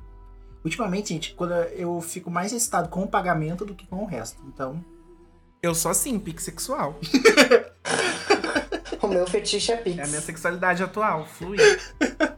Ultimamente, 0.64 1.10
gente, 1.10 1.36
quando 1.36 1.52
eu 1.52 2.00
fico 2.00 2.32
mais 2.32 2.54
excitado 2.54 2.88
com 2.88 3.04
o 3.04 3.08
pagamento 3.08 3.66
do 3.66 3.76
que 3.76 3.86
com 3.86 3.98
o 3.98 4.06
resto. 4.06 4.42
Então, 4.48 4.84
Eu 5.62 5.76
sou 5.76 5.92
assim, 5.92 6.18
pix 6.18 6.44
sexual. 6.44 6.98
O 9.02 9.08
meu 9.08 9.28
fetiche 9.28 9.72
é 9.72 9.78
Pix. 9.78 10.00
É 10.00 10.04
a 10.04 10.08
minha 10.08 10.22
sexualidade 10.22 10.82
atual, 10.82 11.26
flui. 11.26 11.58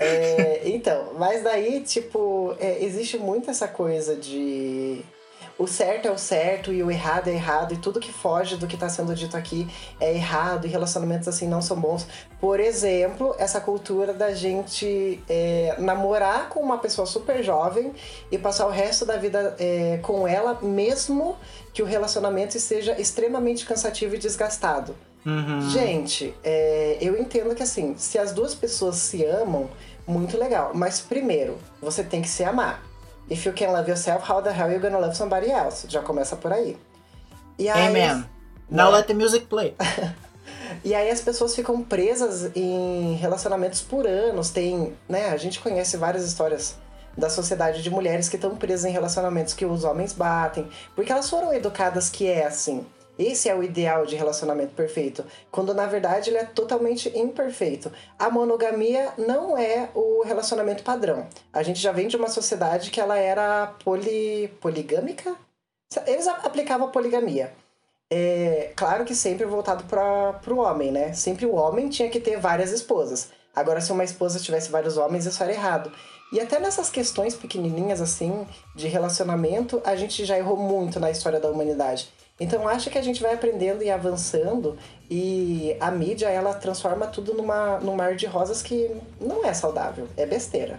É, 0.00 0.68
então, 0.68 1.14
mas 1.18 1.42
daí, 1.42 1.82
tipo, 1.82 2.54
é, 2.58 2.82
existe 2.84 3.18
muito 3.18 3.50
essa 3.50 3.66
coisa 3.68 4.14
de. 4.16 5.04
O 5.58 5.66
certo 5.66 6.06
é 6.06 6.10
o 6.10 6.16
certo 6.16 6.72
e 6.72 6.82
o 6.82 6.90
errado 6.90 7.28
é 7.28 7.32
errado, 7.32 7.74
e 7.74 7.76
tudo 7.76 7.98
que 7.98 8.12
foge 8.12 8.56
do 8.56 8.66
que 8.66 8.76
está 8.76 8.88
sendo 8.88 9.14
dito 9.14 9.36
aqui 9.36 9.68
é 9.98 10.14
errado, 10.14 10.66
e 10.66 10.70
relacionamentos 10.70 11.26
assim 11.26 11.48
não 11.48 11.60
são 11.60 11.78
bons. 11.78 12.06
Por 12.40 12.60
exemplo, 12.60 13.34
essa 13.38 13.60
cultura 13.60 14.14
da 14.14 14.32
gente 14.32 15.20
é, 15.28 15.74
namorar 15.78 16.48
com 16.48 16.60
uma 16.60 16.78
pessoa 16.78 17.06
super 17.06 17.42
jovem 17.42 17.92
e 18.30 18.38
passar 18.38 18.66
o 18.66 18.70
resto 18.70 19.04
da 19.04 19.16
vida 19.16 19.56
é, 19.58 19.98
com 20.00 20.28
ela, 20.28 20.58
mesmo 20.62 21.36
que 21.74 21.82
o 21.82 21.86
relacionamento 21.86 22.56
esteja 22.56 22.98
extremamente 23.00 23.66
cansativo 23.66 24.14
e 24.14 24.18
desgastado. 24.18 24.94
Uhum. 25.26 25.68
Gente, 25.70 26.32
é, 26.44 26.96
eu 27.00 27.18
entendo 27.18 27.54
que 27.54 27.62
assim, 27.62 27.96
se 27.98 28.16
as 28.18 28.32
duas 28.32 28.54
pessoas 28.54 28.96
se 28.96 29.24
amam, 29.24 29.68
muito 30.06 30.38
legal. 30.38 30.70
Mas 30.72 31.00
primeiro, 31.00 31.58
você 31.82 32.02
tem 32.02 32.22
que 32.22 32.28
se 32.28 32.44
amar. 32.44 32.87
If 33.30 33.46
you 33.46 33.52
can 33.52 33.72
love 33.72 33.88
yourself, 33.88 34.28
how 34.28 34.40
the 34.40 34.50
hell 34.50 34.70
you 34.70 34.80
gonna 34.80 34.98
love 34.98 35.14
somebody 35.14 35.50
else? 35.50 35.86
Já 35.88 36.02
começa 36.02 36.36
por 36.36 36.52
aí. 36.52 36.76
E 37.58 37.68
aí, 37.68 37.88
Amen. 37.88 38.24
Now 38.70 38.90
let 38.90 39.06
the 39.06 39.14
music 39.14 39.46
play. 39.46 39.74
E 40.84 40.94
aí 40.94 41.10
as 41.10 41.20
pessoas 41.20 41.54
ficam 41.54 41.82
presas 41.82 42.50
em 42.54 43.14
relacionamentos 43.14 43.80
por 43.80 44.06
anos. 44.06 44.50
Tem, 44.50 44.94
né? 45.08 45.30
A 45.30 45.36
gente 45.36 45.60
conhece 45.60 45.96
várias 45.96 46.24
histórias 46.24 46.76
da 47.16 47.28
sociedade 47.28 47.82
de 47.82 47.90
mulheres 47.90 48.28
que 48.28 48.36
estão 48.36 48.54
presas 48.56 48.84
em 48.84 48.92
relacionamentos 48.92 49.54
que 49.54 49.66
os 49.66 49.82
homens 49.82 50.12
batem, 50.12 50.68
porque 50.94 51.10
elas 51.10 51.28
foram 51.28 51.52
educadas 51.52 52.08
que 52.08 52.28
é 52.28 52.46
assim. 52.46 52.86
Esse 53.18 53.48
é 53.48 53.54
o 53.54 53.62
ideal 53.62 54.06
de 54.06 54.14
relacionamento 54.14 54.74
perfeito, 54.74 55.24
quando 55.50 55.74
na 55.74 55.86
verdade 55.86 56.30
ele 56.30 56.38
é 56.38 56.44
totalmente 56.44 57.08
imperfeito. 57.18 57.90
A 58.18 58.30
monogamia 58.30 59.12
não 59.18 59.58
é 59.58 59.88
o 59.94 60.22
relacionamento 60.22 60.84
padrão. 60.84 61.26
A 61.52 61.62
gente 61.62 61.80
já 61.80 61.90
vem 61.90 62.06
de 62.06 62.16
uma 62.16 62.28
sociedade 62.28 62.90
que 62.90 63.00
ela 63.00 63.18
era 63.18 63.74
poli... 63.82 64.48
poligâmica? 64.60 65.34
Eles 66.06 66.28
aplicavam 66.28 66.86
a 66.86 66.90
poligamia. 66.90 67.52
É, 68.10 68.72
claro 68.76 69.04
que 69.04 69.14
sempre 69.14 69.44
voltado 69.44 69.84
para 69.84 70.54
o 70.54 70.58
homem, 70.58 70.92
né? 70.92 71.12
Sempre 71.12 71.44
o 71.44 71.54
homem 71.54 71.88
tinha 71.88 72.08
que 72.08 72.20
ter 72.20 72.38
várias 72.38 72.70
esposas. 72.72 73.30
Agora, 73.54 73.80
se 73.80 73.90
uma 73.90 74.04
esposa 74.04 74.38
tivesse 74.38 74.70
vários 74.70 74.96
homens, 74.96 75.26
isso 75.26 75.42
era 75.42 75.52
errado. 75.52 75.90
E 76.32 76.40
até 76.40 76.58
nessas 76.60 76.90
questões 76.90 77.34
pequenininhas 77.34 78.00
assim 78.00 78.46
de 78.76 78.86
relacionamento, 78.86 79.82
a 79.84 79.96
gente 79.96 80.24
já 80.24 80.38
errou 80.38 80.56
muito 80.56 81.00
na 81.00 81.10
história 81.10 81.40
da 81.40 81.50
humanidade. 81.50 82.08
Então 82.40 82.68
acho 82.68 82.88
que 82.88 82.98
a 82.98 83.02
gente 83.02 83.20
vai 83.20 83.34
aprendendo 83.34 83.82
e 83.82 83.90
avançando 83.90 84.78
e 85.10 85.76
a 85.80 85.90
mídia 85.90 86.28
ela 86.28 86.54
transforma 86.54 87.06
tudo 87.06 87.34
numa, 87.34 87.78
num 87.80 87.96
mar 87.96 88.14
de 88.14 88.26
rosas 88.26 88.62
que 88.62 88.90
não 89.20 89.44
é 89.44 89.52
saudável, 89.52 90.06
é 90.16 90.24
besteira. 90.24 90.78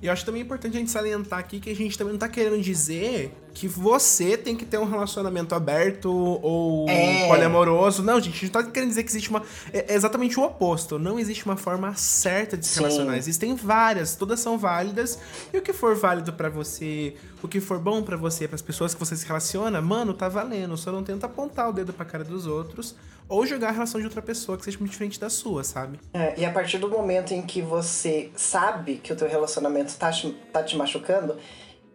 E 0.00 0.06
eu 0.06 0.12
acho 0.12 0.24
também 0.24 0.42
importante 0.42 0.76
a 0.76 0.80
gente 0.80 0.90
salientar 0.90 1.38
aqui 1.38 1.58
que 1.58 1.70
a 1.70 1.74
gente 1.74 1.96
também 1.98 2.12
não 2.12 2.18
tá 2.18 2.28
querendo 2.28 2.60
dizer 2.60 3.32
que 3.54 3.68
você 3.68 4.36
tem 4.36 4.56
que 4.56 4.66
ter 4.66 4.78
um 4.78 4.84
relacionamento 4.84 5.54
aberto 5.54 6.10
ou 6.10 6.88
É. 6.88 7.28
poliamoroso. 7.28 8.02
Não, 8.02 8.20
gente, 8.20 8.36
a 8.36 8.40
gente 8.40 8.50
tá 8.50 8.62
querendo 8.64 8.88
dizer 8.88 9.04
que 9.04 9.10
existe 9.10 9.30
uma. 9.30 9.42
É 9.72 9.92
é 9.92 9.94
exatamente 9.94 10.38
o 10.40 10.42
oposto. 10.42 10.98
Não 10.98 11.18
existe 11.20 11.44
uma 11.46 11.56
forma 11.56 11.94
certa 11.94 12.56
de 12.56 12.66
se 12.66 12.74
Sim. 12.74 12.80
relacionar. 12.80 13.16
Existem 13.16 13.54
várias, 13.54 14.16
todas 14.16 14.40
são 14.40 14.58
válidas. 14.58 15.18
E 15.52 15.58
o 15.58 15.62
que 15.62 15.72
for 15.72 15.94
válido 15.94 16.32
pra 16.32 16.48
você, 16.48 17.14
o 17.42 17.48
que 17.48 17.60
for 17.60 17.78
bom 17.78 18.02
pra 18.02 18.16
você, 18.16 18.48
pras 18.48 18.60
pessoas 18.60 18.92
que 18.92 18.98
você 18.98 19.14
se 19.16 19.24
relaciona, 19.24 19.80
mano, 19.80 20.12
tá 20.12 20.28
valendo. 20.28 20.76
Só 20.76 20.90
não 20.90 21.04
tenta 21.04 21.26
apontar 21.26 21.70
o 21.70 21.72
dedo 21.72 21.92
pra 21.92 22.04
cara 22.04 22.24
dos 22.24 22.46
outros 22.46 22.96
ou 23.28 23.46
jogar 23.46 23.68
a 23.68 23.72
relação 23.72 24.00
de 24.00 24.06
outra 24.06 24.20
pessoa 24.20 24.58
que 24.58 24.64
seja 24.64 24.78
muito 24.78 24.90
diferente 24.90 25.18
da 25.18 25.30
sua, 25.30 25.62
sabe? 25.64 25.98
É, 26.12 26.34
e 26.38 26.44
a 26.44 26.50
partir 26.50 26.76
do 26.78 26.88
momento 26.90 27.32
em 27.32 27.40
que 27.40 27.62
você 27.62 28.30
sabe 28.36 28.96
que 28.96 29.12
o 29.12 29.16
teu 29.16 29.28
relacionamento 29.28 29.94
tá, 29.96 30.10
tá 30.52 30.62
te 30.62 30.76
machucando, 30.76 31.36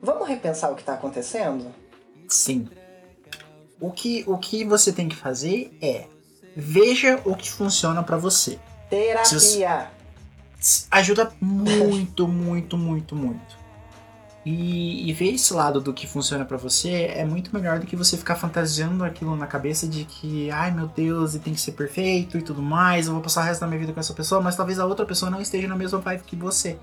vamos 0.01 0.27
repensar 0.27 0.71
o 0.71 0.75
que 0.75 0.83
tá 0.83 0.93
acontecendo? 0.93 1.73
Sim. 2.27 2.69
O 3.79 3.91
que, 3.91 4.23
o 4.27 4.37
que 4.37 4.65
você 4.65 4.91
tem 4.91 5.07
que 5.07 5.15
fazer 5.15 5.77
é 5.81 6.05
veja 6.55 7.21
o 7.25 7.35
que 7.35 7.49
funciona 7.49 8.03
pra 8.03 8.17
você. 8.17 8.59
Terapia! 8.89 9.91
Ajuda 10.91 11.31
muito, 11.39 12.27
muito, 12.27 12.77
muito, 12.77 13.15
muito. 13.15 13.59
E, 14.45 15.09
e 15.09 15.13
ver 15.13 15.33
esse 15.33 15.53
lado 15.53 15.81
do 15.81 15.93
que 15.93 16.07
funciona 16.07 16.45
pra 16.45 16.57
você 16.57 17.11
é 17.13 17.25
muito 17.25 17.53
melhor 17.53 17.79
do 17.79 17.85
que 17.85 17.95
você 17.95 18.17
ficar 18.17 18.35
fantasiando 18.35 19.03
aquilo 19.03 19.35
na 19.35 19.45
cabeça 19.45 19.87
de 19.87 20.05
que, 20.05 20.49
ai 20.49 20.71
meu 20.71 20.87
Deus, 20.87 21.35
e 21.35 21.39
tem 21.39 21.53
que 21.53 21.61
ser 21.61 21.73
perfeito 21.73 22.37
e 22.37 22.41
tudo 22.41 22.61
mais, 22.61 23.07
eu 23.07 23.13
vou 23.13 23.21
passar 23.21 23.41
o 23.41 23.43
resto 23.43 23.61
da 23.61 23.67
minha 23.67 23.79
vida 23.79 23.93
com 23.93 23.99
essa 23.99 24.13
pessoa, 24.13 24.41
mas 24.41 24.55
talvez 24.55 24.79
a 24.79 24.85
outra 24.85 25.05
pessoa 25.05 25.29
não 25.29 25.41
esteja 25.41 25.67
na 25.67 25.75
mesma 25.75 25.99
vibe 25.99 26.23
que 26.23 26.35
você. 26.35 26.77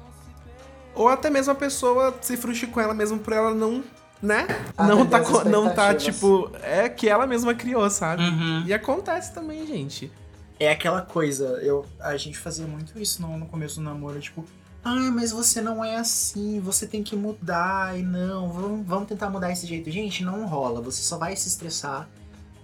Ou 0.97 1.09
até 1.09 1.31
mesmo 1.31 1.53
a 1.53 1.55
pessoa 1.55 2.15
se 2.21 2.37
frustre 2.37 2.67
com 2.69 2.81
ela 2.81 2.95
mesmo 2.95 3.19
por 3.19 3.33
ela 3.33 3.55
não, 3.55 3.85
né? 4.23 4.47
Não 4.79 5.07
tá, 5.07 5.19
as 5.19 5.29
co- 5.29 5.45
não 5.45 5.73
tá, 5.75 5.95
tipo, 5.95 6.51
é 6.63 6.89
que 6.89 7.09
ela 7.09 7.27
mesma 7.27 7.55
criou, 7.55 7.89
sabe? 7.91 8.23
Uhum. 8.23 8.65
E 8.67 8.73
acontece 8.75 9.33
também, 9.33 9.67
gente. 9.67 10.11
É 10.59 10.71
aquela 10.71 11.03
coisa, 11.03 11.45
eu, 11.63 11.85
a 12.01 12.17
gente 12.17 12.39
fazia 12.39 12.67
muito 12.67 12.99
isso 12.99 13.21
no, 13.21 13.37
no 13.37 13.45
começo 13.47 13.77
do 13.77 13.83
namoro, 13.83 14.19
tipo, 14.19 14.43
ah, 14.83 15.11
mas 15.13 15.31
você 15.33 15.61
não 15.61 15.85
é 15.85 15.97
assim, 15.97 16.61
você 16.61 16.87
tem 16.87 17.03
que 17.03 17.15
mudar, 17.15 17.99
e 17.99 18.03
não, 18.03 18.49
vamos, 18.49 18.87
vamos 18.87 19.07
tentar 19.09 19.29
mudar 19.29 19.53
esse 19.53 19.67
jeito. 19.67 19.91
Gente, 19.91 20.25
não 20.25 20.47
rola, 20.47 20.81
você 20.81 21.03
só 21.03 21.19
vai 21.19 21.37
se 21.37 21.47
estressar, 21.49 22.09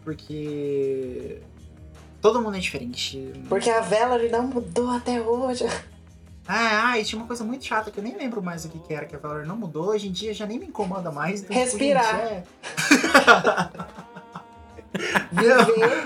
porque 0.02 1.38
todo 2.20 2.40
mundo 2.40 2.56
é 2.56 2.60
diferente. 2.60 3.32
Porque 3.48 3.68
a 3.68 3.80
Valerie 3.80 4.30
não 4.30 4.46
mudou 4.46 4.90
até 4.90 5.20
hoje. 5.20 5.64
Ah, 6.46 6.90
ah, 6.90 6.98
e 6.98 7.04
tinha 7.04 7.20
uma 7.20 7.26
coisa 7.26 7.44
muito 7.44 7.64
chata 7.64 7.90
que 7.90 7.98
eu 7.98 8.04
nem 8.04 8.16
lembro 8.16 8.42
mais 8.42 8.64
o 8.64 8.68
que, 8.68 8.78
que 8.78 8.92
era, 8.92 9.06
que 9.06 9.14
a 9.14 9.18
Valor 9.18 9.46
não 9.46 9.56
mudou, 9.56 9.86
hoje 9.90 10.08
em 10.08 10.12
dia 10.12 10.34
já 10.34 10.44
nem 10.44 10.58
me 10.58 10.66
incomoda 10.66 11.10
mais. 11.12 11.40
Então, 11.42 11.54
tipo, 11.56 11.64
Respirar. 11.64 12.04
gente, 12.04 12.22
é- 12.22 12.44
Viver, 15.32 16.04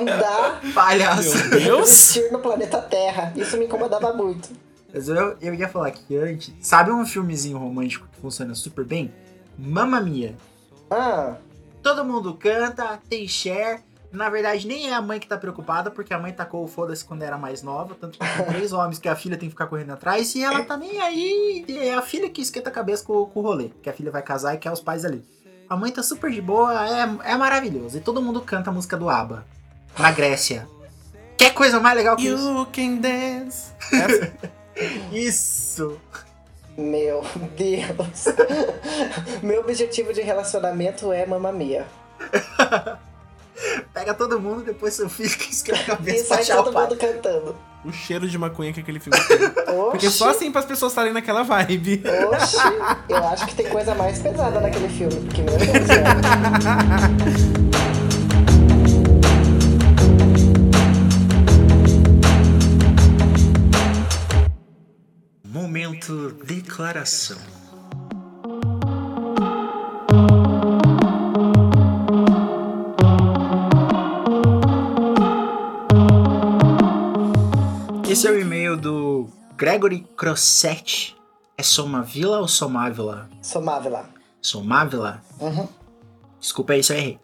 andar, 0.00 0.60
Palhaço. 0.74 1.36
Meu 1.50 1.60
Deus! 1.60 1.88
existir 1.88 2.32
no 2.32 2.38
planeta 2.40 2.80
Terra. 2.82 3.32
Isso 3.36 3.56
me 3.56 3.66
incomodava 3.66 4.12
muito. 4.12 4.48
Mas 4.92 5.08
eu, 5.08 5.36
eu 5.40 5.54
ia 5.54 5.68
falar 5.68 5.90
que 5.90 6.16
antes. 6.16 6.52
Sabe 6.60 6.90
um 6.90 7.04
filmezinho 7.06 7.58
romântico 7.58 8.08
que 8.12 8.20
funciona 8.20 8.54
super 8.54 8.84
bem? 8.84 9.12
Mamma 9.58 10.00
Mia. 10.00 10.34
Ah, 10.90 11.36
Todo 11.82 12.04
mundo 12.04 12.34
canta, 12.34 12.98
tem 13.08 13.28
share. 13.28 13.80
Na 14.12 14.28
verdade, 14.30 14.66
nem 14.66 14.88
é 14.88 14.94
a 14.94 15.02
mãe 15.02 15.20
que 15.20 15.26
tá 15.26 15.36
preocupada, 15.36 15.90
porque 15.90 16.14
a 16.14 16.18
mãe 16.18 16.32
tacou 16.32 16.64
o 16.64 16.68
foda-se 16.68 17.04
quando 17.04 17.22
era 17.22 17.36
mais 17.36 17.62
nova. 17.62 17.94
Tanto 18.00 18.18
que 18.18 18.24
tem 18.24 18.46
três 18.46 18.72
homens 18.72 18.98
que 18.98 19.08
a 19.08 19.16
filha 19.16 19.36
tem 19.36 19.48
que 19.48 19.54
ficar 19.54 19.66
correndo 19.66 19.92
atrás. 19.92 20.34
E 20.34 20.42
ela 20.42 20.64
tá 20.64 20.76
nem 20.76 21.00
aí. 21.00 21.64
É 21.68 21.94
a 21.94 22.02
filha 22.02 22.30
que 22.30 22.40
esquenta 22.40 22.70
a 22.70 22.72
cabeça 22.72 23.04
com, 23.04 23.26
com 23.26 23.40
o 23.40 23.42
rolê. 23.42 23.70
Que 23.82 23.90
a 23.90 23.92
filha 23.92 24.10
vai 24.10 24.22
casar 24.22 24.54
e 24.54 24.58
quer 24.58 24.72
os 24.72 24.80
pais 24.80 25.04
ali. 25.04 25.24
A 25.68 25.76
mãe 25.76 25.90
tá 25.90 26.02
super 26.02 26.30
de 26.30 26.40
boa, 26.40 26.72
é, 26.88 27.32
é 27.32 27.36
maravilhoso. 27.36 27.98
E 27.98 28.00
todo 28.00 28.22
mundo 28.22 28.40
canta 28.40 28.70
a 28.70 28.72
música 28.72 28.96
do 28.96 29.10
ABBA. 29.10 29.44
Na 29.98 30.12
Grécia. 30.12 30.68
Quer 31.36 31.52
coisa 31.52 31.80
mais 31.80 31.96
legal 31.96 32.16
que 32.16 32.28
isso? 32.28 32.48
You 32.48 32.66
can 32.66 32.96
dance. 32.96 33.72
Isso! 35.10 35.98
meu 36.76 37.22
Deus. 37.56 38.26
Meu 39.42 39.60
objetivo 39.60 40.12
de 40.12 40.20
relacionamento 40.20 41.10
é 41.12 41.24
mamamia. 41.24 41.86
Pega 43.96 44.12
todo 44.12 44.38
mundo, 44.38 44.62
depois 44.62 44.92
seu 44.92 45.08
filho 45.08 45.30
que 45.38 45.50
esquenta 45.50 45.78
a 45.78 45.82
E 45.82 45.86
cabeça 45.96 46.34
pra 46.34 46.44
sai 46.44 46.56
todo 46.56 46.70
pai. 46.70 46.82
mundo 46.82 46.96
cantando. 46.98 47.56
o 47.82 47.90
cheiro 47.90 48.28
de 48.28 48.36
maconha 48.36 48.70
que 48.70 48.80
aquele 48.80 49.00
filme 49.00 49.18
tem. 49.26 49.38
Porque 49.90 50.10
só 50.10 50.28
assim 50.28 50.52
pras 50.52 50.66
pessoas 50.66 50.92
estarem 50.92 51.14
naquela 51.14 51.42
vibe. 51.42 52.02
oxi. 52.30 52.58
Eu 53.08 53.24
acho 53.28 53.46
que 53.46 53.54
tem 53.54 53.66
coisa 53.70 53.94
mais 53.94 54.18
pesada 54.18 54.60
naquele 54.60 54.90
filme. 54.90 55.14
Porque, 55.20 55.40
meu 55.40 55.56
Deus 55.56 55.72
do 55.72 55.86
céu. 55.86 56.04
Momento 65.44 66.32
declaração. 66.44 67.38
Esse 78.16 78.28
é 78.28 78.30
o 78.30 78.40
e-mail 78.40 78.78
do 78.78 79.28
Gregory 79.58 80.00
Crossetti. 80.16 81.14
É 81.54 81.62
Somavila 81.62 82.38
ou 82.38 82.48
Somávila? 82.48 83.28
Somávila. 83.42 84.08
Somávila? 84.40 85.22
Uhum. 85.38 85.68
Desculpa 86.40 86.72
aí 86.72 86.82
se 86.82 86.94
eu 86.94 86.96
errei. 86.96 87.18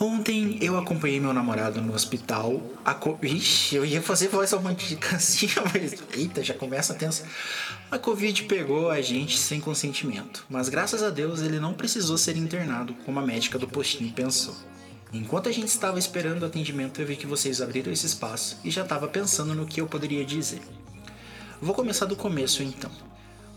Ontem 0.00 0.56
eu 0.62 0.78
acompanhei 0.78 1.20
meu 1.20 1.34
namorado 1.34 1.82
no 1.82 1.92
hospital. 1.92 2.62
A 2.82 2.94
co... 2.94 3.18
Ixi, 3.22 3.76
eu 3.76 3.84
ia 3.84 4.00
fazer 4.00 4.28
voz 4.28 4.52
romântica 4.52 5.16
assim, 5.16 5.48
mas. 5.70 6.02
Eita, 6.14 6.42
já 6.42 6.54
começa 6.54 6.94
a 6.94 6.96
tensa. 6.96 7.26
A 7.90 7.98
Covid 7.98 8.44
pegou 8.44 8.90
a 8.90 9.02
gente 9.02 9.36
sem 9.36 9.60
consentimento, 9.60 10.46
mas 10.48 10.70
graças 10.70 11.02
a 11.02 11.10
Deus 11.10 11.42
ele 11.42 11.60
não 11.60 11.74
precisou 11.74 12.16
ser 12.16 12.38
internado, 12.38 12.94
como 13.04 13.20
a 13.20 13.22
médica 13.22 13.58
do 13.58 13.68
postinho 13.68 14.10
pensou. 14.14 14.54
Enquanto 15.12 15.48
a 15.48 15.52
gente 15.52 15.68
estava 15.68 15.98
esperando 15.98 16.42
o 16.42 16.46
atendimento, 16.46 17.00
eu 17.00 17.06
vi 17.06 17.16
que 17.16 17.26
vocês 17.26 17.62
abriram 17.62 17.92
esse 17.92 18.06
espaço 18.06 18.58
e 18.62 18.70
já 18.70 18.82
estava 18.82 19.08
pensando 19.08 19.54
no 19.54 19.66
que 19.66 19.80
eu 19.80 19.86
poderia 19.86 20.24
dizer. 20.24 20.60
Vou 21.60 21.74
começar 21.74 22.04
do 22.04 22.14
começo 22.14 22.62
então. 22.62 22.90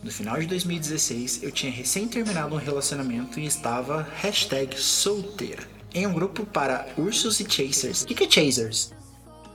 No 0.03 0.11
final 0.11 0.39
de 0.39 0.47
2016, 0.47 1.43
eu 1.43 1.51
tinha 1.51 1.71
recém 1.71 2.07
terminado 2.07 2.55
um 2.55 2.57
relacionamento 2.57 3.39
e 3.39 3.45
estava 3.45 4.07
hashtag 4.15 4.79
solteira. 4.79 5.63
Em 5.93 6.07
um 6.07 6.13
grupo 6.13 6.45
para 6.45 6.87
ursos 6.97 7.39
e 7.39 7.45
chasers. 7.47 8.03
O 8.03 8.07
que, 8.07 8.15
que 8.15 8.23
é 8.23 8.29
chasers? 8.29 8.93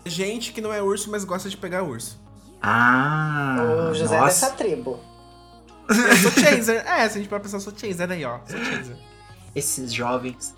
Gente 0.05 0.53
que 0.53 0.61
não 0.61 0.73
é 0.73 0.81
urso, 0.81 1.11
mas 1.11 1.25
gosta 1.25 1.49
de 1.49 1.57
pegar 1.57 1.83
urso. 1.83 2.21
Ah, 2.63 3.89
o 3.91 3.95
José 3.95 4.15
é 4.15 4.21
nossa. 4.21 4.47
dessa 4.47 4.51
tribo. 4.51 5.01
Eu 5.89 6.17
sou 6.19 6.31
chaser. 6.31 6.87
é, 6.87 7.09
se 7.09 7.19
a 7.19 7.21
gente 7.21 7.29
pode 7.29 7.43
pensar, 7.43 7.57
eu 7.57 7.61
sou 7.61 7.73
chaser 7.77 8.11
aí, 8.11 8.25
ó. 8.25 8.39
Sou 8.47 8.59
chaser. 8.59 8.97
Esses 9.55 9.93
jovens. 9.93 10.55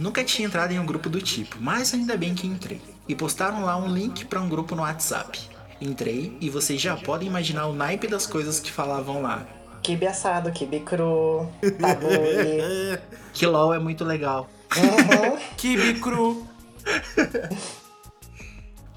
Nunca 0.00 0.24
tinha 0.24 0.48
entrado 0.48 0.72
em 0.72 0.78
um 0.78 0.86
grupo 0.86 1.10
do 1.10 1.20
tipo, 1.20 1.58
mas 1.60 1.92
ainda 1.92 2.16
bem 2.16 2.34
que 2.34 2.46
entrei. 2.46 2.80
E 3.06 3.14
postaram 3.14 3.66
lá 3.66 3.76
um 3.76 3.86
link 3.86 4.24
para 4.24 4.40
um 4.40 4.48
grupo 4.48 4.74
no 4.74 4.80
WhatsApp. 4.80 5.38
Entrei 5.78 6.34
e 6.40 6.48
vocês 6.48 6.80
já 6.80 6.96
podem 6.96 7.28
imaginar 7.28 7.66
o 7.66 7.74
naipe 7.74 8.06
das 8.06 8.26
coisas 8.26 8.58
que 8.58 8.72
falavam 8.72 9.20
lá. 9.20 9.46
Kibe 9.82 10.06
assado, 10.06 10.50
kibe 10.52 10.80
cru, 10.80 11.46
tabule. 11.78 12.98
Que 13.34 13.44
LOL 13.44 13.74
é 13.74 13.78
muito 13.78 14.02
legal. 14.02 14.48
Uhum. 14.74 15.36
Kibe 15.58 16.00
cru. 16.00 16.48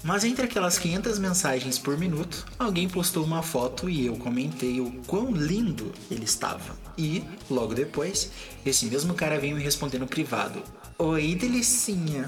Mas 0.02 0.24
entre 0.24 0.46
aquelas 0.46 0.78
500 0.78 1.18
mensagens 1.18 1.78
por 1.78 1.98
minuto, 1.98 2.46
alguém 2.58 2.88
postou 2.88 3.24
uma 3.24 3.42
foto 3.42 3.90
e 3.90 4.06
eu 4.06 4.16
comentei 4.16 4.80
o 4.80 4.90
quão 5.06 5.30
lindo 5.30 5.92
ele 6.10 6.24
estava. 6.24 6.74
E, 6.96 7.22
logo 7.50 7.74
depois, 7.74 8.30
esse 8.64 8.86
mesmo 8.86 9.12
cara 9.12 9.38
veio 9.38 9.56
me 9.56 9.62
responder 9.62 9.98
no 9.98 10.06
privado. 10.06 10.62
Oi, 10.98 11.34
delicinha. 11.34 12.24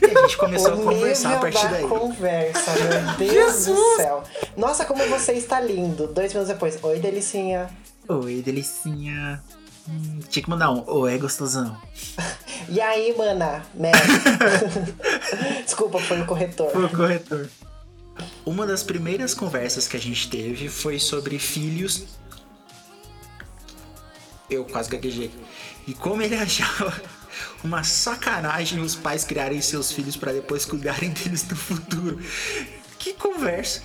e 0.00 0.04
a 0.04 0.20
gente 0.22 0.36
começou 0.38 0.72
a 0.72 0.74
o 0.76 0.82
conversar 0.82 1.36
a 1.36 1.38
partir 1.40 1.62
da 1.64 1.68
daí. 1.72 1.86
conversa, 1.86 2.72
meu 2.72 3.16
Deus 3.32 3.66
do 3.66 3.96
céu. 3.96 4.24
Nossa, 4.56 4.84
como 4.84 5.06
você 5.08 5.32
está 5.32 5.60
lindo. 5.60 6.06
Dois 6.08 6.32
minutos 6.32 6.52
depois. 6.52 6.78
Oi, 6.82 6.98
delicinha. 7.00 7.68
Oi, 8.08 8.40
delicinha. 8.42 9.42
Hum, 9.88 10.20
tinha 10.28 10.42
que 10.42 10.48
mandar 10.50 10.70
um. 10.70 10.82
Oi, 10.86 11.18
gostosão. 11.18 11.76
E 12.70 12.82
aí, 12.82 13.14
mana? 13.16 13.64
Merda. 13.72 13.98
Desculpa, 15.64 15.98
foi 16.00 16.20
o 16.20 16.26
corretor. 16.26 16.70
Foi 16.70 16.84
o 16.84 16.88
corretor. 16.90 17.48
Uma 18.44 18.66
das 18.66 18.82
primeiras 18.82 19.32
conversas 19.32 19.88
que 19.88 19.96
a 19.96 20.00
gente 20.00 20.28
teve 20.28 20.68
foi 20.68 20.98
sobre 20.98 21.38
filhos. 21.38 22.04
Eu 24.50 24.66
quase 24.66 24.90
gaguejei. 24.90 25.30
E 25.86 25.94
como 25.94 26.20
ele 26.20 26.34
achava 26.34 26.92
uma 27.62 27.82
sacanagem 27.82 28.80
os 28.80 28.94
pais 28.94 29.24
criarem 29.24 29.60
seus 29.60 29.92
filhos 29.92 30.16
para 30.16 30.32
depois 30.32 30.64
cuidarem 30.64 31.10
deles 31.14 31.46
no 31.48 31.56
futuro. 31.56 32.18
Que 32.98 33.14
conversa! 33.14 33.82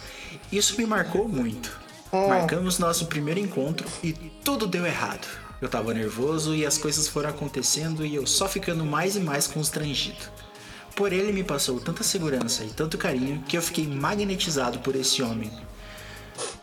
Isso 0.52 0.78
me 0.78 0.86
marcou 0.86 1.28
muito. 1.28 1.84
Marcamos 2.12 2.78
nosso 2.78 3.08
primeiro 3.08 3.40
encontro 3.40 3.88
e 4.04 4.14
tudo 4.44 4.68
deu 4.68 4.86
errado. 4.86 5.28
Eu 5.60 5.68
tava 5.68 5.94
nervoso 5.94 6.54
e 6.54 6.66
as 6.66 6.78
coisas 6.78 7.08
foram 7.08 7.30
acontecendo 7.30 8.06
e 8.06 8.14
eu 8.14 8.28
só 8.28 8.48
ficando 8.48 8.86
mais 8.86 9.16
e 9.16 9.20
mais 9.20 9.48
constrangido. 9.48 10.32
Por 10.96 11.12
ele 11.12 11.32
me 11.32 11.44
passou 11.44 11.80
tanta 11.80 12.04
segurança 12.04 12.64
e 12.64 12.70
tanto 12.70 12.98
carinho 12.98 13.42
que 13.44 13.58
eu 13.58 13.62
fiquei 13.62 13.88
magnetizado 13.88 14.80
por 14.80 14.96
esse 14.96 15.24
homem. 15.24 15.52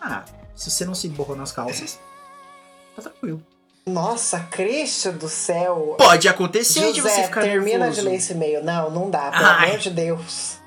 Ah, 0.01 0.25
se 0.55 0.71
você 0.71 0.85
não 0.85 0.95
se 0.95 1.09
borrou 1.09 1.35
nas 1.35 1.51
calças, 1.51 1.99
tá 2.95 3.03
tranquilo. 3.03 3.43
Nossa, 3.87 4.41
Cristo 4.41 5.13
do 5.13 5.29
céu. 5.29 5.97
Pode 5.99 6.29
acontecer 6.29 6.93
de 6.93 7.01
você 7.01 7.09
José, 7.09 7.25
ficar 7.25 7.41
termina 7.43 7.79
nervoso. 7.79 8.01
de 8.01 8.07
ler 8.09 8.15
esse 8.17 8.33
e-mail. 8.33 8.63
Não, 8.63 8.91
não 8.91 9.11
dá, 9.11 9.31
pelo 9.31 9.47
Ai. 9.47 9.69
amor 9.71 9.79
de 9.79 9.91
Deus. 9.91 10.59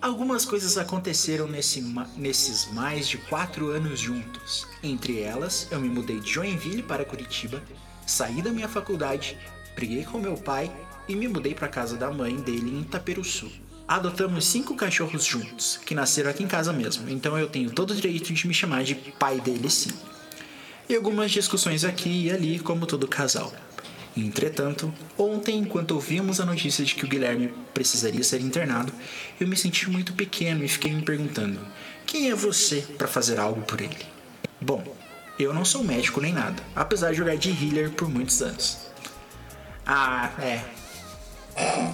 Algumas 0.00 0.44
coisas 0.44 0.78
aconteceram 0.78 1.48
nesse 1.48 1.80
nesses 2.16 2.66
mais 2.72 3.08
de 3.08 3.18
quatro 3.18 3.70
anos 3.70 3.98
juntos. 3.98 4.66
Entre 4.82 5.20
elas, 5.20 5.66
eu 5.70 5.80
me 5.80 5.88
mudei 5.88 6.20
de 6.20 6.30
Joinville 6.32 6.84
para 6.84 7.04
Curitiba, 7.04 7.60
saí 8.06 8.40
da 8.40 8.50
minha 8.50 8.68
faculdade, 8.68 9.36
briguei 9.74 10.04
com 10.04 10.18
meu 10.18 10.34
pai 10.34 10.70
e 11.08 11.16
me 11.16 11.26
mudei 11.26 11.52
para 11.52 11.66
casa 11.66 11.96
da 11.96 12.10
mãe 12.12 12.36
dele 12.36 12.70
em 12.70 12.82
Itaperuçu. 12.82 13.50
Adotamos 13.88 14.46
cinco 14.46 14.76
cachorros 14.76 15.24
juntos, 15.24 15.80
que 15.84 15.94
nasceram 15.94 16.30
aqui 16.30 16.44
em 16.44 16.48
casa 16.48 16.72
mesmo, 16.72 17.08
então 17.08 17.36
eu 17.36 17.48
tenho 17.48 17.70
todo 17.70 17.90
o 17.90 17.94
direito 17.94 18.32
de 18.32 18.46
me 18.46 18.54
chamar 18.54 18.84
de 18.84 18.94
pai 18.94 19.40
dele 19.40 19.68
sim. 19.68 19.90
E 20.88 20.94
algumas 20.96 21.30
discussões 21.30 21.84
aqui 21.84 22.26
e 22.26 22.30
ali, 22.30 22.58
como 22.58 22.86
todo 22.86 23.06
casal. 23.06 23.52
Entretanto, 24.16 24.92
ontem, 25.16 25.58
enquanto 25.58 25.92
ouvimos 25.92 26.40
a 26.40 26.44
notícia 26.46 26.84
de 26.84 26.94
que 26.94 27.04
o 27.04 27.08
Guilherme 27.08 27.52
precisaria 27.72 28.24
ser 28.24 28.40
internado, 28.40 28.92
eu 29.38 29.46
me 29.46 29.56
senti 29.56 29.88
muito 29.88 30.12
pequeno 30.14 30.64
e 30.64 30.68
fiquei 30.68 30.92
me 30.92 31.02
perguntando: 31.02 31.60
quem 32.06 32.30
é 32.30 32.34
você 32.34 32.80
para 32.96 33.06
fazer 33.06 33.38
algo 33.38 33.60
por 33.62 33.80
ele? 33.80 33.96
Bom, 34.60 34.82
eu 35.38 35.52
não 35.54 35.64
sou 35.64 35.84
médico 35.84 36.20
nem 36.20 36.32
nada, 36.32 36.60
apesar 36.74 37.10
de 37.10 37.16
jogar 37.18 37.36
de 37.36 37.50
healer 37.50 37.90
por 37.92 38.08
muitos 38.08 38.42
anos. 38.42 38.78
Ah, 39.86 40.30
é. 40.40 40.62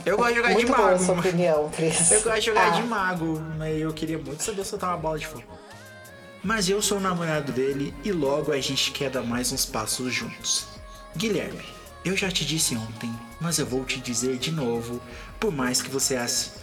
Eu 0.07 0.17
gosto 0.17 0.31
de 0.31 0.37
jogar 0.37 0.51
Muito 0.53 0.67
de 0.67 0.73
boa 0.73 0.91
mago. 0.93 1.05
sua 1.05 1.15
mas- 1.15 1.27
opinião, 1.27 1.71
Cris. 1.71 2.11
eu 2.11 2.23
gosto 2.23 2.39
de 2.41 2.47
jogar 2.47 2.67
Ah, 2.69 2.71
de 2.81 2.83
mago, 2.83 3.41
mas 3.59 3.79
eu 3.81 3.93
queria 3.93 4.19
muito 4.19 4.43
saber 4.43 4.65
soltar 4.65 4.91
uma 4.91 4.99
bola 4.99 5.19
de 5.19 5.27
fogo. 5.27 5.45
Mas 6.45 6.69
eu 6.69 6.83
sou 6.83 6.99
o 6.99 7.01
namorado 7.01 7.53
dele 7.53 7.95
e 8.05 8.13
logo 8.13 8.53
a 8.53 8.61
gente 8.61 8.91
quer 8.91 9.11
dar 9.11 9.23
mais 9.23 9.51
uns 9.51 9.65
passos 9.65 10.13
juntos. 10.13 10.67
Guilherme, 11.17 11.65
eu 12.05 12.17
já 12.17 12.31
te 12.31 12.45
disse 12.45 12.77
ontem, 12.77 13.11
mas 13.41 13.59
eu 13.59 13.65
vou 13.67 13.85
te 13.85 13.99
dizer 13.99 14.37
de 14.37 14.51
novo, 14.53 15.01
por 15.41 15.51
mais 15.51 15.81
que 15.81 15.89
você 15.91 16.17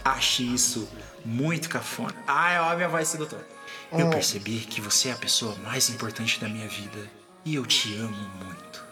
ache- 0.04 0.42
isso 0.54 0.88
muito 1.24 1.68
cafona. 1.68 2.14
Ah, 2.26 2.52
é 2.52 2.60
óbvio 2.60 2.86
a 2.86 2.90
voz 2.90 3.08
sedutora. 3.08 3.46
Eu 3.90 4.08
percebi 4.08 4.58
que 4.60 4.80
você 4.80 5.08
é 5.08 5.12
a 5.12 5.16
pessoa 5.16 5.54
mais 5.64 5.90
importante 5.90 6.40
da 6.40 6.48
minha 6.48 6.68
vida 6.68 7.10
e 7.44 7.56
eu 7.56 7.66
te 7.66 7.94
amo 7.96 8.16
muito. 8.44 8.82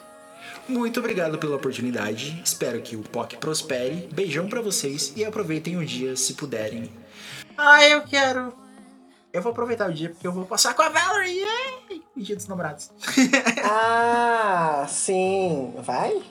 Muito 0.69 1.01
obrigado 1.01 1.39
pela 1.39 1.57
oportunidade. 1.57 2.41
Espero 2.45 2.81
que 2.83 2.97
o 2.97 3.01
POC 3.03 3.37
prospere. 3.39 4.09
Beijão 4.13 4.49
pra 4.49 4.61
vocês 4.61 5.13
e 5.17 5.25
aproveitem 5.25 5.77
o 5.79 5.85
dia 5.87 6.15
se 6.17 6.35
puderem. 6.35 6.91
Ah, 7.57 7.85
eu 7.87 8.03
quero. 8.03 8.53
Eu 9.33 9.43
vou 9.43 9.53
aproveitar 9.53 9.89
o 9.89 9.93
dia 9.93 10.11
porque 10.11 10.27
eu 10.27 10.33
vou 10.33 10.45
passar 10.45 10.75
com 10.75 10.83
a 10.83 10.89
Valerie. 10.89 11.41
Yay! 11.41 12.03
Dia 12.17 12.37
dos 12.37 12.47
namorados. 12.49 12.91
Ah, 13.65 14.85
sim. 14.89 15.75
Vai? 15.79 16.23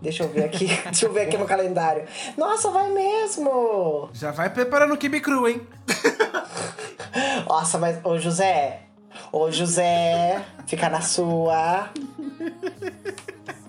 Deixa 0.00 0.22
eu 0.22 0.28
ver 0.28 0.44
aqui. 0.44 0.66
Deixa 0.84 1.06
eu 1.06 1.12
ver 1.12 1.22
aqui 1.22 1.36
no 1.36 1.44
calendário. 1.44 2.06
Nossa, 2.36 2.70
vai 2.70 2.88
mesmo! 2.90 4.08
Já 4.12 4.30
vai 4.30 4.48
preparando 4.48 4.94
o 4.94 4.96
kibe 4.96 5.20
cru, 5.20 5.48
hein? 5.48 5.60
Nossa, 7.48 7.78
mas 7.78 7.98
ô 8.04 8.18
José. 8.18 8.82
Ô 9.32 9.50
José, 9.50 10.42
fica 10.66 10.88
na 10.88 11.00
sua. 11.00 11.90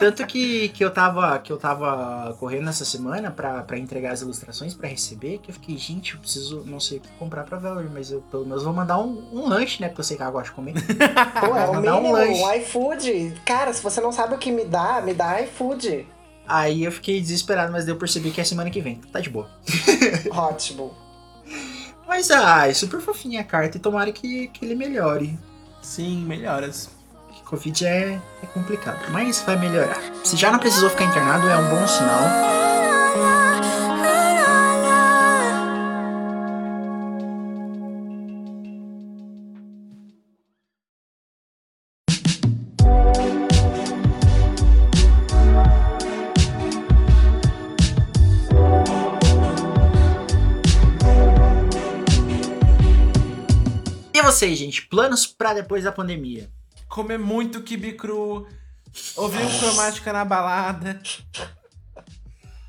Tanto 0.02 0.26
que, 0.26 0.70
que, 0.70 0.84
eu 0.84 0.90
tava, 0.90 1.38
que 1.38 1.54
eu 1.54 1.58
tava 1.58 2.36
correndo 2.40 2.68
essa 2.70 2.84
semana 2.84 3.30
pra, 3.30 3.62
pra 3.62 3.78
entregar 3.78 4.14
as 4.14 4.22
ilustrações 4.22 4.74
pra 4.74 4.90
receber, 4.90 5.38
que 5.38 5.52
eu 5.52 5.54
fiquei, 5.54 5.78
gente, 5.78 6.16
eu 6.16 6.20
preciso, 6.20 6.64
não 6.66 6.80
sei 6.80 6.98
o 6.98 7.02
que 7.02 7.08
comprar 7.20 7.44
pra 7.44 7.60
Valerie, 7.60 7.92
mas 7.94 8.12
eu 8.12 8.22
pelo 8.32 8.44
menos 8.44 8.64
vou 8.64 8.74
mandar 8.74 8.98
um, 8.98 9.30
um 9.32 9.48
lanche, 9.48 9.80
né? 9.80 9.90
Porque 9.90 10.02
eu 10.02 10.06
sei 10.06 10.18
que 10.18 10.24
ela 10.24 10.32
gosta 10.32 10.50
de 10.50 10.56
comer. 10.56 10.74
Pô, 11.40 11.56
é 11.56 11.70
o 11.70 11.76
Mandar 11.76 11.98
um 11.98 12.02
mínimo, 12.02 12.18
lanche. 12.18 12.42
um 12.42 12.54
iFood. 12.56 13.42
Cara, 13.46 13.72
se 13.74 13.84
você 13.84 14.02
não 14.02 14.12
sabe 14.12 14.34
o 14.34 14.40
que 14.40 14.52
me 14.52 14.66
dá, 14.66 15.02
me 15.02 15.14
dá 15.14 15.40
iFood. 15.44 16.08
Aí 16.48 16.84
eu 16.84 16.92
fiquei 16.92 17.22
desesperado, 17.22 17.72
mas 17.72 17.86
daí 17.86 17.94
eu 17.94 18.00
percebi 18.00 18.32
que 18.32 18.42
é 18.42 18.44
semana 18.44 18.72
que 18.72 18.82
vem. 18.82 18.96
Tá 19.12 19.20
de 19.20 19.30
boa. 19.30 19.50
Ótimo. 20.34 20.96
Mas, 22.08 22.30
ai, 22.32 22.74
super 22.74 23.00
fofinha 23.00 23.42
a 23.42 23.44
carta 23.44 23.78
e 23.78 23.80
tomara 23.80 24.12
que, 24.12 24.48
que 24.48 24.66
ele 24.66 24.76
melhore. 24.76 25.38
Sim, 25.82 26.26
melhoras. 26.26 26.90
Covid 27.52 27.86
é, 27.86 28.18
é 28.42 28.46
complicado, 28.54 29.12
mas 29.12 29.42
vai 29.42 29.58
melhorar. 29.58 30.02
Se 30.24 30.38
já 30.38 30.50
não 30.54 30.58
precisou 30.58 30.90
ficar 30.90 31.04
internado, 31.04 31.50
é 31.50 31.58
um 31.58 31.70
bom 31.70 31.86
sinal. 31.86 32.24
E 54.14 54.22
vocês, 54.22 54.58
gente? 54.58 54.88
Planos 54.88 55.28
pra 55.28 55.54
depois 55.54 55.84
da 55.84 55.92
pandemia? 55.92 56.50
Comer 56.92 57.18
muito 57.18 57.64
kibe 57.64 57.94
cru. 57.94 58.46
Ouvir 59.16 59.42
um 59.42 59.60
cromática 59.60 60.12
na 60.12 60.26
balada. 60.26 61.02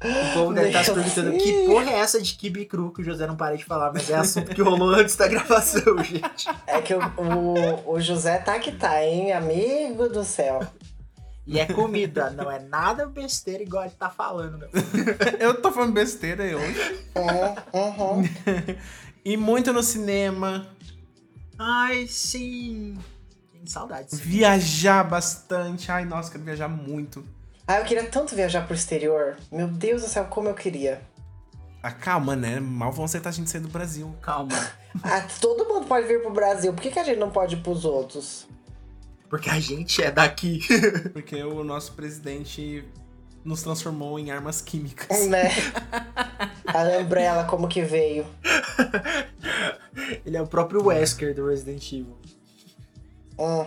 O 0.00 0.34
povo 0.34 0.54
deve 0.54 0.68
estar 0.68 0.84
se 0.84 0.92
perguntando 0.92 1.32
que 1.38 1.66
porra 1.66 1.90
é 1.90 1.98
essa 1.98 2.22
de 2.22 2.34
kibe 2.34 2.64
cru 2.66 2.92
que 2.92 3.02
o 3.02 3.04
José 3.04 3.26
não 3.26 3.36
para 3.36 3.56
de 3.56 3.64
falar, 3.64 3.92
mas 3.92 4.08
é 4.08 4.14
assunto 4.14 4.54
que 4.54 4.62
rolou 4.62 4.90
antes 4.90 5.16
da 5.16 5.26
gravação, 5.26 5.98
gente. 6.02 6.48
É 6.68 6.80
que 6.80 6.94
o, 6.94 7.00
o, 7.00 7.94
o 7.94 8.00
José 8.00 8.38
tá 8.38 8.60
que 8.60 8.70
tá, 8.70 9.04
hein? 9.04 9.32
Amigo 9.32 10.08
do 10.08 10.22
céu. 10.22 10.60
E 11.44 11.58
é 11.58 11.66
comida, 11.66 12.30
não 12.30 12.48
é 12.48 12.60
nada 12.60 13.06
besteira 13.06 13.64
igual 13.64 13.84
ele 13.84 13.94
tá 13.98 14.08
falando, 14.08 14.56
meu. 14.56 14.68
Eu 15.40 15.60
tô 15.60 15.72
falando 15.72 15.92
besteira 15.92 16.44
aí 16.44 16.54
hoje. 16.54 17.04
É, 17.16 17.76
uhum. 17.76 18.22
E 19.24 19.36
muito 19.36 19.72
no 19.72 19.82
cinema. 19.82 20.66
Ai, 21.58 22.06
sim. 22.08 22.98
Saudades. 23.66 24.18
Viajar 24.18 25.02
bastante. 25.04 25.90
Ai, 25.90 26.04
nossa, 26.04 26.30
quero 26.30 26.44
viajar 26.44 26.68
muito. 26.68 27.24
Ah, 27.66 27.78
eu 27.78 27.84
queria 27.84 28.04
tanto 28.04 28.34
viajar 28.34 28.66
pro 28.66 28.74
exterior. 28.74 29.36
Meu 29.50 29.68
Deus 29.68 30.02
do 30.02 30.08
céu, 30.08 30.24
como 30.24 30.48
eu 30.48 30.54
queria. 30.54 31.00
Ah, 31.82 31.90
calma, 31.90 32.36
né? 32.36 32.60
Mal 32.60 32.92
vão 32.92 33.04
aceitar 33.04 33.30
a 33.30 33.32
gente 33.32 33.50
sair 33.50 33.60
do 33.60 33.68
Brasil. 33.68 34.14
Calma. 34.20 34.52
Ah, 35.02 35.26
todo 35.40 35.66
mundo 35.66 35.86
pode 35.86 36.06
vir 36.06 36.20
pro 36.20 36.30
Brasil. 36.30 36.70
Por 36.74 36.82
que, 36.82 36.90
que 36.90 36.98
a 36.98 37.02
gente 37.02 37.18
não 37.18 37.30
pode 37.30 37.56
ir 37.56 37.62
pros 37.62 37.86
outros? 37.86 38.46
Porque 39.26 39.48
a 39.48 39.58
gente 39.58 40.02
é 40.02 40.10
daqui. 40.10 40.60
Porque 41.14 41.42
o 41.42 41.64
nosso 41.64 41.94
presidente 41.94 42.84
nos 43.42 43.62
transformou 43.62 44.18
em 44.18 44.30
armas 44.30 44.60
químicas. 44.60 45.26
Né? 45.28 45.48
A 46.68 47.00
Umbrella, 47.00 47.44
como 47.44 47.66
que 47.66 47.80
veio? 47.80 48.26
Ele 50.26 50.36
é 50.36 50.42
o 50.42 50.46
próprio 50.46 50.84
Wesker 50.84 51.34
do 51.34 51.48
Resident 51.48 51.90
Evil. 51.90 52.18
Hum, 53.42 53.66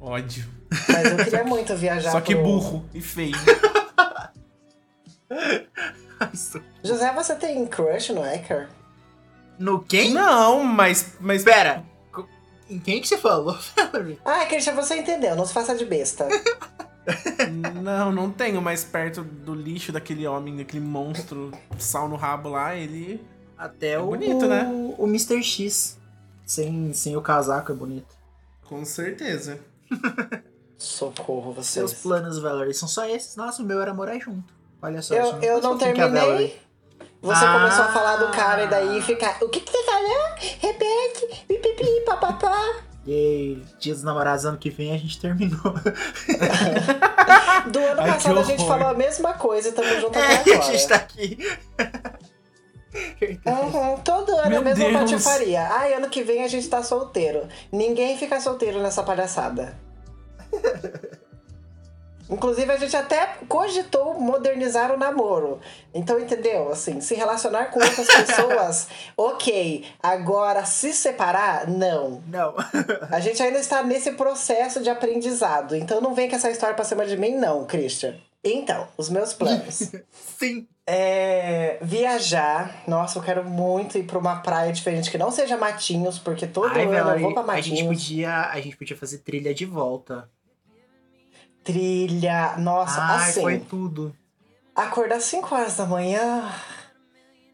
Ódio. 0.00 0.46
mas 0.88 1.04
eu 1.10 1.16
queria 1.16 1.44
muito 1.44 1.74
viajar 1.76 2.12
Só 2.12 2.20
que 2.20 2.34
pro- 2.34 2.44
burro 2.44 2.84
e 2.94 3.00
feio. 3.00 3.34
José, 6.82 7.12
você 7.14 7.34
tem 7.34 7.66
crush 7.66 8.10
no 8.12 8.24
Ecker? 8.24 8.68
No 9.58 9.80
quem? 9.82 10.12
Não, 10.12 10.62
mas. 10.64 11.14
mas 11.20 11.42
Pera. 11.44 11.84
Em 12.68 12.78
quem 12.78 13.00
que 13.00 13.08
você 13.08 13.18
falou, 13.18 13.58
Valerie? 13.92 14.18
Ah, 14.24 14.46
Christian, 14.46 14.74
você 14.74 14.96
entendeu. 14.96 15.34
Não 15.34 15.44
se 15.44 15.52
faça 15.52 15.74
de 15.74 15.84
besta. 15.84 16.28
Não, 17.82 18.12
não 18.12 18.30
tenho, 18.30 18.62
mas 18.62 18.84
perto 18.84 19.22
do 19.24 19.54
lixo 19.54 19.90
daquele 19.90 20.24
homem, 20.26 20.56
daquele 20.56 20.84
monstro, 20.84 21.50
sal 21.78 22.08
no 22.08 22.14
rabo 22.16 22.50
lá, 22.50 22.76
ele. 22.76 23.20
Até 23.58 23.92
É 23.92 23.98
o, 23.98 24.06
bonito, 24.06 24.46
né? 24.46 24.66
o 24.96 25.04
Mr. 25.06 25.42
X. 25.42 25.98
Sem, 26.46 26.92
sem 26.92 27.16
o 27.16 27.20
casaco 27.20 27.72
é 27.72 27.74
bonito. 27.74 28.16
Com 28.70 28.84
certeza. 28.84 29.58
Socorro, 30.78 31.52
Seus 31.62 31.90
vocês. 31.90 32.02
planos, 32.02 32.38
Valerie, 32.38 32.72
são 32.72 32.88
só 32.88 33.04
esses? 33.04 33.34
Nossa, 33.36 33.60
o 33.62 33.66
meu 33.66 33.82
era 33.82 33.92
morar 33.92 34.18
junto. 34.18 34.54
Olha 34.80 35.02
só. 35.02 35.12
Eu, 35.14 35.24
isso 35.26 35.36
eu 35.44 35.60
não 35.60 35.74
a 35.74 35.78
terminei. 35.78 36.58
Você 37.20 37.44
Ah. 37.44 37.52
começou 37.52 37.84
a 37.84 37.92
falar 37.92 38.16
do 38.16 38.28
cara 38.30 38.62
e 38.64 38.68
daí 38.68 39.02
fica. 39.02 39.36
O 39.44 39.48
que, 39.50 39.60
que 39.60 39.70
você 39.70 39.82
falou? 39.84 40.28
Repete. 40.60 41.44
Pipipi, 41.48 42.00
papapá. 42.06 42.56
Yay, 43.06 43.62
Dia 43.78 43.92
dos 43.94 44.02
Namorados 44.04 44.44
ano 44.46 44.56
que 44.56 44.70
vem 44.70 44.94
a 44.94 44.98
gente 44.98 45.20
terminou. 45.20 45.58
Do 47.70 47.78
ano 47.78 48.00
Ai, 48.00 48.12
passado 48.12 48.38
a 48.38 48.42
gente 48.42 48.66
falou 48.66 48.88
a 48.88 48.94
mesma 48.94 49.34
coisa 49.34 49.68
e 49.68 49.72
tamo 49.72 50.00
junto 50.00 50.18
É, 50.18 50.36
até 50.36 50.52
a 50.54 50.56
agora. 50.56 50.72
gente 50.72 50.88
tá 50.88 50.94
aqui. 50.96 51.38
Uhum, 52.92 53.98
todo 54.04 54.32
ano 54.36 54.50
Meu 54.50 54.60
a 54.60 54.64
mesma 54.64 54.84
Deus. 54.84 54.98
patifaria. 54.98 55.62
Ai, 55.62 55.94
ano 55.94 56.08
que 56.08 56.22
vem 56.22 56.42
a 56.42 56.48
gente 56.48 56.68
tá 56.68 56.82
solteiro. 56.82 57.48
Ninguém 57.70 58.18
fica 58.18 58.40
solteiro 58.40 58.82
nessa 58.82 59.02
palhaçada. 59.02 59.78
Inclusive, 62.30 62.70
a 62.70 62.76
gente 62.76 62.96
até 62.96 63.38
cogitou 63.48 64.14
modernizar 64.14 64.92
o 64.92 64.96
namoro. 64.96 65.58
Então, 65.92 66.18
entendeu? 66.18 66.70
Assim, 66.70 67.00
se 67.00 67.16
relacionar 67.16 67.66
com 67.66 67.80
outras 67.80 68.06
pessoas, 68.24 68.86
ok. 69.16 69.84
Agora, 70.00 70.64
se 70.64 70.92
separar, 70.92 71.66
não. 71.66 72.22
Não. 72.28 72.54
A 73.10 73.18
gente 73.18 73.42
ainda 73.42 73.58
está 73.58 73.82
nesse 73.82 74.12
processo 74.12 74.80
de 74.80 74.88
aprendizado. 74.88 75.74
Então, 75.74 76.00
não 76.00 76.14
vem 76.14 76.30
com 76.30 76.36
essa 76.36 76.50
história 76.50 76.74
pra 76.74 76.84
cima 76.84 77.04
de 77.04 77.16
mim, 77.16 77.34
não, 77.34 77.64
Christian. 77.64 78.14
Então, 78.44 78.86
os 78.96 79.10
meus 79.10 79.32
planos. 79.32 79.90
Sim. 80.38 80.68
É, 80.92 81.78
viajar. 81.80 82.82
Nossa, 82.84 83.20
eu 83.20 83.22
quero 83.22 83.44
muito 83.48 83.96
ir 83.96 84.02
pra 84.02 84.18
uma 84.18 84.40
praia 84.40 84.72
diferente 84.72 85.08
que 85.08 85.16
não 85.16 85.30
seja 85.30 85.56
Matinhos, 85.56 86.18
porque 86.18 86.48
todo 86.48 86.72
Ai, 86.74 86.82
ano 86.82 86.94
eu 86.94 87.04
Valerie, 87.04 87.22
vou 87.22 87.32
pra 87.32 87.52
a 87.52 87.60
gente 87.60 87.70
Matinhos. 87.84 87.96
podia, 87.96 88.40
a 88.50 88.60
gente 88.60 88.76
podia 88.76 88.96
fazer 88.96 89.18
trilha 89.18 89.54
de 89.54 89.64
volta. 89.64 90.28
Trilha. 91.62 92.56
Nossa, 92.58 93.00
Ai, 93.00 93.28
assim. 93.30 93.40
foi 93.40 93.60
tudo. 93.60 94.12
Acordar 94.74 95.20
5 95.20 95.54
horas 95.54 95.76
da 95.76 95.86
manhã, 95.86 96.50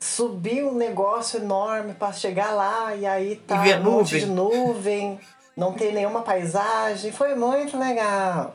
subir 0.00 0.64
um 0.64 0.74
negócio 0.74 1.38
enorme 1.38 1.92
pra 1.92 2.14
chegar 2.14 2.52
lá 2.52 2.94
e 2.94 3.04
aí 3.04 3.36
tá 3.36 3.60
ver 3.60 3.80
um 3.80 3.82
monte 3.82 4.18
de 4.18 4.24
nuvem, 4.26 5.20
não 5.54 5.74
ter 5.74 5.92
nenhuma 5.92 6.22
paisagem. 6.22 7.12
Foi 7.12 7.34
muito 7.34 7.78
legal. 7.78 8.54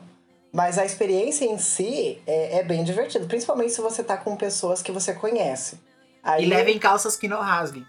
Mas 0.52 0.78
a 0.78 0.84
experiência 0.84 1.46
em 1.46 1.56
si 1.56 2.20
é, 2.26 2.58
é 2.58 2.62
bem 2.62 2.84
divertido, 2.84 3.26
principalmente 3.26 3.72
se 3.72 3.80
você 3.80 4.04
tá 4.04 4.16
com 4.18 4.36
pessoas 4.36 4.82
que 4.82 4.92
você 4.92 5.14
conhece. 5.14 5.80
Aí, 6.22 6.44
E 6.44 6.46
levem 6.46 6.78
calças 6.78 7.16
que 7.16 7.26
não 7.26 7.40
rasguem. 7.40 7.86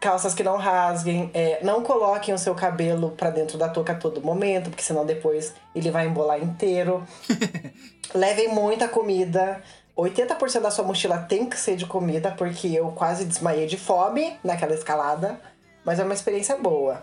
calças 0.00 0.34
que 0.34 0.42
não 0.42 0.56
rasguem, 0.56 1.30
é, 1.34 1.60
não 1.62 1.82
coloquem 1.82 2.34
o 2.34 2.38
seu 2.38 2.54
cabelo 2.54 3.10
pra 3.10 3.30
dentro 3.30 3.56
da 3.58 3.68
touca 3.68 3.92
a 3.92 3.96
todo 3.96 4.20
momento, 4.22 4.70
porque 4.70 4.82
senão 4.82 5.04
depois 5.04 5.54
ele 5.74 5.90
vai 5.90 6.06
embolar 6.06 6.42
inteiro. 6.42 7.06
Levem 8.14 8.48
muita 8.48 8.88
comida. 8.88 9.62
80% 9.96 10.60
da 10.60 10.70
sua 10.70 10.84
mochila 10.84 11.18
tem 11.18 11.46
que 11.48 11.56
ser 11.56 11.76
de 11.76 11.86
comida, 11.86 12.30
porque 12.36 12.66
eu 12.68 12.88
quase 12.92 13.24
desmaiei 13.24 13.66
de 13.66 13.76
fome 13.76 14.36
naquela 14.42 14.74
escalada. 14.74 15.38
Mas 15.84 16.00
é 16.00 16.04
uma 16.04 16.14
experiência 16.14 16.56
boa. 16.56 17.02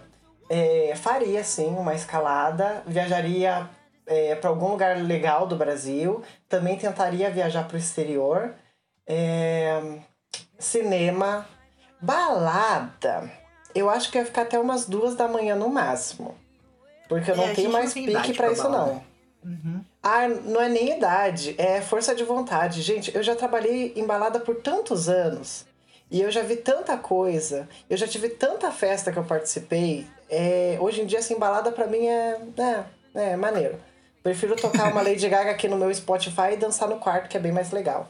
É, 0.49 0.93
faria, 0.95 1.43
sim, 1.43 1.67
uma 1.67 1.93
escalada. 1.93 2.84
Viajaria 2.86 3.69
é, 4.12 4.36
para 4.36 4.49
algum 4.49 4.68
lugar 4.70 4.97
legal 4.97 5.47
do 5.47 5.55
Brasil. 5.55 6.22
Também 6.49 6.78
tentaria 6.78 7.30
viajar 7.30 7.68
para 7.68 7.76
o 7.76 7.80
exterior. 7.80 8.53
É, 9.07 9.82
cinema. 10.59 11.47
Balada. 12.01 13.32
Eu 13.74 13.89
acho 13.89 14.12
que 14.12 14.18
ia 14.18 14.26
ficar 14.26 14.41
até 14.43 14.59
umas 14.59 14.86
duas 14.86 15.16
da 15.16 15.28
manhã 15.28 15.55
no 15.55 15.70
máximo. 15.70 16.36
Porque 17.07 17.32
eu 17.32 17.36
É, 17.36 17.38
não 17.38 17.45
a 17.51 17.53
tenho 17.55 17.72
mais 17.72 17.93
não 17.95 18.03
pique 18.05 18.34
pra 18.34 18.51
isso, 18.51 18.64
balada. 18.64 18.86
não. 18.93 19.03
Uhum. 19.43 19.84
Ah, 20.03 20.28
não 20.28 20.62
é 20.62 20.70
nem 20.70 20.97
idade, 20.97 21.55
é 21.57 21.82
força 21.82 22.14
de 22.14 22.24
vontade. 22.24 22.82
Gente, 22.82 23.16
eu 23.16 23.24
já 23.24 23.36
trabalhei 23.36 23.91
em 23.95 24.05
balada 24.05 24.39
por 24.39 24.55
tantos 24.57 25.09
anos. 25.09 25.66
E 26.12 26.22
eu 26.22 26.30
já 26.30 26.41
vi 26.41 26.57
tanta 26.57 26.97
coisa. 26.97 27.68
Eu 27.89 27.95
já 27.97 28.07
tive 28.07 28.30
tanta 28.30 28.70
festa 28.72 29.12
que 29.12 29.18
eu 29.18 29.24
participei. 29.24 30.05
É, 30.30 30.78
hoje 30.80 31.01
em 31.01 31.05
dia, 31.05 31.20
assim, 31.20 31.39
balada 31.39 31.72
pra 31.72 31.88
mim 31.88 32.05
é, 32.07 32.39
é, 33.16 33.32
é 33.32 33.36
maneiro. 33.36 33.78
Prefiro 34.24 34.55
tocar 34.55 34.91
uma 34.91 35.01
Lady 35.01 35.28
Gaga 35.28 35.51
aqui 35.51 35.67
no 35.67 35.78
meu 35.78 35.93
Spotify 35.93 36.53
e 36.53 36.57
dançar 36.57 36.88
no 36.88 36.97
quarto, 36.97 37.28
que 37.28 37.36
é 37.38 37.39
bem 37.39 37.51
mais 37.51 37.72
legal. 37.72 38.09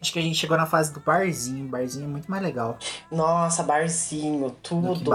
Acho 0.00 0.12
que 0.12 0.18
a 0.18 0.22
gente 0.22 0.36
chegou 0.36 0.56
na 0.56 0.64
fase 0.64 0.92
do 0.92 1.00
barzinho. 1.00 1.66
Barzinho 1.68 2.04
é 2.04 2.08
muito 2.08 2.30
mais 2.30 2.42
legal 2.42 2.78
Nossa, 3.10 3.62
barzinho, 3.64 4.50
tudo. 4.62 5.12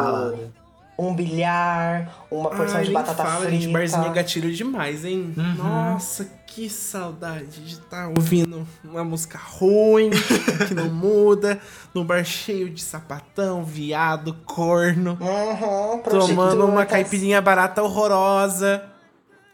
Um 0.99 1.15
bilhar, 1.15 2.13
uma 2.29 2.51
porção 2.51 2.77
Ai, 2.77 2.83
de 2.83 2.91
batata 2.91 3.23
fala, 3.23 3.45
frita. 3.45 3.51
gente, 3.61 3.73
barzinho 3.73 4.05
é 4.05 4.09
gatilho 4.11 4.53
demais, 4.53 5.03
hein? 5.03 5.33
Uhum. 5.35 5.53
Nossa, 5.55 6.29
que 6.45 6.69
saudade 6.69 7.65
de 7.65 7.73
estar 7.73 8.09
ouvindo 8.09 8.67
uma 8.83 9.03
música 9.03 9.39
ruim, 9.39 10.11
que 10.67 10.75
não 10.75 10.89
muda, 10.93 11.59
num 11.95 12.05
bar 12.05 12.23
cheio 12.23 12.69
de 12.69 12.83
sapatão, 12.83 13.63
viado, 13.63 14.35
corno, 14.45 15.17
Uhum, 15.19 16.03
tomando 16.03 16.67
uma 16.67 16.85
caipirinha 16.85 17.41
barata 17.41 17.81
horrorosa. 17.81 18.92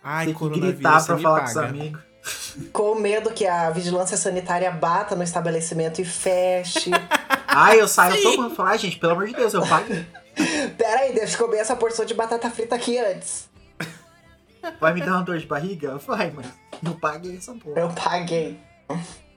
Ai, 0.04 0.26
Tem 0.28 0.36
que 0.36 0.60
gritar 0.60 1.06
pra 1.06 1.18
falar 1.18 1.40
com 1.42 1.46
os 1.48 1.54
paga. 1.54 1.68
amigos. 1.68 2.02
Com 2.74 2.96
medo 2.96 3.32
que 3.32 3.46
a 3.48 3.70
vigilância 3.70 4.18
sanitária 4.18 4.70
bata 4.72 5.16
no 5.16 5.24
estabelecimento 5.24 6.02
e 6.02 6.06
feche. 6.06 6.92
Ai, 7.48 7.80
eu 7.80 7.88
saio 7.88 8.22
todo 8.22 8.42
mundo 8.44 8.56
falar, 8.56 8.78
gente, 8.78 8.98
pelo 9.00 9.14
amor 9.14 9.28
de 9.28 9.34
Deus, 9.34 9.54
eu 9.54 9.66
paguei. 9.66 10.06
Pera 10.78 11.02
aí, 11.02 11.14
deixa 11.14 11.36
eu 11.36 11.46
comer 11.46 11.58
essa 11.58 11.76
porção 11.76 12.06
de 12.06 12.14
batata 12.14 12.50
frita 12.50 12.76
aqui 12.76 12.98
antes. 12.98 13.50
Vai 14.80 14.94
me 14.94 15.02
dar 15.02 15.14
uma 15.14 15.24
dor 15.24 15.38
de 15.38 15.48
barriga? 15.48 15.98
Vai, 15.98 16.32
mas 16.32 16.46
não 16.82 16.94
paguei 16.94 17.38
essa 17.38 17.54
porra. 17.54 17.80
Eu 17.80 17.90
paguei. 17.90 18.60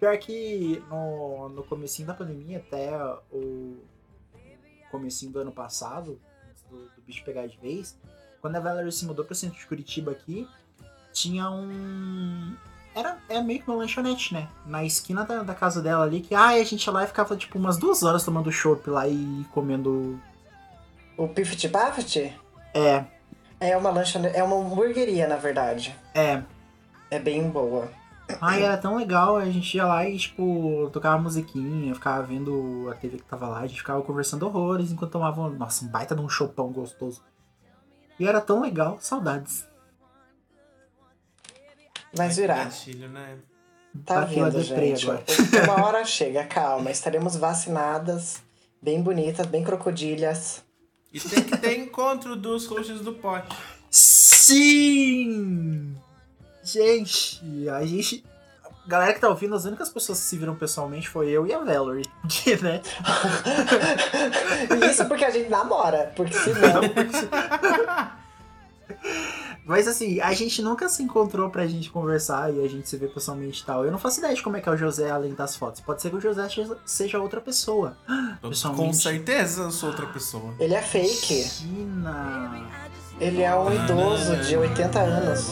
Pior 0.01 0.17
que 0.19 0.83
no, 0.91 1.49
no 1.49 1.63
comecinho 1.65 2.09
da 2.09 2.15
pandemia, 2.15 2.59
até 2.59 2.91
o 3.31 3.77
comecinho 4.91 5.33
do 5.33 5.39
ano 5.41 5.53
passado, 5.53 6.21
antes 6.51 6.63
do, 6.65 6.77
do 6.77 7.03
bicho 7.07 7.25
pegar 7.25 7.47
de 7.47 7.57
vez, 7.59 7.97
quando 8.43 8.57
a 8.57 8.61
Valerie 8.61 8.91
se 8.91 9.07
mudou 9.07 9.25
pro 9.25 9.35
centro 9.35 9.59
de 9.59 9.67
Curitiba 9.67 10.11
aqui, 10.11 10.47
tinha 11.13 11.49
um... 11.49 12.55
Era, 12.95 13.17
é 13.29 13.41
meio 13.41 13.63
que 13.63 13.71
uma 13.71 13.79
lanchonete, 13.79 14.35
né? 14.35 14.49
Na 14.67 14.85
esquina 14.85 15.25
da, 15.25 15.43
da 15.43 15.55
casa 15.55 15.81
dela 15.81 16.05
ali, 16.05 16.21
que 16.21 16.35
ai, 16.35 16.61
a 16.61 16.65
gente 16.65 16.85
ia 16.85 16.93
lá 16.93 17.05
e 17.05 17.07
ficava 17.07 17.37
tipo 17.37 17.59
umas 17.59 17.79
duas 17.79 18.03
horas 18.03 18.25
tomando 18.25 18.51
chopp 18.53 18.91
lá 18.91 19.09
e 19.09 19.47
comendo... 19.53 20.21
O 21.17 21.29
Pifit 21.29 21.69
Buffet 21.69 22.35
É, 22.75 23.05
é 23.61 23.77
uma 23.77 23.91
lanchonete, 23.91 24.37
é 24.37 24.43
uma 24.43 24.57
hamburgueria, 24.57 25.29
na 25.29 25.37
verdade. 25.37 25.97
é... 26.15 26.43
É 27.11 27.19
bem 27.19 27.47
boa. 27.51 27.91
Ai, 28.41 28.63
era 28.63 28.79
tão 28.79 28.97
legal, 28.97 29.37
a 29.37 29.45
gente 29.45 29.77
ia 29.77 29.85
lá 29.85 30.09
e, 30.09 30.17
tipo, 30.17 30.89
tocava 30.91 31.23
musiquinha, 31.23 31.95
ficava 31.95 32.23
vendo 32.23 32.89
a 32.91 32.95
TV 32.95 33.19
que 33.19 33.25
tava 33.25 33.47
lá, 33.47 33.59
a 33.59 33.67
gente 33.67 33.81
ficava 33.81 34.01
conversando 34.01 34.47
horrores 34.47 34.91
enquanto 34.91 35.13
tomava, 35.13 35.51
nossa, 35.51 35.85
um 35.85 35.89
baita 35.89 36.15
de 36.15 36.23
um 36.23 36.29
chopão 36.31 36.73
gostoso. 36.73 37.21
E 38.23 38.29
era 38.29 38.41
tão 38.41 38.63
legal, 38.63 38.99
saudades. 39.01 39.65
Vai 42.15 42.29
virar. 42.29 42.67
gatilho, 42.67 43.09
né? 43.09 43.37
Tá 44.07 44.21
Bateu 44.21 44.45
a 44.45 44.49
vindo, 44.49 44.63
gente. 44.63 45.11
agora. 45.11 45.25
Uma 45.65 45.85
hora 45.85 46.05
chega, 46.05 46.45
calma. 46.45 46.93
Estaremos 46.93 47.35
vacinadas, 47.35 48.41
bem 48.81 49.03
bonitas, 49.03 49.45
bem 49.47 49.65
crocodilhas. 49.65 50.63
E 51.13 51.19
tem 51.19 51.43
que 51.43 51.57
ter 51.57 51.77
encontro 51.77 52.37
dos 52.37 52.65
hosts 52.67 53.01
do 53.01 53.13
pote. 53.13 53.57
Sim! 53.91 55.97
Gente, 56.63 57.69
a 57.71 57.85
gente. 57.85 58.25
Galera 58.87 59.15
que 59.15 59.21
tá 59.21 59.29
ouvindo, 59.29 59.55
as 59.55 59.65
únicas 59.65 59.89
pessoas 59.89 60.19
que 60.19 60.25
se 60.27 60.37
viram 60.37 60.55
pessoalmente 60.57 61.09
foi 61.09 61.29
eu 61.31 61.47
e 61.47 61.53
a 61.55 61.59
Valerie. 61.59 62.05
Que, 62.29 62.57
né? 62.63 62.81
Isso 64.91 65.05
porque 65.07 65.25
a 65.25 65.31
gente 65.31 65.49
namora, 65.49 66.13
porque 66.17 66.35
senão. 66.35 66.81
Mas 69.65 69.87
assim, 69.87 70.21
a 70.21 70.33
gente 70.33 70.61
nunca 70.61 70.89
se 70.89 71.03
encontrou 71.03 71.49
pra 71.49 71.67
gente 71.69 71.89
conversar 71.89 72.53
e 72.53 72.65
a 72.65 72.69
gente 72.69 72.89
se 72.89 72.97
ver 72.97 73.09
pessoalmente 73.15 73.63
e 73.63 73.65
tal. 73.65 73.85
Eu 73.85 73.93
não 73.93 73.99
faço 73.99 74.19
ideia 74.19 74.35
de 74.35 74.43
como 74.43 74.57
é 74.57 74.61
que 74.61 74.69
é 74.69 74.73
o 74.73 74.77
José 74.77 75.09
além 75.09 75.35
das 75.35 75.55
fotos. 75.57 75.81
Pode 75.81 76.03
ser 76.03 76.11
que 76.11 76.17
o 76.17 76.21
José 76.21 76.49
seja- 76.85 77.21
outra 77.21 77.41
pessoa. 77.41 77.97
Com 78.41 78.49
Pessoalmente. 78.49 78.97
certeza 78.97 79.63
eu 79.63 79.71
sou 79.71 79.91
outra 79.91 80.07
pessoa. 80.07 80.53
Ele 80.59 80.75
é 80.75 80.83
fake. 80.83 81.63
Imagina. 81.63 82.82
Ele 83.21 83.43
é 83.43 83.55
um 83.55 83.73
idoso 83.73 84.37
de 84.39 84.57
80 84.57 84.99
anos. 85.01 85.51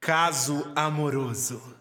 Caso 0.00 0.70
amoroso. 0.76 1.73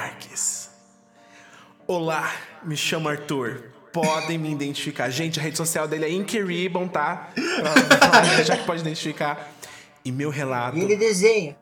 Marques. 0.00 0.70
Olá, 1.86 2.32
me 2.64 2.74
chamo 2.74 3.06
Arthur. 3.06 3.64
Podem 3.92 4.38
me 4.38 4.50
identificar. 4.50 5.10
Gente, 5.10 5.38
a 5.38 5.42
rede 5.42 5.58
social 5.58 5.86
dele 5.86 6.06
é 6.06 6.10
Inkeribbon, 6.10 6.88
tá? 6.88 7.28
Pra, 7.34 8.42
já 8.42 8.56
que 8.56 8.64
pode 8.64 8.80
identificar. 8.80 9.52
E 10.02 10.10
meu 10.10 10.30
relato 10.30 10.78
E 10.78 10.80
ele 10.80 10.96
desenha. 10.96 11.54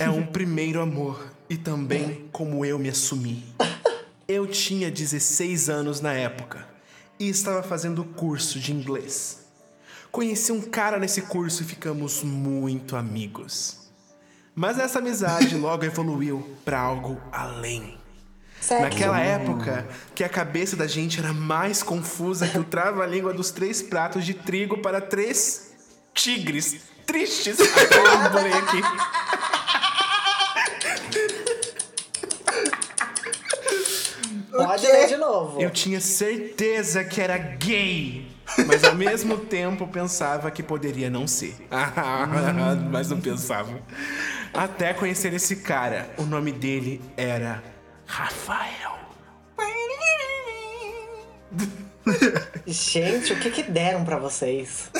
é 0.00 0.08
um 0.08 0.24
primeiro 0.24 0.80
amor 0.80 1.30
e 1.50 1.58
também 1.58 2.26
como 2.32 2.64
eu 2.64 2.78
me 2.78 2.88
assumi. 2.88 3.44
Eu 4.26 4.46
tinha 4.46 4.90
16 4.90 5.68
anos 5.68 6.00
na 6.00 6.14
época 6.14 6.66
e 7.20 7.28
estava 7.28 7.62
fazendo 7.62 8.02
curso 8.04 8.58
de 8.58 8.72
inglês. 8.72 9.46
Conheci 10.10 10.50
um 10.50 10.62
cara 10.62 10.98
nesse 10.98 11.20
curso 11.22 11.62
e 11.62 11.66
ficamos 11.66 12.22
muito 12.22 12.96
amigos. 12.96 13.87
Mas 14.58 14.76
essa 14.76 14.98
amizade 14.98 15.54
logo 15.54 15.84
evoluiu 15.84 16.44
para 16.64 16.80
algo 16.80 17.16
além. 17.30 17.96
Sexo. 18.60 18.82
Naquela 18.82 19.20
época, 19.20 19.86
que 20.16 20.24
a 20.24 20.28
cabeça 20.28 20.74
da 20.74 20.88
gente 20.88 21.20
era 21.20 21.32
mais 21.32 21.80
confusa 21.80 22.48
que 22.48 22.58
o 22.58 22.64
trava-língua 22.64 23.32
dos 23.32 23.52
três 23.52 23.80
pratos 23.80 24.26
de 24.26 24.34
trigo 24.34 24.78
para 24.78 25.00
três 25.00 25.76
tigres 26.12 26.80
tristes. 27.06 27.56
Aqui. 27.60 28.82
Pode 34.50 34.86
ler 34.88 35.06
de 35.06 35.16
novo. 35.18 35.62
Eu 35.62 35.70
tinha 35.70 36.00
certeza 36.00 37.04
que 37.04 37.20
era 37.20 37.38
gay, 37.38 38.28
mas 38.66 38.82
ao 38.82 38.96
mesmo 38.96 39.36
tempo 39.38 39.86
pensava 39.86 40.50
que 40.50 40.64
poderia 40.64 41.08
não 41.08 41.28
ser. 41.28 41.54
mas 42.90 43.08
não 43.08 43.20
pensava. 43.20 43.80
Até 44.58 44.92
conhecer 44.92 45.32
esse 45.34 45.54
cara, 45.54 46.10
o 46.18 46.24
nome 46.24 46.50
dele 46.50 47.00
era 47.16 47.62
Rafael. 48.04 48.98
Gente, 52.66 53.34
o 53.34 53.38
que 53.38 53.52
que 53.52 53.62
deram 53.62 54.04
pra 54.04 54.18
vocês? 54.18 54.90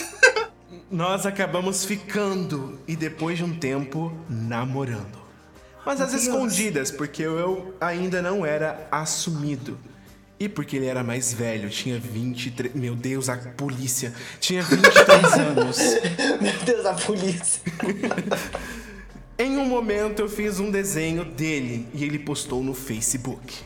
Nós 0.89 1.27
acabamos 1.27 1.85
ficando 1.85 2.79
e 2.87 2.95
depois 2.95 3.39
de 3.39 3.43
um 3.43 3.59
tempo 3.59 4.17
namorando. 4.31 5.19
Mas 5.85 6.01
às 6.01 6.13
escondidas, 6.13 6.93
porque 6.93 7.25
eu 7.25 7.75
ainda 7.81 8.23
não 8.23 8.47
era 8.47 8.87
assumido. 8.93 9.77
E 10.39 10.49
porque 10.49 10.77
ele 10.77 10.87
era 10.87 11.03
mais 11.03 11.33
velho, 11.33 11.69
tinha 11.69 11.99
23. 11.99 12.77
Meu 12.77 12.95
Deus, 12.95 13.29
a 13.29 13.37
polícia. 13.37 14.15
Tinha 14.39 14.63
23 14.63 15.33
anos. 15.35 15.79
Meu 16.41 16.57
Deus, 16.65 16.87
a 16.87 16.95
polícia. 16.95 17.61
Em 19.39 19.57
um 19.57 19.65
momento 19.67 20.21
eu 20.21 20.29
fiz 20.29 20.59
um 20.59 20.71
desenho 20.71 21.25
dele 21.25 21.87
e 21.95 22.05
ele 22.05 22.19
postou 22.19 22.63
no 22.63 22.75
Facebook. 22.75 23.63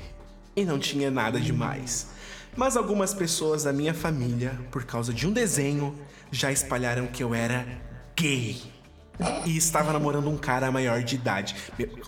E 0.55 0.65
não 0.65 0.79
tinha 0.79 1.11
nada 1.11 1.41
demais. 1.41 2.09
Mas 2.55 2.77
algumas 2.77 3.15
pessoas 3.15 3.65
da 3.65 3.73
minha 3.73 3.95
família, 3.95 4.59
por 4.71 4.85
causa 4.85 5.15
de 5.15 5.27
um 5.27 5.33
desenho, 5.33 5.99
já 6.31 6.53
espalharam 6.53 7.07
que 7.07 7.23
eu 7.25 7.35
era 7.35 7.67
gay. 8.15 8.61
E 9.47 9.57
estava 9.57 9.93
namorando 9.93 10.29
um 10.29 10.37
cara 10.37 10.71
maior 10.71 11.03
de 11.03 11.15
idade. 11.15 11.55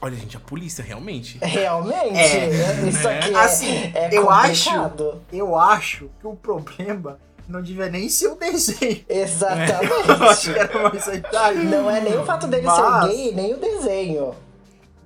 Olha, 0.03 0.17
gente, 0.17 0.37
a 0.37 0.41
polícia 0.41 0.85
realmente. 0.85 1.39
Realmente, 1.41 2.19
É. 2.19 2.89
isso 2.89 3.09
aqui 3.09 3.31
é, 3.35 3.39
Assim, 3.39 3.93
é 3.95 4.09
eu 4.13 4.29
acho, 4.29 4.65
complicado. 4.71 5.23
eu 5.33 5.57
acho 5.59 6.11
que 6.21 6.27
o 6.27 6.35
problema 6.37 7.19
não 7.49 7.63
devia 7.63 7.89
nem 7.89 8.09
ser 8.09 8.29
o 8.29 8.35
desenho. 8.37 9.05
Exatamente. 9.09 10.51
era 10.59 10.83
mais 10.89 11.07
idade. 11.07 11.59
Não 11.65 11.91
é 11.91 12.01
nem 12.01 12.17
o 12.19 12.25
fato 12.25 12.47
dele 12.47 12.67
Mas- 12.67 12.77
ser 12.77 13.17
gay, 13.17 13.33
nem 13.35 13.55
o 13.55 13.59
desenho. 13.59 14.35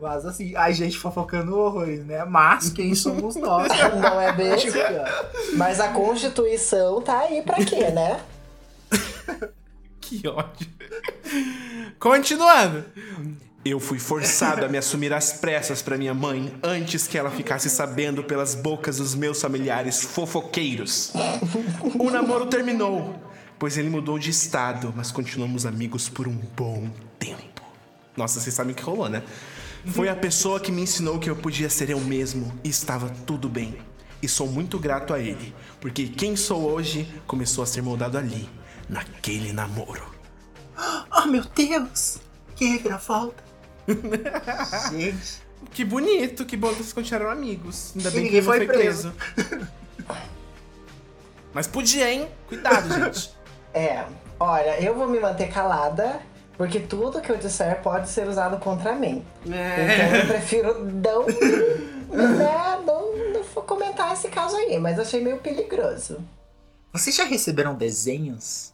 Mas 0.00 0.24
assim, 0.24 0.54
a 0.54 0.70
gente 0.70 0.96
fofocando 0.96 1.58
horrores, 1.58 2.04
né? 2.06 2.24
Mas 2.24 2.70
quem 2.70 2.94
somos 2.94 3.34
nós? 3.34 3.66
Não 4.00 4.20
é? 4.20 4.32
Critica. 4.32 5.26
Mas 5.56 5.80
a 5.80 5.88
Constituição 5.88 7.02
tá 7.02 7.18
aí 7.20 7.42
pra 7.42 7.56
quê, 7.56 7.90
né? 7.90 8.20
Que 10.00 10.26
ódio. 10.26 10.66
Continuando. 12.00 12.82
Eu 13.64 13.80
fui 13.80 13.98
forçado 13.98 14.64
a 14.64 14.68
me 14.68 14.78
assumir 14.78 15.12
às 15.12 15.32
pressas 15.32 15.82
para 15.82 15.98
minha 15.98 16.14
mãe 16.14 16.54
antes 16.62 17.08
que 17.08 17.18
ela 17.18 17.30
ficasse 17.30 17.68
sabendo 17.68 18.22
pelas 18.22 18.54
bocas 18.54 18.98
dos 18.98 19.14
meus 19.14 19.40
familiares 19.40 20.00
fofoqueiros. 20.02 21.12
O 21.98 22.08
namoro 22.08 22.46
terminou, 22.46 23.20
pois 23.58 23.76
ele 23.76 23.90
mudou 23.90 24.18
de 24.18 24.30
estado, 24.30 24.94
mas 24.96 25.10
continuamos 25.10 25.66
amigos 25.66 26.08
por 26.08 26.28
um 26.28 26.36
bom 26.56 26.88
tempo. 27.18 27.62
Nossa, 28.16 28.40
vocês 28.40 28.54
sabem 28.54 28.72
o 28.72 28.76
que 28.76 28.82
rolou, 28.82 29.08
né? 29.08 29.24
Foi 29.86 30.08
a 30.08 30.16
pessoa 30.16 30.60
que 30.60 30.70
me 30.70 30.82
ensinou 30.82 31.18
que 31.18 31.28
eu 31.28 31.36
podia 31.36 31.68
ser 31.68 31.90
eu 31.90 32.00
mesmo 32.00 32.52
e 32.62 32.68
estava 32.68 33.10
tudo 33.26 33.48
bem. 33.48 33.76
E 34.22 34.28
sou 34.28 34.46
muito 34.46 34.78
grato 34.78 35.12
a 35.12 35.18
ele, 35.18 35.54
porque 35.80 36.06
quem 36.06 36.36
sou 36.36 36.62
hoje 36.70 37.08
começou 37.26 37.62
a 37.62 37.66
ser 37.66 37.82
moldado 37.82 38.16
ali, 38.16 38.48
naquele 38.88 39.52
namoro. 39.52 40.16
Oh, 41.10 41.26
meu 41.26 41.42
Deus! 41.42 42.18
Que 42.54 42.66
reviravolta! 42.66 43.47
Gente, 44.90 45.42
Que 45.72 45.84
bonito, 45.84 46.44
que 46.44 46.56
bom 46.56 46.68
que 46.68 46.76
vocês 46.76 46.92
continuaram 46.92 47.30
amigos. 47.30 47.92
Ainda 47.96 48.08
E 48.08 48.12
bem 48.12 48.12
que 48.12 48.26
ninguém 48.26 48.38
ele 48.38 48.46
foi 48.46 48.56
foi 48.58 48.66
preso. 48.66 49.12
Mas 51.52 51.66
podia, 51.66 52.12
hein? 52.12 52.28
Cuidado, 52.48 52.88
gente. 52.94 53.36
É, 53.74 54.06
olha, 54.40 54.82
eu 54.82 54.94
vou 54.94 55.06
me 55.06 55.20
manter 55.20 55.52
calada, 55.52 56.20
porque 56.56 56.80
tudo 56.80 57.20
que 57.20 57.30
eu 57.30 57.36
disser 57.36 57.80
pode 57.82 58.08
ser 58.08 58.26
usado 58.26 58.58
contra 58.58 58.94
mim. 58.94 59.24
Então 59.44 60.16
eu 60.16 60.26
prefiro 60.26 60.84
não, 60.84 61.26
né, 61.26 62.80
não, 62.84 63.14
não 63.34 63.44
comentar 63.62 64.14
esse 64.14 64.28
caso 64.28 64.56
aí, 64.56 64.78
mas 64.80 64.98
achei 64.98 65.22
meio 65.22 65.38
perigoso. 65.38 66.18
vocês 66.92 67.14
já 67.14 67.24
receberam 67.24 67.74
desenhos 67.74 68.72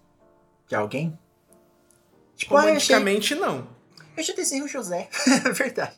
de 0.69 0.77
alguém? 0.77 1.19
Tipo, 2.37 2.55
eu, 2.55 2.59
achei, 2.59 2.69
Romanticamente, 2.69 3.35
não. 3.35 3.67
Eu 4.17 4.23
já 4.23 4.35
desenho 4.35 4.65
o 4.65 4.69
José. 4.69 5.09
É 5.47 5.51
verdade. 5.53 5.95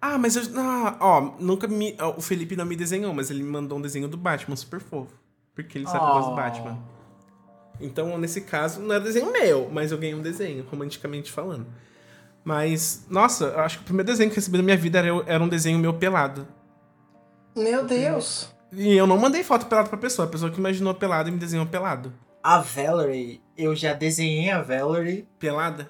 Ah, 0.00 0.18
mas 0.18 0.36
eu. 0.36 0.42
Ah, 0.56 0.96
ó, 1.00 1.20
nunca 1.40 1.66
me. 1.66 1.96
ó, 1.98 2.14
O 2.16 2.20
Felipe 2.20 2.54
não 2.56 2.64
me 2.66 2.76
desenhou, 2.76 3.12
mas 3.14 3.30
ele 3.30 3.42
me 3.42 3.50
mandou 3.50 3.78
um 3.78 3.80
desenho 3.82 4.08
do 4.08 4.16
Batman 4.16 4.56
super 4.56 4.80
fofo. 4.80 5.14
Porque 5.54 5.78
ele 5.78 5.86
sabe 5.86 6.00
que 6.00 6.04
eu 6.04 6.14
gosto 6.14 6.26
do 6.28 6.32
Oh. 6.32 6.36
Batman. 6.36 6.78
Então, 7.80 8.16
nesse 8.18 8.42
caso, 8.42 8.80
não 8.80 8.94
era 8.94 9.04
desenho 9.04 9.32
meu, 9.32 9.68
mas 9.70 9.92
eu 9.92 9.98
ganhei 9.98 10.14
um 10.14 10.22
desenho, 10.22 10.66
romanticamente 10.70 11.30
falando. 11.32 11.66
Mas, 12.44 13.04
nossa, 13.08 13.46
eu 13.46 13.60
acho 13.60 13.78
que 13.78 13.82
o 13.82 13.86
primeiro 13.86 14.06
desenho 14.06 14.30
que 14.30 14.34
eu 14.34 14.40
recebi 14.40 14.56
na 14.58 14.62
minha 14.62 14.76
vida 14.76 14.98
era, 14.98 15.08
era 15.26 15.42
um 15.42 15.48
desenho 15.48 15.78
meu 15.78 15.92
pelado. 15.94 16.46
Meu 17.54 17.84
Deus! 17.84 18.54
E 18.72 18.94
eu 18.96 19.06
não 19.06 19.16
mandei 19.18 19.42
foto 19.42 19.66
pelado 19.66 19.88
pra 19.88 19.98
pessoa, 19.98 20.26
a 20.28 20.30
pessoa 20.30 20.50
que 20.50 20.58
imaginou 20.58 20.94
pelado 20.94 21.28
e 21.28 21.32
me 21.32 21.38
desenhou 21.38 21.66
pelado. 21.66 22.12
A 22.42 22.58
Valerie, 22.58 23.40
eu 23.56 23.74
já 23.74 23.92
desenhei 23.92 24.50
a 24.50 24.62
Valerie 24.62 25.26
Pelada? 25.38 25.88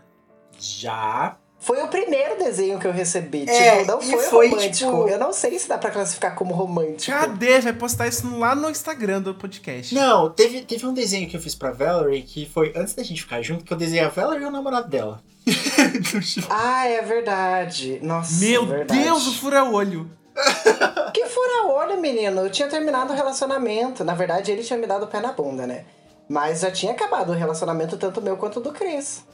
Já. 0.58 1.36
Foi 1.58 1.82
o 1.82 1.88
primeiro 1.88 2.38
desenho 2.38 2.78
que 2.78 2.86
eu 2.86 2.92
recebi. 2.92 3.44
É, 3.48 3.78
tipo, 3.80 3.90
não 3.90 4.00
foi, 4.00 4.18
foi, 4.22 4.48
romântico. 4.50 4.74
tipo- 4.74 5.08
Eu 5.08 5.18
não 5.18 5.32
sei 5.32 5.58
se 5.58 5.68
dá 5.68 5.76
pra 5.76 5.90
classificar 5.90 6.34
como 6.36 6.54
romântico. 6.54 7.16
Cadê? 7.18 7.58
Vai 7.60 7.72
postar 7.72 8.06
isso 8.06 8.38
lá 8.38 8.54
no 8.54 8.70
Instagram 8.70 9.20
do 9.22 9.34
podcast. 9.34 9.92
Não, 9.94 10.30
teve, 10.30 10.62
teve 10.62 10.86
um 10.86 10.94
desenho 10.94 11.28
que 11.28 11.36
eu 11.36 11.40
fiz 11.40 11.54
pra 11.56 11.72
Valerie 11.72 12.22
que 12.22 12.46
foi 12.48 12.72
antes 12.76 12.94
da 12.94 13.02
gente 13.02 13.22
ficar 13.22 13.42
junto, 13.42 13.64
que 13.64 13.72
eu 13.72 13.76
desenhei 13.76 14.04
a 14.04 14.08
Valerie 14.10 14.44
e 14.44 14.46
o 14.46 14.50
namorado 14.50 14.88
dela. 14.88 15.20
Ah, 16.50 16.86
é 16.86 17.02
verdade. 17.02 17.98
Nossa, 18.02 18.44
Meu 18.44 18.62
é 18.64 18.66
verdade. 18.66 19.02
Deus, 19.02 19.26
o 19.26 19.34
fura-olho. 19.40 20.10
Que 21.14 21.24
fura-olho, 21.26 21.98
menino. 22.00 22.42
Eu 22.42 22.50
tinha 22.50 22.68
terminado 22.68 23.12
o 23.12 23.16
relacionamento. 23.16 24.04
Na 24.04 24.14
verdade, 24.14 24.52
ele 24.52 24.62
tinha 24.62 24.78
me 24.78 24.86
dado 24.86 25.04
o 25.04 25.08
pé 25.08 25.20
na 25.20 25.32
bunda, 25.32 25.66
né? 25.66 25.84
Mas 26.28 26.60
já 26.60 26.70
tinha 26.70 26.92
acabado 26.92 27.30
o 27.30 27.34
relacionamento, 27.34 27.96
tanto 27.96 28.20
meu 28.20 28.36
quanto 28.36 28.60
do 28.60 28.70
Chris. 28.72 29.24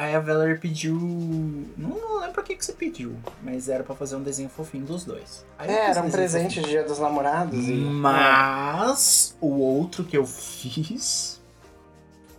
Aí 0.00 0.14
a 0.14 0.18
Valerie 0.20 0.56
pediu. 0.56 0.94
Não, 1.76 1.90
não 1.90 2.20
lembro 2.20 2.40
o 2.40 2.42
que, 2.42 2.56
que 2.56 2.64
você 2.64 2.72
pediu, 2.72 3.14
mas 3.42 3.68
era 3.68 3.84
pra 3.84 3.94
fazer 3.94 4.16
um 4.16 4.22
desenho 4.22 4.48
fofinho 4.48 4.86
dos 4.86 5.04
dois. 5.04 5.44
Aí 5.58 5.68
É, 5.68 5.90
era 5.90 6.02
um 6.02 6.10
presente 6.10 6.54
fofinho. 6.54 6.64
de 6.64 6.70
dia 6.70 6.84
dos 6.84 6.98
namorados. 6.98 7.68
E... 7.68 7.72
Mas 7.74 9.36
o 9.42 9.58
outro 9.58 10.02
que 10.02 10.16
eu 10.16 10.24
fiz, 10.24 11.38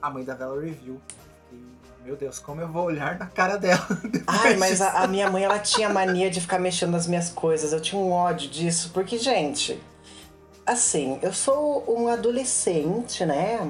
a 0.02 0.10
mãe 0.10 0.24
da 0.24 0.34
Valerie 0.34 0.72
viu. 0.72 1.00
E, 1.54 1.56
meu 2.04 2.16
Deus, 2.16 2.40
como 2.40 2.62
eu 2.62 2.68
vou 2.68 2.86
olhar 2.86 3.20
na 3.20 3.28
cara 3.28 3.58
dela. 3.58 3.86
Ai, 4.26 4.56
mas 4.58 4.82
a, 4.82 5.04
a 5.04 5.08
minha 5.08 5.30
mãe, 5.30 5.44
ela 5.44 5.60
tinha 5.60 5.88
mania 5.88 6.32
de 6.32 6.42
ficar 6.42 6.58
mexendo 6.58 6.94
nas 6.94 7.06
minhas 7.06 7.30
coisas. 7.30 7.72
Eu 7.74 7.80
tinha 7.80 8.02
um 8.02 8.12
ódio 8.12 8.50
disso, 8.50 8.90
porque, 8.92 9.20
gente, 9.20 9.80
assim, 10.66 11.20
eu 11.22 11.32
sou 11.32 11.86
um 11.88 12.08
adolescente, 12.08 13.24
né? 13.24 13.70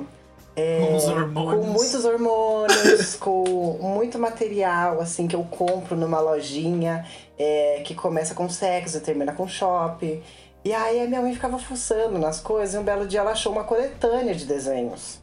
É, 0.56 0.86
Com 0.86 0.96
os 0.96 1.08
hormônios. 1.08 1.66
Com 1.66 1.72
muitos 1.72 2.06
hormônios, 2.06 3.16
com 3.20 3.78
muito 3.82 4.20
material, 4.20 5.00
assim, 5.00 5.28
que 5.28 5.36
eu 5.36 5.44
compro 5.44 5.96
numa 5.96 6.20
lojinha 6.20 7.06
é, 7.40 7.82
que 7.86 7.96
começa 7.96 8.34
com 8.34 8.50
sexo 8.50 8.98
e 8.98 9.02
termina 9.02 9.32
com 9.34 9.48
shopping. 9.48 10.22
E 10.64 10.74
aí 10.74 11.02
a 11.02 11.08
minha 11.08 11.22
mãe 11.22 11.34
ficava 11.34 11.58
fuçando 11.58 12.20
nas 12.20 12.40
coisas 12.40 12.76
e 12.76 12.78
um 12.78 12.84
belo 12.84 13.08
dia 13.08 13.22
ela 13.22 13.32
achou 13.32 13.52
uma 13.52 13.64
coletânea 13.64 14.36
de 14.36 14.46
desenhos. 14.46 15.20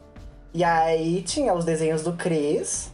E 0.53 0.63
aí 0.63 1.21
tinha 1.21 1.53
os 1.53 1.63
desenhos 1.63 2.03
do 2.03 2.13
Chris 2.13 2.91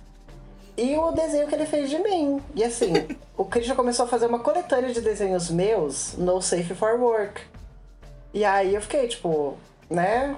e 0.78 0.96
o 0.98 1.12
desenho 1.12 1.48
que 1.48 1.56
ele 1.56 1.66
fez 1.66 1.90
de 1.90 1.98
mim. 2.00 2.42
E 2.54 2.64
assim, 2.64 2.94
o 3.36 3.46
Chris 3.46 3.66
já 3.66 3.74
começou 3.74 4.06
a 4.06 4.08
fazer 4.08 4.28
uma 4.28 4.40
coletânea 4.40 4.94
de 4.94 5.02
desenhos 5.02 5.50
meus 5.50 6.16
no 6.18 6.42
Safe 6.42 6.76
for 6.76 7.00
Work. 7.00 7.42
E 8.34 8.44
aí 8.44 8.76
eu 8.76 8.82
fiquei, 8.82 9.08
tipo, 9.08 9.58
né? 9.90 10.36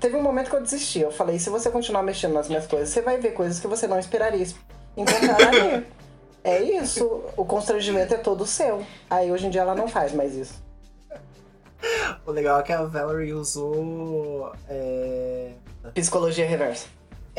Teve 0.00 0.16
um 0.16 0.22
momento 0.22 0.50
que 0.50 0.56
eu 0.56 0.62
desisti. 0.62 1.00
Eu 1.00 1.10
falei, 1.10 1.38
se 1.38 1.50
você 1.50 1.70
continuar 1.70 2.02
mexendo 2.02 2.34
nas 2.34 2.48
minhas 2.48 2.66
coisas, 2.66 2.88
você 2.88 3.02
vai 3.02 3.18
ver 3.18 3.32
coisas 3.32 3.58
que 3.58 3.66
você 3.66 3.86
não 3.86 3.98
esperaria 3.98 4.46
encontrar 4.96 5.48
ali. 5.48 5.86
É 6.44 6.62
isso. 6.62 7.22
O 7.36 7.44
constrangimento 7.44 8.14
é 8.14 8.16
todo 8.16 8.46
seu. 8.46 8.84
Aí 9.10 9.30
hoje 9.30 9.46
em 9.46 9.50
dia 9.50 9.62
ela 9.62 9.74
não 9.74 9.88
faz 9.88 10.12
mais 10.12 10.34
isso. 10.34 10.54
O 12.26 12.30
legal 12.30 12.60
é 12.60 12.62
que 12.62 12.72
a 12.72 12.84
Valerie 12.84 13.32
usou. 13.32 14.52
É. 14.68 15.50
Psicologia 15.94 16.46
reversa. 16.46 16.86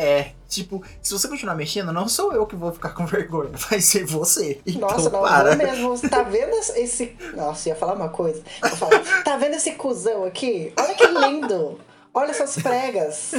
É, 0.02 0.32
tipo, 0.48 0.82
se 1.02 1.12
você 1.12 1.28
continuar 1.28 1.56
mexendo, 1.56 1.92
não 1.92 2.08
sou 2.08 2.32
eu 2.32 2.46
que 2.46 2.56
vou 2.56 2.72
ficar 2.72 2.92
com 2.92 3.04
vergonha, 3.08 3.52
vai 3.70 3.82
ser 3.82 4.06
você. 4.06 4.62
Então, 4.66 4.90
Nossa, 4.90 5.10
não, 5.10 5.22
para. 5.22 5.56
mesmo. 5.58 6.00
Tá 6.10 6.24
vendo 6.24 6.56
esse. 6.56 7.18
Nossa, 7.36 7.68
ia 7.68 7.76
falar 7.76 7.96
uma 7.96 8.08
coisa. 8.08 8.42
Eu 8.64 8.78
falo, 8.78 8.92
tá 9.26 9.36
vendo 9.36 9.56
esse 9.56 9.74
cuzão 9.74 10.24
aqui? 10.24 10.72
Olha 10.80 10.94
que 10.94 11.06
lindo! 11.06 11.80
Olha 12.14 12.32
essas 12.32 12.56
pregas. 12.62 13.34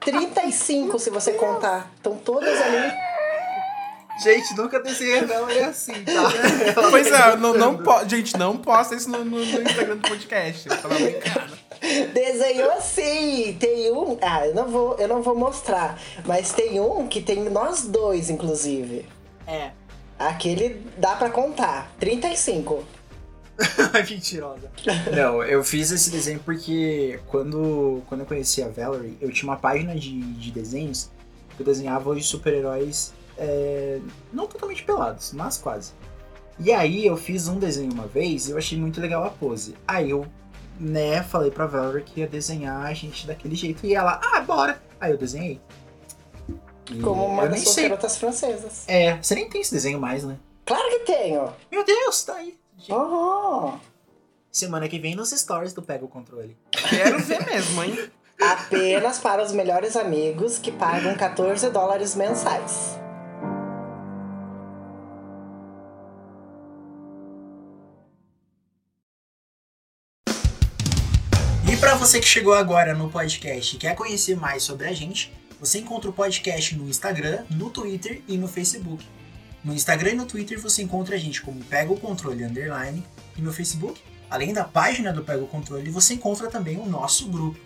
35 0.00 0.98
se 0.98 1.10
você 1.10 1.32
contar. 1.32 1.90
Estão 1.96 2.16
todas 2.16 2.60
ali. 2.60 2.92
Gente, 4.22 4.54
nunca 4.56 4.78
desenhei 4.80 5.20
a 5.20 5.24
Valerie 5.24 5.62
assim, 5.64 5.94
tá? 6.04 6.12
Pois 6.90 7.06
é, 7.10 7.36
não, 7.36 7.54
não 7.54 7.78
po- 7.78 8.06
gente, 8.08 8.36
não 8.36 8.56
posta 8.58 8.94
isso 8.94 9.10
no, 9.10 9.24
no- 9.24 9.38
no 9.44 9.62
Instagram 9.62 9.96
do 9.96 10.08
podcast. 10.08 10.68
Eu 10.68 10.76
tava 10.80 10.94
brincando. 10.94 11.58
Desenhou 12.12 12.70
assim. 12.72 13.56
Tem 13.58 13.90
um. 13.90 14.16
Ah, 14.20 14.46
eu 14.46 14.54
não 14.54 14.68
vou, 14.68 14.96
eu 14.98 15.08
não 15.08 15.22
vou 15.22 15.34
mostrar. 15.34 15.98
Mas 16.24 16.52
tem 16.52 16.78
um 16.78 17.08
que 17.08 17.20
tem 17.22 17.40
nós 17.50 17.82
dois, 17.86 18.30
inclusive. 18.30 19.06
É. 19.46 19.70
Aquele 20.18 20.86
dá 20.98 21.16
pra 21.16 21.30
contar. 21.30 21.90
35. 21.98 22.84
Mentirosa. 24.08 24.70
Não, 25.14 25.42
eu 25.42 25.62
fiz 25.62 25.90
esse 25.90 26.10
desenho 26.10 26.40
porque 26.40 27.20
quando, 27.26 28.02
quando 28.08 28.22
eu 28.22 28.26
conheci 28.26 28.62
a 28.62 28.68
Valerie, 28.68 29.16
eu 29.20 29.30
tinha 29.30 29.50
uma 29.50 29.58
página 29.58 29.94
de, 29.94 30.20
de 30.34 30.50
desenhos 30.50 31.10
que 31.56 31.62
eu 31.62 31.66
desenhava 31.66 32.10
os 32.10 32.26
super-heróis 32.26 33.12
é, 33.36 34.00
não 34.32 34.46
totalmente 34.46 34.82
pelados, 34.84 35.32
mas 35.32 35.58
quase. 35.58 35.92
E 36.58 36.72
aí 36.72 37.06
eu 37.06 37.16
fiz 37.16 37.48
um 37.48 37.58
desenho 37.58 37.92
uma 37.92 38.06
vez 38.06 38.48
e 38.48 38.52
eu 38.52 38.58
achei 38.58 38.78
muito 38.78 39.00
legal 39.00 39.24
a 39.24 39.30
pose. 39.30 39.74
Aí 39.86 40.10
eu, 40.10 40.26
né, 40.78 41.22
falei 41.22 41.50
pra 41.50 41.66
Valerie 41.66 42.04
que 42.04 42.20
ia 42.20 42.26
desenhar 42.26 42.86
a 42.86 42.94
gente 42.94 43.26
daquele 43.26 43.54
jeito. 43.54 43.84
E 43.86 43.94
ela, 43.94 44.20
ah, 44.22 44.40
bora! 44.40 44.80
Aí 45.00 45.10
eu 45.10 45.18
desenhei. 45.18 45.60
E 46.90 47.00
Como 47.00 47.26
uma 47.26 47.48
das 47.48 47.60
suas 47.60 47.76
garotas 47.76 48.16
francesas. 48.16 48.84
É, 48.86 49.16
você 49.16 49.34
nem 49.34 49.48
tem 49.48 49.60
esse 49.60 49.72
desenho 49.72 49.98
mais, 49.98 50.24
né? 50.24 50.36
Claro 50.64 50.88
que 50.90 51.00
tenho. 51.00 51.52
Meu 51.70 51.84
Deus, 51.84 52.22
tá 52.22 52.34
aí. 52.34 52.56
Uhum. 52.90 53.78
Semana 54.50 54.88
que 54.88 54.98
vem 54.98 55.14
nos 55.14 55.30
stories 55.30 55.72
do 55.72 55.82
Pega 55.82 56.04
o 56.04 56.08
Controle. 56.08 56.56
Quero 56.70 57.18
ver 57.20 57.44
mesmo, 57.46 57.82
hein? 57.82 58.10
Apenas 58.40 59.18
para 59.18 59.42
os 59.42 59.52
melhores 59.52 59.96
amigos 59.96 60.58
que 60.58 60.72
pagam 60.72 61.14
14 61.14 61.70
dólares 61.70 62.14
mensais. 62.14 62.98
E 71.72 71.76
para 71.78 71.94
você 71.94 72.20
que 72.20 72.26
chegou 72.26 72.52
agora 72.52 72.92
no 72.94 73.08
podcast 73.08 73.76
e 73.76 73.78
quer 73.78 73.94
conhecer 73.94 74.36
mais 74.36 74.62
sobre 74.62 74.88
a 74.88 74.92
gente, 74.92 75.32
você 75.58 75.78
encontra 75.78 76.10
o 76.10 76.12
podcast 76.12 76.76
no 76.76 76.88
Instagram, 76.88 77.44
no 77.48 77.70
Twitter 77.70 78.20
e 78.26 78.36
no 78.36 78.48
Facebook. 78.48 79.06
No 79.64 79.72
Instagram 79.72 80.10
e 80.10 80.14
no 80.16 80.26
Twitter 80.26 80.60
você 80.60 80.82
encontra 80.82 81.14
a 81.14 81.18
gente 81.18 81.40
como 81.40 81.64
Pega 81.64 81.92
o 81.92 82.00
Controle 82.00 82.42
Underline 82.42 83.04
e 83.36 83.40
no 83.40 83.52
Facebook, 83.52 84.00
além 84.28 84.52
da 84.52 84.64
página 84.64 85.12
do 85.12 85.22
Pega 85.22 85.44
o 85.44 85.46
Controle, 85.46 85.88
você 85.88 86.14
encontra 86.14 86.48
também 86.48 86.78
o 86.78 86.86
nosso 86.86 87.28
grupo. 87.28 87.60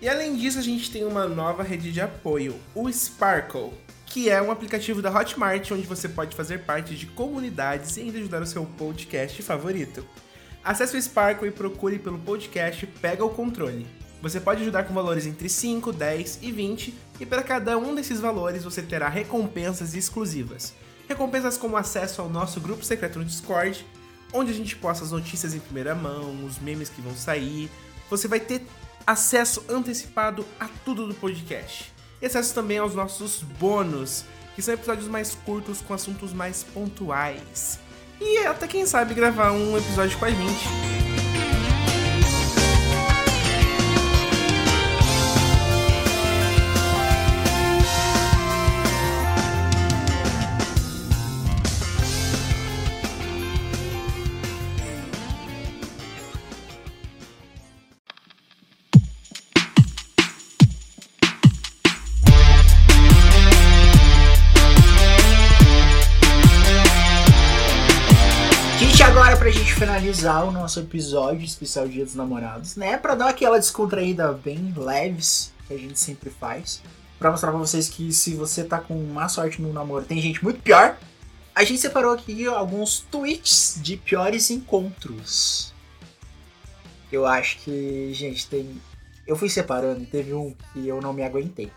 E 0.00 0.08
além 0.08 0.36
disso, 0.36 0.58
a 0.58 0.62
gente 0.62 0.90
tem 0.90 1.04
uma 1.04 1.26
nova 1.26 1.64
rede 1.64 1.90
de 1.90 2.00
apoio, 2.00 2.54
o 2.74 2.88
Sparkle, 2.92 3.72
que 4.04 4.30
é 4.30 4.40
um 4.40 4.52
aplicativo 4.52 5.02
da 5.02 5.10
Hotmart 5.10 5.68
onde 5.72 5.86
você 5.86 6.08
pode 6.08 6.36
fazer 6.36 6.60
parte 6.60 6.94
de 6.94 7.06
comunidades 7.06 7.96
e 7.96 8.02
ainda 8.02 8.18
ajudar 8.18 8.42
o 8.42 8.46
seu 8.46 8.64
podcast 8.64 9.42
favorito. 9.42 10.06
Acesse 10.62 10.96
o 10.96 11.02
Sparkle 11.02 11.48
e 11.48 11.52
procure 11.52 11.98
pelo 11.98 12.18
podcast 12.20 12.86
Pega 12.86 13.24
o 13.24 13.30
Controle. 13.30 13.86
Você 14.22 14.38
pode 14.38 14.62
ajudar 14.62 14.84
com 14.84 14.94
valores 14.94 15.26
entre 15.26 15.48
5, 15.48 15.92
10 15.92 16.38
e 16.42 16.52
20, 16.52 16.94
e 17.18 17.26
para 17.26 17.42
cada 17.42 17.76
um 17.76 17.94
desses 17.94 18.20
valores 18.20 18.62
você 18.62 18.80
terá 18.80 19.08
recompensas 19.08 19.94
exclusivas. 19.94 20.72
Recompensas 21.08 21.56
como 21.56 21.76
acesso 21.76 22.20
ao 22.20 22.28
nosso 22.28 22.60
grupo 22.60 22.84
secreto 22.84 23.18
no 23.18 23.24
Discord, 23.24 23.86
onde 24.32 24.50
a 24.50 24.54
gente 24.54 24.74
posta 24.76 25.04
as 25.04 25.12
notícias 25.12 25.54
em 25.54 25.60
primeira 25.60 25.94
mão, 25.94 26.44
os 26.44 26.58
memes 26.58 26.88
que 26.88 27.00
vão 27.00 27.14
sair. 27.14 27.70
Você 28.10 28.26
vai 28.26 28.40
ter 28.40 28.66
acesso 29.06 29.64
antecipado 29.68 30.44
a 30.58 30.68
tudo 30.84 31.06
do 31.06 31.14
podcast. 31.14 31.92
E 32.20 32.26
acesso 32.26 32.54
também 32.54 32.78
aos 32.78 32.94
nossos 32.94 33.42
bônus, 33.42 34.24
que 34.54 34.62
são 34.62 34.74
episódios 34.74 35.06
mais 35.06 35.34
curtos 35.34 35.80
com 35.80 35.94
assuntos 35.94 36.32
mais 36.32 36.64
pontuais. 36.64 37.78
E 38.20 38.38
até 38.46 38.66
quem 38.66 38.86
sabe 38.86 39.14
gravar 39.14 39.52
um 39.52 39.76
episódio 39.76 40.18
com 40.18 40.24
a 40.24 40.30
gente. 40.30 40.95
Finalizar 70.12 70.44
o 70.44 70.52
nosso 70.52 70.78
episódio 70.80 71.44
especial 71.44 71.88
Dia 71.88 72.04
dos 72.04 72.14
Namorados, 72.14 72.76
né? 72.76 72.96
Pra 72.96 73.14
dar 73.14 73.28
aquela 73.28 73.58
descontraída 73.58 74.32
bem 74.32 74.72
leves 74.76 75.52
que 75.66 75.74
a 75.74 75.78
gente 75.78 75.98
sempre 75.98 76.30
faz. 76.30 76.80
Pra 77.18 77.30
mostrar 77.30 77.50
pra 77.50 77.58
vocês 77.58 77.88
que 77.88 78.12
se 78.12 78.34
você 78.34 78.62
tá 78.62 78.78
com 78.78 78.94
má 79.06 79.28
sorte 79.28 79.60
no 79.60 79.72
namoro, 79.72 80.04
tem 80.04 80.20
gente 80.20 80.42
muito 80.44 80.60
pior. 80.62 80.96
A 81.54 81.64
gente 81.64 81.80
separou 81.80 82.12
aqui 82.12 82.46
alguns 82.46 83.00
tweets 83.10 83.78
de 83.82 83.96
piores 83.96 84.50
encontros. 84.50 85.72
Eu 87.10 87.26
acho 87.26 87.58
que, 87.58 88.10
gente, 88.12 88.46
tem. 88.46 88.80
Eu 89.26 89.34
fui 89.36 89.48
separando 89.48 90.02
e 90.02 90.06
teve 90.06 90.34
um 90.34 90.54
que 90.72 90.86
eu 90.86 91.00
não 91.00 91.12
me 91.12 91.24
aguentei. 91.24 91.72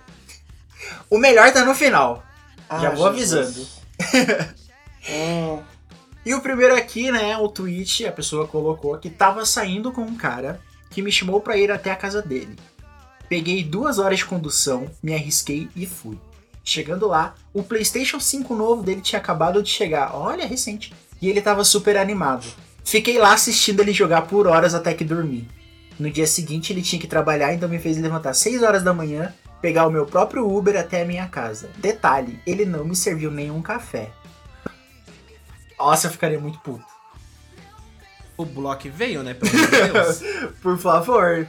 O 1.09 1.17
melhor 1.17 1.51
tá 1.51 1.63
no 1.65 1.73
final. 1.73 2.23
Já 2.69 2.89
Ah, 2.89 2.95
vou 2.95 3.13
Jesus. 3.15 3.47
avisando. 3.47 4.37
Hum, 5.09 5.63
E 6.25 6.33
o 6.33 6.41
primeiro 6.41 6.75
aqui, 6.75 7.11
né, 7.11 7.37
o 7.37 7.47
tweet, 7.47 8.05
a 8.05 8.11
pessoa 8.11 8.47
colocou 8.47 8.97
que 8.97 9.09
tava 9.09 9.45
saindo 9.45 9.91
com 9.91 10.01
um 10.01 10.15
cara 10.15 10.59
que 10.89 11.01
me 11.01 11.11
chamou 11.11 11.39
pra 11.39 11.57
ir 11.57 11.71
até 11.71 11.91
a 11.91 11.95
casa 11.95 12.21
dele. 12.21 12.55
Peguei 13.29 13.63
duas 13.63 13.99
horas 13.99 14.19
de 14.19 14.25
condução, 14.25 14.89
me 15.01 15.13
arrisquei 15.13 15.69
e 15.75 15.85
fui. 15.85 16.17
Chegando 16.63 17.07
lá, 17.07 17.35
o 17.53 17.63
PlayStation 17.63 18.19
5 18.19 18.53
novo 18.53 18.83
dele 18.83 19.01
tinha 19.01 19.19
acabado 19.19 19.63
de 19.63 19.69
chegar, 19.69 20.15
olha, 20.15 20.45
recente, 20.45 20.93
e 21.21 21.29
ele 21.29 21.41
tava 21.41 21.63
super 21.63 21.95
animado. 21.97 22.45
Fiquei 22.83 23.17
lá 23.17 23.33
assistindo 23.33 23.81
ele 23.81 23.93
jogar 23.93 24.23
por 24.23 24.47
horas 24.47 24.73
até 24.73 24.93
que 24.93 25.03
dormi. 25.03 25.47
No 25.99 26.09
dia 26.09 26.25
seguinte 26.25 26.73
ele 26.73 26.81
tinha 26.81 26.99
que 26.99 27.07
trabalhar, 27.07 27.53
então 27.53 27.69
me 27.69 27.79
fez 27.79 27.97
levantar 27.97 28.33
6 28.33 28.63
horas 28.63 28.83
da 28.83 28.93
manhã, 28.93 29.33
pegar 29.61 29.85
o 29.85 29.91
meu 29.91 30.05
próprio 30.05 30.49
Uber 30.49 30.79
até 30.79 31.01
a 31.01 31.05
minha 31.05 31.27
casa. 31.27 31.69
Detalhe, 31.77 32.39
ele 32.47 32.65
não 32.65 32.85
me 32.85 32.95
serviu 32.95 33.29
nenhum 33.29 33.61
café. 33.61 34.11
Nossa, 35.79 36.07
eu 36.07 36.11
ficaria 36.11 36.39
muito 36.39 36.59
puto. 36.59 36.83
O 38.37 38.45
Block 38.45 38.87
veio, 38.89 39.23
né? 39.23 39.33
Pelo 39.33 39.51
amor 39.51 39.69
de 39.69 39.91
Deus. 39.91 40.21
Por 40.61 40.77
favor. 40.77 41.47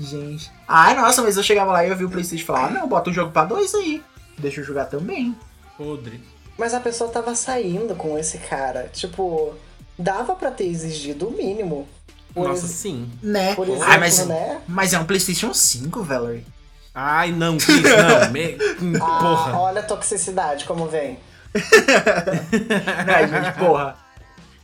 Gente. 0.00 0.50
Ai, 0.66 0.94
nossa, 0.96 1.22
mas 1.22 1.36
eu 1.36 1.42
chegava 1.42 1.70
lá 1.72 1.84
e 1.84 1.90
eu 1.90 1.96
vi 1.96 2.04
o 2.04 2.10
Playstation 2.10 2.44
falava, 2.46 2.66
ah, 2.66 2.70
não, 2.80 2.88
bota 2.88 3.10
um 3.10 3.12
jogo 3.12 3.30
pra 3.30 3.44
dois 3.44 3.74
aí. 3.74 4.02
Deixa 4.38 4.60
eu 4.60 4.64
jogar 4.64 4.86
também. 4.86 5.36
Podre. 5.76 6.20
mas 6.58 6.74
a 6.74 6.80
pessoa 6.80 7.10
tava 7.10 7.34
saindo 7.34 7.94
com 7.94 8.18
esse 8.18 8.38
cara. 8.38 8.88
Tipo, 8.92 9.54
dava 9.98 10.34
pra 10.34 10.50
ter 10.50 10.64
exigido 10.66 11.28
o 11.28 11.30
mínimo. 11.30 11.88
Por, 12.34 12.48
Nossa, 12.48 12.64
ex- 12.66 12.74
sim. 12.74 13.10
Né? 13.22 13.54
por 13.54 13.68
exemplo, 13.68 13.84
Ai, 13.86 13.98
mas, 13.98 14.26
né? 14.26 14.60
mas 14.66 14.92
é 14.94 14.98
um 14.98 15.04
Playstation 15.04 15.52
5, 15.54 16.02
Valerie. 16.02 16.46
Ai, 16.94 17.30
não, 17.30 17.56
Cris, 17.58 17.82
não. 17.82 18.30
Me... 18.32 18.56
Ah, 19.00 19.18
Porra. 19.20 19.58
olha 19.58 19.80
a 19.80 19.84
toxicidade 19.84 20.64
como 20.64 20.86
vem. 20.88 21.18
Ai, 23.14 23.28
gente, 23.28 23.52
porra. 23.58 23.96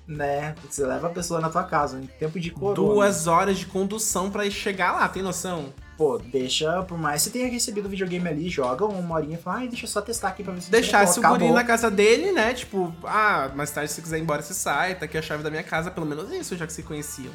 Né? 0.06 0.54
Você 0.68 0.86
leva 0.86 1.08
a 1.08 1.10
pessoa 1.10 1.38
na 1.38 1.50
tua 1.50 1.64
casa, 1.64 1.98
em 1.98 2.06
tempo 2.06 2.40
de 2.40 2.50
corona. 2.50 2.74
Duas 2.74 3.26
horas 3.26 3.58
de 3.58 3.66
condução 3.66 4.30
pra 4.30 4.46
ir 4.46 4.50
chegar 4.50 4.92
lá, 4.92 5.06
tem 5.06 5.22
noção? 5.22 5.72
Pô, 5.98 6.16
deixa, 6.16 6.82
por 6.84 6.96
mais 6.96 7.22
que 7.22 7.28
você 7.28 7.38
tenha 7.38 7.50
recebido 7.50 7.86
o 7.86 7.88
videogame 7.88 8.28
ali, 8.28 8.48
joga 8.48 8.86
uma 8.86 9.16
horinha 9.16 9.36
e 9.36 9.42
fala, 9.42 9.58
ai, 9.58 9.68
deixa 9.68 9.84
eu 9.84 9.88
só 9.88 10.00
testar 10.00 10.28
aqui 10.28 10.44
pra 10.44 10.54
ver 10.54 10.62
se 10.62 10.70
Deixasse 10.70 11.18
o 11.18 11.22
guri 11.22 11.50
na 11.50 11.64
casa 11.64 11.90
dele, 11.90 12.32
né? 12.32 12.54
Tipo, 12.54 12.94
ah, 13.04 13.50
mais 13.54 13.70
tarde 13.70 13.90
se 13.90 13.96
você 13.96 14.02
quiser 14.02 14.18
ir 14.18 14.22
embora, 14.22 14.40
você 14.40 14.54
sai, 14.54 14.94
tá 14.94 15.04
aqui 15.04 15.18
a 15.18 15.22
chave 15.22 15.42
da 15.42 15.50
minha 15.50 15.64
casa, 15.64 15.90
pelo 15.90 16.06
menos 16.06 16.32
isso, 16.32 16.56
já 16.56 16.66
que 16.66 16.72
se 16.72 16.84
conheciam. 16.84 17.32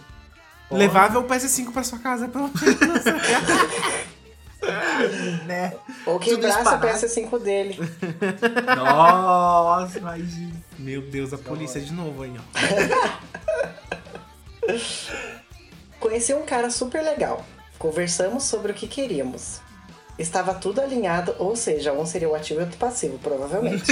Porra. 0.69 0.79
Levava 0.79 1.19
o 1.19 1.25
PS5 1.25 1.71
pra 1.71 1.83
sua 1.83 1.99
casa, 1.99 2.27
pelo 2.27 2.45
menos. 2.45 3.03
né? 5.45 5.73
Ou 6.05 6.19
quebrasse 6.19 6.57
a 6.57 6.61
espanado. 6.61 6.87
PS5 6.87 7.39
dele. 7.39 7.79
Nossa, 8.75 9.97
imagina. 9.97 10.53
Meu 10.77 11.01
Deus, 11.01 11.33
a 11.33 11.37
polícia 11.37 11.79
de 11.79 11.91
novo 11.93 12.23
aí, 12.23 12.33
ó. 12.37 12.41
Conheci 15.99 16.33
um 16.33 16.45
cara 16.45 16.69
super 16.69 17.01
legal. 17.01 17.45
Conversamos 17.77 18.43
sobre 18.43 18.71
o 18.71 18.75
que 18.75 18.87
queríamos. 18.87 19.61
Estava 20.17 20.53
tudo 20.53 20.79
alinhado, 20.79 21.35
ou 21.39 21.55
seja, 21.55 21.91
um 21.91 22.05
seria 22.05 22.29
o 22.29 22.35
ativo 22.35 22.59
e 22.59 22.63
outro 22.63 22.77
passivo, 22.77 23.17
provavelmente. 23.19 23.91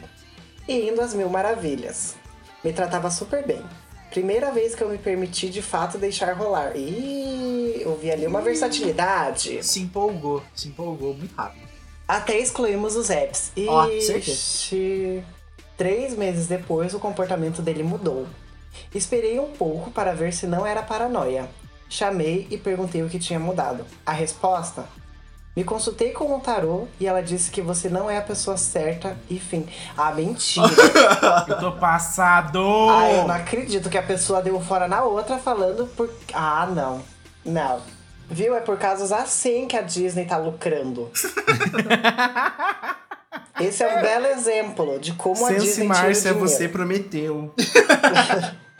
e 0.66 0.88
indo 0.88 1.00
às 1.00 1.14
mil 1.14 1.28
maravilhas. 1.28 2.16
Me 2.64 2.72
tratava 2.72 3.10
super 3.10 3.46
bem. 3.46 3.62
Primeira 4.12 4.50
vez 4.50 4.74
que 4.74 4.82
eu 4.84 4.90
me 4.90 4.98
permiti 4.98 5.48
de 5.48 5.62
fato 5.62 5.96
deixar 5.96 6.34
rolar. 6.34 6.76
E 6.76 7.80
eu 7.80 7.96
vi 7.96 8.10
ali 8.10 8.26
uma 8.26 8.42
versatilidade. 8.42 9.64
Se 9.64 9.80
empolgou, 9.80 10.42
se 10.54 10.68
empolgou 10.68 11.14
muito 11.14 11.34
rápido. 11.34 11.66
Até 12.06 12.38
excluímos 12.38 12.94
os 12.94 13.08
apps. 13.08 13.50
E 13.56 13.66
certeza. 14.02 15.24
três 15.78 16.14
meses 16.14 16.46
depois 16.46 16.92
o 16.92 16.98
comportamento 16.98 17.62
dele 17.62 17.82
mudou. 17.82 18.26
Esperei 18.94 19.40
um 19.40 19.50
pouco 19.50 19.90
para 19.90 20.12
ver 20.12 20.34
se 20.34 20.46
não 20.46 20.66
era 20.66 20.82
paranoia. 20.82 21.48
Chamei 21.88 22.46
e 22.50 22.58
perguntei 22.58 23.02
o 23.02 23.08
que 23.08 23.18
tinha 23.18 23.38
mudado. 23.38 23.86
A 24.04 24.12
resposta? 24.12 24.86
Me 25.54 25.64
consultei 25.64 26.12
com 26.12 26.34
um 26.34 26.40
tarô 26.40 26.88
e 26.98 27.06
ela 27.06 27.22
disse 27.22 27.50
que 27.50 27.60
você 27.60 27.90
não 27.90 28.10
é 28.10 28.16
a 28.16 28.22
pessoa 28.22 28.56
certa 28.56 29.14
e 29.28 29.38
fim. 29.38 29.66
Ah, 29.96 30.10
mentira! 30.12 30.66
Eu 31.46 31.58
tô 31.58 31.72
passado! 31.72 32.58
ah, 32.88 33.10
eu 33.10 33.28
não 33.28 33.34
acredito 33.34 33.90
que 33.90 33.98
a 33.98 34.02
pessoa 34.02 34.40
deu 34.40 34.58
fora 34.60 34.88
na 34.88 35.02
outra 35.02 35.36
falando 35.36 35.86
por. 35.88 36.08
Ah, 36.32 36.66
não. 36.66 37.02
Não. 37.44 37.82
Viu? 38.30 38.54
É 38.54 38.60
por 38.60 38.78
casos 38.78 39.12
assim 39.12 39.66
que 39.66 39.76
a 39.76 39.82
Disney 39.82 40.24
tá 40.24 40.38
lucrando. 40.38 41.10
Esse 43.60 43.82
é 43.82 43.98
um 43.98 44.00
belo 44.00 44.26
exemplo 44.26 44.98
de 44.98 45.12
como 45.12 45.44
a 45.44 45.48
Sense 45.48 45.66
Disney 45.66 45.86
Márcia, 45.86 46.32
você 46.32 46.66
prometeu. 46.66 47.52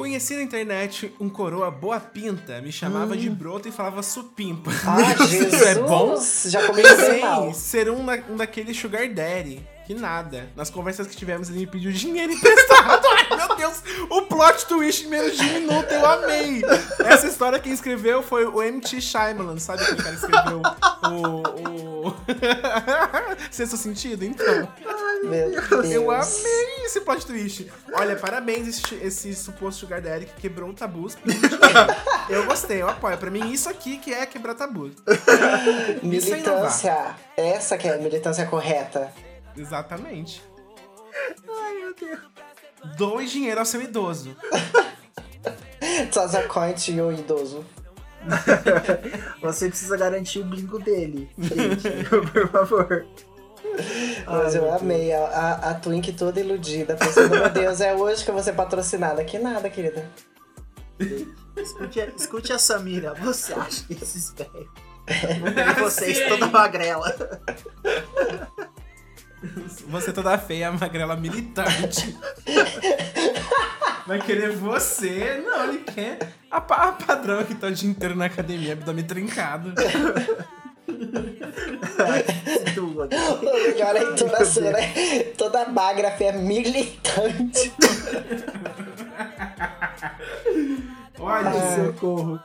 Conheci 0.00 0.34
na 0.34 0.42
internet 0.42 1.12
um 1.20 1.28
coroa 1.28 1.70
boa 1.70 2.00
pinta, 2.00 2.58
me 2.62 2.72
chamava 2.72 3.14
de 3.18 3.28
broto 3.28 3.68
e 3.68 3.70
falava 3.70 4.02
supimpa. 4.02 4.70
Ah, 4.86 5.12
Isso 5.24 5.28
Jesus! 5.28 5.62
é 5.62 5.74
bom? 5.74 6.16
Já 6.46 6.66
comecei 6.66 7.20
mal. 7.20 7.42
Sem 7.44 7.52
ser 7.52 7.90
um, 7.90 8.06
da- 8.06 8.22
um 8.30 8.34
daqueles 8.34 8.78
sugar 8.78 9.06
daddy. 9.12 9.60
Que 9.90 9.94
nada. 9.94 10.48
Nas 10.54 10.70
conversas 10.70 11.08
que 11.08 11.16
tivemos, 11.16 11.50
ele 11.50 11.58
me 11.58 11.66
pediu 11.66 11.90
dinheiro 11.90 12.30
emprestado. 12.32 13.04
Ai, 13.08 13.36
meu 13.36 13.56
Deus! 13.56 13.82
O 14.08 14.22
plot 14.22 14.64
twist 14.66 15.04
em 15.04 15.08
menos 15.08 15.36
de 15.36 15.42
um 15.42 15.52
minuto, 15.54 15.90
eu 15.90 16.06
amei! 16.06 16.62
Essa 17.00 17.26
história 17.26 17.58
quem 17.58 17.72
escreveu 17.72 18.22
foi 18.22 18.44
o 18.44 18.62
M.T. 18.62 19.00
Shyamalan, 19.00 19.58
sabe 19.58 19.82
aquele 19.82 20.00
cara 20.00 20.14
que 20.14 20.24
escreveu 20.24 20.62
o... 21.10 22.06
o... 22.06 22.14
Sexto 23.50 23.76
Sentido? 23.76 24.24
Então, 24.24 24.68
Meu 25.24 25.50
Deus. 25.50 25.90
eu 25.90 26.08
amei 26.08 26.84
esse 26.84 27.00
plot 27.00 27.26
twist. 27.26 27.68
Olha, 27.92 28.14
parabéns 28.14 28.68
esse, 28.68 28.94
esse 28.94 29.34
suposto 29.34 29.80
sugar 29.80 30.00
daddy 30.00 30.26
que 30.26 30.40
quebrou 30.40 30.68
pedindo 31.16 31.48
dinheiro. 31.48 31.96
Eu 32.28 32.46
gostei, 32.46 32.80
eu 32.80 32.88
apoio. 32.88 33.18
Pra 33.18 33.28
mim, 33.28 33.50
isso 33.50 33.68
aqui 33.68 33.98
que 33.98 34.14
é 34.14 34.24
quebrar. 34.24 34.54
Isso 36.00 36.28
é. 36.28 36.36
Militância. 36.36 37.16
Essa 37.36 37.76
que 37.76 37.88
é 37.88 37.94
a 37.94 37.98
militância 37.98 38.46
correta. 38.46 39.12
Exatamente. 39.56 40.42
Ai, 41.48 41.74
meu 41.74 41.94
Deus. 41.94 42.20
Doe 42.96 43.26
dinheiro 43.26 43.60
ao 43.60 43.66
seu 43.66 43.82
idoso. 43.82 44.36
Sazacoint 46.10 46.88
e 46.90 47.00
o 47.00 47.12
idoso. 47.12 47.64
Você 49.42 49.68
precisa 49.68 49.96
garantir 49.96 50.40
o 50.40 50.44
bingo 50.44 50.78
dele. 50.78 51.30
Gente, 51.38 52.04
por 52.32 52.48
favor. 52.50 53.06
Mas 54.26 54.54
Ai, 54.54 54.60
eu 54.60 54.74
amei 54.74 55.12
a, 55.12 55.24
a, 55.26 55.70
a 55.70 55.74
Twink 55.74 56.12
toda 56.12 56.40
iludida, 56.40 56.96
pensando, 56.96 57.30
meu 57.30 57.48
Deus, 57.50 57.80
é 57.80 57.94
hoje 57.94 58.24
que 58.24 58.30
eu 58.30 58.34
vou 58.34 58.42
ser 58.42 58.52
patrocinada. 58.54 59.24
Que 59.24 59.38
nada, 59.38 59.70
querida. 59.70 60.10
Escute, 61.56 62.00
a- 62.00 62.06
escute 62.06 62.52
a 62.52 62.58
Samira, 62.58 63.14
você 63.14 63.54
acha 63.54 63.84
que 63.86 63.94
esses 63.94 64.32
velhos 64.36 64.68
vocês 65.78 66.28
toda 66.28 66.46
magrela? 66.46 67.14
Você 69.88 70.12
toda 70.12 70.36
feia, 70.38 70.70
magrela 70.72 71.16
militante. 71.16 72.16
Vai 74.06 74.20
querer 74.20 74.52
você? 74.52 75.42
Não, 75.44 75.64
ele 75.68 75.78
quer 75.78 76.18
a, 76.50 76.56
a 76.58 76.92
padrão 76.92 77.44
que 77.44 77.54
tá 77.54 77.68
o 77.68 77.72
dia 77.72 77.88
inteiro 77.88 78.16
na 78.16 78.26
academia, 78.26 78.72
abdômen 78.72 79.04
trincado. 79.04 79.72
Tu, 82.74 82.84
O 82.84 83.42
melhor 83.52 83.96
é 83.96 84.00
a 84.00 84.02
entonação, 84.12 84.62
né? 84.64 85.22
Toda 85.38 85.68
magra, 85.68 86.10
feia, 86.10 86.32
militante. 86.32 87.72
Olha, 91.18 91.52
socorro. 91.76 92.40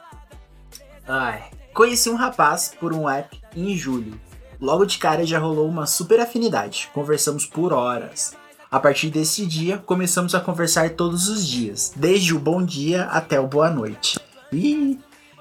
Ai. 1.07 1.45
Conheci 1.73 2.09
um 2.09 2.15
rapaz 2.15 2.73
por 2.79 2.93
um 2.93 3.09
app 3.09 3.37
em 3.55 3.75
julho. 3.75 4.19
Logo 4.59 4.85
de 4.85 4.97
cara 4.97 5.25
já 5.25 5.39
rolou 5.39 5.67
uma 5.67 5.85
super 5.85 6.19
afinidade. 6.19 6.89
Conversamos 6.93 7.45
por 7.45 7.73
horas. 7.73 8.33
A 8.71 8.79
partir 8.79 9.09
desse 9.09 9.45
dia, 9.45 9.77
começamos 9.77 10.33
a 10.35 10.39
conversar 10.39 10.91
todos 10.91 11.29
os 11.29 11.47
dias, 11.47 11.93
desde 11.95 12.33
o 12.33 12.39
bom 12.39 12.63
dia 12.63 13.03
até 13.05 13.39
o 13.39 13.47
boa 13.47 13.69
noite. 13.69 14.19
E 14.51 14.99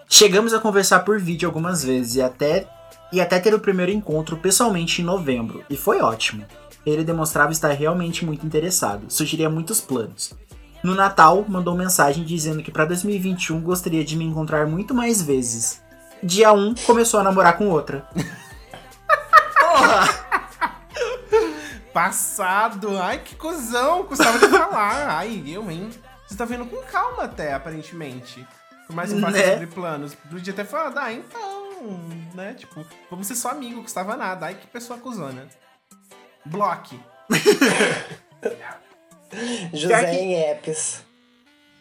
chegamos 0.08 0.52
a 0.52 0.60
conversar 0.60 1.00
por 1.00 1.18
vídeo 1.18 1.48
algumas 1.48 1.82
vezes 1.82 2.16
e 2.16 2.22
até 2.22 2.68
e 3.12 3.20
até 3.20 3.38
ter 3.38 3.54
o 3.54 3.60
primeiro 3.60 3.92
encontro 3.92 4.36
pessoalmente 4.36 5.00
em 5.00 5.04
novembro, 5.04 5.64
e 5.70 5.76
foi 5.76 6.00
ótimo. 6.00 6.44
Ele 6.84 7.04
demonstrava 7.04 7.52
estar 7.52 7.70
realmente 7.70 8.24
muito 8.24 8.44
interessado, 8.44 9.06
sugeria 9.08 9.48
muitos 9.48 9.80
planos. 9.80 10.32
No 10.82 10.94
Natal, 10.94 11.44
mandou 11.48 11.76
mensagem 11.76 12.24
dizendo 12.24 12.62
que 12.62 12.72
para 12.72 12.84
2021 12.84 13.60
gostaria 13.60 14.04
de 14.04 14.16
me 14.16 14.24
encontrar 14.24 14.66
muito 14.66 14.92
mais 14.92 15.22
vezes. 15.22 15.80
Dia 16.22 16.52
1, 16.52 16.74
começou 16.86 17.20
a 17.20 17.22
namorar 17.22 17.56
com 17.56 17.68
outra. 17.68 18.06
Porra! 19.86 20.24
passado. 21.92 22.98
Ai, 22.98 23.18
que 23.20 23.34
cuzão, 23.36 24.04
custava 24.04 24.38
de 24.38 24.48
falar. 24.48 25.16
Ai, 25.18 25.42
eu, 25.46 25.70
hein? 25.70 25.90
Você 26.26 26.36
tá 26.36 26.44
vendo 26.44 26.66
com 26.66 26.76
calma 26.82 27.24
até, 27.24 27.52
aparentemente. 27.54 28.46
Por 28.86 28.94
mais 28.96 29.10
que 29.10 29.16
eu 29.16 29.20
faça 29.20 29.36
Né? 29.38 29.52
sobre 29.52 29.66
planos. 29.68 30.14
Podia 30.14 30.52
até 30.52 30.64
falar, 30.64 30.92
ah, 31.04 31.12
então, 31.12 31.72
né? 32.34 32.54
Tipo, 32.54 32.84
vamos 33.10 33.26
ser 33.26 33.34
só 33.36 33.50
amigo, 33.50 33.82
custava 33.82 34.16
nada. 34.16 34.46
Ai, 34.46 34.54
que 34.54 34.66
pessoa 34.66 34.98
cuzona. 34.98 35.46
Bloque. 36.44 36.98
José 39.72 40.04
que- 40.10 40.16
em 40.16 40.34
Epes. 40.50 41.02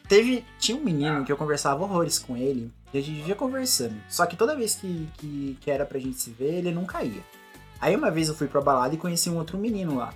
Teve, 0.07 0.45
tinha 0.59 0.77
um 0.77 0.81
menino 0.83 1.23
que 1.25 1.31
eu 1.31 1.37
conversava 1.37 1.81
horrores 1.83 2.19
com 2.19 2.35
ele, 2.35 2.71
e 2.93 2.97
a 2.97 3.01
gente 3.01 3.15
vivia 3.15 3.35
conversando. 3.35 3.95
Só 4.09 4.25
que 4.25 4.35
toda 4.35 4.55
vez 4.55 4.75
que, 4.75 5.09
que, 5.17 5.57
que 5.61 5.71
era 5.71 5.85
pra 5.85 5.97
gente 5.97 6.21
se 6.21 6.29
ver, 6.29 6.55
ele 6.55 6.71
não 6.71 6.85
caía. 6.85 7.23
Aí 7.83 7.97
uma 7.97 8.09
vez 8.09 8.29
eu 8.29 8.33
fui 8.33 8.47
pra 8.47 8.61
balada 8.61 8.95
e 8.95 8.97
conheci 8.97 9.29
um 9.29 9.35
outro 9.35 9.57
menino 9.57 9.97
lá. 9.97 10.13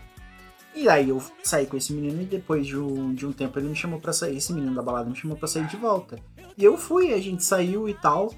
E 0.73 0.87
aí 0.87 1.09
eu 1.09 1.21
saí 1.43 1.65
com 1.65 1.75
esse 1.75 1.91
menino 1.91 2.21
e 2.21 2.25
depois 2.25 2.65
de 2.65 2.77
um, 2.77 3.13
de 3.13 3.25
um 3.27 3.33
tempo 3.33 3.59
ele 3.59 3.67
me 3.67 3.75
chamou 3.75 3.99
pra 3.99 4.13
sair, 4.13 4.37
esse 4.37 4.53
menino 4.53 4.73
da 4.73 4.81
balada 4.81 5.09
me 5.09 5.15
chamou 5.17 5.35
pra 5.35 5.49
sair 5.49 5.67
de 5.67 5.75
volta. 5.75 6.17
E 6.57 6.63
eu 6.63 6.77
fui, 6.77 7.13
a 7.13 7.19
gente 7.19 7.43
saiu 7.43 7.89
e 7.89 7.93
tal. 7.93 8.33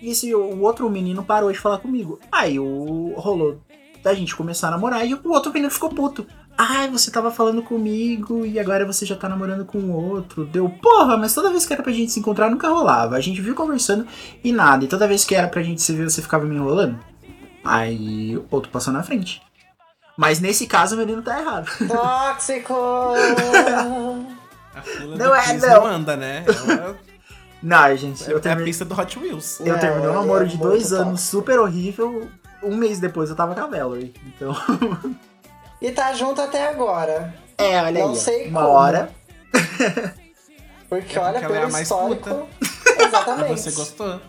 E 0.00 0.08
esse, 0.08 0.34
o 0.34 0.62
outro 0.62 0.88
menino 0.88 1.22
parou 1.22 1.52
de 1.52 1.58
falar 1.58 1.76
comigo. 1.76 2.18
Aí 2.32 2.58
o 2.58 3.12
rolou 3.18 3.60
da 4.02 4.14
gente 4.14 4.34
começar 4.34 4.68
a 4.68 4.70
namorar 4.70 5.06
e 5.06 5.12
o 5.12 5.28
outro 5.30 5.52
menino 5.52 5.70
ficou 5.70 5.90
puto. 5.90 6.26
Ai, 6.56 6.88
você 6.88 7.10
tava 7.10 7.30
falando 7.30 7.62
comigo 7.62 8.46
e 8.46 8.58
agora 8.58 8.86
você 8.86 9.04
já 9.04 9.14
tá 9.14 9.28
namorando 9.28 9.66
com 9.66 9.76
o 9.76 9.92
outro. 9.92 10.46
Deu, 10.46 10.70
porra, 10.70 11.18
mas 11.18 11.34
toda 11.34 11.50
vez 11.50 11.66
que 11.66 11.74
era 11.74 11.82
pra 11.82 11.92
gente 11.92 12.12
se 12.12 12.20
encontrar 12.20 12.50
nunca 12.50 12.70
rolava. 12.70 13.16
A 13.16 13.20
gente 13.20 13.42
viu 13.42 13.54
conversando 13.54 14.06
e 14.42 14.50
nada. 14.52 14.86
E 14.86 14.88
toda 14.88 15.06
vez 15.06 15.22
que 15.22 15.34
era 15.34 15.48
pra 15.48 15.62
gente 15.62 15.82
se 15.82 15.92
ver, 15.92 16.08
você 16.08 16.22
ficava 16.22 16.46
me 16.46 16.54
enrolando. 16.54 16.98
Aí 17.64 18.36
o 18.36 18.46
outro 18.50 18.70
passou 18.70 18.92
na 18.92 19.02
frente. 19.02 19.42
Mas 20.16 20.40
nesse 20.40 20.66
caso 20.66 20.94
o 20.94 20.98
menino 20.98 21.22
tá 21.22 21.38
errado. 21.40 21.70
Tóxico! 21.88 22.74
A 24.74 24.82
fila 24.82 25.16
Não 25.16 25.34
é, 25.34 25.42
Chris 25.42 25.62
não. 25.62 25.86
anda, 25.86 26.16
né? 26.16 26.44
Ela- 26.46 26.96
Não, 27.62 27.94
gente, 27.96 28.24
É, 28.24 28.32
eu 28.32 28.36
é 28.36 28.38
a 28.38 28.40
terminei, 28.40 28.64
pista 28.70 28.86
do 28.86 28.98
Hot 28.98 29.18
Wheels. 29.18 29.60
eu 29.60 29.66
Não, 29.74 29.78
terminei 29.78 30.06
um 30.08 30.12
ele 30.12 30.18
namoro 30.20 30.44
é 30.44 30.48
de 30.48 30.56
dois 30.56 30.92
anos 30.94 31.20
super 31.20 31.58
horrível. 31.58 32.30
Um 32.62 32.74
mês 32.74 32.98
depois 32.98 33.28
eu 33.28 33.36
tava 33.36 33.54
com 33.54 33.60
a 33.60 33.66
Valerie. 33.66 34.14
Então. 34.26 34.54
E 35.82 35.90
tá 35.92 36.12
junto 36.14 36.40
até 36.40 36.68
agora. 36.68 37.34
É, 37.58 37.80
olha 37.82 38.00
Não 38.00 38.10
aí. 38.10 38.12
ó. 38.12 38.14
sei 38.14 38.48
Uma 38.48 38.62
como. 38.62 38.72
hora. 38.74 39.10
Porque 40.88 41.18
É 41.18 41.20
olha, 41.22 41.36
é 41.38 41.40
pelo 41.40 41.54
a 41.66 41.68
mais 41.68 41.82
histórico. 41.82 42.30
puta. 42.30 42.46
Exatamente. 43.04 43.60
Você 43.60 43.70
gostou? 43.72 44.20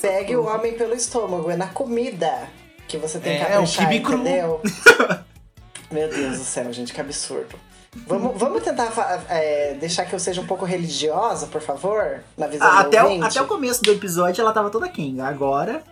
Segue 0.00 0.34
o 0.34 0.46
homem 0.46 0.72
pelo 0.72 0.94
estômago, 0.94 1.50
é 1.50 1.56
na 1.56 1.66
comida 1.66 2.48
que 2.88 2.96
você 2.96 3.18
tem 3.18 3.38
que 3.38 3.44
É, 3.44 3.58
o 3.58 3.66
cru. 4.00 4.14
entendeu? 4.14 4.60
Meu 5.92 6.08
Deus 6.08 6.38
do 6.38 6.44
céu, 6.44 6.72
gente, 6.72 6.94
que 6.94 7.00
absurdo. 7.00 7.54
Vamos, 8.06 8.38
vamos 8.38 8.62
tentar 8.62 8.90
é, 9.28 9.74
deixar 9.74 10.06
que 10.06 10.14
eu 10.14 10.18
seja 10.18 10.40
um 10.40 10.46
pouco 10.46 10.64
religiosa, 10.64 11.48
por 11.48 11.60
favor? 11.60 12.20
Na 12.38 12.46
visão 12.46 12.70
do 12.70 12.78
Até 12.78 13.04
o, 13.04 13.24
até 13.24 13.42
o 13.42 13.46
começo 13.46 13.82
do 13.82 13.90
episódio 13.90 14.40
ela 14.40 14.52
tava 14.52 14.70
toda 14.70 14.88
Kenga. 14.88 15.26
Agora. 15.26 15.82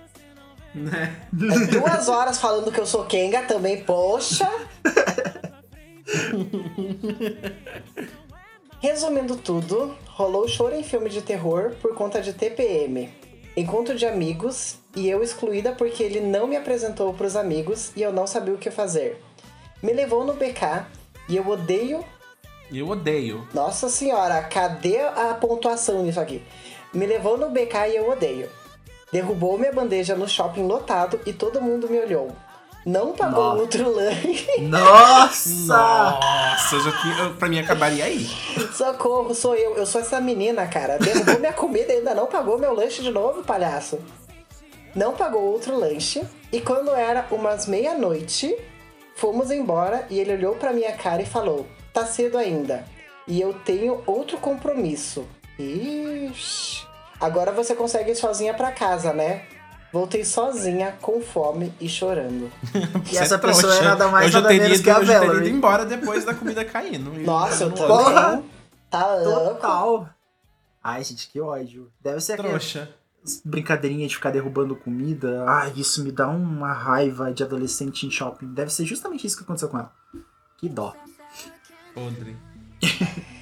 Né? 0.74 1.14
É 1.32 1.66
duas 1.66 2.08
horas 2.08 2.38
falando 2.38 2.72
que 2.72 2.80
eu 2.80 2.86
sou 2.86 3.04
Kenga 3.04 3.42
também, 3.42 3.82
poxa. 3.82 4.48
Resumindo 8.80 9.36
tudo, 9.36 9.94
rolou 10.06 10.48
choro 10.48 10.74
em 10.74 10.84
filme 10.84 11.10
de 11.10 11.20
terror 11.20 11.72
por 11.82 11.94
conta 11.94 12.22
de 12.22 12.32
TPM. 12.32 13.10
Encontro 13.58 13.96
de 13.96 14.06
amigos 14.06 14.76
e 14.94 15.08
eu 15.08 15.20
excluída 15.20 15.72
porque 15.72 16.04
ele 16.04 16.20
não 16.20 16.46
me 16.46 16.54
apresentou 16.56 17.12
pros 17.12 17.34
amigos 17.34 17.90
e 17.96 18.02
eu 18.02 18.12
não 18.12 18.24
sabia 18.24 18.54
o 18.54 18.56
que 18.56 18.70
fazer. 18.70 19.20
Me 19.82 19.92
levou 19.92 20.24
no 20.24 20.34
BK 20.34 20.86
e 21.28 21.36
eu 21.36 21.44
odeio. 21.48 22.04
Eu 22.72 22.88
odeio. 22.88 23.48
Nossa 23.52 23.88
senhora, 23.88 24.40
cadê 24.44 25.00
a 25.00 25.34
pontuação 25.34 26.04
nisso 26.04 26.20
aqui? 26.20 26.40
Me 26.94 27.04
levou 27.04 27.36
no 27.36 27.50
BK 27.50 27.88
e 27.88 27.96
eu 27.96 28.08
odeio. 28.08 28.48
Derrubou 29.10 29.58
minha 29.58 29.72
bandeja 29.72 30.14
no 30.14 30.28
shopping 30.28 30.62
lotado 30.62 31.18
e 31.26 31.32
todo 31.32 31.60
mundo 31.60 31.90
me 31.90 31.98
olhou. 31.98 32.30
Não 32.86 33.12
pagou 33.12 33.44
Nossa. 33.44 33.60
outro 33.60 33.90
lanche. 33.94 34.60
Nossa! 34.62 35.76
Nossa, 35.76 36.80
já 36.80 36.92
tinha, 37.02 37.18
eu- 37.24 37.34
pra 37.34 37.48
mim 37.48 37.58
acabaria 37.58 38.04
aí. 38.04 38.26
Socorro, 38.72 39.34
sou 39.34 39.54
eu. 39.54 39.76
Eu 39.76 39.84
sou 39.84 40.00
essa 40.00 40.20
menina, 40.20 40.66
cara. 40.66 40.98
Derrubou 40.98 41.38
minha 41.38 41.52
comida 41.52 41.92
e 41.92 41.96
ainda 41.98 42.14
não 42.14 42.26
pagou 42.26 42.58
meu 42.58 42.72
lanche 42.72 43.02
de 43.02 43.10
novo, 43.10 43.42
palhaço. 43.42 43.98
Não 44.94 45.12
pagou 45.14 45.42
outro 45.42 45.76
lanche. 45.78 46.22
E 46.50 46.60
quando 46.60 46.90
era 46.92 47.26
umas 47.30 47.66
meia-noite, 47.66 48.56
fomos 49.16 49.50
embora 49.50 50.06
e 50.08 50.18
ele 50.18 50.32
olhou 50.32 50.54
pra 50.54 50.72
minha 50.72 50.92
cara 50.92 51.20
e 51.20 51.26
falou: 51.26 51.66
Tá 51.92 52.06
cedo 52.06 52.38
ainda. 52.38 52.84
E 53.26 53.38
eu 53.40 53.52
tenho 53.52 54.02
outro 54.06 54.38
compromisso. 54.38 55.26
Ixi. 55.58 56.86
Agora 57.20 57.52
você 57.52 57.74
consegue 57.74 58.12
ir 58.12 58.16
sozinha 58.16 58.54
pra 58.54 58.70
casa, 58.72 59.12
né? 59.12 59.42
Voltei 59.92 60.24
sozinha, 60.24 60.92
com 61.00 61.20
fome 61.20 61.72
e 61.80 61.88
chorando. 61.88 62.50
E 63.10 63.16
essa 63.16 63.36
é 63.36 63.38
pessoa 63.38 63.74
é 63.74 63.82
nada 63.82 64.08
mais 64.08 64.26
eu 64.26 64.32
já 64.32 64.40
nada 64.40 64.48
teria, 64.48 64.68
menos 64.68 64.80
que 64.82 64.90
a 64.90 64.98
eu 64.98 65.04
já 65.04 65.20
teria 65.20 65.36
ido 65.36 65.48
embora 65.48 65.86
depois 65.86 66.24
da 66.24 66.34
comida 66.34 66.64
caindo. 66.64 67.10
Nossa, 67.24 67.64
eu 67.64 67.72
também. 67.72 67.88
Porra. 67.88 68.42
Tá 68.90 69.14
louco. 69.16 69.54
Total. 69.54 70.08
Ai, 70.82 71.04
gente, 71.04 71.28
que 71.28 71.40
ódio. 71.40 71.90
Deve 72.00 72.20
ser 72.20 72.34
aquela 72.34 72.48
Trouxa. 72.50 72.90
brincadeirinha 73.44 74.06
de 74.06 74.14
ficar 74.14 74.30
derrubando 74.30 74.76
comida. 74.76 75.44
Ai, 75.46 75.72
isso 75.76 76.04
me 76.04 76.12
dá 76.12 76.28
uma 76.28 76.72
raiva 76.72 77.32
de 77.32 77.42
adolescente 77.42 78.06
em 78.06 78.10
shopping. 78.10 78.52
Deve 78.52 78.72
ser 78.72 78.84
justamente 78.84 79.26
isso 79.26 79.36
que 79.36 79.42
aconteceu 79.42 79.68
com 79.68 79.78
ela. 79.78 79.92
Que 80.58 80.68
dó. 80.68 80.94
Podre. 81.94 82.36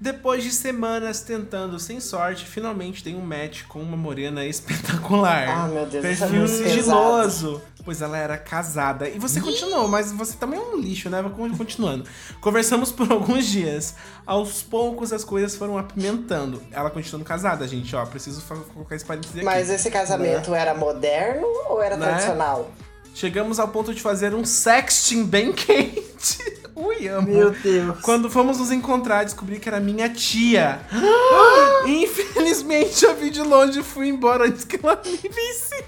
Depois 0.00 0.42
de 0.42 0.50
semanas 0.50 1.20
tentando 1.20 1.78
sem 1.78 2.00
sorte, 2.00 2.46
finalmente 2.46 3.04
tem 3.04 3.14
um 3.16 3.20
match 3.20 3.64
com 3.68 3.80
uma 3.82 3.96
morena 3.96 4.44
espetacular. 4.46 5.46
Ah, 5.48 5.68
meu 5.68 5.84
Deus, 5.84 6.02
é 6.04 6.08
Perfil 6.08 6.48
sigiloso, 6.48 7.60
pois 7.84 8.00
ela 8.00 8.16
era 8.16 8.38
casada. 8.38 9.08
E 9.08 9.18
você 9.18 9.40
continuou, 9.40 9.86
mas 9.88 10.10
você 10.10 10.36
também 10.38 10.58
é 10.58 10.62
um 10.62 10.78
lixo, 10.80 11.10
né? 11.10 11.22
Continuando. 11.56 12.04
Conversamos 12.40 12.90
por 12.90 13.10
alguns 13.12 13.44
dias. 13.46 13.94
Aos 14.24 14.62
poucos 14.62 15.12
as 15.12 15.22
coisas 15.22 15.54
foram 15.54 15.76
apimentando. 15.76 16.62
Ela 16.70 16.88
continuando 16.90 17.24
casada, 17.26 17.68
gente, 17.68 17.94
ó. 17.94 18.06
Preciso 18.06 18.42
colocar 18.72 18.96
esse 18.96 19.04
parênteses 19.04 19.36
aqui. 19.36 19.44
Mas 19.44 19.68
esse 19.68 19.90
casamento 19.90 20.54
era 20.54 20.72
moderno 20.72 21.46
ou 21.68 21.82
era 21.82 21.96
Né? 21.98 22.06
tradicional? 22.06 22.70
Chegamos 23.14 23.58
ao 23.58 23.68
ponto 23.68 23.92
de 23.94 24.00
fazer 24.00 24.34
um 24.34 24.44
sexting 24.44 25.24
bem 25.24 25.52
quente. 25.54 26.60
Ui, 26.74 27.08
amo. 27.08 27.28
Meu 27.28 27.50
Deus. 27.50 28.00
Quando 28.00 28.30
fomos 28.30 28.58
nos 28.58 28.70
encontrar, 28.70 29.24
descobri 29.24 29.58
que 29.58 29.68
era 29.68 29.80
minha 29.80 30.08
tia. 30.08 30.80
Infelizmente, 31.86 33.04
eu 33.04 33.14
vi 33.14 33.30
de 33.30 33.42
longe 33.42 33.80
e 33.80 33.82
fui 33.82 34.08
embora 34.08 34.46
antes 34.46 34.64
que 34.64 34.78
ela 34.82 35.00
me 35.04 35.16
visse. 35.16 35.84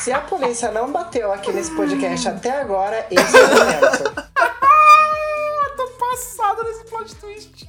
Se 0.00 0.10
a 0.12 0.20
polícia 0.20 0.70
não 0.72 0.90
bateu 0.90 1.32
aqui 1.32 1.52
nesse 1.52 1.70
podcast 1.72 2.28
até 2.28 2.60
agora, 2.60 3.06
esse 3.10 3.36
é 3.36 3.44
o 3.44 3.48
momento. 3.48 4.22
Eu 5.64 5.76
tô 5.76 5.86
passada 5.92 6.62
nesse 6.64 6.84
plot 6.84 7.14
twist. 7.16 7.68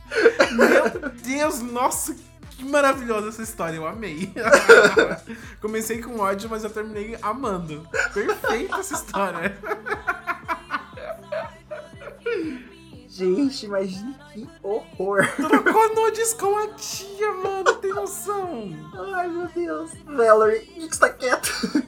Meu 0.52 1.10
Deus, 1.24 1.60
nossa, 1.62 2.16
que 2.56 2.66
maravilhosa 2.66 3.30
essa 3.30 3.42
história. 3.42 3.78
Eu 3.78 3.88
amei. 3.88 4.34
Comecei 5.62 6.02
com 6.02 6.20
ódio, 6.20 6.50
mas 6.50 6.64
eu 6.64 6.70
terminei 6.70 7.18
amando. 7.22 7.88
Perfeita 8.14 8.78
essa 8.78 8.94
história. 8.96 9.58
Gente, 13.08 13.68
mas 13.68 13.92
que 14.34 14.50
horror. 14.64 15.28
Trocou 15.36 15.96
nudes 15.96 16.34
com 16.34 16.58
a 16.58 16.68
tia, 16.70 17.32
mano. 17.34 17.76
Tem 17.76 17.94
noção. 17.94 18.70
Ai, 19.14 19.28
meu 19.28 19.48
Deus. 19.50 19.92
Valerie, 20.06 20.88
está 20.88 21.10
quieto. 21.10 21.84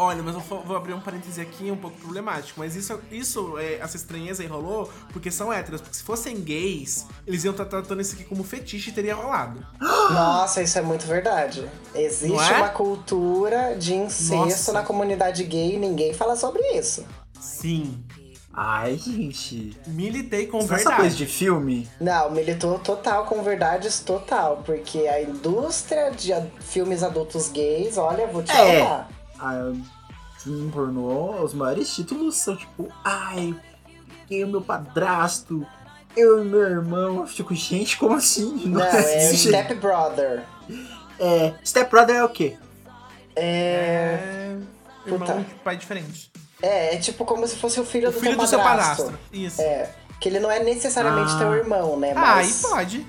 Olha, 0.00 0.22
mas 0.22 0.34
eu 0.34 0.40
vou 0.40 0.74
abrir 0.74 0.94
um 0.94 1.00
parêntese 1.00 1.42
aqui 1.42 1.70
um 1.70 1.76
pouco 1.76 1.98
problemático, 1.98 2.58
mas 2.58 2.74
isso, 2.74 2.98
isso 3.12 3.58
é, 3.58 3.74
essa 3.74 3.96
estranheza 3.98 4.42
aí 4.42 4.48
rolou 4.48 4.90
porque 5.12 5.30
são 5.30 5.52
héteros. 5.52 5.82
Porque 5.82 5.94
se 5.94 6.02
fossem 6.02 6.40
gays, 6.40 7.04
eles 7.26 7.44
iam 7.44 7.50
estar 7.52 7.66
tratando 7.66 8.00
isso 8.00 8.14
aqui 8.14 8.24
como 8.24 8.42
fetiche 8.42 8.88
e 8.88 8.92
teria 8.94 9.14
rolado. 9.14 9.62
Nossa, 9.78 10.62
isso 10.62 10.78
é 10.78 10.80
muito 10.80 11.06
verdade. 11.06 11.68
Existe 11.94 12.50
é? 12.50 12.56
uma 12.56 12.70
cultura 12.70 13.76
de 13.76 13.94
incesto 13.94 14.36
Nossa. 14.36 14.72
na 14.72 14.82
comunidade 14.82 15.44
gay 15.44 15.74
e 15.74 15.78
ninguém 15.78 16.14
fala 16.14 16.34
sobre 16.34 16.62
isso. 16.78 17.04
Sim. 17.38 18.02
Ai, 18.54 18.96
gente. 18.96 19.78
Militei 19.86 20.46
com 20.46 20.58
Isso 20.60 20.72
é 20.72 20.76
essa 20.76 20.84
verdade. 20.88 21.00
coisa 21.02 21.16
de 21.16 21.26
filme? 21.26 21.88
Não, 22.00 22.30
militou 22.30 22.78
total 22.78 23.24
com 23.26 23.42
verdades 23.42 24.00
total, 24.00 24.62
porque 24.64 25.06
a 25.06 25.22
indústria 25.22 26.10
de 26.10 26.32
filmes 26.60 27.02
adultos 27.02 27.48
gays, 27.50 27.98
olha, 27.98 28.26
vou 28.26 28.42
te 28.42 28.50
É. 28.50 28.80
falar. 28.80 29.19
Ah, 29.40 29.72
filme 30.38 30.70
pornô, 30.70 31.42
os 31.42 31.54
maiores 31.54 31.94
títulos 31.94 32.36
são 32.36 32.56
tipo, 32.56 32.88
ai, 33.04 33.54
quem 34.28 34.42
é 34.42 34.44
o 34.44 34.48
meu 34.48 34.60
padrasto? 34.62 35.66
Eu 36.16 36.42
e 36.42 36.44
meu 36.48 36.60
irmão. 36.60 37.18
Eu 37.20 37.26
fico, 37.26 37.54
gente, 37.54 37.96
como 37.98 38.16
assim? 38.16 38.62
Não, 38.66 38.82
é. 38.82 39.32
Step 39.34 39.74
Brother. 39.74 40.42
É, 41.18 41.54
Step 41.64 41.90
Brother 41.90 42.16
é 42.16 42.24
o 42.24 42.28
quê? 42.28 42.56
É, 43.36 44.18
É. 44.56 44.56
Irmão 45.06 45.26
Puta. 45.26 45.40
e 45.40 45.44
pai 45.64 45.76
diferente. 45.76 46.30
é, 46.60 46.94
é 46.94 46.98
tipo 46.98 47.24
como 47.24 47.46
se 47.48 47.56
fosse 47.56 47.80
o 47.80 47.84
filho 47.84 48.10
O 48.10 48.12
do 48.12 48.18
filho 48.20 48.32
seu 48.32 48.40
do 48.40 48.46
seu 48.46 48.58
padrasto. 48.58 49.04
padrasto. 49.04 49.24
Isso. 49.32 49.60
É, 49.62 49.90
que 50.20 50.28
ele 50.28 50.38
não 50.40 50.50
é 50.50 50.62
necessariamente 50.62 51.32
Ah. 51.34 51.38
teu 51.38 51.54
irmão, 51.54 51.98
né? 51.98 52.12
Ah, 52.14 52.36
Mas 52.36 52.60
pode. 52.60 53.06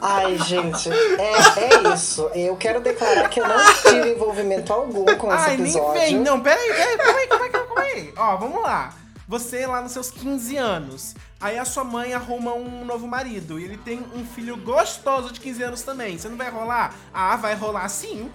Ai, 0.00 0.38
gente, 0.38 0.90
é, 0.90 1.32
é 1.64 1.92
isso. 1.94 2.30
Eu 2.34 2.56
quero 2.56 2.80
declarar 2.80 3.28
que 3.28 3.40
eu 3.40 3.48
não 3.48 3.56
tive 3.82 4.12
envolvimento 4.12 4.72
algum 4.72 5.04
com 5.16 5.34
esse 5.34 5.50
Ai, 5.50 5.56
nem 5.56 5.70
episódio. 5.70 5.92
vem. 6.00 6.18
Não, 6.20 6.40
peraí, 6.40 6.68
peraí, 6.68 6.96
calma 6.96 7.18
aí, 7.18 7.26
calma 7.28 7.44
aí, 7.44 7.50
calma 7.50 7.80
aí. 7.80 8.14
Ó, 8.16 8.36
vamos 8.36 8.62
lá. 8.62 8.94
Você 9.28 9.66
lá 9.66 9.82
nos 9.82 9.92
seus 9.92 10.10
15 10.10 10.56
anos. 10.56 11.14
Aí 11.40 11.58
a 11.58 11.64
sua 11.64 11.84
mãe 11.84 12.14
arruma 12.14 12.54
um 12.54 12.84
novo 12.84 13.06
marido. 13.06 13.58
E 13.58 13.64
ele 13.64 13.76
tem 13.76 14.04
um 14.14 14.24
filho 14.24 14.56
gostoso 14.56 15.32
de 15.32 15.40
15 15.40 15.62
anos 15.62 15.82
também. 15.82 16.16
Você 16.16 16.28
não 16.28 16.36
vai 16.36 16.50
rolar? 16.50 16.94
Ah, 17.12 17.36
vai 17.36 17.54
rolar 17.54 17.88
sim. 17.88 18.30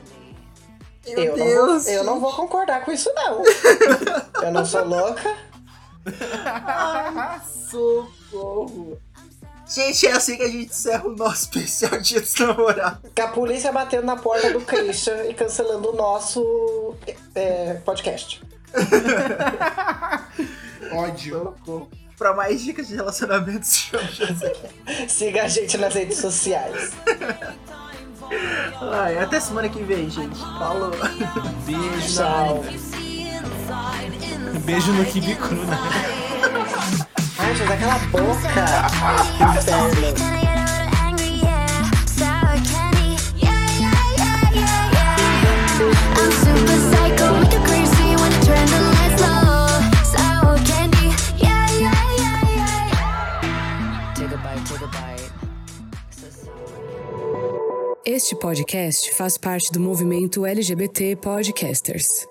Eu 1.06 1.36
não, 1.36 1.46
vou, 1.46 1.92
eu 1.92 2.04
não 2.04 2.20
vou 2.20 2.34
concordar 2.34 2.86
com 2.86 2.92
isso, 2.92 3.12
não. 3.16 3.42
eu 4.44 4.52
não 4.52 4.64
sou 4.66 4.86
louca. 4.86 5.36
Socorro. 8.32 8.98
Gente, 9.68 10.08
é 10.08 10.12
assim 10.12 10.38
que 10.38 10.44
a 10.44 10.50
gente 10.50 10.72
encerra 10.72 11.08
o 11.08 11.16
nosso 11.16 11.44
especial 11.54 12.00
Dia 12.02 12.22
dos 12.22 12.36
Namorados. 12.36 13.12
Que 13.14 13.22
a 13.22 13.28
polícia 13.28 13.72
batendo 13.72 14.06
na 14.06 14.16
porta 14.16 14.52
do 14.52 14.62
Christian 14.62 15.26
e 15.26 15.34
cancelando 15.34 15.92
o 15.92 15.96
nosso 15.96 16.96
é, 17.36 17.76
podcast. 17.86 18.42
Ódio. 20.92 21.56
Pra 22.18 22.34
mais 22.34 22.62
dicas 22.62 22.88
de 22.88 22.96
relacionamento, 22.96 23.66
chama 23.66 24.04
José. 24.04 24.54
Siga 25.08 25.44
a 25.44 25.48
gente 25.48 25.78
nas 25.78 25.94
redes 25.94 26.18
sociais. 26.18 26.92
Ai, 28.80 29.18
até 29.18 29.40
semana 29.40 29.70
que 29.70 29.82
vem, 29.84 30.10
gente. 30.10 30.38
Falou. 30.38 30.92
Beijo. 31.66 32.16
Tchau. 32.16 32.64
Beijo 34.64 34.94
no 34.94 35.06
kibe 35.06 35.36
cru, 35.36 35.66
né? 35.66 35.78
Ai, 37.52 37.58
gente, 37.58 37.74
aquela 37.74 38.00
boca. 38.00 38.50
A 39.42 39.90
bite. 40.00 40.42
Este 58.06 58.36
podcast 58.36 59.14
faz 59.16 59.38
parte 59.38 59.74
do 59.74 59.80
movimento 59.82 60.46
LGBT 60.46 61.18
Podcasters. 61.18 62.31